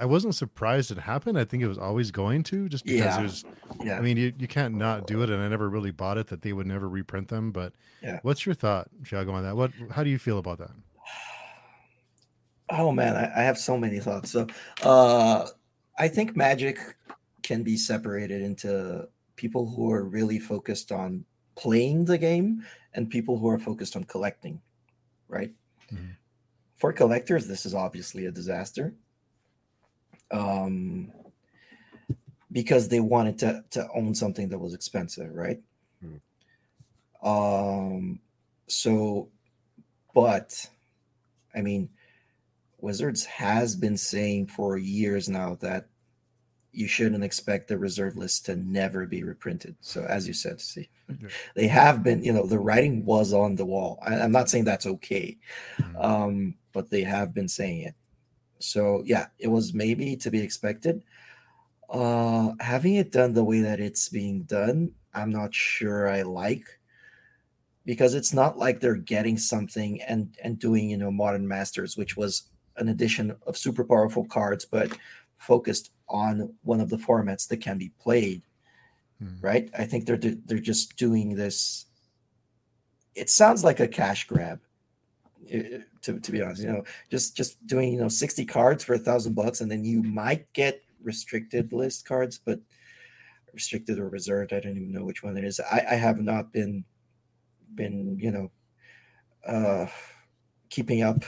I 0.00 0.06
wasn't 0.06 0.34
surprised 0.34 0.90
it 0.90 0.98
happened. 0.98 1.38
I 1.38 1.44
think 1.44 1.62
it 1.62 1.68
was 1.68 1.78
always 1.78 2.10
going 2.10 2.42
to, 2.44 2.68
just 2.68 2.84
because 2.86 3.00
Yeah. 3.00 3.16
there's 3.18 3.44
yeah. 3.82 3.98
I 3.98 4.00
mean, 4.00 4.16
you, 4.16 4.32
you 4.38 4.48
can't 4.48 4.74
not 4.74 5.06
do 5.06 5.22
it, 5.22 5.30
and 5.30 5.40
I 5.42 5.48
never 5.48 5.68
really 5.68 5.90
bought 5.90 6.18
it 6.18 6.26
that 6.28 6.42
they 6.42 6.52
would 6.52 6.66
never 6.66 6.88
reprint 6.88 7.28
them. 7.28 7.52
But 7.52 7.74
Yeah. 8.02 8.18
what's 8.22 8.44
your 8.46 8.54
thought, 8.54 8.88
Thiago, 9.02 9.32
on 9.32 9.42
that? 9.42 9.56
What 9.56 9.72
how 9.90 10.02
do 10.02 10.10
you 10.10 10.18
feel 10.18 10.38
about 10.38 10.58
that? 10.58 10.70
Oh 12.70 12.92
man, 12.92 13.16
I, 13.16 13.40
I 13.40 13.42
have 13.42 13.58
so 13.58 13.76
many 13.76 14.00
thoughts. 14.00 14.30
So, 14.30 14.46
uh, 14.82 15.48
I 15.98 16.08
think 16.08 16.36
Magic 16.36 16.78
can 17.42 17.62
be 17.62 17.76
separated 17.76 18.42
into 18.42 19.08
people 19.36 19.68
who 19.68 19.90
are 19.90 20.04
really 20.04 20.38
focused 20.38 20.92
on 20.92 21.24
playing 21.56 22.04
the 22.04 22.16
game 22.18 22.64
and 22.94 23.10
people 23.10 23.38
who 23.38 23.48
are 23.48 23.58
focused 23.58 23.96
on 23.96 24.04
collecting, 24.04 24.60
right? 25.28 25.52
Mhm. 25.92 26.16
For 26.76 26.92
collectors, 26.92 27.46
this 27.46 27.66
is 27.66 27.74
obviously 27.74 28.26
a 28.26 28.30
disaster. 28.32 28.94
Um, 30.30 31.12
because 32.52 32.88
they 32.88 33.00
wanted 33.00 33.38
to 33.38 33.64
to 33.70 33.88
own 33.94 34.14
something 34.14 34.48
that 34.48 34.58
was 34.58 34.74
expensive, 34.74 35.32
right? 35.34 35.60
Um, 37.22 38.20
so, 38.66 39.28
but 40.14 40.68
I 41.54 41.60
mean, 41.62 41.90
Wizards 42.80 43.24
has 43.26 43.76
been 43.76 43.96
saying 43.96 44.46
for 44.46 44.76
years 44.78 45.28
now 45.28 45.56
that 45.60 45.86
you 46.72 46.86
shouldn't 46.86 47.24
expect 47.24 47.68
the 47.68 47.76
reserve 47.76 48.16
list 48.16 48.46
to 48.46 48.56
never 48.56 49.04
be 49.04 49.22
reprinted. 49.24 49.74
So, 49.80 50.04
as 50.04 50.26
you 50.28 50.32
said, 50.34 50.60
see, 50.60 50.88
Yeah. 51.08 51.28
they 51.56 51.66
have 51.66 52.02
been, 52.04 52.22
you 52.22 52.32
know, 52.32 52.46
the 52.46 52.58
writing 52.60 53.04
was 53.04 53.32
on 53.32 53.56
the 53.56 53.66
wall. 53.66 53.98
I, 54.02 54.14
I'm 54.20 54.32
not 54.32 54.48
saying 54.48 54.64
that's 54.64 54.86
okay, 54.86 55.36
Mhm. 55.78 56.04
um, 56.04 56.54
but 56.72 56.88
they 56.88 57.02
have 57.02 57.34
been 57.34 57.48
saying 57.48 57.82
it. 57.82 57.94
So, 58.60 59.02
yeah, 59.06 59.28
it 59.38 59.48
was 59.48 59.74
maybe 59.74 60.16
to 60.16 60.30
be 60.30 60.40
expected. 60.40 61.02
Uh, 61.88 62.52
having 62.60 62.94
it 62.94 63.12
done 63.12 63.34
the 63.34 63.44
way 63.44 63.60
that 63.62 63.80
it's 63.80 64.08
being 64.08 64.42
done, 64.44 64.92
I'm 65.14 65.30
not 65.30 65.54
sure 65.54 66.08
I 66.08 66.22
like 66.22 66.80
because 67.84 68.14
it's 68.14 68.32
not 68.32 68.58
like 68.58 68.80
they're 68.80 68.94
getting 68.96 69.38
something 69.38 70.00
and 70.02 70.36
and 70.42 70.58
doing 70.58 70.90
you 70.90 70.96
know 70.96 71.10
modern 71.10 71.46
masters 71.46 71.96
which 71.96 72.16
was 72.16 72.44
an 72.76 72.88
addition 72.88 73.36
of 73.46 73.56
super 73.56 73.84
powerful 73.84 74.24
cards 74.24 74.64
but 74.64 74.96
focused 75.38 75.90
on 76.08 76.54
one 76.62 76.80
of 76.80 76.90
the 76.90 76.96
formats 76.96 77.48
that 77.48 77.58
can 77.60 77.78
be 77.78 77.90
played 77.98 78.42
Mhm. 79.22 79.42
right 79.42 79.70
i 79.78 79.84
think 79.84 80.06
they're 80.06 80.18
they're 80.18 80.58
just 80.58 80.96
doing 80.96 81.34
this 81.34 81.86
it 83.14 83.30
sounds 83.30 83.64
like 83.64 83.80
a 83.80 83.88
cash 83.88 84.26
grab 84.26 84.60
to, 85.48 86.20
to 86.20 86.32
be 86.32 86.42
honest 86.42 86.62
you 86.62 86.68
know 86.68 86.84
just 87.10 87.36
just 87.36 87.64
doing 87.66 87.92
you 87.92 88.00
know 88.00 88.08
60 88.08 88.44
cards 88.46 88.84
for 88.84 88.94
a 88.94 88.98
thousand 88.98 89.34
bucks 89.34 89.60
and 89.60 89.70
then 89.70 89.84
you 89.84 90.02
might 90.02 90.52
get 90.52 90.82
restricted 91.02 91.72
list 91.72 92.06
cards 92.06 92.38
but 92.44 92.60
restricted 93.52 93.98
or 93.98 94.08
reserved 94.08 94.52
i 94.52 94.60
don't 94.60 94.76
even 94.76 94.92
know 94.92 95.04
which 95.04 95.22
one 95.22 95.36
it 95.36 95.44
is. 95.44 95.60
I, 95.60 95.84
I 95.90 95.94
have 95.94 96.20
not 96.20 96.52
been 96.52 96.84
been 97.74 98.18
you 98.18 98.30
know 98.30 98.50
uh 99.46 99.86
keeping 100.68 101.02
up 101.02 101.24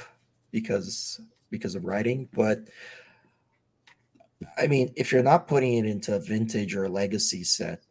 because 0.51 1.21
because 1.51 1.75
of 1.75 1.85
writing 1.85 2.29
but 2.33 2.61
i 4.59 4.67
mean 4.67 4.93
if 4.97 5.11
you're 5.11 5.23
not 5.23 5.49
putting 5.49 5.79
it 5.79 5.87
into 5.87 6.15
a 6.15 6.21
vintage 6.21 6.75
or 6.77 6.89
legacy 6.89 7.45
set 7.45 7.83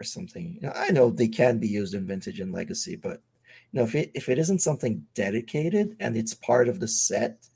or 0.00 0.04
something 0.04 0.58
you 0.60 0.68
know, 0.68 0.72
i 0.74 0.90
know 0.90 1.10
they 1.10 1.28
can 1.28 1.58
be 1.58 1.68
used 1.68 1.94
in 1.94 2.06
vintage 2.06 2.40
and 2.40 2.52
legacy 2.52 2.96
but 2.96 3.22
you 3.72 3.78
know 3.78 3.84
if 3.84 3.94
it 3.94 4.10
if 4.14 4.28
it 4.28 4.38
isn't 4.38 4.60
something 4.60 5.04
dedicated 5.14 5.96
and 6.00 6.16
it's 6.16 6.34
part 6.34 6.68
of 6.68 6.80
the 6.80 6.88
set 6.88 7.46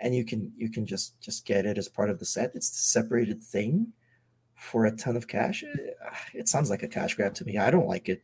and 0.00 0.14
you 0.14 0.24
can 0.24 0.52
you 0.56 0.70
can 0.70 0.86
just 0.86 1.20
just 1.20 1.44
get 1.44 1.66
it 1.66 1.78
as 1.78 1.88
part 1.88 2.10
of 2.10 2.18
the 2.18 2.24
set 2.24 2.52
it's 2.54 2.70
a 2.70 2.74
separated 2.82 3.42
thing 3.42 3.92
for 4.54 4.86
a 4.86 4.92
ton 4.96 5.16
of 5.16 5.26
cash 5.28 5.62
eh, 5.64 5.90
it 6.34 6.48
sounds 6.48 6.70
like 6.70 6.82
a 6.82 6.88
cash 6.88 7.14
grab 7.14 7.34
to 7.34 7.44
me 7.44 7.58
i 7.58 7.70
don't 7.70 7.88
like 7.88 8.08
it 8.08 8.22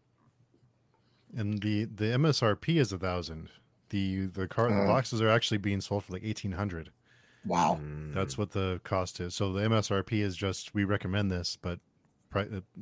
And 1.36 1.60
the 1.62 1.84
the 1.86 2.04
MSRP 2.16 2.76
is 2.78 2.92
a 2.92 2.98
thousand. 2.98 3.50
The 3.90 4.26
the 4.26 4.46
car 4.46 4.68
the 4.70 4.82
Uh. 4.82 4.86
boxes 4.86 5.20
are 5.20 5.28
actually 5.28 5.58
being 5.58 5.80
sold 5.80 6.04
for 6.04 6.12
like 6.12 6.22
eighteen 6.24 6.52
hundred. 6.52 6.90
wow 7.44 7.80
That's 8.14 8.38
what 8.38 8.50
the 8.52 8.80
cost 8.84 9.18
is. 9.20 9.34
So 9.34 9.52
the 9.52 9.62
MSRP 9.68 10.22
is 10.22 10.36
just 10.36 10.74
we 10.74 10.84
recommend 10.84 11.30
this, 11.32 11.58
but 11.60 11.80
pri- 11.80 11.80
uh, 11.80 11.93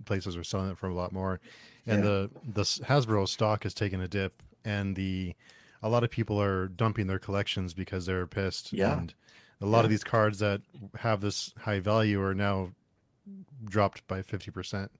places 0.04 0.36
are 0.36 0.44
selling 0.44 0.70
it 0.70 0.78
for 0.78 0.88
a 0.88 0.94
lot 0.94 1.12
more. 1.12 1.40
And 1.86 1.98
Yeah. 2.04 2.10
the 2.10 2.30
the 2.54 2.62
Hasbro 2.62 3.28
stock 3.28 3.64
has 3.64 3.74
taken 3.74 4.00
a 4.00 4.08
dip, 4.08 4.42
and 4.64 4.96
the 4.96 5.34
a 5.82 5.88
lot 5.88 6.04
of 6.04 6.10
people 6.10 6.40
are 6.40 6.68
dumping 6.68 7.06
their 7.08 7.18
collections 7.18 7.74
because 7.74 8.06
they're 8.06 8.26
pissed. 8.26 8.72
Yeah. 8.72 8.98
And 8.98 9.14
a 9.60 9.66
lot 9.66 9.84
of 9.84 9.90
these 9.90 10.04
cards 10.04 10.38
that 10.40 10.60
have 10.98 11.20
this 11.20 11.52
high 11.58 11.80
value 11.80 12.20
are 12.22 12.34
now 12.34 12.72
dropped 13.64 14.06
by 14.08 14.22
fifty 14.22 14.50
percent 14.50 14.90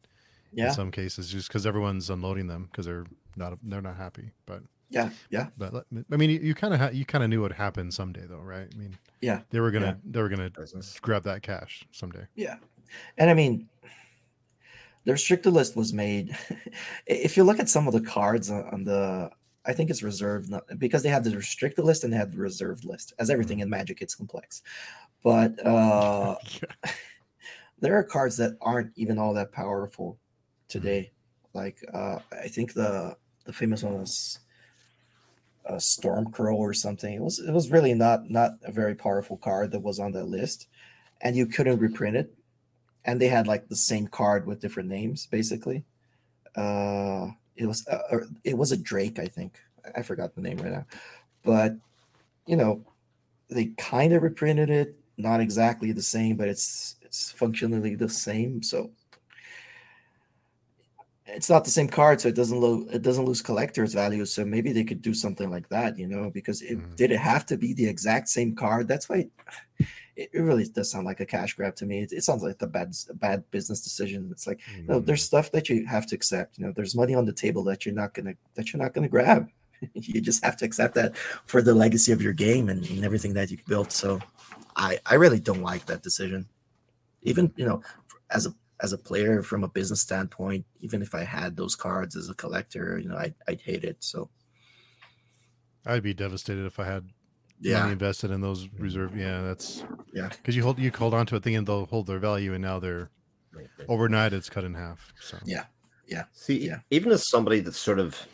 yeah 0.53 0.69
in 0.69 0.75
some 0.75 0.91
cases, 0.91 1.31
just 1.31 1.49
because 1.49 1.67
everyone's 1.67 2.11
unloading 2.11 2.47
them 2.47 2.69
because 2.71 2.87
they're 2.87 3.07
not 3.37 3.59
they're 3.63 3.81
not 3.83 3.97
happy. 3.97 4.31
But 4.47 4.63
yeah 4.91 5.11
yeah 5.31 5.49
but 5.57 5.87
I 6.13 6.17
mean, 6.17 6.31
you, 6.31 6.39
you 6.41 6.55
kind 6.55 6.75
of 6.75 6.81
ha- 6.81 6.91
you 6.93 7.05
kind 7.05 7.25
of 7.25 7.31
knew 7.31 7.41
it 7.41 7.43
would 7.43 7.53
happen 7.53 7.91
someday, 7.91 8.27
though, 8.29 8.39
right? 8.41 8.69
I 8.73 8.77
mean, 8.79 8.97
Yeah. 9.21 9.41
they 9.51 9.61
were 9.61 9.71
gonna 9.71 9.99
they 10.05 10.21
were 10.21 10.29
gonna 10.29 10.51
Business. 10.51 10.99
grab 11.01 11.23
that 11.25 11.43
cash 11.43 11.85
someday. 11.93 12.27
Yeah. 12.35 12.57
And 13.17 13.31
I 13.31 13.35
mean, 13.35 13.69
the 15.05 15.13
restricted 15.13 15.53
list 15.53 15.77
was 15.77 15.93
made. 15.93 16.37
if 17.07 17.37
you 17.37 17.45
look 17.45 17.59
at 17.59 17.69
some 17.69 17.87
of 17.87 17.93
the 17.93 18.01
cards 18.01 18.51
on, 18.51 18.85
the, 18.85 19.31
I 19.65 19.73
think 19.73 19.91
it's 19.91 20.03
reserved 20.03 20.51
not, 20.51 20.65
because 20.79 21.03
they 21.03 21.09
have 21.09 21.25
the 21.25 21.37
restricted 21.37 21.85
list 21.85 22.05
and 22.05 22.13
they 22.13 22.17
have 22.17 22.33
the 22.33 22.39
reserved 22.39 22.85
list. 22.85 23.13
As 23.19 23.31
everything 23.31 23.61
in 23.61 23.71
Magic, 23.71 24.01
it's 24.01 24.15
complex. 24.15 24.63
But 25.23 25.65
uh, 25.67 26.37
there 27.81 27.97
are 27.97 28.05
cards 28.05 28.37
that 28.39 28.57
aren't 28.61 28.93
even 28.97 29.19
all 29.19 29.35
that 29.35 29.53
powerful 29.53 30.19
today. 30.69 31.13
Like 31.55 31.79
uh, 31.93 32.19
I 32.33 32.49
think 32.49 32.73
the 32.73 33.17
the 33.45 33.53
famous 33.53 33.83
one 33.83 33.99
was 33.99 34.39
a 35.67 35.81
Storm 35.81 36.31
Crow 36.31 36.57
or 36.57 36.73
something. 36.73 37.13
It 37.13 37.21
was 37.21 37.39
it 37.39 37.53
was 37.53 37.71
really 37.71 37.95
not 37.95 38.31
not 38.31 38.53
a 38.65 38.73
very 38.73 38.95
powerful 38.95 39.37
card 39.37 39.73
that 39.73 39.81
was 39.81 39.99
on 39.99 40.13
that 40.13 40.27
list, 40.27 40.69
and 41.21 41.37
you 41.37 41.47
couldn't 41.47 41.79
reprint 41.79 42.17
it. 42.17 42.35
And 43.05 43.21
they 43.21 43.29
had 43.29 43.47
like 43.47 43.69
the 43.69 43.77
same 43.77 44.07
card 44.07 44.47
with 44.47 44.61
different 44.61 44.89
names, 44.89 45.27
basically. 45.27 45.85
Uh, 46.55 47.29
it 47.57 47.67
was 47.67 47.87
uh, 47.89 48.21
it 48.45 48.57
was 48.57 48.73
a 48.73 48.77
Drake, 48.77 49.19
I 49.19 49.27
think. 49.27 49.59
I- 49.97 50.03
forgot 50.03 50.35
the 50.35 50.41
name 50.41 50.59
right 50.59 50.73
now, 50.73 50.87
but 51.43 51.75
you 52.47 52.57
know, 52.57 52.85
they 53.49 53.67
kind 53.77 54.13
of 54.13 54.23
reprinted 54.23 54.71
it. 54.71 54.97
Not 55.17 55.41
exactly 55.41 55.93
the 55.93 56.03
same, 56.03 56.37
but 56.37 56.49
it's 56.49 56.97
it's 57.03 57.33
functionally 57.33 57.95
the 57.97 58.09
same. 58.09 58.63
So 58.63 58.91
it's 61.27 61.51
not 61.51 61.65
the 61.65 61.71
same 61.71 61.89
card, 61.89 62.21
so 62.21 62.29
it 62.29 62.35
doesn't 62.35 62.61
lo- 62.61 62.87
it 62.93 63.03
doesn't 63.03 63.25
lose 63.25 63.43
collector's 63.43 63.95
value. 63.95 64.25
So 64.25 64.45
maybe 64.45 64.73
they 64.73 64.85
could 64.85 65.03
do 65.03 65.15
something 65.15 65.51
like 65.51 65.69
that, 65.69 65.99
you 65.99 66.07
know, 66.07 66.31
because 66.31 66.63
it 66.63 66.79
Mhm. 66.79 66.97
did 66.97 67.11
it 67.13 67.19
have 67.21 67.47
to 67.47 67.57
be 67.57 67.73
the 67.75 67.87
exact 67.87 68.29
same 68.29 68.55
card. 68.55 68.89
That's 68.89 69.09
why 69.09 69.29
it, 70.17 70.31
it 70.33 70.41
really 70.41 70.65
does 70.65 70.91
sound 70.91 71.07
like 71.07 71.21
a 71.21 71.27
cash 71.27 71.55
grab 71.55 71.75
to 71.77 71.87
me. 71.87 72.03
It, 72.03 72.13
it 72.13 72.25
sounds 72.25 72.43
like 72.43 72.61
a 72.61 72.67
bad 72.67 72.95
bad 73.15 73.51
business 73.51 73.81
decision. 73.81 74.29
It's 74.31 74.47
like 74.47 74.61
no, 74.87 75.01
there's 75.01 75.21
mm-hmm. 75.21 75.27
stuff 75.27 75.53
that 75.53 75.69
you 75.69 75.87
have 75.87 76.07
to 76.07 76.15
accept. 76.15 76.59
You 76.59 76.67
know, 76.67 76.73
there's 76.73 76.95
money 76.95 77.15
on 77.15 77.25
the 77.25 77.33
table 77.33 77.65
that 77.65 77.85
you're 77.85 77.95
not 77.95 78.15
gonna 78.15 78.35
that 78.55 78.73
you're 78.73 78.83
not 78.83 78.95
gonna 78.95 79.09
grab. 79.09 79.49
you 79.95 80.21
just 80.21 80.45
have 80.45 80.57
to 80.59 80.65
accept 80.65 80.95
that 80.95 81.17
for 81.17 81.63
the 81.63 81.75
legacy 81.75 82.13
of 82.13 82.23
your 82.23 82.33
game 82.33 82.69
and, 82.69 82.89
and 82.89 83.05
everything 83.05 83.35
that 83.35 83.51
you 83.51 83.59
built. 83.67 83.93
So 83.93 84.21
I 84.77 84.99
I 85.07 85.15
really 85.15 85.41
don't 85.41 85.63
like 85.63 85.87
that 85.87 86.03
decision. 86.03 86.47
Even 87.23 87.53
you 87.57 87.67
know, 87.67 87.83
as 88.31 88.47
a 88.47 88.55
as 88.81 88.93
a 88.93 88.99
player 88.99 89.43
from 89.43 89.65
a 89.65 89.69
business 89.69 90.01
standpoint, 90.01 90.67
even 90.81 91.03
if 91.03 91.15
I 91.15 91.23
had 91.23 91.57
those 91.57 91.77
cards 91.77 92.17
as 92.17 92.29
a 92.29 92.35
collector, 92.35 92.99
you 92.99 93.09
know, 93.09 93.17
I 93.17 93.33
I'd 93.49 93.61
hate 93.61 93.85
it. 93.85 93.97
So 94.01 94.29
I'd 95.87 96.03
be 96.03 96.15
devastated 96.15 96.67
if 96.67 96.79
I 96.79 96.85
had 96.85 97.09
yeah, 97.71 97.81
money 97.81 97.93
invested 97.93 98.31
in 98.31 98.41
those 98.41 98.69
reserve. 98.79 99.17
Yeah, 99.17 99.43
that's 99.43 99.85
Yeah. 100.13 100.29
Because 100.29 100.57
you 100.57 100.63
hold 100.63 100.79
you 100.79 100.91
hold 100.91 101.15
on 101.15 101.27
to 101.27 101.37
it 101.37 101.43
thinking 101.43 101.65
they'll 101.65 101.87
hold 101.87 102.07
their 102.07 102.19
value, 102.19 102.53
and 102.55 102.63
now 102.63 102.79
they're 102.79 103.11
Right, 103.53 103.67
right. 103.79 103.89
overnight 103.89 104.33
it's 104.33 104.49
cut 104.49 104.65
in 104.65 104.75
half. 104.75 105.13
So 105.21 105.37
yeah, 105.45 105.65
yeah, 106.07 106.25
See, 106.33 106.67
Yeah. 106.67 106.79
even 106.91 107.13
as 107.13 107.29
somebody 107.29 107.61
that's 107.61 107.79
sort 107.79 107.99
of 107.99 108.27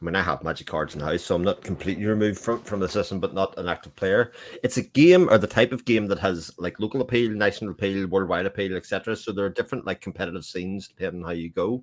I 0.00 0.04
mean, 0.04 0.16
I 0.16 0.22
have 0.22 0.42
magic 0.42 0.66
cards 0.66 0.92
in 0.92 1.00
the 1.00 1.06
house, 1.06 1.22
so 1.22 1.34
I'm 1.34 1.44
not 1.44 1.62
completely 1.62 2.04
removed 2.04 2.38
from, 2.38 2.60
from 2.62 2.80
the 2.80 2.88
system, 2.88 3.20
but 3.20 3.32
not 3.32 3.56
an 3.58 3.68
active 3.68 3.96
player. 3.96 4.32
It's 4.62 4.76
a 4.76 4.82
game 4.82 5.30
or 5.30 5.38
the 5.38 5.46
type 5.46 5.72
of 5.72 5.84
game 5.86 6.08
that 6.08 6.18
has 6.18 6.50
like 6.58 6.78
local 6.78 7.00
appeal, 7.00 7.30
national 7.30 7.70
appeal, 7.70 8.06
worldwide 8.08 8.44
appeal, 8.44 8.76
etc. 8.76 9.16
So 9.16 9.32
there 9.32 9.46
are 9.46 9.50
different 9.50 9.86
like 9.86 10.00
competitive 10.02 10.44
scenes 10.44 10.88
depending 10.88 11.22
on 11.22 11.28
how 11.28 11.32
you 11.34 11.48
go. 11.48 11.82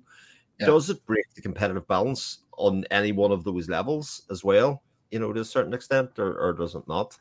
Yeah. 0.60 0.66
Does 0.66 0.88
it 0.90 1.04
break 1.04 1.24
the 1.34 1.42
competitive 1.42 1.88
balance 1.88 2.40
on 2.58 2.84
any 2.90 3.10
one 3.12 3.32
of 3.32 3.42
those 3.44 3.68
levels 3.68 4.22
as 4.30 4.44
well? 4.44 4.82
You 5.12 5.18
know, 5.20 5.32
to 5.32 5.40
a 5.40 5.44
certain 5.44 5.74
extent, 5.74 6.18
or, 6.18 6.34
or 6.40 6.52
does 6.54 6.74
it 6.74 6.88
not? 6.88 7.16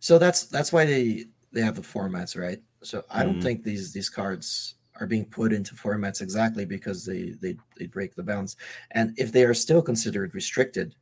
So 0.00 0.18
that's 0.18 0.44
that's 0.44 0.72
why 0.72 0.84
they 0.84 1.24
they 1.52 1.62
have 1.62 1.76
the 1.76 1.82
formats, 1.82 2.38
right? 2.38 2.62
So 2.82 3.04
I 3.10 3.24
don't 3.24 3.38
Mhm. 3.38 3.42
think 3.42 3.64
these 3.64 3.92
these 3.92 4.10
cards 4.10 4.74
are 5.00 5.06
being 5.06 5.24
put 5.24 5.52
into 5.52 5.74
formats 5.74 6.20
exactly 6.20 6.66
because 6.66 7.06
they 7.06 7.30
they 7.40 7.56
they 7.78 7.86
break 7.86 8.14
the 8.14 8.22
bounds. 8.22 8.56
And 8.92 9.18
if 9.18 9.32
they 9.32 9.44
are 9.44 9.54
still 9.54 9.82
considered 9.82 10.34
restricted 10.34 10.94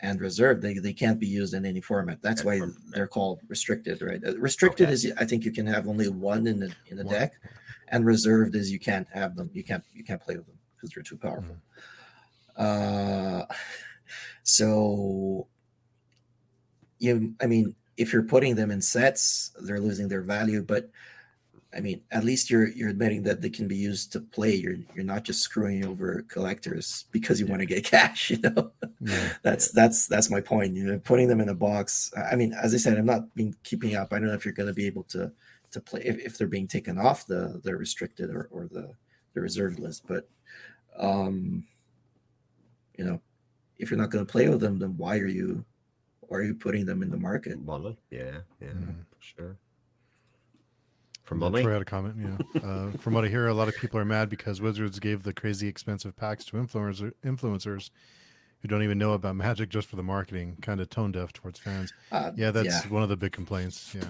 and 0.00 0.20
reserved, 0.20 0.62
they, 0.62 0.74
they 0.78 0.92
can't 0.92 1.18
be 1.20 1.26
used 1.26 1.54
in 1.54 1.66
any 1.66 1.80
format. 1.80 2.22
That's 2.22 2.44
why 2.44 2.60
they're 2.92 3.06
called 3.08 3.40
restricted, 3.48 4.02
right? 4.02 4.22
Uh, 4.24 4.38
Restricted 4.38 4.86
Okay. 4.86 4.92
is 4.94 5.12
I 5.18 5.24
think 5.24 5.44
you 5.44 5.52
can 5.52 5.66
have 5.66 5.88
only 5.88 6.08
one 6.08 6.46
in 6.46 6.60
the 6.60 6.72
in 6.86 6.96
the 6.96 7.04
One. 7.04 7.14
deck, 7.14 7.32
and 7.88 8.06
reserved 8.06 8.54
is 8.54 8.70
you 8.70 8.78
can't 8.78 9.08
have 9.12 9.34
them. 9.36 9.50
You 9.52 9.64
can't 9.64 9.84
you 9.92 10.04
can't 10.04 10.22
play 10.22 10.36
with 10.36 10.46
them 10.46 10.58
because 10.76 10.90
they're 10.94 11.02
too 11.02 11.18
powerful. 11.18 11.56
Uh, 12.56 13.44
so 14.42 15.46
you, 16.98 17.34
I 17.40 17.46
mean, 17.46 17.74
if 17.96 18.12
you're 18.12 18.22
putting 18.22 18.54
them 18.54 18.70
in 18.70 18.80
sets, 18.80 19.52
they're 19.60 19.80
losing 19.80 20.08
their 20.08 20.22
value. 20.22 20.62
But 20.62 20.90
I 21.74 21.80
mean, 21.80 22.02
at 22.10 22.24
least 22.24 22.50
you're 22.50 22.68
you're 22.68 22.90
admitting 22.90 23.22
that 23.24 23.40
they 23.40 23.50
can 23.50 23.66
be 23.66 23.76
used 23.76 24.12
to 24.12 24.20
play. 24.20 24.54
You're 24.54 24.76
you're 24.94 25.04
not 25.04 25.24
just 25.24 25.40
screwing 25.40 25.84
over 25.84 26.24
collectors 26.28 27.06
because 27.10 27.40
you 27.40 27.46
want 27.46 27.60
to 27.60 27.66
get 27.66 27.84
cash. 27.96 28.30
You 28.30 28.38
know, 28.38 28.72
Yeah. 29.00 29.32
that's 29.42 29.70
that's 29.70 30.06
that's 30.06 30.30
my 30.30 30.40
point. 30.40 30.76
You 30.76 30.84
know, 30.84 30.98
putting 30.98 31.28
them 31.28 31.40
in 31.40 31.48
a 31.48 31.54
box. 31.54 32.12
I 32.16 32.36
mean, 32.36 32.52
as 32.52 32.74
I 32.74 32.76
said, 32.78 32.98
I'm 32.98 33.06
not 33.06 33.34
been 33.34 33.54
keeping 33.64 33.94
up. 33.96 34.12
I 34.12 34.18
don't 34.18 34.28
know 34.28 34.34
if 34.34 34.44
you're 34.44 34.54
going 34.54 34.68
to 34.68 34.74
be 34.74 34.86
able 34.86 35.04
to 35.04 35.32
to 35.72 35.80
play 35.80 36.02
if, 36.04 36.18
if 36.18 36.38
they're 36.38 36.46
being 36.46 36.68
taken 36.68 36.98
off 36.98 37.26
the 37.26 37.60
the 37.64 37.74
restricted 37.74 38.30
or, 38.30 38.48
or 38.50 38.68
the 38.70 38.92
the 39.34 39.40
reserved 39.40 39.78
list. 39.78 40.06
But 40.06 40.28
um, 40.98 41.64
you 42.96 43.04
know, 43.04 43.20
if 43.82 43.90
you're 43.90 43.98
not 43.98 44.10
going 44.10 44.24
to 44.24 44.30
play 44.30 44.48
with 44.48 44.60
them, 44.60 44.78
then 44.78 44.96
why 44.96 45.18
are 45.18 45.26
you 45.26 45.64
why 46.20 46.38
are 46.38 46.42
you 46.44 46.54
putting 46.54 46.86
them 46.86 47.02
in 47.02 47.10
the 47.10 47.16
market? 47.16 47.60
Money, 47.62 47.98
yeah, 48.10 48.38
yeah, 48.60 48.68
Mhm. 48.68 49.04
for 49.10 49.20
sure. 49.20 49.56
For 51.24 51.34
Yeah, 51.34 51.40
money, 51.40 51.62
Troy 51.62 51.72
had 51.74 51.82
a 51.82 51.84
comment. 51.84 52.16
Yeah. 52.54 52.60
Uh, 52.62 52.90
from 52.92 53.12
what 53.14 53.24
I 53.24 53.28
hear, 53.28 53.48
a 53.48 53.54
lot 53.54 53.68
of 53.68 53.76
people 53.76 53.98
are 54.00 54.04
mad 54.04 54.28
because 54.30 54.60
Wizards 54.60 54.98
gave 54.98 55.24
the 55.24 55.32
crazy 55.34 55.68
expensive 55.68 56.16
packs 56.16 56.44
to 56.46 56.56
influencer, 56.56 57.12
influencers 57.24 57.90
who 58.60 58.68
don't 58.68 58.82
even 58.82 58.96
know 58.98 59.12
about 59.12 59.36
Magic 59.36 59.68
just 59.68 59.88
for 59.88 59.96
the 59.96 60.02
marketing, 60.02 60.56
kind 60.62 60.80
of 60.80 60.88
tone 60.88 61.12
deaf 61.12 61.32
towards 61.32 61.58
fans. 61.58 61.92
Uh, 62.10 62.32
Yeah, 62.34 62.50
that's 62.50 62.84
yeah. 62.86 62.90
one 62.92 63.02
of 63.02 63.08
the 63.08 63.16
big 63.16 63.32
complaints. 63.32 63.94
Yeah. 63.94 64.04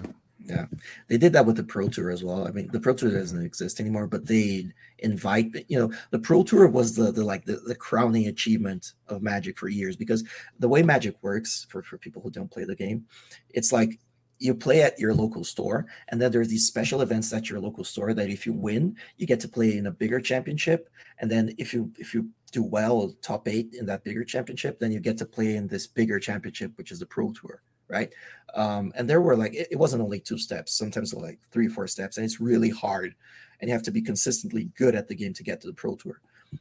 Yeah, 0.45 0.65
they 1.07 1.17
did 1.17 1.31
that 1.33 1.45
with 1.45 1.55
the 1.55 1.63
Pro 1.63 1.87
Tour 1.87 2.11
as 2.11 2.23
well. 2.23 2.45
I 2.45 2.51
mean, 2.51 2.69
the 2.71 2.79
Pro 2.79 2.93
Tour 2.93 3.11
doesn't 3.11 3.45
exist 3.45 3.79
anymore, 3.79 4.07
but 4.07 4.25
they 4.25 4.67
invite. 4.99 5.65
You 5.69 5.79
know, 5.79 5.93
the 6.11 6.19
Pro 6.19 6.43
Tour 6.43 6.67
was 6.67 6.95
the 6.95 7.11
the 7.11 7.23
like 7.23 7.45
the, 7.45 7.61
the 7.65 7.75
crowning 7.75 8.27
achievement 8.27 8.93
of 9.07 9.21
Magic 9.21 9.57
for 9.57 9.69
years 9.69 9.95
because 9.95 10.23
the 10.59 10.67
way 10.67 10.83
Magic 10.83 11.15
works 11.21 11.65
for 11.69 11.81
for 11.81 11.97
people 11.97 12.21
who 12.21 12.29
don't 12.29 12.51
play 12.51 12.65
the 12.65 12.75
game, 12.75 13.05
it's 13.51 13.71
like 13.71 13.99
you 14.39 14.53
play 14.53 14.81
at 14.81 14.99
your 14.99 15.13
local 15.13 15.45
store, 15.45 15.85
and 16.09 16.21
then 16.21 16.29
there's 16.31 16.49
these 16.49 16.67
special 16.67 17.01
events 17.01 17.31
at 17.31 17.49
your 17.49 17.61
local 17.61 17.85
store 17.85 18.13
that 18.13 18.29
if 18.29 18.45
you 18.45 18.51
win, 18.51 18.97
you 19.17 19.25
get 19.25 19.39
to 19.39 19.47
play 19.47 19.77
in 19.77 19.87
a 19.87 19.91
bigger 19.91 20.19
championship, 20.19 20.89
and 21.19 21.31
then 21.31 21.55
if 21.57 21.73
you 21.73 21.91
if 21.97 22.13
you 22.13 22.29
do 22.51 22.63
well, 22.63 23.15
top 23.21 23.47
eight 23.47 23.73
in 23.73 23.85
that 23.85 24.03
bigger 24.03 24.25
championship, 24.25 24.79
then 24.79 24.91
you 24.91 24.99
get 24.99 25.17
to 25.17 25.25
play 25.25 25.55
in 25.55 25.67
this 25.67 25.87
bigger 25.87 26.19
championship, 26.19 26.71
which 26.77 26.91
is 26.91 26.99
the 26.99 27.05
Pro 27.05 27.31
Tour, 27.31 27.61
right? 27.87 28.11
um, 28.55 28.93
and 28.95 29.09
there 29.09 29.21
were 29.21 29.35
like 29.35 29.53
it, 29.55 29.67
it 29.71 29.79
wasn't 29.79 30.01
only 30.01 30.19
two 30.19 30.37
steps 30.37 30.73
sometimes 30.73 31.11
it 31.11 31.15
was 31.15 31.23
like 31.25 31.39
three 31.51 31.67
or 31.67 31.71
four 31.71 31.87
steps 31.87 32.17
and 32.17 32.25
it's 32.25 32.39
really 32.39 32.69
hard 32.69 33.15
and 33.59 33.67
you 33.69 33.73
have 33.73 33.83
to 33.83 33.91
be 33.91 34.01
consistently 34.01 34.69
good 34.77 34.93
at 34.95 35.07
the 35.07 35.15
game 35.15 35.33
to 35.33 35.43
get 35.43 35.59
to 35.61 35.67
the 35.67 35.73
pro 35.73 35.95
tour 35.95 36.19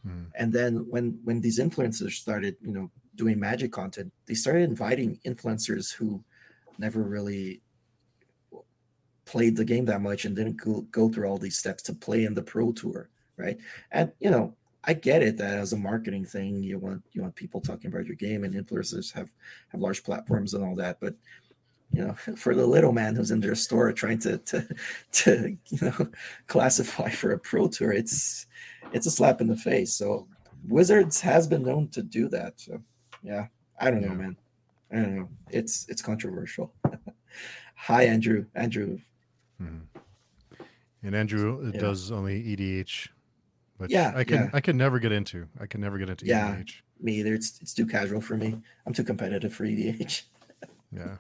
Mm. 0.09 0.29
and 0.37 0.51
then 0.51 0.89
when 0.89 1.19
when 1.23 1.43
these 1.43 1.61
influencers 1.61 2.13
started 2.13 2.57
you 2.63 2.73
know 2.73 2.91
doing 3.15 3.39
magic 3.39 3.73
content 3.73 4.11
they 4.25 4.33
started 4.33 4.63
inviting 4.63 5.21
influencers 5.27 5.93
who 5.93 6.25
never 6.79 7.03
really 7.03 7.61
played 9.27 9.55
the 9.55 9.65
game 9.67 9.85
that 9.85 10.01
much 10.01 10.25
and 10.25 10.35
didn't 10.35 10.57
go, 10.57 10.81
go 10.91 11.09
through 11.09 11.27
all 11.29 11.37
these 11.37 11.59
steps 11.59 11.83
to 11.83 11.93
play 11.93 12.25
in 12.25 12.33
the 12.33 12.43
pro 12.43 12.73
tour 12.73 13.11
right 13.37 13.59
and 13.91 14.11
you 14.19 14.31
know 14.31 14.55
i 14.85 14.93
get 14.93 15.23
it 15.23 15.37
that 15.37 15.59
as 15.59 15.73
a 15.73 15.77
marketing 15.77 16.25
thing 16.25 16.63
you 16.63 16.79
want 16.79 17.03
you 17.13 17.23
want 17.23 17.35
people 17.35 17.61
talking 17.61 17.91
about 17.91 18.07
your 18.07 18.17
game 18.17 18.45
and 18.45 18.55
influencers 18.55 19.13
have 19.13 19.31
have 19.69 19.81
large 19.81 20.03
platforms 20.03 20.55
and 20.55 20.65
all 20.65 20.75
that 20.75 20.99
but 21.01 21.15
you 21.93 22.03
know 22.05 22.15
for 22.37 22.55
the 22.55 22.67
little 22.67 22.93
man 22.93 23.15
who's 23.15 23.31
in 23.31 23.41
their 23.41 23.55
store 23.55 23.93
trying 23.93 24.19
to 24.19 24.39
to 24.39 24.67
to 25.13 25.57
you 25.69 25.79
know 25.83 26.09
classify 26.47 27.09
for 27.09 27.33
a 27.33 27.39
pro 27.39 27.69
tour 27.69 27.93
it's 27.93 28.47
it's 28.93 29.07
a 29.07 29.11
slap 29.11 29.41
in 29.41 29.47
the 29.47 29.57
face. 29.57 29.95
So 29.95 30.27
wizards 30.69 31.19
has 31.21 31.47
been 31.47 31.63
known 31.63 31.89
to 31.91 32.03
do 32.03 32.29
that. 32.29 32.61
So 32.61 32.83
yeah 33.23 33.47
i 33.81 33.91
don't 33.91 34.03
know 34.03 34.15
man. 34.15 34.37
I 34.91 34.97
don't 34.97 35.17
know. 35.17 35.29
It's 35.51 35.87
it's 35.89 36.03
controversial. 36.03 36.73
Hi 37.77 38.03
andrew. 38.05 38.47
Andrew. 38.55 38.99
Mhm. 39.63 39.83
And 41.05 41.15
Andrew 41.17 41.71
Yeah. 41.73 41.81
does 41.81 42.11
only 42.13 42.43
EDH, 42.43 43.09
which 43.83 43.91
Yeah, 43.93 44.13
I 44.17 44.25
can 44.25 44.45
yeah. 44.45 44.51
I 44.55 44.61
can 44.61 44.77
never 44.77 44.99
get 44.99 45.13
into. 45.13 45.47
I 45.61 45.67
can 45.67 45.81
never 45.81 45.99
get 45.99 46.09
into 46.09 46.25
Yeah. 46.27 46.57
EDH. 46.57 46.81
me 47.01 47.13
either 47.21 47.35
it's 47.35 47.61
it's 47.61 47.75
too 47.75 47.87
casual 47.87 48.21
for 48.21 48.37
me 48.37 48.51
i'm 48.87 48.93
too 48.95 49.03
competitive 49.05 49.53
for 49.53 49.65
edh 49.65 50.23
Yeah. 50.93 51.17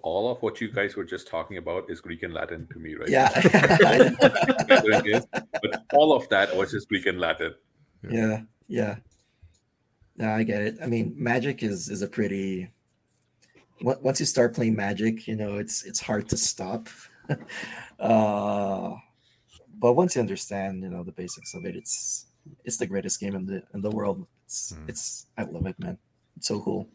All 0.00 0.30
of 0.30 0.40
what 0.42 0.60
you 0.60 0.70
guys 0.70 0.94
were 0.96 1.04
just 1.04 1.26
talking 1.26 1.56
about 1.58 1.90
is 1.90 2.00
Greek 2.00 2.22
and 2.22 2.32
Latin 2.32 2.66
to 2.72 2.78
me, 2.78 2.94
right? 2.94 3.08
yeah 3.08 3.28
Whatever 3.40 5.22
but 5.62 5.82
all 5.92 6.12
of 6.14 6.28
that 6.28 6.56
was 6.56 6.70
just 6.70 6.88
Greek 6.88 7.06
and 7.06 7.18
Latin. 7.20 7.52
yeah 8.08 8.42
yeah 8.68 8.96
no 10.16 10.30
i 10.30 10.42
get 10.44 10.62
it 10.62 10.76
i 10.82 10.86
mean 10.86 11.12
magic 11.16 11.62
is 11.64 11.88
is 11.88 12.00
a 12.02 12.06
pretty 12.06 12.68
once 13.82 14.20
you 14.20 14.26
start 14.26 14.54
playing 14.54 14.76
magic 14.76 15.26
you 15.26 15.34
know 15.34 15.56
it's 15.56 15.82
it's 15.84 15.98
hard 16.00 16.28
to 16.28 16.36
stop 16.36 16.88
uh 17.98 18.94
but 19.78 19.94
once 19.94 20.14
you 20.14 20.20
understand 20.20 20.82
you 20.82 20.88
know 20.90 21.02
the 21.02 21.12
basics 21.12 21.54
of 21.54 21.64
it 21.64 21.76
it's 21.76 22.26
it's 22.64 22.76
the 22.76 22.86
greatest 22.86 23.20
game 23.20 23.34
in 23.34 23.44
the 23.46 23.62
in 23.74 23.80
the 23.80 23.90
world 23.90 24.26
it's 24.44 24.72
Mm. 24.72 24.88
it's 24.88 25.26
i 25.36 25.42
love 25.44 25.66
it 25.66 25.78
man 25.78 25.98
it's 26.36 26.48
so 26.48 26.60
cool 26.60 26.88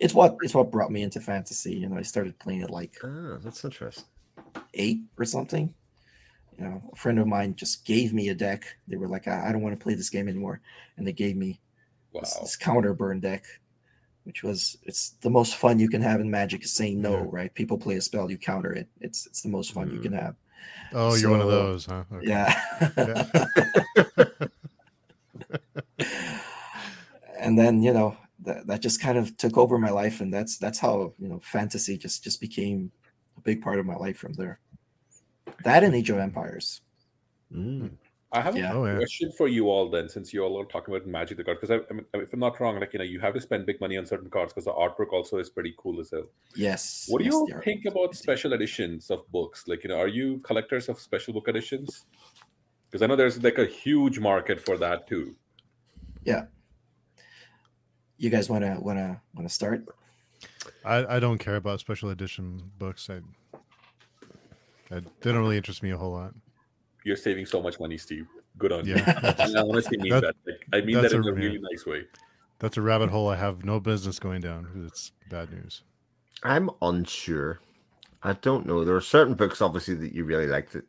it's 0.00 0.14
what 0.14 0.36
it's 0.42 0.54
what 0.54 0.70
brought 0.70 0.92
me 0.92 1.02
into 1.02 1.20
fantasy 1.20 1.74
you 1.74 1.88
know 1.88 1.96
i 1.98 2.02
started 2.02 2.38
playing 2.38 2.60
it 2.62 2.70
like 2.70 2.94
ah, 3.02 3.38
that's 3.42 3.64
interesting. 3.64 4.04
eight 4.74 5.00
or 5.18 5.24
something. 5.24 5.74
You 6.58 6.64
know, 6.66 6.82
a 6.92 6.96
friend 6.96 7.18
of 7.18 7.26
mine 7.26 7.56
just 7.56 7.84
gave 7.84 8.12
me 8.14 8.28
a 8.28 8.34
deck. 8.34 8.62
They 8.86 8.96
were 8.96 9.08
like, 9.08 9.26
I, 9.26 9.48
I 9.48 9.52
don't 9.52 9.60
want 9.62 9.76
to 9.76 9.82
play 9.82 9.94
this 9.94 10.08
game 10.08 10.28
anymore. 10.28 10.60
And 10.96 11.04
they 11.04 11.12
gave 11.12 11.36
me 11.36 11.60
Wow. 12.12 12.20
this, 12.20 12.34
this 12.36 12.56
counter 12.56 12.94
burn 12.94 13.18
deck, 13.18 13.42
which 14.24 14.42
was 14.42 14.76
it's 14.82 15.10
the 15.20 15.30
most 15.30 15.56
fun 15.56 15.78
you 15.78 15.88
can 15.88 16.02
have 16.02 16.20
in 16.20 16.30
magic 16.30 16.64
is 16.64 16.72
saying 16.72 17.00
no, 17.00 17.12
Yeah. 17.12 17.26
right? 17.30 17.54
People 17.54 17.78
play 17.78 17.96
a 17.96 18.00
spell, 18.00 18.30
you 18.30 18.36
counter 18.38 18.72
it. 18.72 18.88
It's 19.00 19.26
it's 19.26 19.42
the 19.42 19.48
most 19.48 19.72
fun 19.72 19.90
you 19.90 19.98
Mhm. 19.98 20.02
can 20.02 20.12
have. 20.14 20.34
Oh, 20.92 21.14
you're 21.14 21.30
one 21.30 21.40
of 21.40 21.48
those, 21.48 21.86
huh? 21.86 22.04
Okay. 22.12 22.26
Yeah. 22.28 22.54
Yeah. 22.96 24.24
and 27.38 27.58
then, 27.58 27.82
you 27.82 27.92
know, 27.92 28.16
that, 28.44 28.66
that 28.66 28.80
just 28.80 29.00
kind 29.00 29.18
of 29.18 29.36
took 29.36 29.56
over 29.58 29.78
my 29.78 29.90
life. 29.90 30.20
And 30.20 30.32
that's 30.32 30.56
that's 30.58 30.78
how, 30.78 31.12
you 31.18 31.28
know, 31.28 31.40
fantasy 31.42 31.96
just 31.98 32.22
just 32.24 32.40
became 32.40 32.92
a 33.36 33.40
big 33.40 33.62
part 33.62 33.78
of 33.78 33.86
my 33.86 33.96
life 33.96 34.16
from 34.16 34.34
there. 34.34 34.58
That 35.64 35.84
and 35.84 35.94
Age 35.94 36.10
of 36.10 36.18
Empires. 36.18 36.80
Mm. 37.52 37.90
I 38.34 38.40
have 38.40 38.56
Yeah. 38.56 38.72
a 38.72 38.76
Oh, 38.76 38.84
yeah. 38.84 38.96
question 38.96 39.30
for 39.32 39.46
you 39.48 39.70
all 39.70 39.88
then, 39.88 40.08
since 40.08 40.32
you 40.34 40.42
all 40.42 40.60
are 40.60 40.64
talking 40.66 40.94
about 40.94 41.06
Magic 41.06 41.36
the 41.38 41.44
card. 41.44 41.58
Because 41.60 41.70
I, 41.70 41.80
I 41.88 41.92
mean, 41.94 42.04
if 42.14 42.32
I'm 42.32 42.40
not 42.40 42.58
wrong, 42.60 42.78
like 42.80 42.92
you 42.92 42.98
know, 42.98 43.04
you 43.04 43.20
have 43.20 43.32
to 43.34 43.40
spend 43.40 43.64
big 43.64 43.80
money 43.80 43.96
on 43.96 44.04
certain 44.06 44.28
cards 44.28 44.52
because 44.52 44.64
the 44.64 44.72
artwork 44.72 45.12
also 45.12 45.38
is 45.38 45.48
pretty 45.48 45.74
cool 45.78 46.00
as 46.00 46.10
well. 46.12 46.24
Yes. 46.56 47.06
What 47.08 47.18
do 47.20 47.24
yes, 47.24 47.32
you 47.34 47.46
they 47.48 47.54
are. 47.54 47.62
think 47.62 47.84
about 47.86 48.14
special 48.16 48.52
editions 48.52 49.10
of 49.10 49.30
books? 49.30 49.68
Like, 49.68 49.84
you 49.84 49.88
know, 49.90 49.98
are 49.98 50.08
you 50.08 50.40
collectors 50.40 50.88
of 50.88 50.98
special 51.00 51.32
book 51.32 51.48
editions? 51.48 52.06
Because 52.86 53.02
I 53.02 53.06
know 53.06 53.16
there's 53.16 53.42
like 53.42 53.58
a 53.58 53.66
huge 53.66 54.18
market 54.18 54.60
for 54.60 54.76
that 54.78 55.06
too. 55.06 55.36
Yeah. 56.24 56.46
You 58.18 58.30
guys 58.30 58.48
want 58.48 58.64
to 58.64 58.78
want 58.80 58.98
to 58.98 59.20
want 59.34 59.48
to 59.48 59.54
start 59.54 59.86
I, 60.84 61.16
I 61.16 61.20
don't 61.20 61.38
care 61.38 61.56
about 61.56 61.80
special 61.80 62.10
edition 62.10 62.70
books. 62.78 63.08
I, 63.10 63.20
I 64.90 65.00
they 65.00 65.32
don't 65.32 65.38
really 65.38 65.56
interest 65.56 65.82
me 65.82 65.90
a 65.90 65.96
whole 65.96 66.12
lot. 66.12 66.34
You're 67.04 67.16
saving 67.16 67.46
so 67.46 67.62
much 67.62 67.78
money, 67.78 67.96
Steve. 67.98 68.26
Good 68.58 68.72
on 68.72 68.86
you. 68.86 68.94
Yeah, 68.96 69.34
And 69.38 69.56
I 69.58 69.60
honestly 69.60 69.98
mean 69.98 70.10
That- 70.12 70.22
that. 70.22 70.36
Like, 70.46 70.66
I 70.72 70.80
mean 70.84 70.96
that's 71.00 71.12
that 71.12 71.18
in 71.20 71.24
a- 71.28 71.30
a 71.30 71.34
really 71.34 71.58
nice 71.58 71.86
way. 71.86 72.04
that's 72.58 72.76
a 72.76 72.82
rabbit 72.82 73.10
hole 73.10 73.28
I 73.28 73.36
have 73.36 73.64
no 73.64 73.78
business 73.80 74.18
going 74.18 74.40
down. 74.40 74.84
It's 74.86 75.12
bad 75.30 75.52
news. 75.52 75.82
I'm 76.42 76.70
unsure. 76.82 77.60
I 78.22 78.32
don't 78.34 78.66
know. 78.66 78.84
There 78.84 78.96
are 78.96 79.00
certain 79.00 79.34
books, 79.34 79.60
obviously, 79.60 79.94
that 79.96 80.12
you 80.14 80.24
really 80.24 80.46
like 80.46 80.70
that 80.70 80.84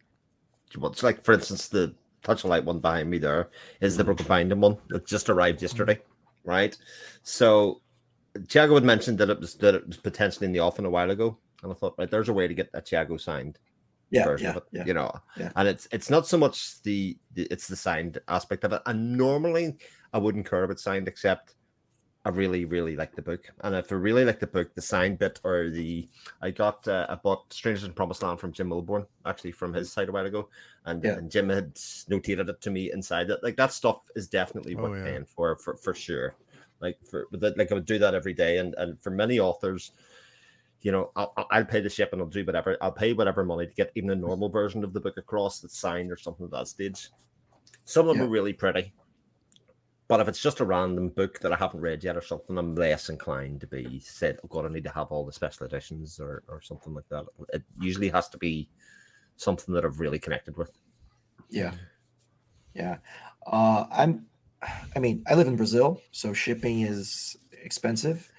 you 0.74 0.80
want. 0.80 0.98
So 0.98 1.08
like, 1.08 1.24
for 1.26 1.34
instance, 1.34 1.68
the 1.68 1.94
touch 2.24 2.44
of 2.44 2.50
light 2.50 2.64
one 2.66 2.80
behind 2.80 3.10
me 3.10 3.18
there 3.18 3.50
is 3.82 3.98
the 3.98 4.04
Broken 4.04 4.26
Binding 4.26 4.60
one 4.62 4.78
that 4.90 5.06
just 5.06 5.30
arrived 5.30 5.62
yesterday, 5.62 6.00
right? 6.44 6.78
So 7.24 7.82
Thiago 8.38 8.76
had 8.76 8.84
mentioned 8.84 9.18
that 9.20 9.30
it 9.30 9.40
was 9.40 9.56
that 9.56 9.76
it 9.76 9.88
was 9.88 9.98
potentially 9.98 10.46
in 10.46 10.54
the 10.54 10.60
offing 10.62 10.86
a 10.86 10.90
while 10.90 11.12
ago, 11.12 11.38
and 11.62 11.72
I 11.72 11.76
thought, 11.76 11.96
right, 11.98 12.10
there's 12.10 12.30
a 12.30 12.34
way 12.34 12.48
to 12.48 12.54
get 12.54 12.72
that 12.72 12.86
Thiago 12.86 13.20
signed 13.20 13.60
Yeah, 14.16 14.26
version 14.26 14.46
yeah, 14.46 14.52
of 14.52 14.58
it, 14.58 14.64
yeah. 14.72 14.86
you 14.86 14.94
know. 14.94 15.12
Yeah. 15.38 15.52
And 15.56 15.68
it's 15.68 15.88
it's 15.92 16.10
not 16.10 16.28
so 16.28 16.38
much 16.38 16.82
the, 16.84 17.18
the 17.34 17.44
it's 17.52 17.68
the 17.68 17.76
signed 17.76 18.20
aspect 18.28 18.64
of 18.64 18.74
it. 18.74 18.82
And 18.86 19.18
normally 19.18 19.78
I 20.14 20.18
wouldn't 20.18 20.50
care 20.50 20.64
about 20.64 20.80
signed, 20.80 21.08
except 21.08 21.56
I 22.26 22.30
really 22.30 22.66
really 22.66 22.96
like 22.96 23.16
the 23.16 23.22
book. 23.22 23.52
And 23.62 23.76
if 23.76 23.92
I 23.92 23.96
really 23.96 24.26
like 24.26 24.40
the 24.40 24.48
book, 24.48 24.74
the 24.74 24.82
signed 24.82 25.20
bit 25.20 25.40
or 25.44 25.70
the 25.70 26.08
I 26.42 26.50
got 26.52 26.88
uh, 26.88 27.06
I 27.10 27.16
bought 27.16 27.54
Strangers 27.54 27.84
in 27.84 27.94
Promised 27.94 28.24
Land 28.24 28.40
from 28.40 28.52
Jim 28.52 28.70
Milborn 28.70 29.06
actually 29.26 29.52
from 29.52 29.74
his 29.74 29.92
site 29.92 30.10
a 30.10 30.12
while 30.12 30.26
ago, 30.26 30.50
and, 30.86 31.04
Yeah. 31.04 31.18
and 31.18 31.30
Jim 31.30 31.50
had 31.50 31.76
notated 32.10 32.50
it 32.50 32.62
to 32.62 32.72
me 32.72 32.92
inside 32.92 33.30
it. 33.30 33.44
Like 33.44 33.58
that 33.58 33.74
stuff 33.74 34.02
is 34.16 34.28
definitely 34.28 34.76
Oh, 34.76 34.84
worth 34.84 34.98
yeah. 34.98 35.12
paying 35.12 35.26
for 35.26 35.56
for 35.58 35.76
for 35.78 35.94
sure. 35.94 36.36
Like 36.82 36.98
for 37.10 37.28
that- 37.32 37.58
like 37.58 37.72
I 37.72 37.76
would 37.76 37.86
do 37.86 38.00
that 38.00 38.16
every 38.16 38.34
day, 38.34 38.58
and 38.58 38.74
and 38.78 39.00
for 39.02 39.12
many 39.12 39.40
authors 39.40 39.92
you 40.86 40.92
know, 40.92 41.12
I'll, 41.16 41.34
I'll- 41.50 41.66
pay 41.66 41.82
the 41.82 41.90
ship 41.90 42.10
and 42.14 42.22
I'll 42.22 42.28
do 42.28 42.46
whatever. 42.46 42.78
I'll 42.80 42.92
pay 42.92 43.14
whatever 43.14 43.44
money 43.44 43.66
to 43.66 43.74
get 43.74 43.92
even 43.96 44.12
a 44.12 44.16
normal 44.16 44.50
version 44.50 44.84
of 44.84 44.94
the 44.94 45.00
book 45.00 45.18
across 45.18 45.60
that's 45.60 45.80
signed 45.80 46.12
or 46.12 46.16
something 46.16 46.46
at 46.46 46.52
that 46.52 46.68
stage. 46.68 47.10
Some 47.86 48.08
of 48.08 48.10
them 48.10 48.18
Yeah. 48.22 48.28
are 48.28 48.32
really 48.32 48.54
pretty, 48.54 48.94
but 50.08 50.20
if 50.20 50.28
it's 50.28 50.40
just 50.40 50.60
a 50.60 50.66
random 50.66 51.10
book 51.10 51.40
that 51.40 51.52
I 51.52 51.56
haven't 51.56 51.82
read 51.82 52.04
yet 52.04 52.16
or 52.16 52.22
something, 52.22 52.56
I'm 52.56 52.76
less 52.76 53.10
inclined 53.10 53.62
to 53.62 53.68
be 53.68 54.00
said, 54.00 54.38
"Oh 54.44 54.48
God, 54.48 54.68
I 54.68 54.70
need 54.70 54.84
to 54.84 54.92
have 54.92 55.08
all 55.08 55.26
the 55.26 55.34
special 55.34 55.66
editions" 55.66 56.20
or 56.20 56.44
or 56.48 56.62
something 56.62 56.94
like 56.94 57.10
that. 57.10 57.26
It 57.52 57.64
usually 57.80 58.10
has 58.10 58.30
to 58.30 58.38
be 58.38 58.70
something 59.38 59.74
that 59.74 59.86
I've 59.86 60.00
really 60.00 60.20
connected 60.20 60.56
with. 60.56 60.72
Yeah. 61.50 61.74
Yeah. 62.76 62.98
Uh, 63.48 63.86
I'm, 63.92 64.28
I 64.96 65.00
mean, 65.00 65.24
I 65.28 65.34
live 65.34 65.48
in 65.48 65.56
Brazil, 65.56 66.00
so 66.12 66.32
shipping 66.32 66.82
is 66.82 67.36
expensive. 67.64 68.32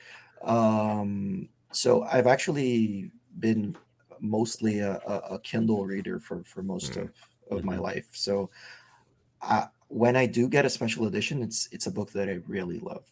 Um, 0.42 1.48
so 1.76 2.02
I've 2.04 2.26
actually 2.26 3.10
been 3.38 3.76
mostly 4.20 4.80
a, 4.80 4.96
a, 4.96 5.38
Kindle 5.40 5.84
reader 5.84 6.18
for, 6.18 6.42
for 6.44 6.62
most 6.62 6.92
Mm. 6.94 7.02
of, 7.02 7.58
of 7.58 7.64
my 7.64 7.76
Mhm. 7.76 7.82
life. 7.82 8.08
So 8.12 8.50
I, 9.42 9.68
when 9.88 10.16
I 10.16 10.26
do 10.26 10.48
get 10.48 10.64
a 10.64 10.70
special 10.70 11.06
edition, 11.06 11.42
it's, 11.42 11.68
it's 11.70 11.86
a 11.86 11.90
book 11.90 12.10
that 12.12 12.28
I 12.28 12.40
really 12.46 12.80
love. 12.80 13.04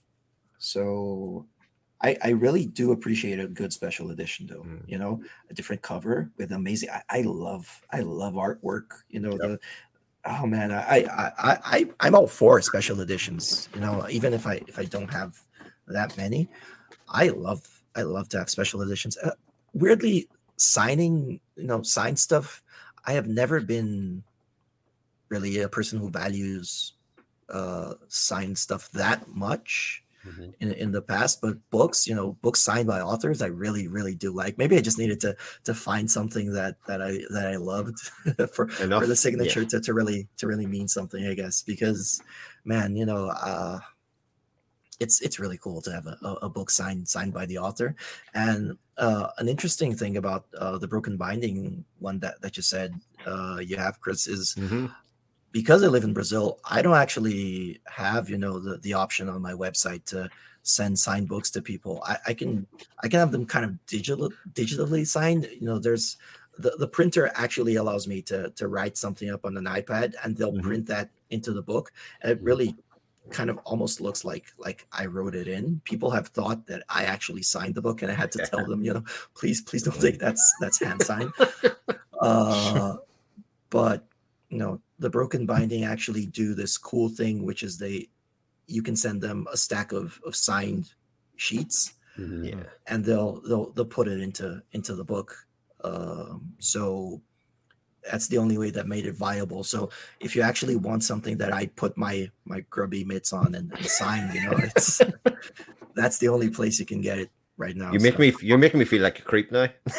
So 0.58 1.46
I, 2.00 2.16
I 2.22 2.30
really 2.30 2.66
do 2.66 2.92
appreciate 2.92 3.38
a 3.38 3.46
good 3.46 3.72
special 3.72 4.10
edition 4.10 4.46
though, 4.46 4.62
Mm. 4.64 4.88
you 4.88 4.98
know, 4.98 5.22
a 5.50 5.54
different 5.54 5.82
cover 5.82 6.30
with 6.38 6.52
amazing, 6.52 6.90
I, 6.90 7.02
I 7.10 7.20
love, 7.22 7.82
I 7.90 8.00
love 8.00 8.34
artwork, 8.34 9.04
you 9.08 9.20
know, 9.20 9.36
the, 9.36 9.60
oh 10.26 10.46
man 10.46 10.72
I, 10.72 11.04
I 11.04 11.32
i 11.38 11.58
i 11.64 11.86
i'm 12.00 12.14
all 12.14 12.26
for 12.26 12.60
special 12.62 13.02
editions 13.02 13.68
you 13.74 13.80
know 13.82 14.06
even 14.08 14.32
if 14.32 14.46
i 14.46 14.54
if 14.66 14.78
i 14.78 14.84
don't 14.86 15.12
have 15.12 15.38
that 15.86 16.16
many 16.16 16.48
i 17.10 17.28
love 17.28 17.60
i 17.96 18.02
love 18.02 18.28
to 18.28 18.38
have 18.38 18.50
special 18.50 18.82
editions 18.82 19.16
uh, 19.18 19.30
weirdly 19.72 20.28
signing 20.56 21.40
you 21.56 21.66
know 21.66 21.82
sign 21.82 22.16
stuff 22.16 22.62
i 23.06 23.12
have 23.12 23.26
never 23.26 23.60
been 23.60 24.22
really 25.28 25.58
a 25.60 25.68
person 25.68 25.98
who 25.98 26.10
values 26.10 26.92
uh 27.48 27.94
signed 28.08 28.56
stuff 28.58 28.90
that 28.92 29.28
much 29.28 30.00
Mhm. 30.26 30.54
in, 30.60 30.72
in 30.72 30.90
the 30.90 31.02
past 31.02 31.42
but 31.42 31.58
books 31.68 32.06
you 32.06 32.14
know 32.14 32.32
books 32.40 32.58
signed 32.62 32.86
by 32.86 33.02
authors 33.02 33.42
i 33.42 33.46
really 33.46 33.88
really 33.88 34.14
do 34.14 34.32
like 34.32 34.56
maybe 34.56 34.74
i 34.74 34.80
just 34.80 34.96
needed 34.96 35.20
to 35.20 35.36
to 35.64 35.74
find 35.74 36.10
something 36.10 36.50
that 36.54 36.76
that 36.86 37.02
i 37.02 37.18
that 37.28 37.46
i 37.48 37.56
loved 37.56 37.98
for 38.54 38.64
Enough, 38.80 39.02
for 39.02 39.06
the 39.06 39.08
yeah. 39.08 39.14
signature 39.14 39.66
to, 39.66 39.80
to 39.82 39.92
really 39.92 40.26
to 40.38 40.46
really 40.46 40.64
mean 40.64 40.88
something 40.88 41.26
i 41.26 41.34
guess 41.34 41.60
because 41.60 42.22
man 42.64 42.96
you 42.96 43.04
know 43.04 43.26
uh 43.26 43.80
it's 45.00 45.20
it's 45.20 45.38
really 45.38 45.58
cool 45.58 45.80
to 45.82 45.92
have 45.92 46.06
a, 46.06 46.16
a, 46.42 46.48
book 46.48 46.70
signed 46.70 47.08
signed 47.08 47.32
by 47.32 47.44
the 47.46 47.58
author 47.58 47.96
and 48.34 48.78
uh 48.96 49.28
an 49.38 49.48
interesting 49.48 49.94
thing 49.94 50.16
about 50.16 50.46
uh 50.58 50.78
the 50.78 50.86
broken 50.86 51.16
binding 51.16 51.84
one 51.98 52.18
that 52.20 52.40
that 52.42 52.56
you 52.56 52.62
said 52.62 52.94
uh 53.26 53.58
you 53.60 53.76
have 53.76 54.00
chris 54.00 54.26
is 54.28 54.54
Mhm. 54.54 54.90
because 55.52 55.82
I 55.84 55.86
live 55.88 56.04
in 56.04 56.12
Brazil, 56.12 56.58
I 56.64 56.82
don't 56.82 56.96
actually 56.96 57.80
have, 57.86 58.28
you 58.28 58.38
know, 58.38 58.58
the, 58.58 58.78
the 58.78 58.94
option 58.94 59.28
on 59.28 59.40
my 59.40 59.52
website 59.52 60.04
to 60.06 60.28
send 60.62 60.98
signed 60.98 61.28
books 61.28 61.50
to 61.52 61.62
people. 61.62 62.02
I, 62.06 62.16
I 62.28 62.34
can 62.34 62.66
I 63.02 63.08
can 63.08 63.20
have 63.20 63.32
them 63.32 63.46
kind 63.46 63.64
of 63.64 63.86
digital 63.86 64.30
digitally 64.52 65.06
signed. 65.06 65.48
You 65.60 65.66
know, 65.66 65.78
there's 65.78 66.16
the, 66.58 66.70
the 66.78 66.88
printer 66.88 67.30
actually 67.34 67.76
allows 67.76 68.06
me 68.08 68.22
to 68.22 68.50
to 68.50 68.68
write 68.68 68.96
something 68.96 69.30
up 69.30 69.44
on 69.44 69.56
an 69.56 69.64
iPad 69.66 70.14
and 70.22 70.36
they'll 70.36 70.52
Mhm. 70.52 70.62
print 70.62 70.86
that 70.86 71.10
into 71.30 71.52
the 71.52 71.62
book. 71.62 71.92
And 72.22 72.32
it 72.32 72.42
really 72.42 72.76
kind 73.30 73.48
of 73.50 73.58
almost 73.64 74.00
looks 74.00 74.24
like 74.24 74.46
like 74.58 74.86
I 74.92 75.06
wrote 75.06 75.34
it 75.34 75.48
in. 75.48 75.80
People 75.84 76.10
have 76.10 76.28
thought 76.28 76.66
that 76.66 76.82
I 76.88 77.04
actually 77.04 77.42
signed 77.42 77.74
the 77.74 77.82
book 77.82 78.02
and 78.02 78.10
I 78.10 78.14
had 78.14 78.30
to 78.32 78.46
tell 78.46 78.66
them, 78.66 78.84
you 78.84 78.92
know, 78.94 79.04
please, 79.34 79.62
please 79.62 79.82
don't 79.82 79.96
think 79.96 80.18
that's 80.18 80.44
that's 80.60 80.80
hand 80.82 81.02
signed. 81.02 81.32
Uh 82.20 82.96
but 83.70 84.06
you 84.48 84.56
know 84.56 84.80
the 85.00 85.10
broken 85.10 85.46
binding 85.46 85.84
actually 85.84 86.26
do 86.26 86.54
this 86.54 86.78
cool 86.78 87.08
thing 87.08 87.44
which 87.44 87.62
is 87.62 87.76
they 87.76 88.08
you 88.68 88.82
can 88.82 88.96
send 88.96 89.20
them 89.20 89.46
a 89.52 89.56
stack 89.56 89.92
of, 89.92 90.20
of 90.24 90.34
signed 90.36 90.92
sheets 91.36 91.94
Mhm. 92.18 92.48
Yeah. 92.50 92.62
and 92.86 93.04
they'll 93.04 93.40
they'll 93.48 93.70
they'll 93.72 93.84
put 93.84 94.06
it 94.06 94.20
into 94.20 94.62
into 94.72 94.94
the 94.94 95.04
book 95.04 95.46
um, 95.82 96.54
so 96.60 97.20
that's 98.10 98.28
the 98.28 98.38
only 98.38 98.58
way 98.58 98.70
that 98.70 98.86
made 98.86 99.06
it 99.06 99.14
viable 99.14 99.64
so 99.64 99.88
if 100.20 100.36
you 100.36 100.42
actually 100.42 100.76
want 100.76 101.02
something 101.02 101.36
that 101.38 101.52
i 101.52 101.66
put 101.68 101.96
my 101.96 102.30
my 102.44 102.60
grubby 102.70 103.04
mitts 103.04 103.32
on 103.32 103.54
and, 103.54 103.72
and 103.72 103.86
sign 103.86 104.30
you 104.34 104.42
know 104.44 104.56
it's 104.58 105.00
that's 105.94 106.18
the 106.18 106.28
only 106.28 106.48
place 106.50 106.78
you 106.78 106.86
can 106.86 107.00
get 107.00 107.18
it 107.18 107.30
right 107.56 107.76
now 107.76 107.92
You 107.92 108.00
make 108.00 108.14
so- 108.14 108.20
me 108.20 108.34
you're 108.42 108.58
making 108.58 108.78
me 108.80 108.84
feel 108.84 109.02
like 109.02 109.18
a 109.20 109.22
creep 109.22 109.50
now. 109.52 109.68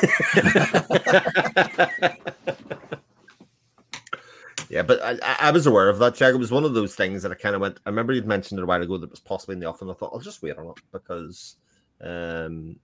yeah, 4.69 4.81
but 4.81 5.01
I, 5.01 5.11
I- 5.23 5.37
I 5.47 5.51
was 5.51 5.67
aware 5.67 5.89
of 5.89 5.99
that, 5.99 6.15
Jack. 6.15 6.33
It 6.33 6.37
was 6.37 6.51
one 6.51 6.63
of 6.65 6.73
those 6.73 6.95
things 6.95 7.21
that 7.23 7.31
I 7.31 7.35
kind 7.35 7.55
of 7.55 7.61
went. 7.61 7.79
I 7.85 7.89
remember 7.89 8.13
you'd 8.13 8.25
mentioned 8.27 8.59
it 8.59 8.63
a 8.63 8.65
while 8.65 8.81
ago 8.81 8.97
that 8.97 9.05
it 9.07 9.11
was 9.11 9.19
possibly 9.19 9.53
in 9.53 9.59
the 9.59 9.67
off, 9.67 9.81
and 9.81 9.89
I 9.91 9.93
thought 9.93 10.11
I'll 10.13 10.19
just 10.19 10.41
wait 10.41 10.57
on 10.57 10.67
it 10.67 10.77
because 10.91 11.55
um 12.01 12.75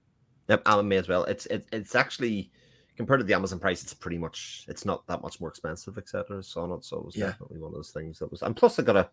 yep, 0.48 0.62
Alan 0.66 0.88
may 0.88 0.98
as 0.98 1.08
well. 1.10 1.24
It's 1.26 1.48
it, 1.48 1.68
it's 1.72 1.96
actually 1.96 2.52
compared 3.02 3.20
to 3.20 3.24
the 3.24 3.34
Amazon 3.34 3.58
price, 3.58 3.82
it's 3.82 3.96
pretty 3.96 4.20
much 4.20 4.64
it's 4.68 4.86
not 4.86 5.08
that 5.08 5.24
much 5.24 5.40
more 5.42 5.50
expensive, 5.50 5.98
etc. 5.98 6.44
So 6.44 6.62
on 6.62 6.72
it, 6.74 6.86
so 6.86 6.98
it 7.00 7.06
was 7.06 7.16
Yeah. 7.16 7.28
definitely 7.30 7.58
one 7.58 7.70
of 7.70 7.76
those 7.76 7.90
things 7.90 8.20
that 8.20 8.30
was. 8.30 8.44
And 8.44 8.56
plus, 8.56 8.78
I 8.78 8.84
got 8.84 8.96
a. 8.96 9.10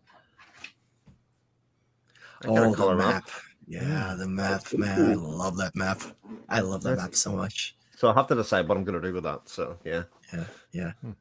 I 2.43 2.47
got 2.47 2.57
a 2.57 2.59
Oh, 2.67 2.69
the 2.69 2.77
color 2.77 2.95
map. 2.95 3.25
map. 3.25 3.29
Yeah, 3.67 4.15
the 4.15 4.27
map, 4.27 4.71
man. 4.73 5.09
I 5.11 5.13
love 5.15 5.57
that 5.57 5.75
map. 5.75 6.01
I 6.47 6.59
love 6.59 6.83
that 6.83 6.97
That's 6.97 7.01
map 7.01 7.15
so 7.15 7.31
much. 7.35 7.75
So 7.97 8.07
I'll 8.07 8.13
have 8.13 8.27
to 8.27 8.35
decide 8.35 8.67
what 8.67 8.77
I'm 8.77 8.83
going 8.83 9.01
to 9.01 9.07
do 9.07 9.13
with 9.13 9.23
that. 9.23 9.49
So 9.49 9.77
yeah. 9.83 10.03
Yeah, 10.31 10.45
yeah. 10.71 10.91
Hmm. 11.01 11.11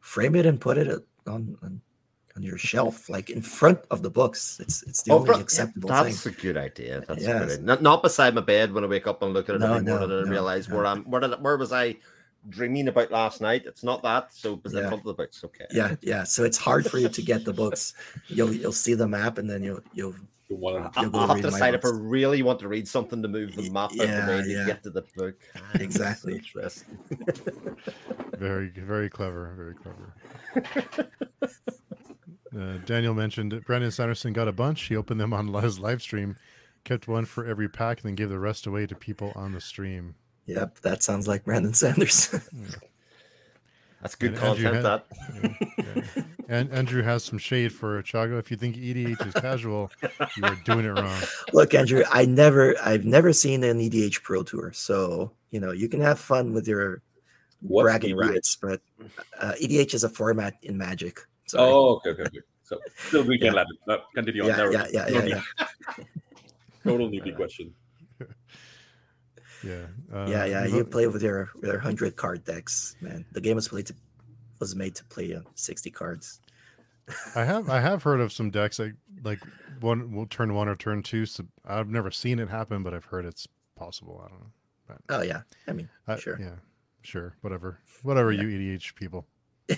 Frame 0.00 0.36
it 0.36 0.46
and 0.46 0.58
put 0.58 0.78
it 0.78 0.88
on, 1.26 1.58
on 1.62 1.82
on 2.36 2.42
your 2.42 2.58
shelf, 2.58 3.08
like 3.08 3.30
in 3.30 3.40
front 3.42 3.80
of 3.90 4.02
the 4.02 4.10
books. 4.10 4.58
It's 4.60 4.82
it's 4.82 5.02
the 5.02 5.12
Oh, 5.12 5.16
only 5.16 5.26
bro- 5.26 5.36
yeah, 5.36 5.42
acceptable 5.42 5.88
that's 5.88 6.22
thing. 6.22 6.34
a 6.34 6.36
good 6.42 6.56
idea. 6.56 7.02
That's 7.08 7.22
a 7.22 7.26
good 7.26 7.42
idea. 7.42 7.58
Not, 7.58 7.82
not 7.82 8.02
beside 8.02 8.34
my 8.34 8.42
bed 8.42 8.72
when 8.72 8.84
I 8.84 8.86
wake 8.86 9.06
up 9.06 9.22
and 9.22 9.32
look 9.32 9.48
at 9.48 9.54
it 9.56 9.58
No, 9.60 9.74
every 9.74 9.84
morning 9.90 10.08
no, 10.10 10.18
and 10.18 10.26
no, 10.26 10.30
realize 10.30 10.68
no. 10.68 10.76
where 10.76 10.86
I'm. 10.86 11.02
Where 11.04 11.20
did 11.20 11.42
where 11.42 11.56
was 11.56 11.72
I 11.72 11.96
dreaming 12.48 12.88
about 12.88 13.10
last 13.10 13.40
night? 13.40 13.62
It's 13.66 13.82
not 13.82 14.02
that. 14.02 14.32
So 14.34 14.60
it's 14.64 14.74
in 14.74 14.80
Yeah. 14.80 14.88
front 14.88 15.00
of 15.00 15.06
the 15.06 15.14
books. 15.14 15.42
Okay. 15.44 15.66
Yeah, 15.72 15.96
yeah. 16.02 16.24
So 16.24 16.44
it's 16.44 16.58
hard 16.58 16.86
for 16.90 16.98
you 16.98 17.08
to 17.08 17.22
get 17.22 17.44
the 17.44 17.52
books. 17.52 17.94
You'll 18.28 18.52
you'll 18.52 18.72
see 18.72 18.94
the 18.94 19.08
map 19.08 19.38
and 19.38 19.48
then 19.48 19.62
you'll 19.64 19.80
you'll 19.94 20.14
You 20.48 20.54
wanna- 20.54 20.92
I- 20.94 21.02
You'll 21.02 21.10
go 21.10 21.18
I'll 21.18 21.26
have 21.26 21.36
read 21.36 21.42
to 21.42 21.50
my 21.50 21.56
decide 21.58 21.74
if 21.74 21.84
I 21.84 21.88
really 21.92 22.40
want 22.42 22.60
to 22.60 22.68
read 22.68 22.86
something 22.86 23.20
to 23.22 23.26
move 23.28 23.56
the 23.56 23.62
Y- 23.62 23.68
map 23.70 23.90
out 23.90 23.92
of 23.92 24.44
the 24.44 24.44
yeah, 24.46 24.60
to 24.60 24.66
get 24.66 24.82
to 24.84 24.90
the 24.90 25.02
book. 25.16 25.34
Ah, 25.56 25.60
that's 25.72 25.82
Exactly. 25.84 26.34
Interesting. 26.36 26.98
Very, 28.38 28.68
very 28.68 29.08
clever. 29.08 29.50
Very 29.56 29.74
clever. 29.74 31.08
Uh, 32.58 32.78
Daniel 32.86 33.14
mentioned 33.14 33.52
that 33.52 33.66
Brandon 33.66 33.90
Sanderson 33.90 34.32
got 34.32 34.48
a 34.48 34.52
bunch. 34.52 34.82
He 34.82 34.96
opened 34.96 35.20
them 35.20 35.32
on 35.32 35.52
his 35.62 35.78
live 35.78 36.00
stream, 36.00 36.36
kept 36.84 37.06
one 37.08 37.24
for 37.24 37.44
every 37.46 37.68
pack, 37.68 37.98
and 38.00 38.08
then 38.08 38.14
gave 38.14 38.30
the 38.30 38.38
rest 38.38 38.66
away 38.66 38.86
to 38.86 38.94
people 38.94 39.32
on 39.36 39.52
the 39.52 39.60
stream. 39.60 40.14
Yep, 40.46 40.80
that 40.80 41.02
sounds 41.02 41.26
like 41.28 41.44
Brandon 41.44 41.74
Sanders. 41.74 42.28
That's 44.02 44.14
good 44.14 44.34
And 44.34 44.42
Andrew 44.44 44.64
content. 44.72 44.86
had- 44.86 45.02
That. 45.82 46.04
Yeah. 46.16 46.22
And 46.48 46.70
Andrew 46.70 47.02
has 47.02 47.24
some 47.24 47.38
shade 47.38 47.72
for 47.72 48.00
Thiago. 48.04 48.38
If 48.38 48.52
you 48.52 48.56
think 48.56 48.76
EDH 48.76 49.26
is 49.26 49.34
casual, 49.34 49.90
you 50.36 50.44
are 50.44 50.54
doing 50.64 50.84
it 50.84 50.90
wrong. 50.90 51.20
Look, 51.52 51.74
Andrew, 51.74 52.04
I 52.12 52.24
never 52.24 52.76
I've 52.80 53.04
never 53.04 53.32
seen 53.32 53.64
an 53.64 53.80
EDH 53.80 54.22
Pro 54.22 54.44
Tour. 54.44 54.70
So, 54.72 55.32
you 55.50 55.58
know, 55.58 55.72
you 55.72 55.88
can 55.88 56.00
have 56.00 56.20
fun 56.20 56.52
with 56.52 56.68
your 56.68 57.02
What's 57.62 57.84
bragging 57.84 58.16
rights, 58.16 58.56
but 58.62 58.80
uh, 59.40 59.54
EDH 59.60 59.94
is 59.94 60.04
a 60.04 60.08
format 60.08 60.54
in 60.62 60.78
Magic. 60.78 61.18
Sorry. 61.46 61.70
Oh, 61.70 61.96
okay, 61.96 62.10
okay, 62.10 62.22
okay. 62.24 62.40
So 62.64 62.78
still 62.96 63.22
we 63.24 63.38
can 63.38 63.46
Yeah. 63.48 63.52
let 63.52 63.66
it. 63.70 63.76
No, 63.86 63.98
continue 64.14 64.42
on. 64.42 64.48
yeah, 64.48 64.56
Never 64.56 64.72
yeah, 64.72 64.86
yeah, 64.90 65.04
No 65.04 65.08
yeah, 65.14 65.20
need- 65.24 65.42
yeah. 65.58 66.04
Total 66.84 67.08
newbie 67.08 67.34
question. 67.36 67.74
Yeah. 69.64 69.86
Uh, 70.12 70.26
yeah, 70.28 70.44
yeah. 70.44 70.66
You 70.66 70.84
play 70.84 71.06
with 71.06 71.22
your 71.22 71.50
with 71.54 71.64
your 71.64 71.78
hundred 71.78 72.14
card 72.16 72.44
decks, 72.44 72.94
man. 73.00 73.24
The 73.32 73.40
game 73.40 73.56
was 73.56 73.68
played 73.68 73.86
to 73.86 73.94
was 74.60 74.74
made 74.76 74.94
to 74.96 75.04
play 75.06 75.34
uh, 75.34 75.40
sixty 75.54 75.90
cards. 75.90 76.40
I 77.34 77.44
have 77.44 77.68
I 77.70 77.80
have 77.80 78.02
heard 78.02 78.20
of 78.20 78.32
some 78.32 78.50
decks 78.50 78.78
like 78.78 78.94
like 79.24 79.40
one 79.80 80.12
will 80.14 80.26
turn 80.26 80.54
one 80.54 80.68
or 80.68 80.76
turn 80.76 81.02
two. 81.02 81.26
So 81.26 81.44
I've 81.64 81.88
never 81.88 82.10
seen 82.10 82.38
it 82.38 82.48
happen, 82.48 82.82
but 82.82 82.94
I've 82.94 83.04
heard 83.06 83.24
it's 83.24 83.48
possible. 83.76 84.20
I 84.24 84.28
don't 84.28 84.40
know. 84.40 84.52
But, 84.86 84.98
Oh 85.08 85.22
yeah, 85.22 85.42
I 85.66 85.72
mean, 85.72 85.88
I, 86.06 86.16
sure. 86.18 86.38
Yeah, 86.40 86.56
sure. 87.02 87.36
Whatever. 87.40 87.80
Whatever 88.02 88.30
Yeah. 88.32 88.42
you 88.42 88.76
EDH 88.76 88.94
people. 88.94 89.26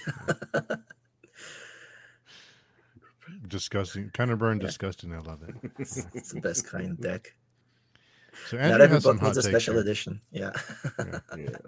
disgusting. 3.48 4.10
Kind 4.14 4.30
of 4.30 4.38
burn 4.38 4.60
Yeah. 4.60 4.66
disgusting. 4.66 5.14
I 5.14 5.18
love 5.18 5.42
it. 5.42 5.54
It's, 5.78 5.96
it's 6.14 6.32
the 6.32 6.40
best 6.40 6.66
kind 6.66 6.90
of 6.90 7.00
deck. 7.00 7.34
So 8.48 8.56
Andrew 8.56 8.70
Not 8.70 8.80
Andrew 8.80 8.84
every 8.84 8.94
has 8.96 9.02
some 9.04 9.16
book 9.16 9.20
hot 9.22 9.26
needs 9.28 9.38
a 9.38 9.42
takes 9.42 9.52
special 9.52 9.74
here. 9.74 9.82
edition. 9.82 10.20
Yeah. 10.32 10.52
Yeah. 11.36 11.48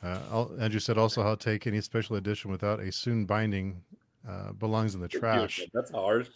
Uh, 0.00 0.20
I'll- 0.30 0.56
Andrew 0.60 0.78
said 0.78 0.96
also 0.96 1.24
hot 1.24 1.40
take 1.40 1.66
any 1.66 1.80
special 1.80 2.14
edition 2.14 2.52
without 2.52 2.78
a 2.78 2.92
sewn 2.92 3.26
binding 3.26 3.82
uh, 4.28 4.52
belongs 4.52 4.94
in 4.94 5.00
the 5.00 5.08
trash. 5.08 5.60
That's 5.74 5.90
harsh. 5.90 6.28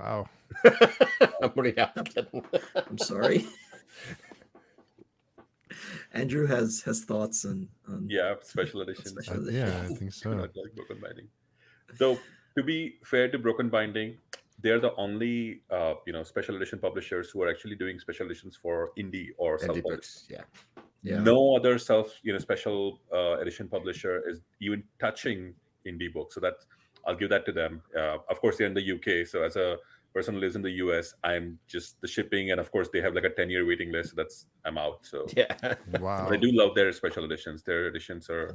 Wow. 0.00 0.26
I'm 1.42 1.50
pretty 1.52 1.78
happy. 1.78 2.26
I'm 2.74 2.96
sorry. 2.96 3.44
Andrew 6.12 6.46
has 6.46 6.80
has 6.82 7.04
thoughts 7.04 7.44
on 7.44 7.68
on 7.88 8.06
Yeah, 8.08 8.36
special 8.42 8.80
editions. 8.80 9.10
Special 9.10 9.48
I- 9.48 9.52
yeah, 9.52 9.80
I 9.84 9.86
think 9.88 9.98
do 10.00 10.10
so. 10.10 10.32
not 10.32 10.50
like 12.56 12.62
broken 12.62 12.62
binding. 12.62 12.62
So, 12.62 12.62
to 12.62 12.62
be 12.62 12.98
fair 13.04 13.28
to 13.30 13.38
Broken 13.38 13.68
Binding, 13.68 14.16
they're 14.60 14.80
the 14.80 14.94
only 14.96 15.60
uh, 15.70 15.94
you 16.06 16.12
know 16.12 16.22
special 16.22 16.56
edition 16.56 16.78
publishers 16.78 17.30
who 17.30 17.42
are 17.42 17.50
actually 17.50 17.76
doing 17.76 17.98
special 17.98 18.26
editions 18.26 18.56
for 18.56 18.92
indie 18.98 19.28
or 19.38 19.58
self 19.58 19.76
Indie 19.76 19.82
books. 19.82 20.26
Yeah. 20.30 20.42
yeah. 21.02 21.22
No 21.22 21.56
other 21.56 21.78
self 21.78 22.20
you 22.22 22.32
know 22.32 22.38
special 22.38 23.00
uh, 23.12 23.38
edition 23.38 23.68
publisher 23.68 24.22
is 24.28 24.40
even 24.60 24.82
touching 25.00 25.54
indie 25.86 26.12
books. 26.12 26.34
So 26.34 26.40
that 26.40 26.54
I'll 27.06 27.16
give 27.16 27.30
that 27.30 27.44
to 27.46 27.52
them. 27.52 27.82
Uh, 27.96 28.18
of 28.30 28.40
course, 28.40 28.56
they're 28.56 28.66
in 28.66 28.74
the 28.74 28.92
UK. 28.92 29.26
So 29.26 29.42
as 29.42 29.56
a 29.56 29.76
person 30.14 30.34
who 30.34 30.40
lives 30.40 30.56
in 30.56 30.62
the 30.62 30.70
US, 30.70 31.14
I'm 31.24 31.58
just 31.66 32.00
the 32.00 32.08
shipping, 32.08 32.52
and 32.52 32.60
of 32.60 32.70
course 32.70 32.88
they 32.92 33.00
have 33.00 33.14
like 33.14 33.24
a 33.24 33.30
10 33.30 33.50
year 33.50 33.66
waiting 33.66 33.92
list. 33.92 34.10
So 34.10 34.16
that's 34.16 34.46
I'm 34.64 34.78
out. 34.78 35.06
So 35.06 35.26
Yeah. 35.36 35.54
Wow. 36.00 36.26
but 36.28 36.34
I 36.34 36.36
do 36.36 36.50
love 36.52 36.74
their 36.74 36.92
special 36.92 37.24
editions. 37.24 37.62
Their 37.62 37.88
editions 37.88 38.30
are 38.30 38.54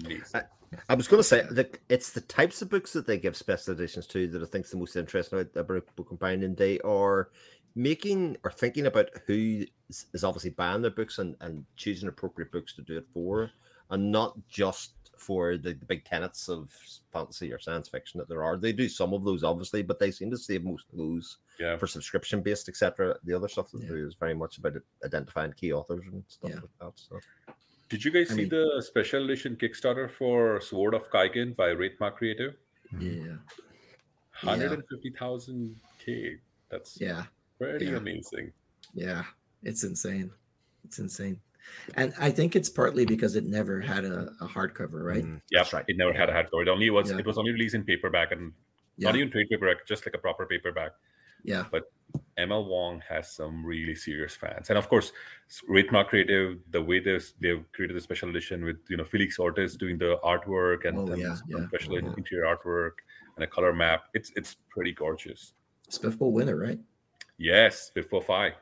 amazing. 0.00 0.42
I 0.88 0.94
was 0.94 1.06
going 1.06 1.18
to 1.20 1.28
say 1.28 1.42
that 1.50 1.78
it's 1.88 2.12
the 2.12 2.22
types 2.22 2.62
of 2.62 2.70
books 2.70 2.92
that 2.94 3.06
they 3.06 3.18
give 3.18 3.36
special 3.36 3.74
editions 3.74 4.06
to 4.08 4.26
that 4.28 4.42
I 4.42 4.46
think 4.46 4.64
is 4.64 4.70
the 4.70 4.78
most 4.78 4.96
interesting 4.96 5.38
about, 5.40 5.56
about 5.56 5.96
Broken 5.96 6.16
Binding. 6.16 6.54
They 6.54 6.78
are 6.80 7.28
making 7.74 8.36
or 8.42 8.50
thinking 8.50 8.86
about 8.86 9.10
who 9.26 9.64
is, 9.90 10.06
is 10.14 10.24
obviously 10.24 10.50
buying 10.50 10.82
their 10.82 10.90
books 10.90 11.18
and, 11.18 11.36
and 11.40 11.64
choosing 11.76 12.08
appropriate 12.08 12.52
books 12.52 12.74
to 12.76 12.82
do 12.82 12.96
it 12.96 13.06
for, 13.12 13.50
and 13.90 14.10
not 14.10 14.34
just 14.48 14.92
for 15.18 15.56
the, 15.56 15.74
the 15.74 15.84
big 15.86 16.04
tenets 16.04 16.48
of 16.48 16.70
fantasy 17.12 17.52
or 17.52 17.58
science 17.58 17.88
fiction 17.88 18.18
that 18.18 18.28
there 18.28 18.42
are. 18.42 18.56
They 18.56 18.72
do 18.72 18.88
some 18.88 19.12
of 19.14 19.24
those, 19.24 19.44
obviously, 19.44 19.82
but 19.82 20.00
they 20.00 20.10
seem 20.10 20.30
to 20.30 20.38
save 20.38 20.64
most 20.64 20.86
of 20.90 20.98
those 20.98 21.38
Yeah. 21.60 21.76
for 21.76 21.86
subscription 21.86 22.40
based, 22.42 22.68
etc. 22.68 23.16
The 23.24 23.34
other 23.34 23.48
stuff 23.48 23.70
that 23.70 23.82
Yeah. 23.82 23.88
they 23.88 23.94
do 23.96 24.06
is 24.06 24.14
very 24.14 24.34
much 24.34 24.58
about 24.58 24.74
identifying 25.04 25.52
key 25.52 25.72
authors 25.72 26.04
and 26.10 26.24
stuff 26.28 26.50
Yeah. 26.50 26.56
like 26.56 26.78
that. 26.80 26.92
So. 26.96 27.20
Did 27.92 28.06
you 28.06 28.10
guys 28.10 28.30
I 28.30 28.34
see 28.36 28.40
mean- 28.42 28.48
the 28.48 28.80
special 28.80 29.22
edition 29.26 29.54
Kickstarter 29.56 30.10
for 30.10 30.62
Sword 30.62 30.94
of 30.94 31.10
Kaigen 31.10 31.54
by 31.54 31.74
Ratemark 31.74 32.16
Creative? 32.16 32.54
Yeah. 32.98 33.36
150,000 34.40 35.76
K. 36.02 36.38
That's 36.70 36.98
Yeah. 36.98 37.26
pretty 37.58 37.86
Yeah. 37.86 37.96
amazing. 37.96 38.52
Yeah. 38.94 39.24
It's 39.62 39.84
insane. 39.84 40.32
It's 40.84 40.98
insane. 40.98 41.38
And 41.94 42.14
I 42.18 42.30
think 42.30 42.56
it's 42.56 42.70
partly 42.70 43.04
because 43.04 43.36
it 43.36 43.44
never 43.44 43.78
had 43.82 44.06
a, 44.06 44.32
a 44.40 44.48
hardcover, 44.48 45.04
right? 45.04 45.22
Mm, 45.24 45.42
Yeah, 45.50 45.60
that's 45.60 45.74
right. 45.74 45.84
It 45.86 45.98
never 45.98 46.14
had 46.14 46.30
a 46.30 46.32
hardcover. 46.32 46.62
It 46.62 46.68
only 46.68 46.88
was 46.88 47.10
Yeah. 47.10 47.18
it 47.18 47.26
was 47.26 47.36
only 47.36 47.52
released 47.52 47.74
in 47.74 47.84
paperback 47.84 48.32
and 48.32 48.54
Yeah. 48.96 49.08
not 49.10 49.16
even 49.16 49.30
trade 49.30 49.48
paperback, 49.50 49.86
just 49.86 50.06
like 50.06 50.14
a 50.14 50.18
proper 50.18 50.46
paperback. 50.46 50.92
Yeah. 51.44 51.64
But 51.70 51.90
ML 52.38 52.66
Wang 52.68 53.02
has 53.08 53.32
some 53.32 53.64
really 53.64 53.94
serious 53.94 54.34
fans, 54.34 54.68
and 54.70 54.78
of 54.78 54.88
course, 54.88 55.12
Ratemark 55.68 56.08
Creative, 56.08 56.58
the 56.70 56.82
way 56.82 56.98
they've 57.00 57.26
they've 57.40 57.64
created 57.72 57.96
the 57.96 58.00
special 58.00 58.28
edition 58.28 58.64
with 58.64 58.76
you 58.88 58.96
know 58.96 59.04
Felix 59.04 59.38
Ortiz 59.38 59.76
doing 59.76 59.96
the 59.98 60.18
artwork 60.24 60.84
and, 60.86 60.98
Oh, 60.98 61.06
and 61.06 61.20
yeah, 61.20 61.36
yeah. 61.48 61.66
special 61.68 61.94
Yeah. 61.94 62.12
interior 62.16 62.44
artwork 62.44 62.92
and 63.36 63.44
a 63.44 63.46
color 63.46 63.72
map. 63.72 64.04
It's 64.14 64.30
it's 64.36 64.56
pretty 64.70 64.92
gorgeous. 64.92 65.54
Spiffbo 65.90 66.30
winner, 66.30 66.56
right? 66.56 66.78
Yes, 67.38 67.90
before 67.94 68.22
five, 68.22 68.52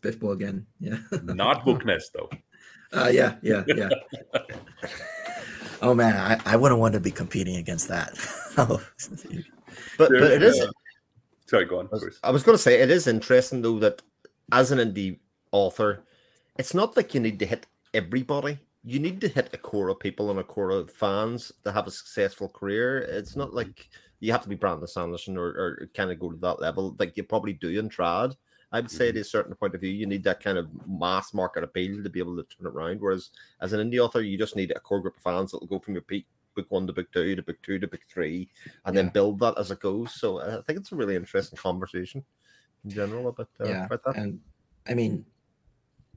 Spiffbo 0.00 0.32
again. 0.32 0.66
Yeah. 0.80 0.98
not 1.24 1.64
Book 1.64 1.84
Nest 1.84 2.12
though. 2.14 2.30
Uh, 2.92 3.08
yeah. 3.12 3.36
Yeah. 3.42 3.64
Yeah. 3.66 3.88
oh 5.82 5.94
man, 5.94 6.16
I, 6.16 6.40
I 6.52 6.56
wouldn't 6.56 6.80
want 6.80 6.94
to 6.94 7.00
be 7.00 7.10
competing 7.10 7.56
against 7.56 7.88
that. 7.88 8.16
But, 9.98 10.10
but 10.10 10.12
it 10.32 10.42
is 10.42 10.60
Uh, 10.60 10.70
sorry, 11.46 11.66
go 11.66 11.78
on. 11.78 11.88
I 11.92 11.96
was-. 11.96 12.20
I 12.24 12.30
was 12.30 12.42
going 12.42 12.56
to 12.56 12.62
say 12.62 12.80
it 12.80 12.90
is 12.90 13.06
interesting 13.06 13.62
though 13.62 13.78
that 13.80 14.02
as 14.52 14.70
an 14.70 14.78
indie 14.78 15.18
author, 15.52 16.04
it's 16.58 16.74
not 16.74 16.96
like 16.96 17.14
you 17.14 17.20
need 17.20 17.38
to 17.38 17.46
hit 17.46 17.66
everybody. 17.92 18.58
You 18.84 18.98
need 18.98 19.20
to 19.22 19.28
hit 19.28 19.50
a 19.52 19.58
core 19.58 19.88
of 19.88 19.98
people 19.98 20.30
and 20.30 20.38
a 20.38 20.44
core 20.44 20.70
of 20.70 20.90
fans 20.90 21.50
to 21.64 21.72
have 21.72 21.86
a 21.86 21.90
successful 21.90 22.48
career. 22.48 22.98
It's 22.98 23.34
not 23.34 23.48
mm-hmm. 23.48 23.56
like 23.56 23.88
you 24.20 24.32
have 24.32 24.42
to 24.42 24.48
be 24.48 24.56
Brandon 24.56 24.86
Sanderson 24.86 25.36
or, 25.38 25.46
or 25.46 25.90
kind 25.94 26.10
of 26.10 26.20
go 26.20 26.30
to 26.30 26.36
that 26.38 26.60
level. 26.60 26.94
Like 26.98 27.16
you 27.16 27.24
probably 27.24 27.54
do 27.54 27.78
in 27.78 27.88
trad. 27.88 28.36
I 28.72 28.80
would 28.80 28.90
say, 28.90 29.08
mm-hmm. 29.08 29.14
to 29.14 29.20
a 29.20 29.24
certain 29.24 29.54
point 29.54 29.76
of 29.76 29.80
view, 29.80 29.90
you 29.90 30.04
need 30.06 30.24
that 30.24 30.42
kind 30.42 30.58
of 30.58 30.68
mass 30.88 31.32
market 31.32 31.62
appeal 31.62 32.02
to 32.02 32.10
be 32.10 32.18
able 32.18 32.36
to 32.36 32.42
turn 32.42 32.66
it 32.66 32.74
around. 32.74 33.00
Whereas 33.00 33.30
as 33.60 33.72
an 33.72 33.88
indie 33.88 34.00
author, 34.00 34.20
you 34.20 34.36
just 34.36 34.56
need 34.56 34.72
a 34.72 34.80
core 34.80 35.00
group 35.00 35.16
of 35.16 35.22
fans 35.22 35.52
that 35.52 35.60
will 35.60 35.68
go 35.68 35.78
from 35.78 35.94
your 35.94 36.02
peak 36.02 36.26
book 36.54 36.66
one 36.70 36.86
to 36.86 36.92
book 36.92 37.10
two 37.12 37.36
to 37.36 37.42
book 37.42 37.56
two 37.62 37.78
to 37.78 37.86
book 37.86 38.00
three, 38.08 38.48
and 38.84 38.96
then 38.96 39.08
build 39.08 39.38
that 39.40 39.58
as 39.58 39.70
it 39.70 39.80
goes. 39.80 40.14
So 40.14 40.38
uh, 40.38 40.58
I 40.58 40.62
think 40.62 40.78
it's 40.78 40.92
a 40.92 40.96
really 40.96 41.16
interesting 41.16 41.58
conversation 41.58 42.24
in 42.84 42.90
general 42.90 43.28
about, 43.28 43.48
uh, 43.60 43.68
yeah. 43.68 43.84
about 43.86 44.04
that. 44.04 44.16
And 44.16 44.40
I 44.88 44.94
mean, 44.94 45.24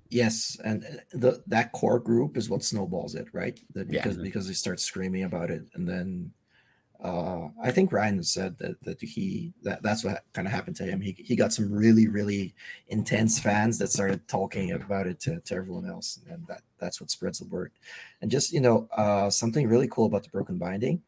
yes, 0.09 0.57
and 0.63 0.83
uh, 0.83 0.87
the 1.11 1.43
that 1.47 1.71
core 1.71 1.99
group 1.99 2.37
is 2.37 2.49
what 2.49 2.63
snowballs 2.63 3.15
it, 3.15 3.27
right? 3.33 3.59
That 3.73 3.91
Yeah. 3.91 4.03
because 4.03 4.17
because 4.17 4.47
they 4.47 4.53
start 4.53 4.79
screaming 4.79 5.23
about 5.23 5.51
it, 5.51 5.63
and 5.73 5.87
then 5.87 6.31
uh, 7.03 7.49
I 7.61 7.71
think 7.71 7.91
Ryan 7.91 8.23
said 8.23 8.57
that 8.57 8.81
that 8.83 9.01
he 9.01 9.53
that 9.61 9.83
that's 9.83 10.03
what 10.03 10.23
kind 10.33 10.47
of 10.47 10.53
happened 10.53 10.75
to 10.77 10.83
him. 10.83 10.99
He 10.99 11.15
he 11.17 11.35
got 11.35 11.53
some 11.53 11.71
really 11.71 12.07
really 12.07 12.55
intense 12.87 13.39
fans 13.39 13.77
that 13.77 13.91
started 13.91 14.27
talking 14.27 14.71
about 14.71 15.05
it 15.05 15.19
to, 15.21 15.39
to 15.41 15.55
everyone 15.55 15.87
else, 15.87 16.19
and 16.29 16.45
that 16.47 16.61
that's 16.79 16.99
what 16.99 17.11
spreads 17.11 17.39
the 17.39 17.45
word. 17.45 17.71
And 18.21 18.31
just 18.31 18.51
you 18.51 18.61
know, 18.61 18.87
uh, 18.97 19.29
something 19.29 19.67
really 19.67 19.87
cool 19.87 20.07
about 20.07 20.23
the 20.23 20.29
Broken 20.29 20.57
Binding 20.57 21.03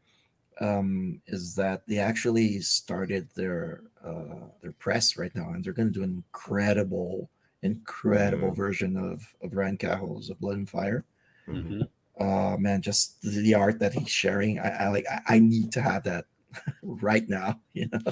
um, 0.61 1.21
is 1.25 1.55
that 1.55 1.87
they 1.87 1.97
actually 1.97 2.59
started 2.59 3.27
their 3.35 3.81
uh, 4.05 4.47
their 4.61 4.73
press 4.73 5.17
right 5.17 5.33
now, 5.35 5.49
and 5.49 5.63
they're 5.63 5.73
going 5.73 5.91
to 5.91 5.99
do 5.99 6.03
an 6.03 6.23
incredible, 6.23 7.29
incredible 7.63 8.51
version 8.51 8.95
of 8.95 9.33
of 9.41 9.55
Ryan 9.55 9.77
Cahill's 9.77 10.29
of 10.29 10.39
Blood 10.39 10.57
and 10.57 10.69
Fire. 10.69 11.03
Mm-hmm. 11.47 11.81
Uh, 12.19 12.57
man, 12.57 12.81
just 12.81 13.21
the, 13.21 13.53
art 13.53 13.79
that 13.79 13.93
he's 13.93 14.09
sharing, 14.09 14.59
I, 14.59 14.69
I 14.69 14.87
like. 14.89 15.05
I, 15.09 15.35
I 15.35 15.39
need 15.39 15.71
to 15.73 15.81
have 15.81 16.03
that 16.03 16.25
right 16.83 17.27
now. 17.27 17.59
You 17.73 17.87
know, 17.91 18.11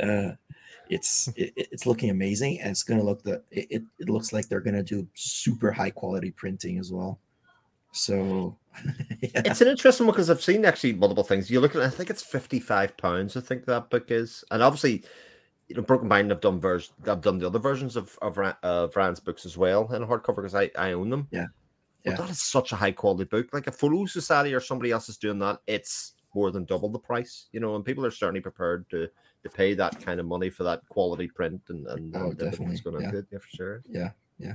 uh, 0.00 0.34
it's 0.88 1.28
it, 1.36 1.52
it's 1.56 1.86
looking 1.86 2.10
amazing, 2.10 2.60
and 2.60 2.70
it's 2.70 2.82
to 2.82 3.00
look 3.00 3.22
the 3.22 3.42
it, 3.50 3.82
it, 3.98 4.08
looks 4.08 4.32
like 4.32 4.48
they're 4.48 4.60
going 4.60 4.74
to 4.74 4.82
do 4.82 5.06
super 5.14 5.70
high 5.70 5.90
quality 5.90 6.30
printing 6.30 6.78
as 6.78 6.92
well. 6.92 7.20
So, 7.92 8.58
yeah. 9.20 9.42
It's 9.44 9.60
an 9.60 9.68
interesting 9.68 10.06
one 10.06 10.14
because 10.14 10.30
I've 10.30 10.42
seen 10.42 10.64
actually 10.64 10.94
multiple 10.94 11.22
things. 11.22 11.48
You 11.48 11.60
look 11.60 11.76
at, 11.76 11.82
I 11.82 11.90
think 11.90 12.10
it's 12.10 12.22
fifty-five 12.22 12.96
pounds. 12.96 13.36
I 13.36 13.40
think 13.40 13.66
that 13.66 13.88
book 13.88 14.10
is, 14.10 14.44
and 14.50 14.62
obviously, 14.62 15.04
you 15.68 15.76
know, 15.76 15.82
Broken 15.82 16.08
Binding 16.08 16.30
have 16.30 16.40
done 16.40 16.60
version, 16.60 16.92
I've 17.06 17.20
done 17.20 17.38
the 17.38 17.46
other 17.46 17.60
versions 17.60 17.94
of 17.94 18.18
of, 18.20 18.36
of 18.38 18.96
Ryan's 18.96 19.20
books 19.20 19.46
as 19.46 19.56
well 19.56 19.92
in 19.92 20.02
hardcover 20.04 20.36
because 20.36 20.54
I 20.54 20.70
I 20.76 20.92
own 20.92 21.08
them. 21.08 21.28
Yeah. 21.30 21.46
But 22.04 22.12
Yeah. 22.12 22.16
that 22.18 22.30
is 22.30 22.40
such 22.42 22.72
a 22.72 22.76
high 22.76 22.92
quality 22.92 23.24
book. 23.24 23.48
Like 23.52 23.66
a 23.66 23.72
Folio 23.72 24.06
Society 24.06 24.52
or 24.54 24.60
somebody 24.60 24.90
else 24.90 25.08
is 25.08 25.16
doing 25.16 25.38
that, 25.38 25.60
it's 25.66 26.14
more 26.34 26.50
than 26.50 26.64
double 26.64 26.88
the 26.88 26.98
price. 26.98 27.46
You 27.52 27.60
know, 27.60 27.76
and 27.76 27.84
people 27.84 28.04
are 28.04 28.10
certainly 28.10 28.40
prepared 28.40 28.88
to 28.90 29.08
to 29.42 29.50
pay 29.50 29.74
that 29.74 30.04
kind 30.04 30.18
of 30.20 30.26
money 30.26 30.48
for 30.50 30.64
that 30.64 30.86
quality 30.88 31.28
print 31.28 31.60
and 31.68 31.86
and, 31.86 32.16
Oh, 32.16 32.30
and 32.30 32.42
everything 32.42 32.68
that's 32.68 32.80
definitely, 32.80 32.90
going 32.90 33.02
yeah. 33.02 33.18
it. 33.20 33.26
Yeah, 33.30 33.38
for 33.38 33.56
sure. 33.56 33.82
yeah, 33.88 34.10
yeah, 34.38 34.54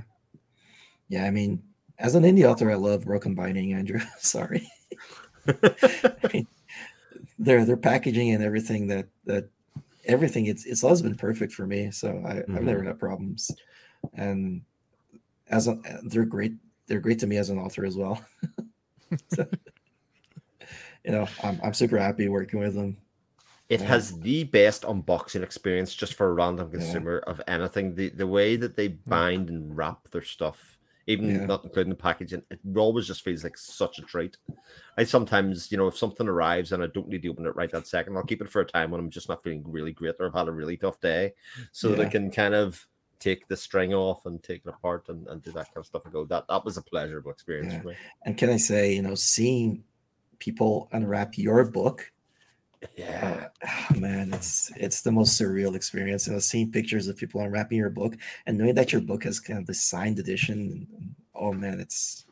yeah. 1.08 1.24
I 1.24 1.30
mean, 1.30 1.62
as 1.98 2.14
an 2.14 2.24
indie 2.24 2.44
author, 2.44 2.70
I 2.70 2.74
love 2.74 3.04
Broken 3.04 3.34
Binding, 3.34 3.72
Andrew. 3.72 4.00
Sorry, 4.18 4.68
I 5.48 6.14
mean, 6.32 6.46
their 7.38 7.64
their 7.64 7.76
packaging 7.76 8.30
and 8.30 8.44
everything 8.44 8.86
that 8.88 9.06
that 9.24 9.48
everything 10.04 10.46
it's 10.46 10.66
it's 10.66 10.84
always 10.84 11.02
been 11.02 11.16
perfect 11.16 11.52
for 11.52 11.66
me. 11.66 11.90
So 11.90 12.08
I, 12.26 12.38
I've 12.38 12.46
mm-hmm. 12.46 12.64
never 12.64 12.82
had 12.82 12.98
problems, 12.98 13.50
and 14.14 14.62
as 15.48 15.68
a, 15.68 15.78
they're 16.04 16.24
great. 16.24 16.54
They're 16.90 17.00
great 17.00 17.20
to 17.20 17.28
me 17.28 17.38
as 17.38 17.50
an 17.50 17.58
author 17.58 17.86
as 17.86 17.96
well. 17.96 18.22
so, 19.28 19.46
you 21.04 21.12
know, 21.12 21.28
I'm 21.42 21.60
I'm 21.62 21.74
super 21.74 21.98
happy 21.98 22.28
working 22.28 22.60
with 22.60 22.74
them. 22.74 22.98
It 23.68 23.80
Yeah. 23.80 23.86
has 23.86 24.18
the 24.20 24.44
best 24.44 24.82
unboxing 24.82 25.42
experience 25.42 25.94
just 25.94 26.14
for 26.14 26.28
a 26.28 26.34
random 26.34 26.70
Yeah. 26.72 26.80
consumer 26.80 27.18
of 27.18 27.40
anything. 27.46 27.94
The 27.94 28.08
the 28.10 28.26
way 28.26 28.56
that 28.56 28.76
they 28.76 28.88
bind 28.88 29.48
and 29.48 29.76
wrap 29.76 30.10
their 30.10 30.22
stuff, 30.22 30.78
even 31.06 31.28
Yeah. 31.28 31.46
not 31.46 31.64
including 31.64 31.90
the 31.90 31.96
packaging. 31.96 32.42
It 32.50 32.60
always 32.76 33.06
just 33.06 33.22
feels 33.22 33.44
like 33.44 33.56
such 33.56 34.00
a 34.00 34.02
treat. 34.02 34.36
I 34.98 35.04
sometimes, 35.04 35.70
you 35.70 35.78
know, 35.78 35.86
if 35.86 35.96
something 35.96 36.28
arrives 36.28 36.72
and 36.72 36.82
I 36.82 36.88
don't 36.88 37.08
need 37.08 37.22
to 37.22 37.28
open 37.28 37.46
it 37.46 37.54
right 37.56 37.70
that 37.72 37.86
second, 37.86 38.16
I'll 38.16 38.24
keep 38.24 38.42
it 38.42 38.50
for 38.50 38.62
a 38.62 38.66
time 38.66 38.90
when 38.90 39.00
I'm 39.00 39.10
just 39.10 39.28
not 39.28 39.42
feeling 39.44 39.64
really 39.66 39.92
great 39.92 40.16
or 40.18 40.26
I've 40.26 40.34
had 40.34 40.48
a 40.48 40.52
really 40.52 40.76
tough 40.76 41.00
day, 41.00 41.34
so 41.72 41.90
that 41.90 42.00
I 42.00 42.06
can 42.06 42.30
kind 42.32 42.54
of 42.54 42.84
take 43.20 43.46
the 43.46 43.56
string 43.56 43.94
off 43.94 44.26
and 44.26 44.42
take 44.42 44.62
it 44.64 44.68
apart 44.70 45.08
and, 45.08 45.26
and 45.28 45.42
do 45.42 45.52
that 45.52 45.66
kind 45.66 45.76
of 45.76 45.86
stuff 45.86 46.02
and 46.04 46.12
go. 46.12 46.24
That 46.24 46.46
that 46.48 46.64
was 46.64 46.76
a 46.76 46.82
pleasurable 46.82 47.30
experience 47.30 47.72
Yeah. 47.74 47.80
for 47.82 47.88
me. 47.88 47.94
And 48.24 48.36
can 48.36 48.50
I 48.50 48.56
say, 48.56 48.94
you 48.94 49.02
know, 49.02 49.14
seeing 49.14 49.84
people 50.38 50.88
unwrap 50.92 51.36
your 51.38 51.64
book, 51.66 52.10
Yeah. 52.96 53.48
uh, 53.62 53.94
man, 53.98 54.32
it's 54.32 54.72
it's 54.76 55.02
the 55.02 55.12
most 55.12 55.40
surreal 55.40 55.74
experience. 55.76 56.26
You 56.26 56.32
know, 56.34 56.38
seeing 56.40 56.72
pictures 56.72 57.06
of 57.08 57.16
people 57.16 57.40
unwrapping 57.42 57.78
your 57.78 57.90
book 57.90 58.16
and 58.46 58.56
knowing 58.58 58.74
that 58.74 58.92
your 58.92 59.02
book 59.02 59.24
has 59.24 59.38
kind 59.38 59.58
of 59.60 59.66
the 59.66 59.74
signed 59.74 60.18
edition. 60.18 60.88
and- 60.98 61.14
oh 61.34 61.52
man, 61.52 61.78
it's 61.80 62.24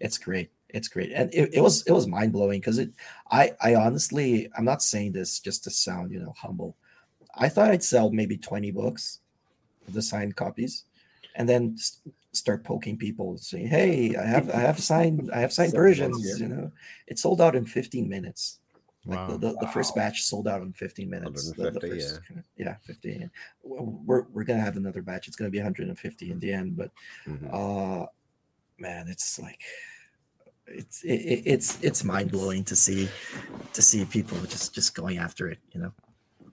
it's 0.00 0.18
great. 0.18 0.50
It's 0.70 0.88
great. 0.88 1.12
And 1.12 1.32
it, 1.34 1.54
it 1.54 1.60
was 1.60 1.82
it 1.86 1.92
was 1.92 2.06
mind 2.06 2.32
blowing 2.32 2.60
because 2.60 2.78
it 2.78 2.90
I 3.30 3.52
I 3.60 3.74
honestly 3.76 4.50
I'm 4.56 4.64
not 4.64 4.82
saying 4.82 5.12
this 5.12 5.38
just 5.40 5.64
to 5.64 5.70
sound, 5.70 6.10
you 6.12 6.20
know, 6.20 6.34
humble. 6.36 6.76
I 7.34 7.48
thought 7.48 7.70
I'd 7.70 7.82
sell 7.84 8.10
maybe 8.10 8.36
20 8.36 8.70
books, 8.72 9.20
the 9.88 10.02
signed 10.02 10.36
copies, 10.36 10.84
and 11.36 11.48
then 11.48 11.74
s- 11.78 12.00
start 12.32 12.64
poking 12.64 12.96
people 12.96 13.36
saying, 13.38 13.66
Hey, 13.68 14.16
I 14.16 14.24
have 14.26 14.50
I 14.50 14.60
have 14.60 14.80
signed 14.80 15.30
I 15.32 15.40
have 15.40 15.52
signed 15.52 15.72
versions, 15.84 16.16
ones, 16.16 16.40
you 16.40 16.48
know. 16.48 16.72
It 17.06 17.18
sold 17.18 17.40
out 17.40 17.54
in 17.56 17.66
15 17.66 18.08
minutes. 18.08 18.58
Like 19.06 19.18
Wow. 19.18 19.36
the, 19.36 19.38
the, 19.48 19.56
the 19.60 19.68
first 19.68 19.94
batch 19.94 20.22
sold 20.22 20.48
out 20.48 20.62
in 20.62 20.72
15 20.72 21.10
minutes. 21.10 21.50
The- 21.52 21.70
the 21.70 21.80
first- 21.80 22.20
yeah, 22.56 22.76
50. 22.86 23.12
And 23.12 23.30
w- 23.62 24.00
We're, 24.06 24.22
we're 24.32 24.44
gonna 24.44 24.60
have 24.62 24.76
another 24.78 25.02
batch. 25.02 25.28
It's 25.28 25.36
gonna 25.36 25.50
be 25.50 25.58
150 25.58 26.30
in 26.30 26.38
the 26.40 26.52
end, 26.52 26.76
but 26.76 26.90
Mhm. 27.26 27.48
uh 27.52 28.06
man, 28.78 29.06
it's 29.08 29.38
like 29.38 29.60
it's 30.66 31.02
it, 31.04 31.12
it- 31.20 31.42
it's 31.46 31.78
it's 31.82 32.02
mind 32.02 32.32
blowing 32.32 32.64
to 32.64 32.74
see 32.74 33.08
to 33.74 33.82
see 33.82 34.04
people 34.06 34.38
just 34.46 34.74
just 34.74 34.94
going 34.94 35.18
after 35.18 35.48
it. 35.48 35.58
You 35.72 35.80
know, 35.82 35.92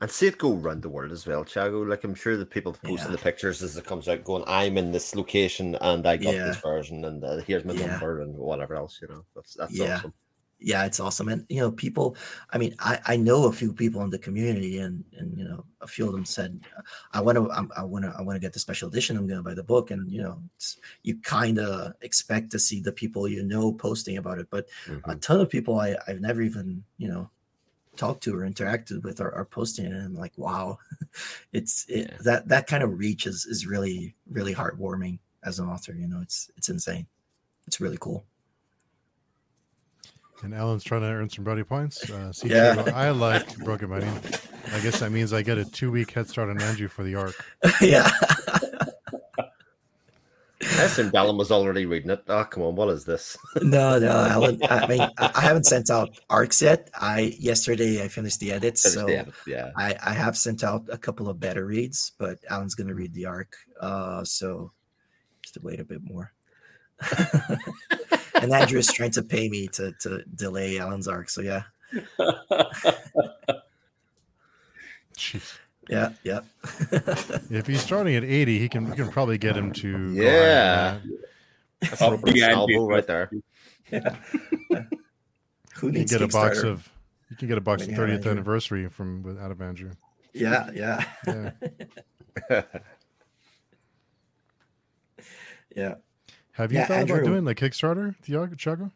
And 0.02 0.12
see 0.12 0.28
it 0.28 0.38
go 0.38 0.58
around 0.58 0.82
the 0.82 0.90
world 0.90 1.14
as 1.14 1.26
well, 1.26 1.46
Thiago. 1.46 1.88
Like 1.88 2.04
I'm 2.04 2.14
sure 2.14 2.36
the 2.36 2.46
people 2.46 2.74
posting 2.74 3.12
Yeah. 3.12 3.14
the 3.14 3.18
pictures 3.18 3.62
as 3.64 3.78
it 3.78 3.86
comes 3.86 4.10
out, 4.10 4.26
going, 4.26 4.44
"I'm 4.48 4.78
in 4.78 4.92
this 4.92 5.16
location 5.16 5.76
and 5.76 6.06
I 6.06 6.18
got 6.18 6.44
this 6.44 6.58
version, 6.58 7.06
and 7.06 7.24
uh, 7.24 7.38
here's 7.38 7.64
my 7.64 7.72
Yeah. 7.72 7.74
number 7.74 8.20
and 8.20 8.36
whatever 8.36 8.76
else." 8.76 9.00
You 9.02 9.08
know, 9.08 9.26
that's 9.34 9.54
that's 9.54 9.80
Yeah. 9.80 9.80
awesome. 9.80 10.14
yeah, 10.60 10.86
it's 10.86 11.00
awesome. 11.00 11.30
And 11.30 11.46
you 11.50 11.60
know, 11.62 11.72
people. 11.72 12.18
I 12.52 12.58
mean, 12.60 12.76
I 12.80 13.00
I 13.06 13.18
know 13.18 13.46
a 13.48 13.54
few 13.54 13.74
people 13.74 14.04
in 14.04 14.12
the 14.12 14.20
community, 14.20 14.80
and 14.80 15.06
and 15.14 15.38
you 15.38 15.46
know, 15.46 15.66
a 15.82 15.88
few 15.88 16.06
of 16.08 16.14
them 16.14 16.26
said, 16.26 16.62
"I 17.14 17.22
want 17.22 17.38
to, 17.38 17.50
I 17.52 17.84
want 17.84 18.06
to, 18.06 18.12
I 18.18 18.22
want 18.22 18.36
to 18.38 18.42
get 18.42 18.54
the 18.54 18.60
special 18.60 18.90
edition. 18.90 19.18
I'm 19.18 19.28
gonna 19.28 19.44
buy 19.44 19.56
the 19.56 19.64
book." 19.64 19.92
And 19.92 20.12
you 20.12 20.22
know, 20.22 20.44
it's, 20.58 20.78
you 21.04 21.20
kind 21.22 21.60
of 21.60 21.94
expect 22.02 22.52
to 22.52 22.60
see 22.60 22.82
the 22.82 22.94
people 22.94 23.28
you 23.28 23.44
know 23.44 23.74
posting 23.74 24.18
about 24.18 24.40
it, 24.40 24.50
but 24.52 24.70
a 25.06 25.16
Mhm. 25.16 25.18
ton 25.18 25.42
of 25.42 25.50
people 25.50 25.80
I, 25.80 25.98
I've 26.08 26.22
never 26.22 26.42
even, 26.42 26.86
you 26.98 27.10
know, 27.10 27.32
talked 28.02 28.24
to 28.24 28.36
or 28.36 28.42
interacted 28.50 29.04
with 29.04 29.22
are, 29.22 29.34
are 29.36 29.46
posting 29.46 29.86
it. 29.86 29.92
And 29.92 30.04
I'm 30.04 30.16
like, 30.16 30.34
wow, 30.38 30.80
it's 31.54 31.86
it, 31.88 32.10
Yeah. 32.10 32.18
that 32.24 32.48
that 32.48 32.66
kind 32.68 32.82
of 32.84 32.98
reach 32.98 33.28
is 33.28 33.46
is 33.46 33.68
really 33.68 34.16
really 34.30 34.56
heartwarming 34.56 35.20
as 35.44 35.60
an 35.60 35.68
author. 35.70 35.94
You 35.94 36.08
know, 36.08 36.20
it's 36.22 36.50
it's 36.58 36.70
insane. 36.70 37.06
It's 37.68 37.80
really 37.80 37.98
cool. 38.00 38.26
And 40.44 40.56
Alan's 40.56 40.84
trying 40.84 41.02
to 41.02 41.08
earn 41.08 41.30
some 41.30 41.44
brody 41.44 41.64
points. 41.64 42.10
Uh, 42.10 42.34
see, 42.34 42.50
Yeah. 42.50 42.84
I 42.96 43.12
like 43.12 43.56
Broken 43.60 43.90
Binding. 43.90 44.10
I 44.74 44.80
guess 44.80 45.00
that 45.00 45.12
means 45.12 45.34
I 45.34 45.44
get 45.44 45.60
a 45.60 45.66
two 45.66 45.92
week 45.92 46.10
head 46.12 46.28
start 46.28 46.50
on 46.50 46.60
Andrew 46.60 46.88
for 46.88 47.04
the 47.04 47.14
arc. 47.14 47.36
yeah, 47.82 48.10
I 50.80 50.84
assumed 50.84 51.16
Alan 51.16 51.38
was 51.38 51.52
already 51.52 51.86
reading 51.86 52.10
it. 52.12 52.24
Oh, 52.28 52.44
come 52.46 52.64
on, 52.64 52.76
what 52.76 52.90
is 52.90 53.06
this? 53.06 53.38
no, 53.62 54.00
no, 54.00 54.10
Alan. 54.10 54.60
I 54.70 54.88
mean, 54.88 55.02
I, 55.02 55.32
I 55.36 55.42
haven't 55.42 55.66
sent 55.66 55.90
out 55.90 56.20
arcs 56.30 56.62
yet. 56.62 56.90
I 56.94 57.36
yesterday 57.40 58.04
I 58.04 58.08
finished 58.08 58.40
the 58.40 58.52
edits, 58.52 58.84
Finished 58.84 59.00
so 59.00 59.06
the 59.06 59.20
edit, 59.20 59.34
yeah. 59.48 59.72
I, 59.76 59.96
I 60.04 60.14
have 60.14 60.38
sent 60.38 60.64
out 60.64 60.84
a 60.90 60.98
couple 60.98 61.30
of 61.30 61.40
better 61.40 61.66
reads, 61.66 62.12
but 62.18 62.40
Alan's 62.50 62.76
gonna 62.76 62.96
read 62.96 63.14
the 63.14 63.26
arc. 63.26 63.56
Uh, 63.80 64.24
so 64.24 64.72
just 65.42 65.56
to 65.56 65.62
wait 65.62 65.80
a 65.80 65.86
bit 65.86 66.02
more. 66.04 66.34
and 68.36 68.54
Andrew 68.54 68.80
is 68.80 68.92
trying 68.92 69.12
to 69.12 69.24
pay 69.24 69.50
me 69.50 69.68
to 69.70 69.92
to 70.02 70.24
delay 70.36 70.80
Alan's 70.80 71.08
arc. 71.08 71.30
So 71.30 71.42
yeah, 71.42 71.64
Jeez. 75.18 75.60
Yeah, 75.92 76.14
yeah. 76.24 76.40
If 77.52 77.68
he's 77.68 77.82
starting 77.82 78.16
at 78.16 78.24
80, 78.24 78.58
he 78.60 78.70
can 78.70 78.90
we 78.90 78.96
can 78.96 79.10
probably 79.10 79.38
get 79.38 79.56
him 79.58 79.72
to 79.74 80.16
go 80.16 80.22
higher 80.24 80.32
Yeah. 80.32 80.98
than 81.04 81.18
That's 81.82 82.02
Up 82.02 82.08
an 82.14 82.14
open 82.20 82.34
the 82.34 82.44
ante. 82.44 82.54
salvo 82.74 82.88
right 82.88 83.06
there. 83.08 83.30
Who 83.92 84.00
that. 84.00 84.88
You 85.84 85.92
needs 85.92 86.12
can 86.12 86.20
get 86.20 86.22
a 86.22 86.28
box 86.32 86.60
Kickstarter? 86.60 86.64
of 86.70 86.90
you 87.30 87.36
can 87.38 87.48
get 87.48 87.58
a 87.58 87.62
box 87.62 87.84
of 87.84 87.90
Yeah, 87.90 87.98
30th 87.98 88.14
Andrew. 88.16 88.32
anniversary 88.32 88.90
from 88.90 89.24
with- 89.24 89.40
out 89.40 89.52
of 89.52 89.62
Andrew. 89.62 89.92
Yeah, 90.34 90.70
yeah, 90.74 91.04
Yeah. 91.28 91.52
yeah. 95.76 95.96
Have 96.54 96.72
you 96.72 96.80
Yeah, 96.80 96.86
thought 96.86 97.04
about 97.10 97.24
doing 97.24 97.46
the 97.46 97.56
Kickstarter, 97.56 98.16
Thiago 98.26 98.56
Chago? 98.56 98.92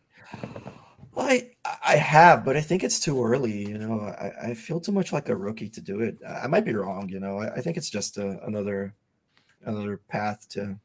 Well, 1.15 1.27
I 1.27 1.51
I 1.83 1.95
have, 1.95 2.43
but 2.45 2.57
I 2.57 2.61
think 2.61 2.83
it's 2.83 2.99
too 2.99 3.23
early. 3.23 3.67
You 3.69 3.77
know, 3.77 4.01
I, 4.01 4.49
I 4.49 4.53
feel 4.53 4.79
too 4.81 4.91
much 4.91 5.13
like 5.13 5.29
a 5.29 5.35
rookie 5.35 5.69
to 5.69 5.81
do 5.81 6.01
it. 6.01 6.17
I 6.27 6.47
might 6.47 6.65
be 6.65 6.73
wrong. 6.73 7.09
You 7.09 7.19
know, 7.21 7.39
I, 7.39 7.55
I 7.55 7.61
think 7.61 7.77
it's 7.77 7.89
just 7.89 8.17
a, 8.17 8.43
another 8.45 8.93
another 9.65 9.97
path 10.09 10.49
to 10.51 10.79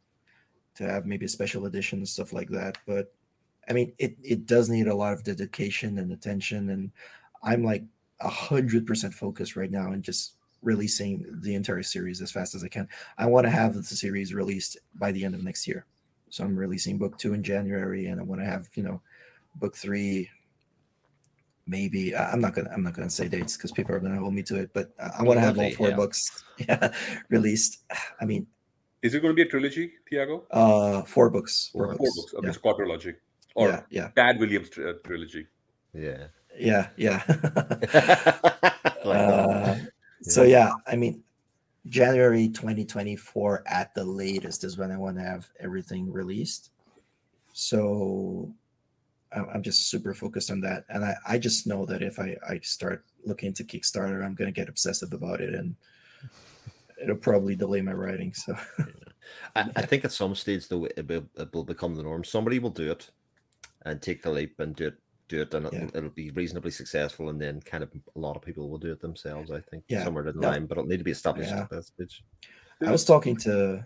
to 0.77 0.85
have 0.85 1.07
maybe 1.07 1.27
a 1.27 1.31
special 1.31 1.66
edition 1.66 2.01
and 2.01 2.09
stuff 2.09 2.32
like 2.32 2.51
that. 2.51 2.78
But 2.86 3.15
I 3.69 3.74
mean, 3.74 3.94
it 3.98 4.16
it 4.24 4.47
does 4.47 4.70
need 4.70 4.89
a 4.89 4.97
lot 4.97 5.15
of 5.15 5.24
dedication 5.24 5.98
and 5.98 6.12
attention, 6.12 6.70
and 6.70 6.93
I'm 7.43 7.65
like 7.65 7.85
a 8.20 8.28
hundred 8.31 8.86
percent 8.86 9.15
focused 9.15 9.57
right 9.57 9.70
now 9.73 9.93
and 9.93 10.02
just 10.05 10.35
releasing 10.62 11.24
the 11.43 11.55
entire 11.55 11.82
series 11.85 12.23
as 12.23 12.32
fast 12.32 12.55
as 12.55 12.65
I 12.65 12.69
can. 12.69 12.89
I 13.19 13.27
want 13.27 13.47
to 13.47 13.51
have 13.51 13.74
the 13.74 13.82
series 13.85 14.35
released 14.35 14.78
by 14.97 15.12
the 15.12 15.24
end 15.24 15.35
of 15.35 15.44
next 15.44 15.69
year. 15.69 15.86
So 16.31 16.44
I'm 16.44 16.57
releasing 16.57 16.98
book 16.98 17.19
two 17.19 17.35
in 17.35 17.43
January, 17.43 18.07
and 18.07 18.20
I 18.20 18.24
want 18.24 18.40
to 18.43 18.47
have 18.47 18.69
you 18.74 18.82
know 18.85 19.02
book 19.56 19.77
three 19.77 20.28
maybe 21.66 22.14
I- 22.14 22.32
i'm 22.32 22.40
not 22.40 22.55
gonna 22.55 22.70
i'm 22.72 22.82
not 22.82 22.94
gonna 22.94 23.10
say 23.10 23.28
dates 23.28 23.56
because 23.56 23.72
people 23.72 23.94
are 23.94 24.01
gonna 24.01 24.18
hold 24.18 24.35
me 24.35 24.43
to 24.44 24.56
it 24.56 24.70
but 24.72 24.90
i- 24.98 25.10
i 25.18 25.22
want 25.22 25.36
to 25.39 25.40
have 25.43 25.59
all 25.59 25.70
four 25.72 25.89
yeah. 25.90 25.97
books 25.97 26.44
yeah 26.59 26.93
released 27.28 27.78
i 28.20 28.24
mean 28.24 28.47
Is 29.02 29.14
it 29.14 29.20
going 29.22 29.32
to 29.32 29.36
be 29.36 29.47
a 29.48 29.51
trilogy, 29.51 29.93
Thiago? 30.12 30.44
uh 30.51 31.02
four 31.09 31.31
books 31.31 31.70
Four 31.72 31.86
four 31.86 31.97
Four 31.97 32.06
books, 32.06 32.16
books. 32.16 32.35
Okay, 32.35 32.47
yeah. 32.47 32.51
it's 32.52 32.59
quadrilogy. 32.59 33.14
Or 33.55 33.68
yeah 33.68 33.81
yeah 33.90 34.09
Tad 34.14 34.39
Williams 34.39 34.68
tri- 34.70 34.90
uh, 34.90 34.94
trilogy. 35.05 35.47
yeah. 35.94 36.27
yeah 36.68 36.89
yeah 36.97 37.22
uh, 39.05 39.77
so 40.22 40.43
yeah 40.43 40.72
i 40.86 40.97
mean 40.97 41.22
january 41.89 42.48
2024 42.48 43.62
at 43.66 43.94
the 43.94 44.05
latest 44.05 44.64
is 44.64 44.77
when 44.77 44.90
i 44.93 44.97
want 44.97 45.16
to 45.16 45.22
have 45.22 45.48
everything 45.60 46.12
released 46.12 46.70
so 47.52 48.52
I'm 49.32 49.47
I'm 49.55 49.62
just 49.62 49.89
super 49.90 50.15
focused 50.15 50.51
on 50.51 50.61
that, 50.62 50.85
and 50.89 51.05
I, 51.05 51.15
I 51.27 51.39
just 51.39 51.66
know 51.66 51.86
that 51.86 52.02
if 52.02 52.19
I, 52.19 52.36
I 52.48 52.59
start 52.62 53.05
looking 53.24 53.48
into 53.48 53.65
Kickstarter, 53.65 54.24
I'm 54.24 54.35
gonna 54.35 54.51
get 54.52 54.69
obsessive 54.69 55.12
about 55.12 55.40
it, 55.40 55.55
and 55.55 55.77
it'll 57.02 57.16
probably 57.16 57.55
delay 57.57 57.81
my 57.81 57.93
writing. 57.93 58.32
So 58.35 58.57
I, 59.57 59.70
I 59.77 59.82
think 59.82 60.05
at 60.05 60.12
some 60.12 60.35
stage 60.35 60.69
though 60.69 60.85
it 60.85 61.07
will, 61.09 61.24
it 61.36 61.52
will 61.52 61.65
become 61.65 61.94
the 61.94 62.02
norm. 62.02 62.24
Somebody 62.24 62.59
will 62.59 62.70
do 62.70 62.90
it 62.90 63.11
and 63.86 64.02
take 64.02 64.23
the 64.23 64.31
leap 64.31 64.59
and 64.61 64.74
do 64.77 64.89
it, 64.89 64.94
do 65.28 65.40
it, 65.43 65.55
and 65.55 65.66
it'll, 65.66 65.78
Yeah. 65.78 65.89
it'll 65.94 66.11
be 66.11 66.31
reasonably 66.32 66.70
successful. 66.70 67.31
And 67.31 67.40
then 67.40 67.61
kind 67.61 67.82
of 67.82 67.90
a 68.15 68.19
lot 68.19 68.36
of 68.36 68.43
people 68.43 68.69
will 68.69 68.78
do 68.78 68.93
it 68.93 69.01
themselves. 69.01 69.51
I 69.51 69.61
think 69.61 69.85
Yeah. 69.89 70.05
somewhere 70.05 70.24
down 70.24 70.36
the 70.36 70.43
Yeah. 70.43 70.48
line, 70.51 70.66
but 70.66 70.77
it'll 70.77 70.89
need 70.89 70.98
to 70.98 71.05
be 71.05 71.11
established 71.12 71.51
Yeah. 71.51 71.62
at 71.62 71.70
that 71.70 71.85
stage. 71.85 72.23
I 72.85 72.90
was 72.90 73.05
talking 73.05 73.36
to. 73.39 73.85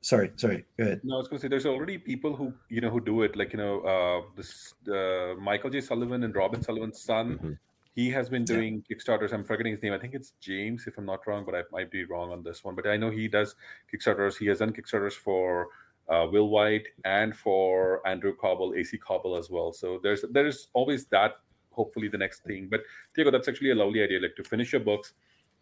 Sorry, 0.00 0.30
sorry. 0.36 0.64
Go 0.78 0.84
ahead. 0.84 1.00
No, 1.04 1.16
I 1.16 1.18
was 1.18 1.28
going 1.28 1.38
to 1.38 1.42
say 1.42 1.48
there's 1.48 1.66
already 1.66 1.98
people 1.98 2.34
who 2.34 2.52
you 2.68 2.80
know 2.80 2.90
who 2.90 3.00
do 3.00 3.22
it. 3.22 3.36
Like 3.36 3.52
you 3.52 3.58
know, 3.58 3.80
uh, 3.80 4.22
this 4.36 4.74
uh, 4.88 5.34
Michael 5.40 5.70
J. 5.70 5.80
Sullivan 5.80 6.22
and 6.24 6.34
Robin 6.34 6.62
Sullivan's 6.62 7.00
son. 7.00 7.38
Mhm. 7.38 7.58
He 7.94 8.10
has 8.10 8.28
been 8.28 8.42
Yeah. 8.42 8.54
doing 8.54 8.84
Kickstarters. 8.88 9.32
I'm 9.32 9.44
forgetting 9.44 9.72
his 9.72 9.82
name. 9.82 9.92
I 9.92 9.98
think 9.98 10.14
it's 10.14 10.34
James, 10.40 10.86
if 10.86 10.98
I'm 10.98 11.04
not 11.04 11.26
wrong, 11.26 11.44
but 11.44 11.56
I 11.56 11.62
might 11.72 11.90
be 11.90 12.04
wrong 12.04 12.30
on 12.30 12.44
this 12.44 12.62
one. 12.62 12.76
But 12.76 12.86
I 12.86 12.96
know 12.96 13.10
he 13.10 13.26
does 13.26 13.56
Kickstarters. 13.92 14.36
He 14.38 14.46
has 14.46 14.60
done 14.60 14.72
Kickstarters 14.72 15.14
for 15.14 15.68
uh, 16.08 16.28
Will 16.30 16.48
Wight 16.48 16.86
and 17.04 17.36
for 17.36 18.06
Andrew 18.06 18.34
Cobble, 18.40 18.74
AC 18.76 18.98
Cobble 18.98 19.36
as 19.36 19.50
well. 19.50 19.72
So 19.72 19.98
there's 20.02 20.24
there's 20.30 20.68
always 20.74 21.06
that. 21.06 21.40
Hopefully, 21.72 22.08
the 22.08 22.18
next 22.18 22.44
thing. 22.44 22.68
But 22.68 22.82
Thiago, 23.16 23.30
that's 23.32 23.48
actually 23.48 23.70
a 23.70 23.74
lovely 23.74 24.02
idea. 24.02 24.20
Like 24.20 24.36
to 24.36 24.44
finish 24.44 24.72
your 24.72 24.80
books 24.80 25.12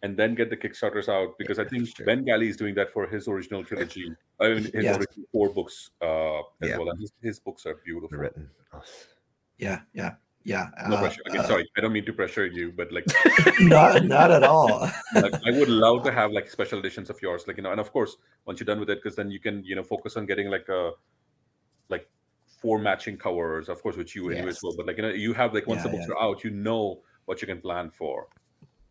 and 0.03 0.17
then 0.17 0.35
get 0.35 0.51
the 0.51 0.57
Kickstarters 0.57 1.09
out 1.09 1.39
because 1.39 1.59
I 1.59 1.65
think. 1.65 1.89
Ben 2.05 2.25
Galley 2.25 2.49
is 2.49 2.57
doing 2.57 2.75
that 2.75 2.91
for 2.91 3.07
his 3.07 3.29
original 3.29 3.65
trilogy. 3.65 4.13
I 4.41 4.49
mean, 4.49 4.65
his 4.65 4.85
Yeah. 4.85 4.97
original 4.99 5.27
four 5.33 5.49
books 5.51 5.91
uh, 6.03 6.39
as 6.63 6.69
Yeah. 6.71 6.79
well, 6.79 6.91
and 6.91 7.01
his, 7.01 7.13
his 7.23 7.41
books 7.41 7.65
are 7.67 7.75
beautiful. 7.85 8.19
Written. 8.19 8.51
Yeah, 9.59 9.81
yeah, 9.95 10.15
yeah. 10.45 10.69
No 10.89 10.97
uh, 10.97 11.01
pressure. 11.01 11.23
Again, 11.27 11.41
uh, 11.41 11.45
sorry, 11.45 11.71
I 11.77 11.81
don't 11.81 11.93
mean 11.93 12.05
to 12.05 12.13
pressure 12.13 12.47
you, 12.47 12.73
but 12.77 12.93
like, 12.93 13.07
not, 13.61 14.05
not 14.05 14.31
at 14.31 14.43
all. 14.43 14.81
like, 15.15 15.35
I 15.47 15.51
would 15.59 15.69
love 15.71 16.05
to 16.05 16.13
have 16.13 16.31
like 16.31 16.51
special 16.51 16.79
editions 16.79 17.09
of 17.09 17.21
yours, 17.23 17.47
like 17.47 17.57
you 17.57 17.63
know, 17.63 17.71
and 17.73 17.81
of 17.81 17.91
course, 17.91 18.17
once 18.45 18.61
you're 18.61 18.67
done 18.67 18.81
with 18.81 18.91
it, 18.91 18.99
because 19.03 19.17
then 19.17 19.31
you 19.31 19.41
can 19.41 19.65
you 19.65 19.75
know 19.77 19.83
focus 19.83 20.17
on 20.19 20.27
getting 20.27 20.51
like 20.51 20.69
a 20.69 20.91
like 21.89 22.07
four 22.61 22.79
matching 22.79 23.17
covers, 23.17 23.71
of 23.71 23.83
course, 23.83 23.97
which 23.97 24.15
you 24.15 24.29
anyway 24.31 24.49
as 24.51 24.57
Yes. 24.57 24.63
well. 24.63 24.75
But 24.77 24.87
like 24.87 24.99
you 24.99 25.03
know, 25.05 25.09
you 25.09 25.33
have 25.33 25.55
like 25.55 25.67
once 25.67 25.83
the 25.83 25.89
books 25.89 26.05
yeah. 26.07 26.15
are 26.15 26.23
out, 26.23 26.45
you 26.45 26.51
know 26.51 27.01
what 27.25 27.41
you 27.41 27.47
can 27.47 27.61
plan 27.63 27.91
for. 27.91 28.29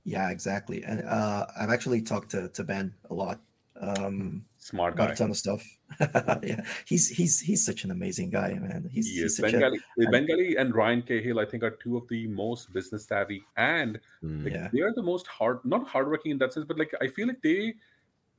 Yeah, 0.05 0.29
exactly. 0.29 0.83
And 0.83 1.01
uh, 1.03 1.47
I've 1.59 1.71
actually 1.71 2.01
talked 2.01 2.29
to, 2.31 2.47
to 2.49 2.63
Ben 2.63 2.93
a 3.09 3.13
lot 3.13 3.39
um, 3.81 4.45
Smart 4.59 4.93
about 4.93 5.07
guy. 5.09 5.13
a 5.13 5.17
ton 5.17 5.31
of 5.31 5.37
stuff. 5.37 5.61
yeah, 6.43 6.61
he's 6.85 7.09
he's 7.09 7.39
he's 7.41 7.65
such 7.65 7.83
an 7.83 7.91
amazing 7.91 8.29
guy, 8.29 8.53
man. 8.53 8.87
He's, 8.91 9.07
He 9.07 9.15
he's 9.15 9.23
is. 9.23 9.37
such 9.37 9.49
a, 9.49 9.51
Ben 9.51 9.59
Galley, 9.61 9.79
and- 9.97 10.11
Ben 10.11 10.25
Galley 10.25 10.55
and 10.57 10.73
Ryan 10.73 11.01
Cahill, 11.01 11.39
I 11.39 11.45
think, 11.45 11.63
are 11.63 11.71
two 11.71 11.97
of 11.97 12.07
the 12.07 12.27
most 12.27 12.71
business 12.73 13.05
savvy 13.05 13.43
and 13.57 13.99
Mm. 14.23 14.43
like, 14.45 14.53
Yeah. 14.53 14.69
they 14.71 14.81
are 14.81 14.93
the 14.93 15.03
most 15.03 15.27
hard, 15.27 15.59
not 15.65 15.87
hardworking 15.87 16.31
in 16.31 16.37
that 16.39 16.53
sense, 16.53 16.65
but 16.65 16.77
like 16.79 16.93
I 17.01 17.07
feel 17.07 17.27
like 17.27 17.41
they 17.41 17.73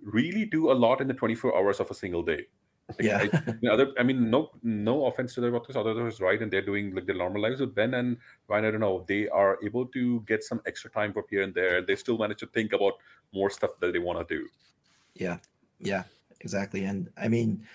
really 0.02 0.44
do 0.46 0.70
a 0.70 0.76
lot 0.86 1.00
in 1.00 1.08
the 1.08 1.14
24 1.14 1.56
hours 1.56 1.80
of 1.80 1.90
a 1.90 1.94
single 1.94 2.22
day. 2.22 2.46
Like, 2.88 3.02
yeah, 3.02 3.18
I, 3.18 3.26
the 3.62 3.68
other, 3.72 3.92
I 3.98 4.04
mean, 4.04 4.30
no, 4.30 4.50
no 4.62 5.06
offense 5.06 5.34
to 5.34 5.40
the 5.40 5.52
authors, 5.52 5.74
others 5.76 6.20
right, 6.20 6.40
and 6.40 6.52
they're 6.52 6.62
doing 6.62 6.94
like 6.94 7.06
their 7.06 7.16
normal 7.16 7.42
lives. 7.42 7.60
With 7.60 7.74
Ben 7.74 7.94
and 7.94 8.16
Ryan, 8.48 8.64
I 8.64 8.70
don't 8.70 8.80
know, 8.80 9.04
they 9.08 9.28
are 9.28 9.58
able 9.64 9.86
to 9.86 10.20
get 10.20 10.44
some 10.44 10.60
extra 10.66 10.90
time 10.90 11.12
for 11.12 11.24
here 11.28 11.42
and 11.42 11.52
there, 11.52 11.78
and 11.78 11.86
they 11.86 11.96
still 11.96 12.16
manage 12.16 12.38
to 12.40 12.46
think 12.46 12.72
about 12.72 12.94
more 13.34 13.50
stuff 13.50 13.70
that 13.80 13.92
they 13.92 13.98
want 13.98 14.26
to 14.26 14.34
do. 14.36 14.48
yeah, 15.14 15.38
yeah, 15.80 16.04
exactly. 16.40 16.84
And 16.84 17.08
I 17.16 17.28
mean, 17.28 17.66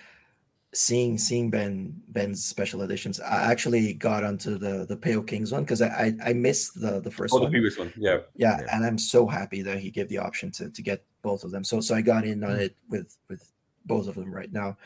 seeing 0.73 1.17
seeing 1.17 1.49
Ben 1.49 2.01
Ben's 2.07 2.43
special 2.45 2.81
editions, 2.81 3.19
I 3.19 3.51
actually 3.51 3.93
got 3.93 4.23
onto 4.23 4.57
the 4.57 4.85
the 4.87 4.95
Pale 4.95 5.23
Kings 5.23 5.51
one 5.51 5.63
because 5.63 5.81
I, 5.81 5.87
I 6.23 6.29
I 6.29 6.33
missed 6.33 6.79
the 6.79 7.01
the 7.01 7.11
first 7.11 7.33
Oh, 7.33 7.39
the 7.39 7.43
one. 7.45 7.51
previous 7.51 7.77
one, 7.77 7.91
yeah, 7.97 8.19
yeah, 8.35 8.61
Yeah. 8.61 8.67
and 8.71 8.85
I'm 8.85 8.97
so 8.97 9.27
happy 9.27 9.61
that 9.63 9.79
he 9.79 9.91
gave 9.91 10.07
the 10.07 10.19
option 10.19 10.51
to 10.51 10.69
to 10.69 10.81
get 10.81 11.03
both 11.21 11.43
of 11.43 11.51
them. 11.51 11.63
So 11.63 11.81
so 11.81 11.95
I 11.95 12.01
got 12.01 12.25
in 12.25 12.43
on 12.43 12.51
mm. 12.51 12.59
it 12.61 12.77
with 12.89 13.17
with 13.29 13.51
both 13.85 14.07
of 14.07 14.15
them 14.15 14.33
right 14.33 14.51
now. 14.51 14.77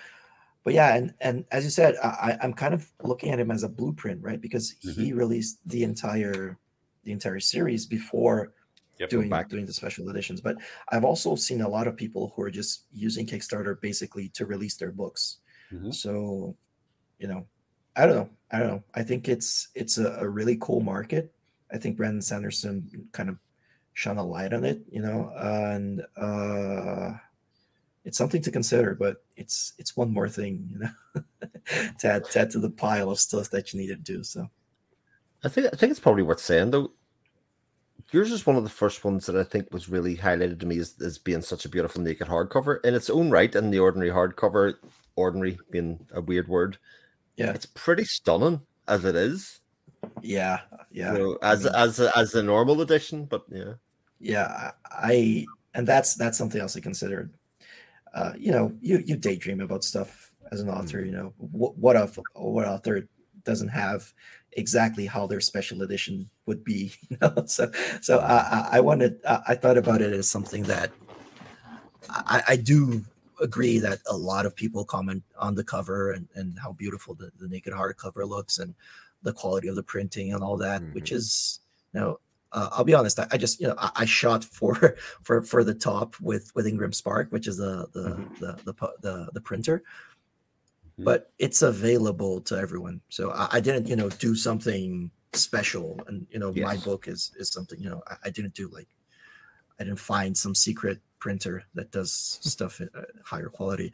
But 0.63 0.73
yeah, 0.73 0.95
and 0.95 1.13
and 1.22 1.45
as 1.51 1.63
you 1.63 1.69
said, 1.69 1.95
I, 2.03 2.38
I'm 2.41 2.53
kind 2.53 2.73
of 2.73 2.91
looking 3.03 3.31
at 3.31 3.39
him 3.39 3.51
as 3.51 3.63
a 3.63 3.69
blueprint, 3.69 4.22
right? 4.23 4.41
Because 4.41 4.72
he 4.81 5.13
released 5.13 5.59
the 5.67 5.84
entire 5.84 6.57
the 7.03 7.11
entire 7.11 7.39
series 7.39 7.85
before 7.85 8.53
Yep. 8.97 9.09
doing 9.09 9.30
back. 9.30 9.49
doing 9.49 9.65
the 9.65 9.73
special 9.73 10.09
editions. 10.09 10.39
But 10.39 10.55
I've 10.89 11.03
also 11.03 11.35
seen 11.35 11.59
a 11.61 11.67
lot 11.67 11.85
of 11.85 11.97
people 11.97 12.31
who 12.34 12.41
are 12.43 12.49
just 12.49 12.85
using 12.93 13.27
Kickstarter 13.27 13.80
basically 13.81 14.30
to 14.30 14.45
release 14.45 14.76
their 14.77 14.91
books. 14.93 15.39
Mhm. 15.69 15.93
So, 15.93 16.55
you 17.19 17.27
know, 17.27 17.45
I 17.97 18.05
don't 18.07 18.15
know. 18.15 18.30
I 18.51 18.59
don't 18.59 18.67
know. 18.69 18.84
I 18.93 19.03
think 19.03 19.27
it's 19.27 19.67
it's 19.76 19.97
a, 19.97 20.13
a 20.22 20.30
really 20.30 20.57
cool 20.61 20.80
market. 20.80 21.34
I 21.72 21.77
think 21.77 21.97
Brandon 21.97 22.22
Sanderson 22.22 23.09
kind 23.11 23.27
of 23.27 23.38
shone 23.93 24.17
a 24.17 24.23
light 24.23 24.53
on 24.53 24.63
it, 24.63 24.81
you 24.89 25.01
know, 25.01 25.30
and 25.35 26.01
uh 26.15 27.17
it's 28.06 28.18
something 28.18 28.41
to 28.44 28.52
consider, 28.52 28.95
but 28.95 29.18
it's 29.36 29.73
it's 29.77 29.98
one 29.98 30.14
more 30.14 30.30
thing, 30.30 30.68
you 30.72 30.80
know, 30.80 31.23
to 31.99 32.07
add, 32.07 32.26
to 32.32 32.40
add 32.40 32.52
to 32.52 32.60
the 32.60 32.69
pile 32.69 33.10
of 33.10 33.19
stuff 33.19 33.49
that 33.49 33.73
you 33.73 33.80
need 33.82 33.88
to 33.88 33.95
do. 33.95 34.23
So 34.23 34.48
I 35.44 35.49
think 35.49 35.68
I 35.73 35.76
think 35.76 35.91
it's 35.91 35.99
probably 35.99 36.23
worth 36.23 36.40
saying 36.40 36.72
though. 36.72 36.91
Yours 38.11 38.32
is 38.32 38.45
one 38.45 38.56
of 38.56 38.64
the 38.64 38.69
first 38.69 39.03
ones 39.03 39.26
that 39.26 39.36
I 39.36 39.44
think 39.44 39.73
was 39.73 39.90
really 39.90 40.15
highlighted 40.15 40.60
to 40.60 40.68
me 40.68 40.77
as, 40.77 40.94
as 41.03 41.18
being 41.18 41.41
such 41.41 41.65
a 41.65 41.69
beautiful 41.69 42.02
naked 42.03 42.27
hardcover 42.27 42.77
in 42.86 42.94
its 42.94 43.10
own 43.10 43.32
right. 43.32 43.53
And 43.56 43.73
the 43.73 43.80
ordinary 43.80 44.11
hardcover, 44.11 44.76
ordinary 45.15 45.57
being 45.72 46.06
a 46.14 46.22
weird 46.22 46.48
word, 46.48 46.77
Yeah. 47.36 47.52
it's 47.52 47.65
pretty 47.65 48.06
stunning 48.06 48.61
as 48.88 49.06
it 49.06 49.15
is. 49.15 49.60
yeah, 50.22 50.60
yeah. 50.91 51.15
So 51.15 51.40
as 51.41 51.64
mean- 51.64 51.73
as 51.76 51.99
a, 51.99 52.15
as 52.15 52.32
the 52.32 52.44
normal 52.44 52.82
edition, 52.82 53.26
but 53.26 53.44
yeah, 53.52 53.73
yeah 54.19 54.72
i 54.91 55.45
and 55.73 55.86
that's 55.88 56.14
that's 56.15 56.38
something 56.38 56.61
else 56.61 56.77
i 56.77 56.80
considered 56.80 57.34
uh 58.15 58.33
you 58.37 58.51
know 58.51 58.73
you 58.81 59.03
you 59.05 59.15
daydream 59.15 59.61
about 59.61 59.83
stuff 59.83 60.31
as 60.51 60.61
an 60.61 60.69
author 60.69 61.03
you 61.03 61.11
know 61.11 61.33
what 61.37 61.77
what 61.77 61.95
if 61.95 62.17
what 62.33 62.67
author 62.67 63.07
doesn't 63.43 63.69
have 63.69 64.11
exactly 64.53 65.05
how 65.05 65.27
their 65.27 65.41
special 65.41 65.83
edition 65.83 66.29
would 66.45 66.63
be 66.63 66.91
you 67.09 67.17
know? 67.21 67.43
So 67.45 67.71
so 68.01 68.19
i 68.19 68.35
i, 68.35 68.69
I 68.77 68.79
wanted 68.79 69.19
I, 69.27 69.41
I 69.49 69.55
thought 69.55 69.77
about 69.77 70.01
it 70.01 70.13
as 70.13 70.29
something 70.29 70.63
that 70.63 70.91
i 72.09 72.41
i 72.49 72.55
do 72.55 73.03
agree 73.41 73.79
that 73.79 73.99
a 74.07 74.15
lot 74.15 74.45
of 74.45 74.55
people 74.55 74.85
comment 74.85 75.21
on 75.37 75.55
the 75.55 75.63
cover 75.63 76.11
and 76.11 76.27
and 76.35 76.57
how 76.57 76.71
beautiful 76.71 77.13
the, 77.13 77.31
the 77.37 77.47
naked 77.47 77.73
heart 77.73 77.97
cover 77.97 78.25
looks 78.25 78.59
and 78.59 78.73
the 79.23 79.33
quality 79.33 79.67
of 79.67 79.75
the 79.75 79.83
printing 79.83 80.33
and 80.33 80.43
all 80.43 80.57
that 80.57 80.81
which 80.93 81.11
is 81.11 81.59
you 81.93 81.99
know 81.99 82.19
uh, 82.56 82.69
I'll 82.72 82.86
be 82.86 82.94
honest. 82.94 83.19
I, 83.19 83.27
I 83.32 83.38
just 83.38 83.60
you 83.60 83.68
know 83.68 83.76
I, 83.77 83.91
I 83.98 84.06
shot 84.06 84.44
for 84.44 84.95
for 85.23 85.41
for 85.44 85.64
the 85.64 85.73
top 85.76 86.15
with 86.22 86.52
with 86.56 86.65
Ingram 86.65 86.94
Spark, 86.94 87.32
which 87.32 87.48
is 87.48 87.57
the 87.57 87.88
the 87.94 88.07
the, 88.40 88.60
the 88.64 88.73
pu- 88.73 88.98
the 89.02 89.30
the 89.34 89.41
printer, 89.41 89.84
Mhm. 90.98 91.03
but 91.03 91.32
it's 91.38 91.61
available 91.61 92.40
to 92.41 92.56
everyone. 92.57 93.02
So 93.10 93.32
I, 93.32 93.48
I 93.57 93.60
didn't 93.60 93.88
you 93.88 93.98
know 93.98 94.10
do 94.10 94.34
something 94.36 95.11
special, 95.34 95.99
and 96.07 96.26
you 96.32 96.40
know 96.40 96.53
my 96.53 96.77
book 96.77 97.07
is 97.07 97.32
is 97.38 97.49
something 97.49 97.80
you 97.80 97.90
know 97.90 98.02
I, 98.07 98.15
I 98.26 98.30
didn't 98.30 98.53
do 98.56 98.69
like 98.69 98.88
I 99.80 99.84
didn't 99.84 99.99
find 99.99 100.36
some 100.38 100.56
secret 100.56 101.02
printer 101.19 101.64
that 101.73 101.91
does 101.91 102.11
stuff 102.41 102.80
at 102.80 102.90
uh, 102.95 103.02
higher 103.26 103.49
quality. 103.49 103.91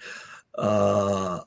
Uh, 0.55 1.39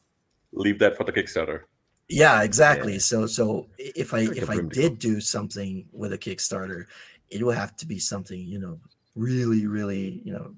leave 0.53 0.79
that 0.81 0.97
for 0.97 1.05
the 1.05 1.13
Kickstarter. 1.13 1.61
Yeah, 2.09 2.43
exactly. 2.43 2.99
So 2.99 3.27
so 3.27 3.69
if 3.79 4.13
I 4.15 4.25
Like 4.25 4.37
if 4.37 4.51
I 4.51 4.55
broom 4.57 4.71
to 4.71 4.81
did 4.81 4.99
do 4.99 5.21
something 5.21 5.87
with 5.93 6.13
a 6.13 6.19
Kickstarter, 6.19 6.87
it 7.31 7.43
would 7.43 7.57
have 7.57 7.77
to 7.77 7.87
be 7.87 7.99
something, 7.99 8.41
you 8.41 8.59
know, 8.59 8.79
really, 9.17 9.67
really, 9.67 10.21
you 10.25 10.33
know, 10.33 10.55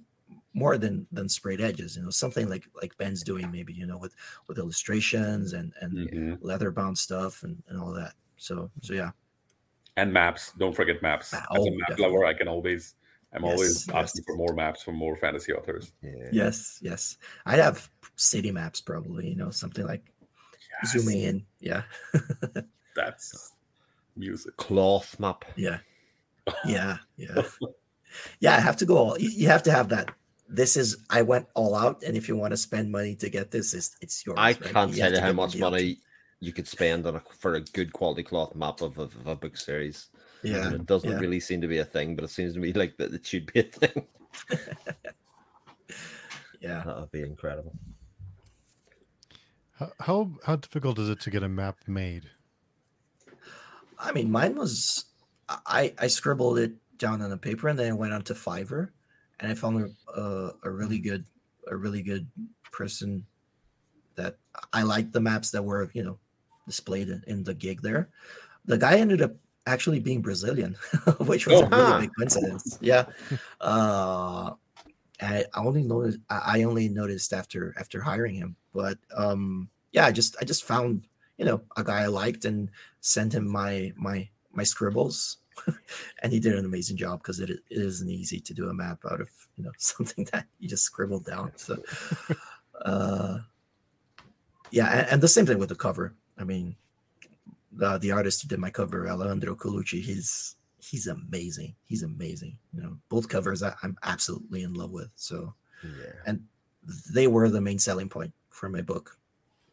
more 0.55 0.79
than 0.79 1.07
than 1.13 1.29
sprayed 1.29 1.61
edges, 1.61 1.97
you 1.97 2.03
know, 2.03 2.11
something 2.11 2.49
like 2.49 2.65
like 2.81 2.97
Ben's 2.97 3.23
doing 3.23 3.51
maybe, 3.51 3.73
you 3.73 3.87
know, 3.87 3.99
with 3.99 4.15
with 4.49 4.59
illustrations 4.59 5.53
and 5.53 5.73
and 5.81 5.93
Mhm. 6.11 6.39
leather 6.41 6.71
bound 6.71 6.99
stuff 6.99 7.43
and, 7.43 7.63
and 7.69 7.79
all 7.79 7.93
that. 7.93 8.15
So 8.39 8.71
so 8.83 8.95
yeah. 8.95 9.11
And 9.97 10.13
maps. 10.13 10.53
Don't 10.59 10.75
forget 10.75 11.01
maps. 11.03 11.33
Ma- 11.33 11.39
As 11.39 11.47
oh, 11.51 11.67
a 11.67 11.71
map 11.71 11.89
definitely. 11.89 12.05
lover, 12.17 12.25
I 12.27 12.35
can 12.35 12.49
always, 12.49 12.97
I'm 13.33 13.45
always 13.45 13.89
asking 13.89 14.21
yes. 14.21 14.27
for 14.27 14.37
more 14.37 14.55
maps 14.55 14.83
from 14.83 14.95
more 14.97 15.17
fantasy 15.17 15.53
authors. 15.55 15.93
yeah. 16.03 16.29
Yes, 16.33 16.79
yes. 16.83 17.17
I'd 17.47 17.61
have 17.61 17.89
city 18.17 18.51
maps 18.51 18.81
probably, 18.83 19.29
you 19.29 19.37
know, 19.37 19.51
something 19.51 19.87
like 19.87 20.13
zooming 20.85 21.23
in. 21.23 21.47
Yeah. 21.61 21.83
That's 22.97 23.53
music. 24.17 24.57
cloth 24.57 25.19
map. 25.19 25.45
Yeah. 25.57 25.79
Yeah. 26.65 26.99
Yeah. 27.17 27.43
yeah. 28.39 28.57
I 28.57 28.61
have 28.61 28.77
to 28.77 28.87
go 28.87 28.97
all 28.97 29.19
you, 29.19 29.31
you 29.31 29.49
have 29.49 29.65
to 29.65 29.73
have 29.73 29.89
that. 29.89 30.13
This 30.49 30.77
is 30.77 30.97
I 31.11 31.23
went 31.23 31.49
all 31.55 31.75
out, 31.75 32.05
and 32.05 32.17
if 32.17 32.29
you 32.29 32.37
want 32.37 32.53
to 32.53 32.57
spend 32.57 32.93
money 32.93 33.17
to 33.17 33.29
get 33.29 33.51
this, 33.51 33.75
it's 33.75 33.97
it's 34.01 34.25
yours. 34.25 34.39
I 34.39 34.51
right? 34.51 34.61
can't 34.61 34.91
have 34.91 34.97
tell 34.97 35.13
you 35.13 35.21
how 35.21 35.33
much 35.33 35.55
the 35.55 35.65
option. 35.65 35.71
money 35.73 35.99
you 36.39 36.53
could 36.53 36.69
spend 36.69 37.05
on 37.05 37.17
a 37.17 37.23
for 37.37 37.55
a 37.55 37.61
good 37.61 37.93
quality 37.93 38.23
cloth 38.23 38.55
map 38.55 38.81
of, 38.81 38.97
of, 38.99 39.17
of 39.17 39.27
a 39.27 39.35
book 39.35 39.57
series. 39.57 40.07
Yeah. 40.45 40.67
And 40.67 40.77
it 40.77 40.87
doesn't 40.87 41.11
yeah. 41.11 41.19
really 41.19 41.41
seem 41.41 41.61
to 41.63 41.67
be 41.67 41.79
a 41.79 41.85
thing, 41.85 42.15
but 42.15 42.25
it 42.25 42.31
seems 42.31 42.55
to 42.55 42.61
me 42.61 42.73
like 42.73 42.97
that 42.99 43.13
it 43.13 43.27
should 43.27 43.53
be 43.53 43.61
a 43.61 43.65
thing. 43.65 44.07
Yeah. 46.61 46.83
That 46.85 47.01
would 47.01 47.13
be 47.13 47.23
incredible. 47.23 47.73
How, 49.79 49.93
how 50.01 50.31
how 50.45 50.57
difficult 50.57 50.99
is 50.99 51.09
it 51.09 51.21
to 51.21 51.31
get 51.31 51.43
a 51.43 51.49
map 51.49 51.77
made? 51.87 52.31
I 53.99 54.13
mean, 54.13 54.31
mine 54.31 54.57
was 54.57 55.05
I 55.49 55.95
I 55.99 56.07
scribbled 56.09 56.59
it 56.59 56.73
down 56.99 57.23
on 57.23 57.33
a 57.33 57.37
paper, 57.37 57.69
and 57.69 57.79
then 57.79 57.91
I 57.91 57.95
went 57.95 58.13
onto 58.13 58.35
Fiverr, 58.35 58.91
and 59.41 59.51
I 59.51 59.55
found 59.55 59.93
a 60.17 60.21
a, 60.21 60.53
a 60.65 60.71
really 60.71 60.99
good 60.99 61.25
a 61.69 61.77
really 61.77 62.03
good 62.03 62.29
person 62.73 63.27
that 64.17 64.39
I 64.73 64.83
liked 64.83 65.13
the 65.13 65.21
maps 65.21 65.51
that 65.51 65.63
were 65.63 65.91
you 65.93 66.03
know 66.03 66.19
displayed 66.67 67.09
in, 67.09 67.23
in 67.27 67.45
the 67.45 67.55
gig 67.55 67.83
there. 67.83 68.11
The 68.65 68.79
guy 68.79 68.99
ended 68.99 69.23
up 69.23 69.35
actually 69.67 70.01
being 70.01 70.23
Brazilian, 70.23 70.75
which 71.21 71.47
was 71.47 71.61
Oh, 71.61 71.67
a 71.67 71.69
really 71.69 71.93
huh. 71.93 71.99
big 71.99 72.11
coincidence. 72.17 72.79
Yeah. 72.81 73.07
Uh, 73.61 74.53
I 75.21 75.45
only 75.55 75.83
noticed 75.83 76.19
I 76.29 76.63
only 76.63 76.89
noticed 76.89 77.33
after 77.33 77.75
after 77.79 78.01
hiring 78.01 78.35
him, 78.35 78.57
but 78.75 78.99
um, 79.17 79.69
yeah, 79.93 80.07
I 80.07 80.13
just 80.13 80.37
I 80.41 80.45
just 80.45 80.65
found 80.65 81.07
you 81.39 81.45
know 81.45 81.63
a 81.77 81.85
guy 81.85 82.03
I 82.03 82.07
liked 82.07 82.45
and 82.45 82.71
sent 83.01 83.35
him 83.35 83.49
my 83.49 83.93
my 83.97 84.29
my 84.53 84.63
scribbles, 84.65 85.39
and 86.23 86.33
he 86.33 86.41
did 86.41 86.55
an 86.55 86.65
amazing 86.65 86.97
job 86.97 87.23
because 87.23 87.41
it, 87.41 87.51
it 87.51 87.63
isn't 87.71 88.11
easy 88.11 88.41
to 88.41 88.55
do 88.55 88.69
a 88.69 88.75
map 88.75 88.99
out 89.11 89.21
of 89.21 89.31
you 89.57 89.65
know 89.65 89.73
something 89.79 90.27
that 90.33 90.47
you 90.59 90.69
just 90.69 90.85
scribbled 90.85 91.25
down. 91.25 91.53
So, 91.57 91.83
uh, 92.85 93.39
yeah, 94.71 94.89
and, 94.99 95.09
and 95.13 95.23
the 95.23 95.29
same 95.29 95.47
thing 95.47 95.59
with 95.59 95.71
the 95.71 95.77
cover. 95.77 96.15
I 96.39 96.45
mean, 96.45 96.77
the 97.73 97.99
the 97.99 98.13
artist 98.13 98.43
who 98.43 98.49
did 98.49 98.59
my 98.59 98.71
cover, 98.71 99.09
Alejandro 99.09 99.55
Colucci, 99.55 100.03
he's 100.03 100.56
he's 100.87 101.07
amazing. 101.07 101.75
He's 101.85 102.03
amazing. 102.03 102.59
You 102.73 102.83
know, 102.83 102.99
both 103.09 103.29
covers 103.29 103.63
I, 103.63 103.75
I'm 103.83 103.97
absolutely 104.03 104.63
in 104.63 104.75
love 104.75 104.91
with. 104.93 105.11
So 105.17 105.55
Yeah. 105.83 106.13
And 106.27 106.47
they 107.13 107.27
were 107.27 107.49
the 107.51 107.61
main 107.61 107.79
selling 107.79 108.09
point 108.09 108.33
for 108.51 108.69
my 108.69 108.83
book. 108.83 109.19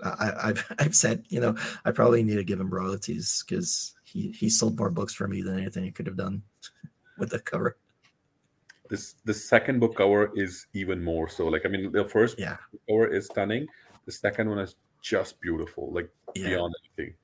I, 0.03 0.33
I've 0.49 0.75
I've 0.79 0.95
said, 0.95 1.25
you 1.29 1.39
know, 1.39 1.55
I 1.85 1.91
probably 1.91 2.23
need 2.23 2.35
to 2.35 2.43
give 2.43 2.59
him 2.59 2.69
royalties 2.73 3.43
because 3.47 3.95
he 4.03 4.31
he 4.31 4.49
sold 4.49 4.77
more 4.77 4.89
books 4.91 5.13
for 5.13 5.27
me 5.27 5.41
than 5.41 5.59
anything 5.59 5.85
I 5.85 5.91
could 5.91 6.07
have 6.07 6.17
done 6.17 6.43
with 7.17 7.31
the 7.31 7.39
cover. 7.39 7.77
This 8.89 9.15
the 9.25 9.33
second 9.33 9.79
book 9.79 9.95
cover 9.95 10.31
is 10.35 10.67
even 10.73 11.03
more 11.03 11.29
so. 11.29 11.47
Like 11.47 11.65
I 11.65 11.69
mean, 11.69 11.91
the 11.91 12.05
first 12.05 12.37
Yeah, 12.37 12.57
book 12.71 12.81
cover 12.89 13.07
is 13.07 13.25
stunning. 13.27 13.67
The 14.05 14.11
second 14.11 14.49
one 14.49 14.59
is 14.59 14.75
just 15.01 15.39
beautiful, 15.41 15.91
like 15.93 16.09
Yeah. 16.33 16.43
beyond 16.49 16.75
anything. 16.97 17.15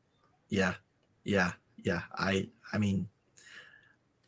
Yeah, 0.49 0.75
yeah, 1.23 1.53
yeah. 1.77 2.03
I 2.13 2.49
I 2.73 2.77
mean, 2.77 3.07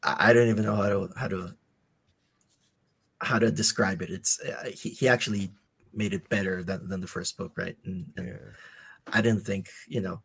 I, 0.04 0.34
don't 0.34 0.50
even 0.50 0.64
know 0.64 0.76
how 0.76 0.90
to 0.90 1.10
how 1.16 1.28
to 1.28 1.56
how 3.20 3.40
to 3.40 3.52
describe 3.52 4.02
it. 4.02 4.10
It's 4.10 4.40
uh, 4.42 4.72
he, 4.74 4.90
he 4.90 5.08
actually 5.08 5.52
made 5.94 6.14
it 6.14 6.28
better 6.30 6.64
than, 6.64 6.88
than 6.90 7.02
the 7.02 7.08
first 7.08 7.38
book, 7.38 7.52
right? 7.58 7.78
And, 7.86 8.12
and 8.18 8.40
I 9.08 9.22
didn't 9.22 9.46
think 9.46 9.70
you 9.88 10.02
know 10.02 10.22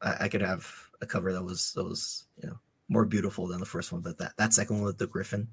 I, 0.00 0.24
I 0.24 0.28
could 0.28 0.42
have 0.42 0.66
a 1.00 1.06
cover 1.06 1.32
that 1.32 1.42
was 1.42 1.72
that 1.74 1.84
was 1.84 2.26
you 2.42 2.48
know 2.48 2.58
more 2.88 3.04
beautiful 3.04 3.46
than 3.46 3.60
the 3.60 3.66
first 3.66 3.92
one, 3.92 4.02
but 4.02 4.18
that 4.18 4.32
that 4.36 4.52
second 4.52 4.76
one 4.76 4.84
with 4.84 4.98
the 4.98 5.06
griffin, 5.06 5.48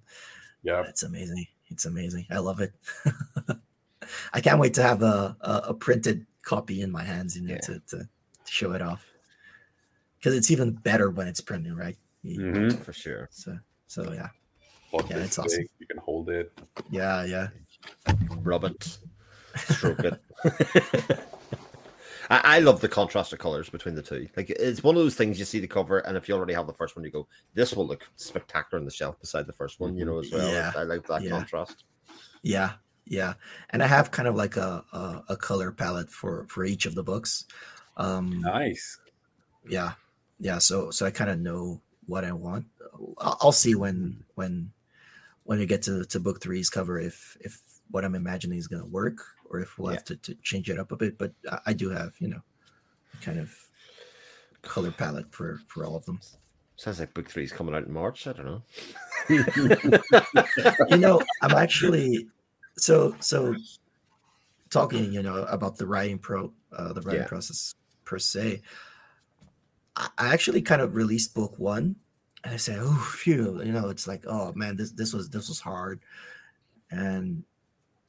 Yeah, 0.64 0.84
it's 0.88 1.03
amazing. 1.03 1.48
It's 1.68 1.86
amazing. 1.86 2.26
I 2.30 2.40
love 2.40 2.60
it. 2.60 2.74
I 4.34 4.41
can't 4.41 4.60
wait 4.60 4.74
to 4.74 4.84
have 4.84 5.03
a, 5.03 5.38
a, 5.41 5.61
a 5.68 5.74
printed 5.74 6.26
copy 6.41 6.82
in 6.82 6.91
my 6.91 7.03
hands, 7.03 7.38
you 7.38 7.44
know, 7.44 7.53
Yeah. 7.53 7.60
to, 7.60 7.80
to, 7.90 7.98
to 7.98 8.52
show 8.52 8.72
it 8.72 8.82
off. 8.82 9.06
Because 10.18 10.34
it's 10.36 10.49
even 10.52 10.72
better 10.72 11.10
when 11.11 11.28
it's 11.28 11.41
printed, 11.41 11.78
right? 11.78 11.95
You- 12.24 12.40
Mhm. 12.41 12.84
for 12.84 12.94
sure. 12.94 13.28
So, 13.32 13.58
so 13.88 14.12
yeah, 14.14 14.30
Hold 14.91 15.10
Yeah, 15.10 15.18
this 15.18 15.28
it's 15.28 15.40
awesome. 15.40 15.66
You 15.80 15.86
can 15.88 15.98
hold 15.98 16.30
it. 16.30 16.52
yeah, 16.90 17.24
yeah. 17.24 17.48
Rub 18.41 18.64
it, 18.66 18.98
stroke 19.56 20.00
it. 20.04 20.20
I, 22.32 22.58
I 22.58 22.60
love 22.60 22.82
the 22.82 22.88
contrast 22.90 23.34
of 23.34 23.40
colors 23.40 23.70
between 23.70 23.96
the 23.96 24.02
two. 24.02 24.28
Like 24.38 24.50
it's 24.52 24.84
one 24.84 24.96
of 24.96 25.02
those 25.02 25.16
things 25.16 25.40
you 25.40 25.46
see 25.46 25.60
the 25.60 25.68
cover, 25.68 26.00
and 26.00 26.16
if 26.18 26.28
you 26.30 26.36
already 26.36 26.54
have 26.54 26.68
the 26.68 26.74
first 26.74 26.96
one, 26.96 27.04
you 27.06 27.12
go, 27.12 27.28
"This 27.54 27.74
will 27.76 27.88
look 27.88 28.08
spectacular 28.18 28.80
on 28.80 28.86
the 28.86 28.91
shelf 28.91 29.20
beside 29.20 29.48
the 29.48 29.54
first 29.54 29.80
one." 29.80 29.96
You 29.96 30.06
know, 30.06 30.20
as 30.20 30.32
well. 30.32 30.52
Yeah. 30.52 30.72
I 30.76 30.84
like 30.84 31.08
that 31.08 31.24
Yeah. 31.24 31.32
contrast. 31.32 31.86
Yeah, 32.44 32.74
yeah. 33.06 33.34
And 33.72 33.82
I 33.84 33.88
have 33.88 34.12
kind 34.12 34.28
of 34.28 34.36
like 34.36 34.58
a, 34.58 34.84
a, 34.94 35.24
a 35.30 35.38
color 35.38 35.72
palette 35.72 36.10
for 36.10 36.46
for 36.50 36.66
each 36.66 36.86
of 36.86 36.94
the 36.96 37.04
books. 37.04 37.46
Um, 37.98 38.41
Nice. 38.41 39.00
yeah, 39.68 39.94
yeah. 40.40 40.60
So 40.60 40.91
so 40.91 41.06
I 41.06 41.12
kind 41.12 41.30
of 41.32 41.40
know 41.40 41.82
what 42.10 42.26
I 42.26 42.31
want. 42.31 42.65
I'll, 43.19 43.52
see 43.52 43.76
when 43.76 44.23
when 44.36 44.72
when 45.44 45.60
we 45.60 45.65
get 45.65 45.81
to 45.84 46.03
to 46.06 46.19
book 46.19 46.41
three's 46.41 46.69
cover 46.69 46.99
if 46.99 47.38
if 47.41 47.61
what 47.91 48.03
I'm 48.06 48.15
imagining 48.15 48.57
is 48.57 48.68
going 48.68 48.81
to 48.81 48.90
work 48.90 49.18
or 49.49 49.60
if 49.60 49.77
we'll 49.77 49.91
Yeah. 49.91 49.98
have 49.98 50.06
to, 50.06 50.15
to 50.18 50.36
change 50.44 50.69
it 50.69 50.80
up 50.80 50.91
a 50.91 50.95
bit. 50.95 51.18
But 51.18 51.34
I, 51.49 51.60
I 51.68 51.73
do 51.73 51.90
have 51.90 52.14
you 52.19 52.27
know 52.27 52.41
kind 53.22 53.40
of 53.40 53.56
color 54.61 54.91
palette 54.91 55.31
for 55.31 55.60
for 55.68 55.86
all 55.86 55.95
of 55.95 56.06
them. 56.06 56.19
Sounds 56.76 56.99
like 56.99 57.14
book 57.14 57.30
three 57.30 57.44
is 57.44 57.52
coming 57.52 57.76
out 57.76 57.86
in 57.86 57.94
March. 57.94 58.26
I 58.27 58.34
don't 58.34 58.45
know. 58.45 58.64
you 60.90 60.98
know, 60.98 61.22
I'm 61.41 61.53
actually 61.53 62.27
so 62.77 63.15
so 63.19 63.56
talking, 64.69 65.11
you 65.11 65.22
know, 65.22 65.44
about 65.44 65.77
the 65.77 65.86
writing 65.86 66.19
pro 66.19 66.52
uh, 66.72 66.94
the 66.94 67.02
writing 67.02 67.22
Yeah. 67.22 67.27
process 67.27 67.76
per 68.06 68.18
se. 68.19 68.61
I 69.99 70.34
actually 70.34 70.61
kind 70.61 70.81
of 70.81 70.95
released 70.95 71.35
book 71.35 71.59
one 71.59 71.97
and 72.43 72.53
I 72.53 72.57
said, 72.57 72.80
oh 72.81 73.15
phew, 73.17 73.61
you 73.63 73.71
know, 73.71 73.89
it's 73.89 74.07
like, 74.07 74.23
oh 74.27 74.53
man, 74.53 74.77
this 74.77 74.91
this 74.91 75.13
was 75.13 75.30
this 75.30 75.49
was 75.49 75.59
hard. 75.59 75.99
And 76.89 77.43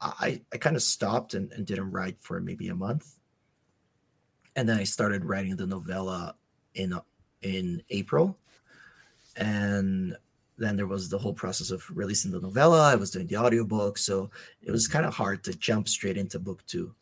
I 0.00 0.40
I 0.52 0.56
kind 0.58 0.76
of 0.76 0.82
stopped 0.82 1.34
and, 1.34 1.50
and 1.52 1.66
didn't 1.66 1.90
write 1.90 2.20
for 2.20 2.40
maybe 2.40 2.68
a 2.68 2.74
month. 2.74 3.16
And 4.56 4.68
then 4.68 4.78
I 4.78 4.84
started 4.84 5.24
writing 5.24 5.56
the 5.56 5.66
novella 5.66 6.36
in 6.74 6.98
in 7.42 7.82
April. 7.90 8.38
And 9.36 10.16
then 10.58 10.76
there 10.76 10.86
was 10.86 11.08
the 11.08 11.18
whole 11.18 11.32
process 11.32 11.70
of 11.70 11.84
releasing 11.92 12.30
the 12.30 12.40
novella. 12.40 12.82
I 12.82 12.94
was 12.94 13.10
doing 13.10 13.26
the 13.26 13.36
audiobook. 13.36 13.98
So 13.98 14.30
it 14.62 14.70
was 14.70 14.86
kind 14.86 15.06
of 15.06 15.14
hard 15.14 15.42
to 15.44 15.54
jump 15.54 15.88
straight 15.88 16.18
into 16.18 16.38
book 16.38 16.64
two. 16.66 16.94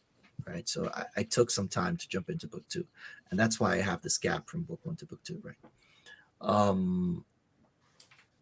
Right. 0.47 0.69
So 0.69 0.91
I, 0.95 1.05
I 1.19 1.23
took 1.25 1.51
some 1.51 1.69
time 1.69 1.97
to 1.97 2.09
jump 2.09 2.31
into 2.31 2.47
book 2.47 2.67
two. 2.69 2.87
And 3.31 3.39
that's 3.39 3.61
why 3.61 3.75
I 3.75 3.81
have 3.81 4.01
this 4.01 4.19
gap 4.19 4.49
from 4.49 4.63
book 4.63 4.81
one 4.83 4.97
to 4.97 5.07
book 5.07 5.23
two. 5.23 5.43
Right. 5.43 5.57
Um 6.41 7.25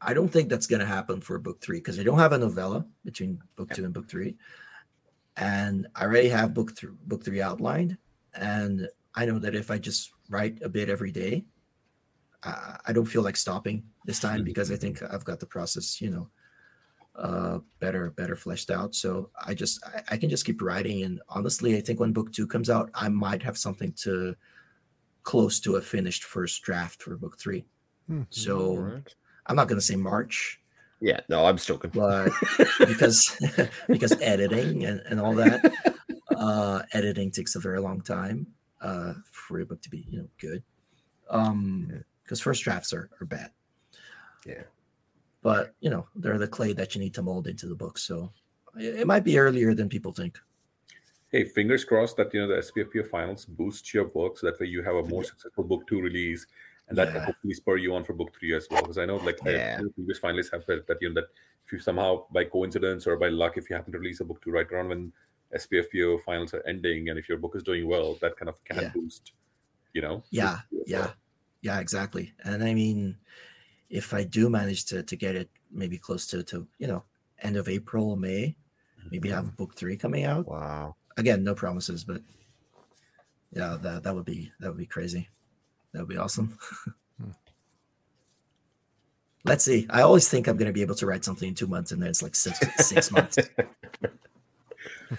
I 0.01 0.15
don't 0.15 0.29
think 0.29 0.49
that's 0.49 0.67
gonna 0.67 0.87
happen 0.87 1.21
for 1.21 1.39
book 1.39 1.61
three 1.61 1.79
because 1.79 1.99
I 1.99 2.03
don't 2.03 2.19
have 2.19 2.33
a 2.33 2.39
novella 2.39 2.87
between 3.05 3.41
book 3.57 3.71
two 3.73 3.85
and 3.85 3.95
book 3.95 4.09
three. 4.09 4.37
And 5.37 5.87
I 5.97 6.05
already 6.05 6.29
have 6.29 6.55
book 6.55 6.77
three 6.77 6.93
book 7.07 7.25
three 7.25 7.41
outlined. 7.41 7.97
And 8.35 8.89
I 9.15 9.25
know 9.25 9.39
that 9.39 9.55
if 9.55 9.71
I 9.71 9.79
just 9.79 10.13
write 10.29 10.59
a 10.63 10.69
bit 10.69 10.91
every 10.91 11.11
day, 11.11 11.47
I, 12.43 12.79
I 12.87 12.93
don't 12.93 13.07
feel 13.07 13.23
like 13.23 13.37
stopping 13.37 13.85
this 14.05 14.21
time 14.21 14.45
because 14.45 14.71
I 14.71 14.77
think 14.77 15.03
I've 15.03 15.25
got 15.25 15.41
the 15.41 15.47
process, 15.47 16.01
you 16.01 16.11
know, 16.11 16.29
uh, 17.19 17.59
better 17.81 18.11
better 18.11 18.37
fleshed 18.37 18.71
out. 18.71 18.95
So 18.95 19.31
I 19.47 19.55
just 19.55 19.83
I, 19.85 20.15
I 20.15 20.17
can 20.17 20.29
just 20.31 20.45
keep 20.45 20.61
writing. 20.63 21.03
And 21.03 21.21
honestly, 21.29 21.77
I 21.77 21.81
think 21.81 21.99
when 22.01 22.13
book 22.13 22.33
two 22.33 22.47
comes 22.47 22.69
out, 22.71 22.91
I 22.95 23.09
might 23.09 23.43
have 23.43 23.57
something 23.59 23.93
to 24.05 24.35
close 25.23 25.59
to 25.61 25.77
a 25.77 25.81
finished 25.81 26.25
first 26.25 26.63
draft 26.63 27.03
for 27.03 27.17
book 27.17 27.39
three. 27.39 27.65
Hmm. 28.07 28.23
So 28.31 28.59
Alright. 28.77 29.15
I'm 29.47 29.57
not 29.57 29.67
going 29.69 29.81
to 29.81 29.85
say 29.87 29.97
March, 29.97 30.61
Yeah, 31.01 31.21
no, 31.29 31.45
I'm 31.47 31.57
joking. 31.57 31.91
but 31.93 32.31
because 32.79 33.37
because 33.89 34.13
editing 34.21 34.85
and, 34.85 35.01
and 35.09 35.21
all 35.21 35.35
that 35.35 35.73
uh 36.37 36.83
editing 36.93 37.31
takes 37.31 37.57
a 37.57 37.61
very 37.61 37.81
long 37.81 38.01
time 38.03 38.47
uh 38.81 39.15
for 39.33 39.59
a 39.61 39.67
book 39.67 39.81
to 39.83 39.91
be 39.91 40.07
you 40.11 40.19
know 40.19 40.29
good 40.39 40.63
um 41.31 41.89
Yeah. 41.91 41.99
because 42.23 42.41
first 42.41 42.63
drafts 42.63 42.93
are, 42.93 43.09
are 43.21 43.27
bad 43.27 43.51
Yeah. 44.45 44.63
But 45.47 45.75
you 45.85 45.91
know 45.91 46.05
they're 46.17 46.39
the 46.45 46.49
clay 46.57 46.73
that 46.73 46.91
you 46.95 47.01
need 47.01 47.15
to 47.15 47.23
mold 47.23 47.47
into 47.47 47.67
the 47.69 47.75
book 47.85 47.99
so 47.99 48.33
it, 48.77 49.07
might 49.07 49.23
be 49.31 49.39
earlier 49.39 49.75
than 49.79 49.89
people 49.89 50.13
think 50.13 50.35
Hey, 51.31 51.45
fingers 51.59 51.85
crossed 51.91 52.17
that 52.17 52.35
you 52.35 52.41
know 52.41 52.49
the 52.55 52.61
SPFBO 52.67 53.05
finals 53.15 53.45
boost 53.45 53.95
your 53.95 54.07
book 54.07 54.33
so 54.39 54.47
that 54.47 54.59
way 54.61 54.67
you 54.67 54.83
have 54.83 54.97
a 54.97 55.05
more 55.15 55.23
successful 55.23 55.63
book 55.63 55.83
two 55.87 56.01
release, 56.01 56.43
and 56.89 56.99
that 56.99 57.09
can 57.13 57.17
Yeah. 57.21 57.27
hopefully 57.29 57.55
spur 57.55 57.77
you 57.85 57.95
on 57.97 58.03
for 58.05 58.13
book 58.21 58.31
three 58.37 58.55
as 58.59 58.67
well. 58.71 58.83
Because 58.83 58.99
I 59.03 59.07
know, 59.11 59.19
like, 59.29 59.39
Yeah. 59.45 59.79
the 59.83 59.91
previous 59.97 60.21
finalists 60.25 60.53
have 60.55 60.65
felt 60.71 60.87
that 60.91 60.99
you 61.03 61.09
know 61.11 61.17
that 61.21 61.29
if 61.65 61.73
you 61.73 61.79
somehow 61.89 62.11
by 62.37 62.45
coincidence 62.57 63.07
or 63.09 63.17
by 63.25 63.29
luck, 63.43 63.57
if 63.61 63.69
you 63.69 63.75
happen 63.77 63.93
to 63.97 63.99
release 63.99 64.21
a 64.21 64.25
book 64.25 64.41
two 64.43 64.53
right 64.59 64.71
around 64.73 64.89
when 64.95 65.03
SPFBO 65.63 66.09
finals 66.29 66.55
are 66.55 66.65
ending, 66.73 67.09
and 67.11 67.19
if 67.19 67.29
your 67.29 67.39
book 67.39 67.55
is 67.59 67.65
doing 67.71 67.87
well, 67.95 68.09
that 68.23 68.37
kind 68.39 68.49
of 68.49 68.63
can 68.65 68.79
Yeah. 68.83 68.93
boost, 68.95 69.33
you 69.95 70.03
know. 70.07 70.17
yeah 70.31 70.55
book 70.57 70.71
two 70.71 70.83
as 70.83 70.91
yeah 70.95 70.99
well. 71.07 71.15
yeah 71.69 71.79
exactly 71.87 72.27
and 72.49 72.63
i 72.71 72.73
mean 72.83 72.99
if 73.91 74.13
i 74.15 74.25
do 74.25 74.49
manage 74.51 74.85
to 74.85 75.03
to 75.03 75.17
get 75.17 75.35
it 75.37 75.49
maybe 75.71 75.99
close 75.99 76.27
to 76.27 76.43
to 76.43 76.67
you 76.79 76.87
know 76.87 77.03
end 77.43 77.57
of 77.57 77.69
april 77.69 78.17
may 78.17 78.55
maybe 79.11 79.29
have 79.29 79.57
book 79.57 79.75
three 79.77 79.97
coming 79.97 80.25
out 80.25 80.47
Wow. 80.49 80.97
again 81.17 81.45
no 81.45 81.55
promises 81.55 82.05
but 82.05 82.21
yeah 83.53 83.77
that 83.81 84.03
that 84.03 84.15
would 84.15 84.25
be 84.25 84.51
that 84.61 84.69
would 84.69 84.79
be 84.79 84.87
crazy 84.87 85.29
that 85.93 86.01
would 86.01 86.09
be 86.09 86.17
awesome 86.17 86.59
Hmm. 87.21 87.31
let's 89.45 89.65
see 89.65 89.87
i 89.91 90.03
always 90.03 90.29
think 90.29 90.49
i'm 90.49 90.57
going 90.57 90.67
to 90.67 90.73
be 90.73 90.83
able 90.83 90.95
to 90.97 91.07
write 91.07 91.25
something 91.25 91.49
in 91.49 91.55
two 91.55 91.69
months 91.69 91.93
and 91.93 92.03
then 92.03 92.11
it's 92.11 92.23
like 92.23 92.35
six 92.35 92.59
six 92.87 93.11
months 93.11 93.39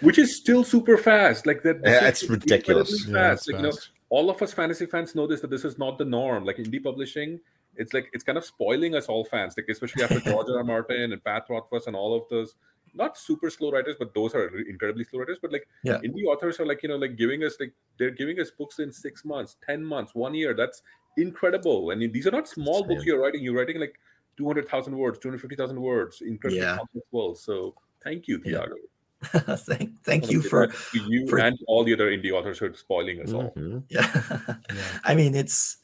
Which 0.02 0.18
is 0.18 0.36
still 0.36 0.66
super 0.66 0.98
fast. 0.98 1.46
Like 1.46 1.62
that. 1.64 1.80
Yeah, 1.82 2.10
it's 2.10 2.30
ridiculous. 2.30 2.90
incredibly 2.92 3.14
Yeah, 3.22 3.30
fast. 3.30 3.40
it's 3.40 3.48
Like, 3.48 3.56
you 3.62 3.68
know, 3.68 3.72
fast. 3.72 3.90
all 4.10 4.30
of 4.30 4.42
us 4.42 4.52
fantasy 4.54 4.86
fans 4.86 5.16
know 5.16 5.28
this 5.28 5.40
that 5.40 5.50
this 5.50 5.64
is 5.64 5.78
not 5.78 5.98
the 5.98 6.04
norm. 6.04 6.44
Like 6.44 6.58
indie 6.58 6.84
publishing, 6.84 7.40
it's 7.78 7.94
like 7.94 8.10
it's 8.14 8.24
kind 8.24 8.38
of 8.38 8.46
spoiling 8.46 8.96
us 8.96 9.08
all 9.08 9.24
fans. 9.26 9.56
Like 9.58 9.68
especially 9.70 10.04
after 10.04 10.20
George 10.20 10.48
R. 10.50 10.64
Martin 10.64 11.12
and 11.14 11.24
Pat 11.24 11.46
Rothfuss 11.50 11.88
and 11.88 11.96
all 11.96 12.16
of 12.16 12.24
those 12.30 12.56
not 12.94 13.18
super 13.18 13.50
slow 13.50 13.72
writers, 13.72 13.96
but 14.00 14.14
those 14.16 14.34
are 14.34 14.48
incredibly 14.60 15.04
slow 15.04 15.20
writers. 15.20 15.38
But 15.42 15.52
like 15.52 15.68
Yeah. 15.84 15.98
indie 16.00 16.26
authors 16.26 16.60
are 16.60 16.66
like 16.66 16.82
you 16.84 16.90
know 16.90 16.96
like 16.98 17.16
giving 17.18 17.44
us 17.44 17.58
like 17.60 17.74
they're 17.98 18.12
giving 18.12 18.40
us 18.40 18.50
books 18.52 18.80
in 18.80 18.92
six 18.92 19.24
months, 19.26 19.58
ten 19.66 19.84
months, 19.84 20.16
one 20.16 20.34
year. 20.34 20.54
That's 20.54 20.82
incredible. 21.18 21.92
And 21.92 22.02
these 22.14 22.28
are 22.28 22.32
not 22.32 22.48
small 22.48 22.84
books 22.84 23.06
you're 23.06 23.20
writing. 23.22 23.44
You're 23.44 23.56
writing 23.56 23.80
like 23.80 24.00
two 24.38 24.46
hundred 24.46 24.68
thousand 24.70 24.98
words, 24.98 25.20
two 25.20 25.30
hundred 25.30 25.42
fifty 25.42 25.56
thousand 25.56 25.82
words, 25.82 26.22
incredibly 26.22 26.62
Yeah. 26.62 26.78
complex 26.78 27.08
world. 27.12 27.38
So 27.38 27.76
thank 28.04 28.28
you, 28.28 28.42
Yeah. 28.46 28.66
Thiago. 28.66 28.76
thank 29.66 30.00
thank 30.04 30.30
you 30.32 30.44
for 30.44 30.72
you 30.94 31.26
for- 31.28 31.40
and 31.40 31.58
all 31.68 31.84
the 31.84 31.92
other 31.92 32.12
indie 32.16 32.32
authors 32.32 32.60
who 32.60 32.68
are 32.68 32.74
spoiling 32.76 33.20
us 33.20 33.34
all. 33.34 33.50
Mhm. 33.58 33.82
yeah 33.90 34.56
i 35.04 35.16
mean 35.16 35.34
it's 35.34 35.78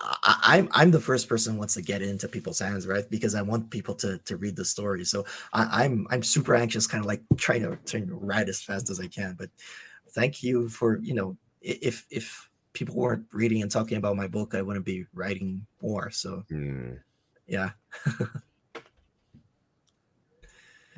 I, 0.00 0.38
i'm 0.44 0.68
i'm 0.72 0.90
the 0.92 1.00
first 1.00 1.28
person 1.28 1.52
who 1.54 1.58
wants 1.58 1.74
to 1.74 1.82
get 1.82 2.02
into 2.02 2.28
people's 2.28 2.60
hands 2.60 2.86
right? 2.86 3.08
Because 3.10 3.34
i 3.34 3.42
want 3.42 3.70
people 3.70 3.94
to 3.96 4.18
to 4.18 4.36
read 4.36 4.54
the 4.56 4.64
story. 4.64 5.04
So 5.04 5.24
I, 5.52 5.84
i'm 5.84 6.06
i'm 6.10 6.22
super 6.22 6.54
anxious 6.54 6.86
kind 6.86 7.02
of 7.02 7.06
like 7.06 7.22
trying 7.36 7.62
to 7.62 7.76
trying 7.84 8.06
to 8.08 8.14
write 8.14 8.48
as 8.48 8.60
fast 8.62 8.90
as 8.90 9.00
i 9.00 9.06
can. 9.08 9.34
But 9.38 9.50
thank 10.10 10.42
you 10.42 10.68
for 10.68 10.98
you 10.98 11.14
know 11.14 11.36
if 11.60 12.06
if 12.10 12.48
people 12.74 12.94
weren't 12.94 13.26
reading 13.32 13.62
and 13.62 13.70
talking 13.70 13.96
about 13.98 14.14
my 14.16 14.28
book 14.28 14.54
i 14.54 14.62
wouldn't 14.62 14.84
be 14.86 15.04
writing 15.14 15.66
more. 15.82 16.10
So 16.10 16.44
Hmm. 16.48 16.92
yeah. 17.46 17.70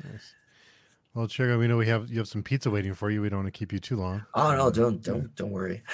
Nice. 0.03 0.33
Well, 1.13 1.27
Thiago, 1.27 1.59
we 1.59 1.67
know 1.67 1.77
we 1.77 1.87
have 1.87 2.09
you 2.09 2.17
have 2.19 2.27
some 2.27 2.41
pizza 2.43 2.69
waiting 2.71 2.93
for 2.93 3.09
you. 3.11 3.21
We 3.21 3.29
don't 3.29 3.39
want 3.43 3.53
to 3.53 3.57
keep 3.57 3.73
you 3.73 3.79
too 3.79 3.97
long. 3.97 4.25
oh 4.33 4.55
no 4.55 4.69
don't 4.71 5.01
don't 5.03 5.33
don't 5.35 5.51
worry. 5.51 5.81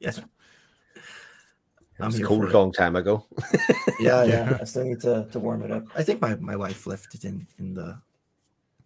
Yeah. 0.00 0.12
It 0.22 0.24
I'm 2.02 2.06
was 2.06 2.20
a 2.20 2.24
cold 2.24 2.42
for 2.42 2.48
it. 2.48 2.54
long 2.54 2.72
time 2.72 2.96
ago. 2.96 3.26
yeah, 4.00 4.24
yeah. 4.24 4.24
Yeah. 4.24 4.58
I 4.60 4.64
still 4.64 4.84
need 4.84 5.00
to, 5.00 5.26
to 5.32 5.38
warm 5.38 5.62
it 5.62 5.70
up. 5.70 5.84
I 5.94 6.02
think 6.02 6.20
my, 6.20 6.34
my 6.36 6.56
wife 6.56 6.86
left 6.86 7.14
it 7.14 7.24
in 7.24 7.46
in 7.58 7.74
the 7.74 8.00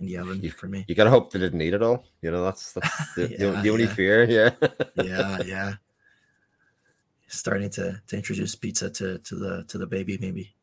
in 0.01 0.07
the 0.07 0.17
oven 0.19 0.41
You- 0.43 0.51
for 0.51 0.67
me. 0.67 0.85
You 0.89 0.95
gotta 0.95 1.11
hope 1.11 1.33
they 1.33 1.39
didn't 1.39 1.61
eat 1.63 1.75
it 1.75 1.83
all. 1.83 2.05
You 2.23 2.31
know, 2.31 2.45
that's 2.45 2.73
that's 2.73 3.15
the, 3.17 3.27
the, 3.27 3.37
Yeah, 3.39 3.61
the 3.63 3.71
only 3.71 3.85
yeah. 3.85 3.95
fear. 3.95 4.25
Yeah. 4.25 4.51
yeah, 5.05 5.39
yeah. 5.45 5.73
Starting 7.29 7.71
to 7.71 8.01
to 8.07 8.17
introduce 8.17 8.55
pizza 8.55 8.91
to 8.91 9.19
to 9.19 9.35
the 9.37 9.65
to 9.69 9.79
the 9.79 9.87
baby, 9.87 10.19
maybe. 10.21 10.55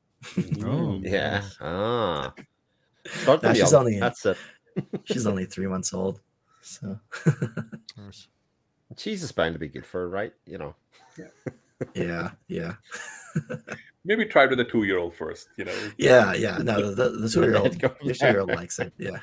Oh, 0.64 1.00
yeah. 1.04 1.44
Ah. 1.60 2.34
Start 3.08 3.42
Nah, 3.44 3.54
she's 3.54 3.74
only- 3.74 4.00
That's 4.00 4.24
it. 4.28 4.38
She's 5.06 5.26
only 5.26 5.46
three 5.46 5.66
months 5.68 5.94
old, 5.94 6.22
so 6.62 7.00
Nice. 7.98 8.28
Cheese 8.96 9.24
is 9.24 9.32
bound 9.32 9.54
to 9.54 9.60
be 9.60 9.68
good 9.68 9.86
for 9.86 10.02
her, 10.02 10.10
right? 10.10 10.34
You 10.46 10.60
know. 10.60 10.76
yeah, 11.18 11.26
yeah, 11.96 12.32
yeah. 12.48 12.74
Maybe 14.04 14.26
try 14.26 14.46
with 14.48 14.60
a 14.60 14.66
two-year-old 14.66 15.14
first. 15.16 15.48
You 15.58 15.66
know. 15.66 15.74
yeah, 15.98 16.34
yeah. 16.34 16.58
No, 16.58 16.94
the 16.94 17.10
the 17.10 17.30
two 17.30 17.42
year 17.42 17.56
old, 17.58 17.74
the 17.80 18.14
two 18.14 18.26
year 18.28 18.40
old 18.40 18.50
likes 18.50 18.80
it. 18.80 18.94
Yeah, 18.98 19.20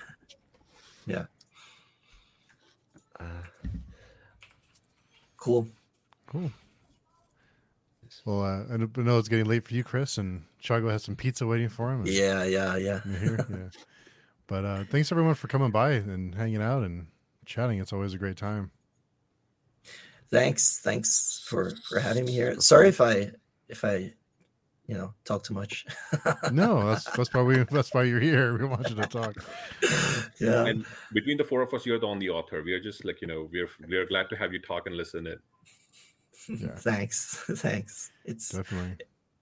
Uh, 3.19 3.25
cool. 5.37 5.67
Cool. 6.27 6.51
Well, 8.25 8.43
uh, 8.43 8.75
I 8.75 8.77
know 9.03 9.19
it's 9.19 9.29
getting 9.29 9.47
late 9.47 9.65
for 9.65 9.73
you, 9.75 9.83
Chris, 9.83 10.19
and 10.19 10.43
Thiago 10.63 10.91
has 10.91 11.03
some 11.05 11.17
pizza 11.17 11.47
waiting 11.47 11.69
for 11.71 11.91
him. 11.91 12.03
Yeah, 12.05 12.45
yeah, 12.45 12.77
yeah. 12.77 13.01
here. 13.01 13.47
Yeah. 13.51 13.57
But 14.47 14.65
uh, 14.65 14.85
thanks 14.91 15.13
everyone 15.13 15.35
for 15.35 15.47
coming 15.47 15.71
by 15.71 15.91
and 15.93 16.35
hanging 16.35 16.63
out 16.63 16.83
and 16.83 17.09
chatting. 17.45 17.81
It's 17.81 17.93
always 17.93 18.15
a 18.15 18.19
great 18.19 18.39
time. 18.39 18.71
Thanks, 20.31 20.81
thanks 20.81 21.43
for 21.47 21.73
for 21.89 21.99
having 22.01 22.25
me 22.27 22.33
here. 22.33 22.61
Sorry 22.61 22.89
if 22.89 23.01
I 23.01 23.33
if 23.69 23.85
I 23.85 24.13
you 24.87 24.95
know 24.97 25.13
talk 25.25 25.45
too 25.45 25.55
much. 25.55 25.87
No, 26.53 26.87
that's 26.87 27.05
that's 27.05 27.29
probably 27.29 27.65
that's 27.65 27.93
why 27.95 28.03
you're 28.05 28.21
here. 28.21 28.57
We 28.59 28.65
want 28.67 28.89
you 28.89 28.97
to 28.97 29.07
talk. 29.07 29.35
yeah. 30.41 30.67
And 30.67 30.85
between 31.13 31.37
the 31.39 31.45
four 31.45 31.63
of 31.63 31.73
us, 31.75 31.85
you're 31.87 31.99
the 32.01 32.07
only 32.07 32.29
author. 32.29 32.63
We 32.63 32.73
are 32.73 32.81
just 32.81 33.05
like 33.05 33.21
you 33.23 33.29
know, 33.29 33.49
we're 33.53 33.69
we're 33.89 34.07
glad 34.07 34.29
to 34.31 34.37
have 34.37 34.53
you 34.53 34.61
talk 34.61 34.87
and 34.87 34.97
listen. 34.97 35.27
It. 35.27 35.41
Yeah. 36.49 36.75
Thanks, 36.77 37.45
thanks. 37.57 38.11
It's 38.25 38.51
Definitely. 38.51 38.97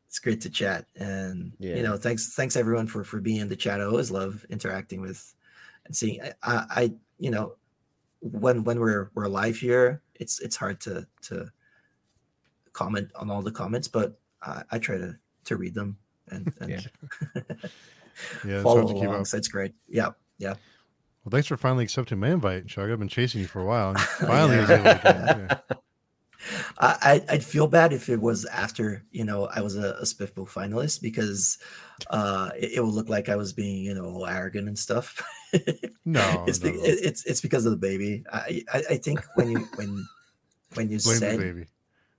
it's 0.09 0.19
great 0.19 0.41
to 0.43 0.51
chat 0.51 0.87
and 0.97 1.53
Yeah. 1.59 1.77
you 1.77 1.83
know 1.83 1.97
thanks 1.97 2.35
thanks 2.35 2.57
everyone 2.57 2.87
for 2.87 3.05
for 3.05 3.21
being 3.21 3.41
in 3.43 3.49
the 3.49 3.57
chat 3.57 3.81
i 3.81 3.85
always 3.85 4.11
love 4.11 4.47
interacting 4.49 5.01
with 5.03 5.35
and 5.85 5.95
seeing 5.95 6.23
I, 6.23 6.33
I 6.43 6.55
I 6.83 6.93
you 7.19 7.31
know 7.31 7.57
when 8.21 8.65
when 8.65 8.81
we're 8.81 9.11
we're 9.15 9.29
live 9.29 9.57
here 9.57 10.01
it's 10.21 10.41
it's 10.41 10.57
hard 10.57 10.81
to 10.81 11.07
to 11.23 11.51
comment 12.73 13.11
on 13.17 13.31
all 13.31 13.43
the 13.43 13.51
comments 13.53 13.89
but 13.89 14.19
i, 14.43 14.63
I 14.73 14.79
try 14.79 14.97
to 14.99 15.17
to 15.45 15.57
read 15.57 15.75
them 15.75 15.97
and, 16.31 16.53
and 16.61 16.71
Yeah. 16.71 16.81
Yeah. 18.47 18.55
it's 18.57 18.63
follow 18.63 18.87
keep 18.87 19.03
along 19.09 19.21
up. 19.21 19.27
so 19.27 19.37
it's 19.37 19.49
great 19.49 19.75
yeah 19.89 20.09
yeah 20.39 20.55
Well, 21.25 21.31
thanks 21.31 21.47
for 21.49 21.57
finally 21.59 21.85
accepting 21.85 22.19
my 22.21 22.31
invite, 22.31 22.67
Thiago. 22.67 22.93
I've 22.93 22.99
been 22.99 23.09
chasing 23.09 23.41
you 23.43 23.47
for 23.47 23.61
a 23.61 23.65
while. 23.67 23.91
And 23.91 23.99
finally, 24.21 24.57
I 24.57 24.61
was 24.61 24.71
able 24.71 24.85
to 24.85 25.01
get 25.03 25.71
it. 25.71 25.79
I, 26.79 27.23
I 27.29 27.35
I'd 27.35 27.45
feel 27.45 27.67
bad 27.67 27.93
if 27.93 28.09
it 28.09 28.21
was 28.21 28.45
after 28.47 29.05
you 29.11 29.25
know 29.25 29.47
I 29.47 29.61
was 29.61 29.77
a, 29.77 29.93
a 30.01 30.03
Spiffbo 30.03 30.49
finalist 30.49 31.03
because 31.03 31.59
uh 32.11 32.51
it, 32.57 32.73
it 32.75 32.81
would 32.85 32.95
look 32.95 33.09
like 33.09 33.29
I 33.29 33.37
was 33.37 33.53
being 33.53 33.85
you 33.85 33.95
know 33.95 34.25
arrogant 34.25 34.69
and 34.69 34.79
stuff. 34.79 35.23
No, 36.05 36.21
it's 36.47 36.59
no, 36.59 36.71
be- 36.73 36.79
no. 36.79 36.85
it- 36.85 37.01
it's 37.05 37.25
it's 37.25 37.41
because 37.41 37.67
of 37.67 37.73
the 37.73 37.79
baby. 37.79 38.25
I, 38.33 38.63
I 38.73 38.83
I 38.91 38.97
think 38.97 39.25
when 39.35 39.49
you 39.51 39.69
when 39.75 40.09
when 40.75 40.91
you 40.91 40.99
Blame 40.99 41.19
said 41.19 41.39
the 41.39 41.53
baby. 41.53 41.67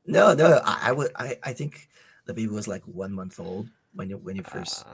no 0.06 0.34
no 0.34 0.62
I, 0.66 0.90
I 0.90 0.92
would 0.92 1.12
I 1.16 1.38
I 1.44 1.54
think 1.54 1.90
the 2.26 2.34
baby 2.34 2.50
was 2.50 2.68
like 2.68 2.84
one 2.84 3.14
month 3.14 3.40
old 3.40 3.70
when 3.94 4.10
you 4.10 4.18
when 4.18 4.36
you 4.36 4.44
first 4.44 4.86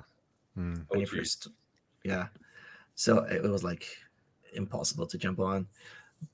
Hmm. 0.55 0.73
when 0.89 0.99
Oh, 0.99 1.01
you 1.01 1.07
geez. 1.07 1.17
first 1.17 1.47
yeah 2.03 2.27
so 2.95 3.19
it 3.25 3.43
was 3.43 3.63
like 3.63 3.87
impossible 4.53 5.07
to 5.07 5.17
jump 5.17 5.39
on 5.39 5.67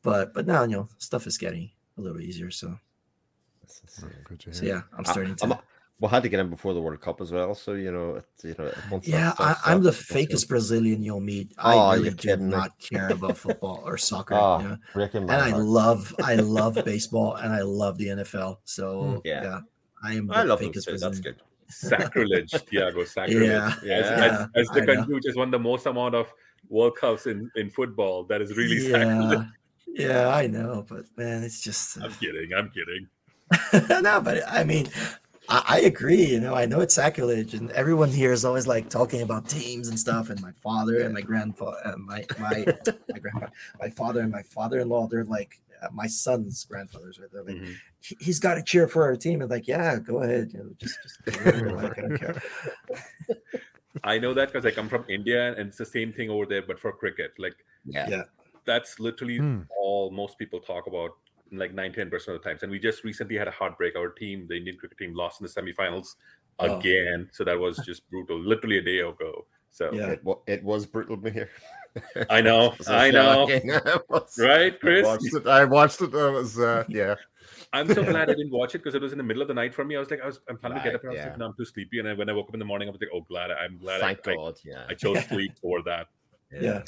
but 0.04 0.34
but 0.34 0.48
now 0.48 0.64
you 0.64 0.70
know 0.78 0.90
stuff 0.98 1.28
is 1.28 1.38
getting 1.38 1.72
a 1.98 2.02
little 2.02 2.22
easier 2.22 2.52
so 2.52 2.78
this 3.86 3.98
is- 4.00 4.06
good 4.26 4.40
to 4.42 4.54
so 4.54 4.66
yeah 4.66 4.82
i'm 4.98 5.06
I- 5.06 5.12
starting 5.12 5.36
to 5.36 5.46
I'm- 5.46 5.60
we 6.02 6.08
had 6.08 6.24
to 6.24 6.30
get 6.30 6.40
him 6.40 6.50
before 6.50 6.74
the 6.74 6.80
World 6.80 7.02
Cup 7.02 7.20
as 7.20 7.30
well, 7.34 7.54
so 7.54 7.74
you 7.74 7.92
know, 7.92 8.16
it, 8.16 8.26
you 8.42 8.56
know, 8.58 8.72
once 8.90 9.06
Yeah, 9.06 9.32
I, 9.38 9.52
stuff 9.52 9.62
I'm 9.66 9.84
the 9.84 9.92
stops, 9.92 10.12
it's 10.16 10.46
fakest 10.46 10.48
Brazilian 10.48 11.04
you'll 11.04 11.20
meet. 11.20 11.52
I 11.58 11.74
Oh, 11.74 11.92
really 11.98 12.12
do 12.12 12.16
kidding 12.16 12.46
me. 12.48 12.56
not 12.56 12.80
care 12.80 13.10
about 13.12 13.36
football 13.36 13.82
or 13.86 13.98
soccer. 13.98 14.34
Oh, 14.36 14.60
yeah. 14.62 14.76
breaking 14.94 15.26
my 15.26 15.34
And 15.34 15.42
I 15.44 15.50
heart. 15.50 15.62
love, 15.66 16.16
I 16.24 16.36
love 16.60 16.76
baseball, 16.86 17.36
and 17.36 17.52
I 17.52 17.64
love 17.64 17.98
the 17.98 18.08
NFL. 18.16 18.60
So 18.64 19.22
Yeah. 19.26 19.44
yeah, 19.44 19.60
I 20.02 20.14
am 20.14 20.28
the 20.28 20.36
I 20.38 20.44
love 20.44 20.60
them 20.62 20.72
fakest 20.72 20.86
too. 20.86 20.98
That's 21.00 21.20
good. 21.20 21.36
Sacrilege, 21.68 22.52
Thiago. 22.52 23.06
Sacrilege. 23.16 23.50
Yeah, 23.50 23.68
As, 23.68 23.84
Yeah. 23.84 24.48
as, 24.56 24.68
as 24.68 24.68
the 24.70 24.82
I 24.84 24.86
know. 24.86 24.96
country 24.96 25.16
which 25.16 25.26
has 25.28 25.36
won 25.36 25.52
the 25.52 25.60
most 25.60 25.86
amount 25.86 26.16
of 26.16 26.32
World 26.70 26.96
Cups 26.96 27.28
in, 27.28 27.52
in 27.58 27.70
football, 27.70 28.24
that 28.24 28.42
is 28.42 28.56
really 28.56 28.78
yeah, 28.88 28.92
sacrilege. 29.04 29.48
yeah, 29.88 30.30
I 30.30 30.48
know, 30.48 30.86
but 30.88 31.04
man, 31.18 31.44
it's 31.44 31.62
just 31.62 31.98
uh, 31.98 32.06
I'm 32.06 32.14
kidding. 32.14 32.54
I'm 32.54 32.70
kidding. 32.70 33.08
no, 34.02 34.22
but 34.22 34.44
I 34.48 34.64
mean, 34.64 34.90
I, 35.48 35.64
I 35.68 35.80
agree. 35.82 36.24
You 36.26 36.40
know, 36.40 36.54
I 36.56 36.66
know 36.66 36.80
it's 36.82 36.96
sacrilege, 36.96 37.54
and 37.54 37.72
everyone 37.72 38.10
here 38.10 38.32
is 38.32 38.46
always 38.46 38.68
like 38.68 38.90
talking 38.90 39.22
about 39.22 39.48
teams 39.50 39.88
and 39.88 40.00
stuff. 40.00 40.30
And 40.30 40.42
my 40.42 40.52
father 40.64 41.02
and 41.02 41.14
my 41.14 41.22
grandfather, 41.22 41.78
uh, 41.86 41.98
my 41.98 42.26
my 42.40 42.66
my 43.12 43.20
grandpa, 43.20 43.48
my 43.80 43.90
father 43.90 44.22
and 44.22 44.32
my 44.32 44.44
father-in-law, 44.44 45.08
they're 45.08 45.24
like 45.26 45.60
uh, 45.82 45.88
my 45.92 46.08
son's 46.08 46.66
grandfathers. 46.66 47.20
Right? 47.20 47.30
They're 47.32 47.44
like, 47.44 47.56
Mhm. 47.56 47.76
he, 48.02 48.18
he's 48.20 48.40
got 48.40 48.56
to 48.56 48.64
cheer 48.64 48.88
for 48.88 49.04
our 49.04 49.16
team. 49.16 49.42
And 49.42 49.50
like, 49.50 49.68
yeah, 49.68 49.98
go 49.98 50.22
ahead. 50.22 50.52
You 50.54 50.60
know, 50.60 50.70
just 50.78 51.00
just 51.04 51.20
like, 51.26 51.98
I 51.98 52.02
don't 52.02 52.18
care. 52.20 52.42
I 54.04 54.20
know 54.20 54.34
that 54.34 54.50
because 54.52 54.66
I 54.66 54.72
come 54.72 54.88
from 54.88 55.06
India 55.10 55.50
and 55.58 55.68
it's 55.70 55.78
the 55.78 55.86
same 55.86 56.14
thing 56.14 56.30
over 56.30 56.46
there, 56.46 56.62
but 56.62 56.80
for 56.80 56.92
cricket. 56.92 57.32
Like 57.38 57.56
Yeah. 57.86 58.08
Yeah. 58.10 58.24
that's 58.66 59.00
literally 59.00 59.38
Hmm. 59.38 59.62
all 59.82 60.12
most 60.12 60.38
people 60.38 60.60
talk 60.60 60.86
about 60.88 61.12
like 61.52 61.74
9 61.74 61.92
10% 61.94 62.14
of 62.14 62.26
the 62.26 62.40
times. 62.40 62.64
And 62.64 62.72
we 62.72 62.80
just 62.80 63.04
recently 63.04 63.38
had 63.38 63.48
a 63.48 63.52
heartbreak. 63.52 63.96
Our 63.96 64.10
team, 64.10 64.46
the 64.48 64.56
Indian 64.56 64.78
cricket 64.78 64.98
team, 64.98 65.14
lost 65.16 65.42
in 65.42 65.48
the 65.48 65.52
semifinals 65.52 66.16
Oh. 66.62 66.78
again. 66.78 67.30
So 67.32 67.44
that 67.46 67.58
was 67.58 67.78
just 67.86 68.10
brutal, 68.10 68.38
literally 68.38 68.80
a 68.80 68.82
day 68.82 69.00
ago. 69.00 69.46
So 69.72 69.92
Yeah. 69.94 70.08
It, 70.10 70.24
wa- 70.24 70.40
it 70.48 70.64
was 70.64 70.86
brutal 70.86 71.18
to 71.18 71.30
here. 71.30 71.50
I 72.30 72.42
know, 72.42 72.74
It 72.74 72.80
was 72.80 72.88
know. 73.14 74.02
was- 74.10 74.38
right, 74.40 74.74
I 74.74 74.78
Chris? 74.78 75.06
watched 75.06 75.34
it. 75.34 75.48
I 75.48 75.64
watched 75.66 76.02
it. 76.02 76.14
It 76.14 76.32
was 76.34 76.60
uh, 76.60 76.84
yeah. 76.90 77.16
I'm 77.74 77.88
so 77.94 78.04
glad 78.04 78.30
I 78.30 78.34
didn't 78.34 78.52
watch 78.52 78.76
it 78.76 78.80
because 78.80 78.96
it 78.96 79.02
was 79.02 79.12
in 79.12 79.18
the 79.18 79.24
middle 79.24 79.42
of 79.42 79.48
the 79.48 79.54
night 79.54 79.74
for 79.74 79.86
me. 79.86 79.96
I 79.96 80.00
was 80.00 80.10
like, 80.12 80.22
I 80.22 80.26
was, 80.28 80.40
I'm 80.50 80.58
planning 80.58 80.80
to 80.80 80.84
get 80.84 80.96
up, 80.96 81.02
and 81.04 81.10
I 81.10 81.14
was 81.14 81.18
Right, 81.20 81.26
like, 81.26 81.34
yeah. 81.34 81.38
no, 81.38 81.46
I'm 81.48 81.54
too 81.56 81.66
sleepy. 81.66 82.00
And 82.00 82.08
then 82.08 82.18
when 82.18 82.30
I 82.30 82.34
woke 82.34 82.48
up 82.50 82.54
in 82.56 82.60
the 82.60 82.66
morning, 82.66 82.88
I 82.88 82.92
was 82.92 83.00
like, 83.02 83.10
oh, 83.14 83.22
glad 83.22 83.52
I'm 83.52 83.78
glad 83.78 84.02
Thank 84.02 84.28
I, 84.28 84.32
like, 84.32 84.38
God. 84.38 84.60
Yeah. 84.66 84.86
I 84.90 84.94
chose 84.96 85.24
sleep 85.26 85.54
over 85.64 85.82
that. 85.86 86.08
Yeah. 86.52 86.84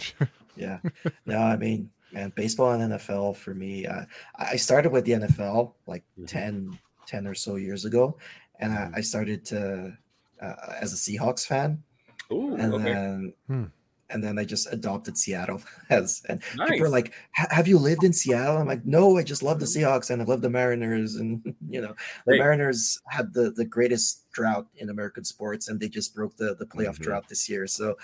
Yeah. 0.55 0.79
No, 1.25 1.38
I 1.38 1.55
mean, 1.55 1.89
man, 2.13 2.31
baseball 2.35 2.71
and 2.71 2.93
NFL 2.93 3.35
for 3.38 3.53
me, 3.53 3.85
uh, 3.85 4.05
I 4.38 4.51
I 4.51 4.55
started 4.57 4.91
with 4.91 5.05
the 5.05 5.13
NFL 5.13 5.73
like 5.88 6.03
Mhm. 6.19 6.27
10, 6.27 6.79
10 7.07 7.27
or 7.27 7.35
so 7.35 7.55
years 7.55 7.85
ago. 7.85 8.17
And 8.59 8.73
Mm-hmm. 8.73 8.95
I, 8.95 8.97
I 8.99 9.01
started 9.01 9.43
to, 9.45 9.97
uh, 10.41 10.55
as 10.79 10.93
a 10.93 10.95
Seahawks 10.95 11.45
fan. 11.45 11.83
Ooh, 12.31 12.55
and 12.55 12.73
okay, 12.73 12.83
then 12.93 13.33
Hmm. 13.47 13.65
And 14.11 14.23
then 14.23 14.38
I 14.39 14.45
just 14.45 14.71
adopted 14.71 15.17
Seattle 15.17 15.61
as 15.89 16.21
and 16.29 16.41
nice. 16.57 16.69
people 16.69 16.85
are 16.85 16.89
like, 16.89 17.13
"Have 17.33 17.67
you 17.67 17.77
lived 17.79 18.03
in 18.03 18.13
Seattle?" 18.13 18.57
I'm 18.57 18.67
like, 18.67 18.85
"No, 18.85 19.17
I 19.17 19.23
just 19.23 19.43
love 19.43 19.59
the 19.59 19.65
Seahawks 19.65 20.09
and 20.09 20.21
I 20.21 20.25
love 20.25 20.41
the 20.41 20.49
Mariners." 20.49 21.15
And 21.15 21.55
you 21.69 21.81
know, 21.81 21.95
the 22.25 22.33
Hey. 22.33 22.39
Mariners 22.39 22.99
had 23.07 23.33
the 23.33 23.51
the 23.51 23.65
greatest 23.65 24.31
drought 24.31 24.67
in 24.75 24.89
American 24.89 25.23
sports, 25.23 25.67
and 25.69 25.79
they 25.79 25.89
just 25.89 26.13
broke 26.15 26.35
the 26.38 26.55
the 26.55 26.65
playoff 26.65 26.97
Mhm. 26.97 27.03
drought 27.03 27.27
this 27.29 27.49
year. 27.49 27.67
So 27.67 27.97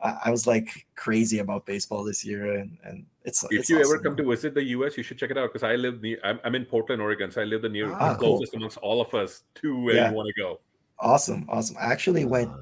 I, 0.00 0.18
I 0.26 0.30
was 0.30 0.46
like 0.46 0.86
crazy 0.96 1.38
about 1.38 1.66
baseball 1.66 2.04
this 2.04 2.24
year, 2.24 2.54
and 2.56 2.78
and 2.84 3.06
it's 3.24 3.44
if 3.44 3.50
it's 3.60 3.70
you 3.70 3.80
ever 3.80 3.98
come 3.98 4.16
to 4.16 4.24
visit 4.24 4.54
the 4.54 4.64
US, 4.76 4.96
you 4.96 5.02
should 5.02 5.18
check 5.18 5.30
it 5.30 5.38
out 5.38 5.52
because 5.52 5.62
I 5.62 5.76
live 5.76 6.00
near. 6.02 6.18
I'm, 6.24 6.40
I'm 6.44 6.54
in 6.54 6.64
Portland, 6.64 7.00
Oregon, 7.02 7.30
so 7.30 7.40
I 7.40 7.44
live 7.44 7.62
the 7.62 7.68
near 7.68 7.92
Ah, 7.92 8.12
the 8.12 8.18
cool. 8.18 8.36
closest 8.38 8.54
amongst 8.54 8.78
all 8.78 9.00
of 9.00 9.12
us 9.14 9.42
to 9.56 9.82
where 9.84 9.96
Yeah. 9.96 10.10
you 10.10 10.16
want 10.16 10.28
to 10.34 10.40
go. 10.42 10.60
awesome, 11.02 11.46
awesome. 11.48 11.76
I 11.80 11.86
actually 11.92 12.24
went 12.26 12.50
Uh, 12.50 12.56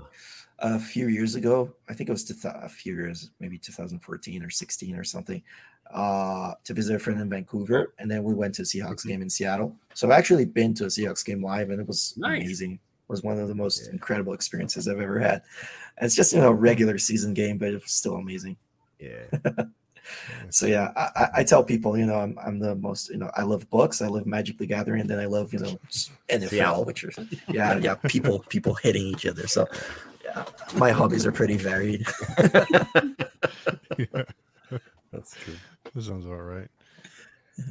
a 0.60 0.78
few 0.78 1.08
years 1.08 1.34
ago. 1.34 1.72
I 1.88 1.94
think 1.94 2.08
it 2.08 2.12
was 2.12 2.24
to 2.24 2.34
a 2.64 2.68
few 2.68 2.94
years, 2.94 3.30
maybe 3.40 3.58
2014 3.58 4.42
or 4.42 4.50
16 4.50 4.96
or 4.96 5.04
something, 5.04 5.42
uh, 5.92 6.54
to 6.64 6.74
visit 6.74 6.96
a 6.96 6.98
friend 6.98 7.20
in 7.20 7.30
Vancouver, 7.30 7.94
and 7.98 8.10
then 8.10 8.22
we 8.24 8.34
went 8.34 8.54
to 8.56 8.62
a 8.62 8.64
Seahawks 8.64 9.04
Mhm. 9.04 9.08
game 9.08 9.22
in 9.22 9.30
Seattle. 9.30 9.76
So 9.94 10.06
I've 10.08 10.18
actually 10.18 10.44
been 10.44 10.74
to 10.74 10.84
a 10.84 10.88
Seahawks 10.88 11.24
game 11.24 11.42
live, 11.42 11.70
and 11.70 11.80
it 11.80 11.86
was 11.86 12.14
Nice. 12.16 12.42
amazing. 12.42 12.72
It 12.74 12.80
was 13.08 13.22
one 13.22 13.38
of 13.38 13.48
the 13.48 13.54
most 13.54 13.86
Yeah. 13.86 13.92
incredible 13.92 14.34
experiences 14.34 14.86
I've 14.88 15.00
ever 15.00 15.18
had. 15.20 15.42
And 15.96 16.06
it's 16.06 16.14
just 16.14 16.32
you 16.32 16.40
know 16.40 16.48
a 16.50 16.54
regular 16.54 16.98
season 16.98 17.34
game, 17.34 17.56
but 17.58 17.68
it 17.68 17.82
was 17.82 17.92
still 17.92 18.16
amazing. 18.16 18.56
yeah. 18.98 19.24
So 20.48 20.64
yeah, 20.64 20.90
I, 20.96 21.28
I- 21.40 21.44
tell 21.44 21.62
people, 21.62 21.98
you 21.98 22.06
know, 22.06 22.14
I'm, 22.14 22.38
I'm 22.42 22.58
the 22.58 22.74
most, 22.76 23.10
you 23.10 23.18
know, 23.18 23.30
I 23.36 23.42
love 23.42 23.68
books, 23.68 24.00
I 24.00 24.06
love 24.08 24.24
Magic 24.24 24.56
the 24.56 24.64
Gathering, 24.64 25.02
and 25.02 25.10
then 25.10 25.18
I 25.18 25.26
love, 25.26 25.52
you 25.52 25.58
know, 25.58 25.78
NFL, 26.30 26.86
which 26.86 27.04
are 27.04 27.12
yeah, 27.50 27.76
yeah, 27.76 27.94
people 27.94 28.38
people 28.48 28.72
hitting 28.74 29.02
each 29.04 29.26
other. 29.26 29.46
So 29.46 29.66
yeah, 30.28 30.44
my 30.76 30.90
hobbies 30.90 31.26
are 31.26 31.32
pretty 31.32 31.56
varied. 31.56 32.06
yeah, 33.98 34.24
That's 35.12 35.34
true. 35.36 35.56
that 35.94 36.02
sounds 36.02 36.26
about 36.26 36.40
right. 36.40 36.68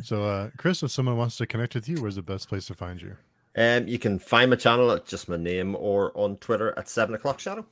So, 0.03 0.23
uh, 0.23 0.49
Chris, 0.57 0.83
if 0.83 0.91
someone 0.91 1.17
wants 1.17 1.37
to 1.37 1.47
connect 1.47 1.75
with 1.75 1.87
you, 1.87 2.01
where's 2.01 2.15
the 2.15 2.21
best 2.21 2.49
place 2.49 2.65
to 2.67 2.73
find 2.73 3.01
you? 3.01 3.15
Um, 3.55 3.87
you 3.87 3.97
can 3.97 4.19
find 4.19 4.49
my 4.49 4.55
channel 4.55 4.91
at 4.91 5.05
just 5.05 5.29
my 5.29 5.37
name 5.37 5.75
or 5.75 6.11
on 6.15 6.37
Twitter 6.37 6.73
at 6.77 6.89
seven 6.89 7.15
o'clock 7.15 7.39
shadow. 7.39 7.65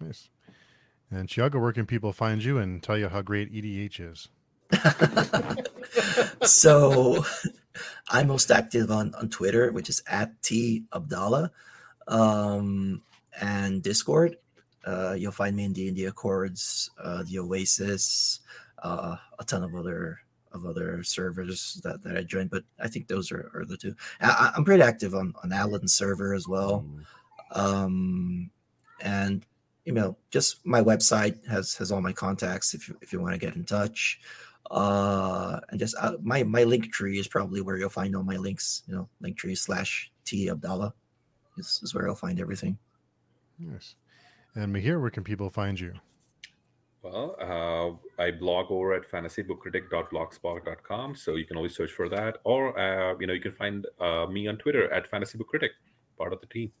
Nice. 0.00 0.28
And 1.10 1.28
Thiago, 1.28 1.60
where 1.60 1.72
can 1.72 1.86
people 1.86 2.12
find 2.12 2.42
you 2.42 2.58
and 2.58 2.82
tell 2.82 2.98
you 2.98 3.08
how 3.08 3.22
great 3.22 3.52
EDH 3.52 4.12
is? 4.12 4.28
so 6.42 7.24
I'm 8.08 8.26
most 8.26 8.50
active 8.50 8.90
on, 8.90 9.14
on 9.14 9.28
Twitter, 9.28 9.70
which 9.72 9.88
is 9.88 10.02
at 10.08 10.42
T 10.42 10.84
Abdalla, 10.92 11.50
um, 12.08 13.02
and 13.40 13.82
Discord. 13.82 14.36
Uh, 14.84 15.14
you'll 15.18 15.32
find 15.32 15.56
me 15.56 15.64
in 15.64 15.72
D 15.72 15.88
and 15.88 15.96
D 15.96 16.04
Accords, 16.04 16.90
uh, 17.02 17.24
the 17.24 17.38
Oasis, 17.40 18.40
uh, 18.82 19.16
a 19.38 19.44
ton 19.44 19.64
of 19.64 19.74
other 19.74 20.20
of 20.52 20.64
other 20.64 21.02
servers 21.02 21.80
that, 21.84 22.02
that 22.02 22.16
I 22.16 22.22
joined, 22.22 22.50
but 22.50 22.64
I 22.80 22.88
think 22.88 23.08
those 23.08 23.30
are, 23.30 23.50
are 23.54 23.64
the 23.64 23.76
two. 23.76 23.94
I, 24.20 24.52
am 24.56 24.64
pretty 24.64 24.82
active 24.82 25.14
on 25.14 25.34
on 25.42 25.52
Alan's 25.52 25.94
server 25.94 26.34
as 26.34 26.46
well, 26.46 26.84
mm. 26.84 27.60
um, 27.60 28.50
and 29.00 29.44
you 29.84 29.92
know, 29.92 30.16
just 30.30 30.64
my 30.64 30.82
website 30.82 31.46
has 31.48 31.74
has 31.74 31.90
all 31.90 32.00
my 32.00 32.12
contacts 32.12 32.74
if 32.74 32.88
you 32.88 32.96
if 33.00 33.12
you 33.12 33.20
want 33.20 33.34
to 33.34 33.44
get 33.44 33.56
in 33.56 33.64
touch 33.64 34.20
uh 34.70 35.60
and 35.70 35.78
just 35.78 35.94
uh, 36.00 36.16
my 36.22 36.42
my 36.42 36.64
link 36.64 36.92
tree 36.92 37.18
is 37.18 37.28
probably 37.28 37.60
where 37.60 37.76
you'll 37.76 37.88
find 37.88 38.16
all 38.16 38.24
my 38.24 38.36
links 38.36 38.82
you 38.88 38.94
know 38.94 39.08
link 39.20 39.36
tree 39.36 39.54
slash 39.54 40.10
t 40.24 40.48
abdalla 40.48 40.92
is, 41.56 41.80
is 41.84 41.94
where 41.94 42.06
you'll 42.06 42.16
find 42.16 42.40
everything 42.40 42.76
yes. 43.58 43.94
And 44.54 44.74
Mihir, 44.74 45.00
where 45.00 45.10
can 45.10 45.24
people 45.24 45.50
find 45.50 45.78
you? 45.78 45.92
Well 47.02 47.36
uh, 47.40 47.92
i 48.20 48.30
blog 48.32 48.70
over 48.70 48.94
at 48.94 49.08
fantasybookcritic.blogspot.com 49.08 51.14
so 51.14 51.36
you 51.36 51.44
can 51.44 51.56
always 51.56 51.76
search 51.76 51.92
for 51.92 52.08
that. 52.08 52.38
Or 52.44 52.76
uh, 52.78 53.14
you 53.20 53.28
know 53.28 53.32
you 53.32 53.40
can 53.40 53.52
find 53.52 53.86
uh, 54.00 54.26
me 54.26 54.48
on 54.48 54.56
twitter 54.56 54.92
at 54.92 55.08
fantasybookcritic 55.10 55.70
part 56.18 56.32
of 56.32 56.40
the 56.40 56.46
team 56.46 56.72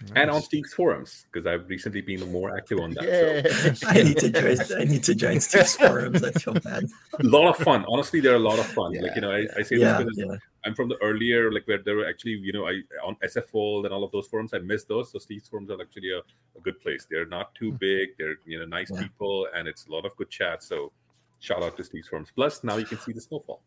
Nice. 0.00 0.12
and 0.14 0.30
on 0.30 0.42
Steve's 0.42 0.72
forums 0.72 1.26
because 1.30 1.44
I've 1.46 1.68
recently 1.68 2.02
been 2.02 2.30
more 2.30 2.56
active 2.56 2.78
on 2.78 2.92
that. 2.92 3.04
Yeah. 3.04 3.72
So. 3.72 3.88
I 3.88 4.02
need 4.02 4.18
to 4.18 4.30
join. 4.30 4.80
I 4.80 4.84
need 4.84 5.02
to 5.04 5.14
join 5.14 5.40
Steve's 5.40 5.76
forums. 5.76 6.22
I 6.22 6.30
feel 6.32 6.54
bad. 6.54 6.84
a 7.18 7.24
lot 7.24 7.48
of 7.48 7.56
fun. 7.64 7.84
Honestly, 7.88 8.20
they're 8.20 8.36
a 8.36 8.38
lot 8.38 8.60
of 8.60 8.66
fun. 8.66 8.92
Yeah. 8.92 9.02
Like 9.02 9.16
you 9.16 9.22
know, 9.22 9.32
I, 9.32 9.46
I 9.56 9.62
say 9.62 9.76
yeah, 9.76 10.00
this 10.02 10.14
because 10.16 10.38
I'm 10.64 10.74
from 10.74 10.88
the 10.88 10.96
earlier, 11.02 11.50
like 11.50 11.66
where 11.66 11.78
there 11.78 11.96
were 11.96 12.06
actually, 12.06 12.32
you 12.32 12.52
know, 12.52 12.68
I 12.68 12.82
on 13.04 13.16
SF 13.24 13.84
and 13.84 13.92
all 13.92 14.04
of 14.04 14.12
those 14.12 14.28
forums. 14.28 14.54
I 14.54 14.58
miss 14.58 14.84
those. 14.84 15.10
So 15.10 15.18
Steve's 15.18 15.48
forums 15.48 15.70
are 15.70 15.80
actually 15.80 16.12
a, 16.12 16.18
a 16.18 16.60
good 16.62 16.80
place. 16.80 17.06
They're 17.10 17.26
not 17.26 17.54
too 17.56 17.70
hmm. 17.70 17.76
big. 17.76 18.10
They're 18.18 18.36
you 18.46 18.60
know 18.60 18.66
nice 18.66 18.92
people, 18.92 19.48
and 19.54 19.66
it's 19.66 19.86
a 19.86 19.90
lot 19.90 20.04
of 20.04 20.14
good 20.16 20.30
chat. 20.30 20.62
So 20.62 20.92
shout 21.40 21.62
out 21.62 21.76
to 21.76 21.82
Steve's 21.82 22.08
forums. 22.08 22.28
Plus, 22.32 22.62
now 22.62 22.76
you 22.76 22.86
can 22.86 22.98
see 22.98 23.12
the 23.12 23.20
snowfall. 23.20 23.62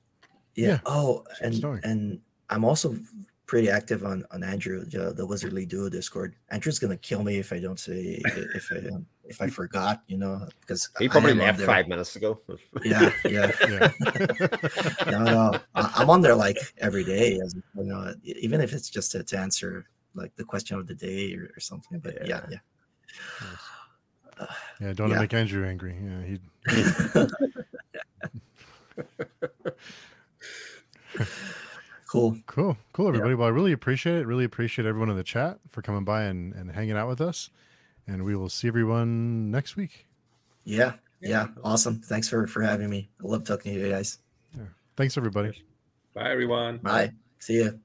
Yeah. 0.56 0.80
Oh, 0.86 1.26
and 1.42 1.62
and 1.84 2.22
I'm 2.50 2.64
also 2.64 2.96
pretty 3.52 3.70
active 3.70 4.06
on 4.06 4.24
on 4.32 4.44
Andrew, 4.44 4.86
the, 4.86 5.12
the 5.12 5.28
Wizardly 5.28 5.68
Duo 5.68 5.90
Discord. 5.90 6.36
Andrew's 6.52 6.80
gonna 6.80 6.96
kill 6.96 7.22
me 7.22 7.38
if 7.38 7.52
I 7.52 7.60
don't 7.60 7.78
say 7.78 8.22
if 8.24 8.72
I 8.72 8.78
um, 8.88 9.06
if 9.26 9.42
I 9.42 9.50
forgot, 9.50 10.04
you 10.08 10.18
know, 10.18 10.48
because 10.62 10.90
he 11.00 11.10
probably 11.10 11.34
left 11.34 11.60
five 11.60 11.90
minutes 11.90 12.16
ago. 12.16 12.40
yeah, 12.86 13.12
yeah, 13.26 13.52
yeah. 13.68 13.92
no, 15.12 15.24
no, 15.26 15.60
I'm 15.76 16.10
on 16.10 16.22
there 16.22 16.34
like 16.34 16.58
every 16.78 17.04
day, 17.04 17.42
as 17.44 17.54
you 17.76 17.84
know, 17.84 18.14
even 18.24 18.62
if 18.62 18.72
it's 18.72 18.90
just 18.90 19.12
to, 19.12 19.24
to 19.26 19.38
answer 19.38 19.86
like 20.16 20.34
the 20.38 20.46
question 20.46 20.80
of 20.80 20.88
the 20.88 20.96
day 20.96 21.36
or, 21.36 21.52
or 21.54 21.60
something. 21.60 22.00
But 22.00 22.26
yeah, 22.26 22.46
yeah. 22.50 22.58
Yeah, 24.40 24.46
yeah 24.80 24.94
don't 24.94 25.10
yeah. 25.10 25.20
make 25.20 25.34
Andrew 25.34 25.68
angry. 25.68 25.98
Yeah, 26.02 26.24
he. 26.24 26.40
Cool. 32.12 32.36
Cool. 32.46 32.76
Cool, 32.92 33.08
everybody. 33.08 33.30
Yeah. 33.30 33.38
Well, 33.38 33.48
I 33.48 33.52
really 33.52 33.72
appreciate 33.72 34.18
it. 34.18 34.28
Really 34.28 34.44
appreciate 34.44 34.86
everyone 34.86 35.10
in 35.10 35.16
the 35.16 35.24
chat 35.24 35.60
for 35.70 35.82
coming 35.82 36.04
by 36.04 36.24
and, 36.24 36.54
and 36.54 36.70
hanging 36.70 36.98
out 36.98 37.08
with 37.08 37.22
us. 37.22 37.50
And 38.06 38.26
we 38.26 38.36
will 38.36 38.50
see 38.50 38.68
everyone 38.68 39.50
next 39.50 39.78
week. 39.78 40.08
Yeah. 40.66 40.96
Yeah. 41.22 41.48
Awesome. 41.64 42.02
Thanks 42.02 42.28
for 42.28 42.48
for 42.48 42.64
having 42.64 42.90
me. 42.90 43.08
I 43.24 43.28
love 43.28 43.46
talking 43.46 43.74
to 43.74 43.80
you 43.80 43.90
guys. 43.90 44.18
Yeah. 44.54 44.66
Thanks, 44.98 45.18
everybody. 45.18 45.64
Bye, 46.14 46.32
everyone. 46.32 46.80
Bye. 46.80 47.14
See 47.40 47.54
you. 47.54 47.80